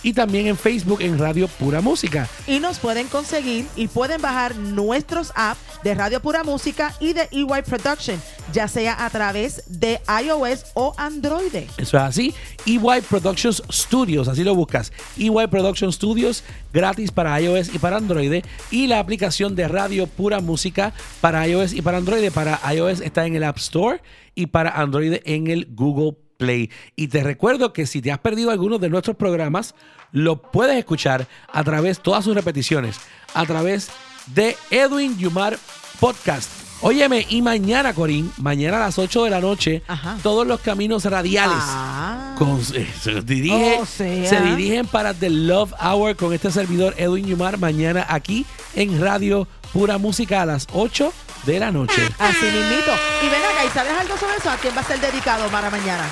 y 0.02 0.12
también 0.12 0.46
en 0.46 0.56
Facebook 0.56 1.00
en 1.00 1.18
Radio 1.18 1.48
Pura 1.48 1.80
Música. 1.80 2.28
Y 2.46 2.60
nos 2.60 2.78
pueden 2.78 3.08
conseguir 3.08 3.66
y 3.76 3.88
pueden 3.88 4.20
bajar 4.20 4.56
nuestros 4.56 5.32
apps 5.34 5.60
de 5.82 5.94
Radio 5.94 6.20
Pura 6.20 6.44
Música 6.44 6.94
y 7.00 7.12
de 7.12 7.28
EY 7.30 7.62
Production, 7.66 8.20
ya 8.52 8.68
sea 8.68 9.04
a 9.04 9.10
través 9.10 9.62
de 9.66 10.00
iOS 10.22 10.66
o 10.74 10.94
Android. 10.96 11.54
Eso 11.54 11.68
es 11.78 11.94
así. 11.94 12.34
EY 12.66 13.02
Productions 13.08 13.62
Studios, 13.70 14.28
así 14.28 14.42
lo 14.42 14.54
buscas. 14.54 14.92
EY 15.18 15.46
Productions 15.48 15.94
Studios, 15.94 16.44
gratis 16.72 17.10
para 17.10 17.40
iOS 17.40 17.74
y 17.74 17.78
para 17.78 17.96
Android. 17.96 18.44
Y 18.70 18.86
la 18.86 18.98
aplicación 18.98 19.54
de 19.54 19.68
Radio 19.68 20.06
Pura 20.06 20.40
Música 20.40 20.92
para 21.20 21.46
iOS 21.46 21.72
y 21.72 21.82
para 21.82 21.98
Android. 21.98 22.30
Para 22.32 22.60
iOS 22.72 23.00
está 23.00 23.26
en 23.26 23.36
el 23.36 23.44
App 23.44 23.58
Store 23.58 24.00
y 24.34 24.46
para 24.46 24.70
Android 24.70 25.20
en 25.24 25.46
el 25.46 25.66
Google 25.70 26.12
Play. 26.12 26.25
Y 26.38 27.08
te 27.08 27.22
recuerdo 27.22 27.72
que 27.72 27.86
si 27.86 28.02
te 28.02 28.12
has 28.12 28.18
perdido 28.18 28.50
algunos 28.50 28.80
de 28.80 28.88
nuestros 28.88 29.16
programas, 29.16 29.74
lo 30.12 30.40
puedes 30.40 30.76
escuchar 30.76 31.26
a 31.52 31.64
través, 31.64 32.00
todas 32.00 32.24
sus 32.24 32.34
repeticiones, 32.34 32.98
a 33.34 33.44
través 33.46 33.90
de 34.34 34.56
Edwin 34.70 35.16
Yumar 35.18 35.58
Podcast. 36.00 36.65
Óyeme, 36.82 37.26
y 37.30 37.40
mañana, 37.42 37.94
Corín, 37.94 38.30
mañana 38.36 38.76
a 38.76 38.80
las 38.80 38.98
8 38.98 39.24
de 39.24 39.30
la 39.30 39.40
noche, 39.40 39.82
Ajá. 39.88 40.18
todos 40.22 40.46
los 40.46 40.60
caminos 40.60 41.04
radiales 41.04 41.56
Ah. 41.60 42.34
con- 42.38 42.60
eh, 42.74 42.86
se, 43.02 43.22
dirige, 43.22 43.78
O 43.80 43.86
sea. 43.86 44.28
se 44.28 44.40
dirigen 44.42 44.86
para 44.86 45.14
The 45.14 45.30
Love 45.30 45.72
Hour 45.80 46.16
con 46.16 46.32
este 46.34 46.50
servidor 46.50 46.94
Edwin 46.98 47.26
Yumar 47.26 47.58
mañana 47.58 48.04
aquí 48.08 48.44
en 48.74 49.00
Radio 49.00 49.48
Pura 49.72 49.96
Música 49.98 50.42
a 50.42 50.46
las 50.46 50.66
8 50.72 51.12
de 51.46 51.58
la 51.58 51.70
noche. 51.72 52.02
Así 52.18 52.44
mismito. 52.44 52.92
Y 53.22 53.28
ven 53.30 53.42
acá, 53.42 53.64
¿y 53.66 53.70
sabes 53.70 53.92
algo 53.98 54.16
sobre 54.18 54.36
eso? 54.36 54.50
¿A 54.50 54.56
quién 54.56 54.76
va 54.76 54.80
a 54.82 54.84
ser 54.84 55.00
dedicado 55.00 55.48
para 55.48 55.70
mañana? 55.70 56.04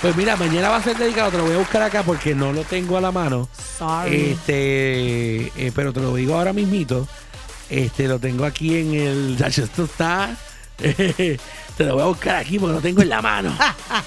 Pues 0.00 0.14
mira, 0.14 0.36
mañana 0.36 0.68
va 0.68 0.76
a 0.76 0.82
ser 0.82 0.96
dedicado, 0.96 1.30
te 1.30 1.38
lo 1.38 1.44
voy 1.44 1.54
a 1.54 1.58
buscar 1.58 1.82
acá 1.82 2.02
porque 2.02 2.34
no 2.34 2.52
lo 2.52 2.62
tengo 2.62 2.96
a 2.96 3.00
la 3.00 3.10
mano. 3.10 3.48
Sorry. 3.78 4.30
Este, 4.32 5.46
eh, 5.56 5.72
pero 5.74 5.92
te 5.92 6.00
lo 6.00 6.14
digo 6.14 6.36
ahora 6.36 6.52
mismito. 6.52 7.08
Este, 7.70 8.06
lo 8.08 8.18
tengo 8.18 8.44
aquí 8.44 8.76
en 8.78 8.94
el. 8.94 9.42
Esto 9.42 9.84
está. 9.84 10.36
te 10.76 11.84
lo 11.84 11.94
voy 11.94 12.02
a 12.02 12.06
buscar 12.06 12.36
aquí 12.36 12.58
porque 12.58 12.74
lo 12.74 12.80
tengo 12.80 13.02
en 13.02 13.08
la 13.08 13.22
mano. 13.22 13.56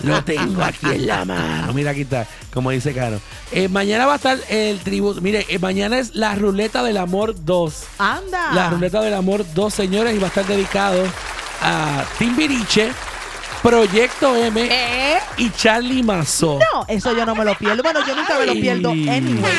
lo 0.04 0.24
tengo 0.24 0.64
aquí 0.64 0.88
en 0.88 1.08
la 1.08 1.26
mano. 1.26 1.74
Mira, 1.74 1.92
aquí 1.92 2.02
está, 2.02 2.26
como 2.54 2.72
dice 2.72 2.94
Caro. 2.94 3.20
Eh, 3.52 3.68
mañana 3.68 4.06
va 4.06 4.14
a 4.14 4.16
estar 4.18 4.38
el 4.50 4.80
tributo. 4.80 5.22
Mire, 5.22 5.46
eh, 5.50 5.60
mañana 5.60 6.00
es 6.00 6.16
la 6.16 6.36
ruleta 6.36 6.84
del 6.84 6.98
amor 6.98 7.36
2. 7.44 7.84
Anda. 7.98 8.54
La 8.54 8.70
ruleta 8.70 9.02
del 9.02 9.14
amor 9.14 9.46
2, 9.54 9.74
señores, 9.74 10.16
y 10.16 10.20
va 10.20 10.26
a 10.26 10.30
estar 10.30 10.46
dedicado 10.46 11.04
a 11.62 12.06
Timbiriche, 12.18 12.92
Proyecto 13.62 14.36
M 14.36 14.62
¿Eh? 14.72 15.18
y 15.38 15.50
Charlie 15.52 16.02
Mazó. 16.02 16.60
No, 16.74 16.86
eso 16.88 17.16
yo 17.16 17.26
no 17.26 17.36
me 17.36 17.44
lo 17.44 17.56
pierdo. 17.58 17.84
Bueno, 17.84 18.00
yo 18.08 18.16
nunca 18.16 18.40
me 18.40 18.46
lo 18.46 18.54
pierdo 18.54 18.92
anyway, 18.92 19.54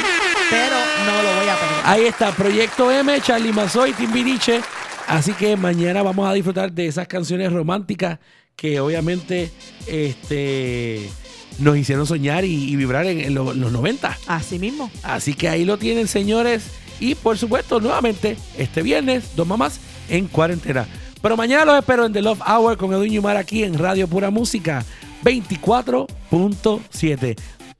pero 0.50 0.76
no 1.06 1.22
lo 1.22 1.36
voy 1.38 1.48
a 1.48 1.54
perder. 1.56 1.80
Ahí 1.84 2.04
está, 2.06 2.32
Proyecto 2.32 2.90
M, 2.90 3.20
Charlie 3.20 3.52
Mazó 3.52 3.86
y 3.86 3.92
Timbiriche. 3.92 4.62
Así 5.06 5.32
que 5.32 5.56
mañana 5.56 6.02
vamos 6.02 6.28
a 6.28 6.32
disfrutar 6.32 6.72
de 6.72 6.86
esas 6.86 7.06
canciones 7.08 7.52
románticas 7.52 8.18
que 8.56 8.80
obviamente 8.80 9.50
este, 9.86 11.10
nos 11.58 11.76
hicieron 11.76 12.06
soñar 12.06 12.44
y, 12.44 12.70
y 12.70 12.76
vibrar 12.76 13.06
en, 13.06 13.20
en 13.20 13.34
lo- 13.34 13.52
los 13.52 13.70
90. 13.72 14.16
Así 14.28 14.58
mismo. 14.58 14.90
Así 15.02 15.34
que 15.34 15.48
ahí 15.48 15.64
lo 15.64 15.78
tienen, 15.78 16.08
señores. 16.08 16.62
Y 17.00 17.14
por 17.16 17.36
supuesto, 17.38 17.80
nuevamente, 17.80 18.36
este 18.56 18.82
viernes, 18.82 19.34
dos 19.36 19.46
mamás 19.46 19.80
en 20.08 20.26
cuarentena. 20.28 20.86
Pero 21.22 21.36
mañana 21.36 21.64
los 21.64 21.78
espero 21.78 22.06
en 22.06 22.12
The 22.12 22.22
Love 22.22 22.40
Hour 22.46 22.76
con 22.76 22.92
Edwin 22.92 23.12
Yumar 23.12 23.36
aquí 23.36 23.64
en 23.64 23.76
Radio 23.78 24.08
Pura 24.08 24.30
Música 24.30 24.84
24.7. 25.22 27.38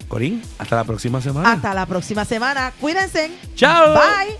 Corín, 0.09 0.43
hasta 0.59 0.77
la 0.77 0.85
próxima 0.85 1.21
semana. 1.21 1.53
Hasta 1.53 1.73
la 1.73 1.87
próxima 1.87 2.25
semana. 2.25 2.73
Cuídense. 2.81 3.31
Chao. 3.55 3.95
Bye. 3.95 4.37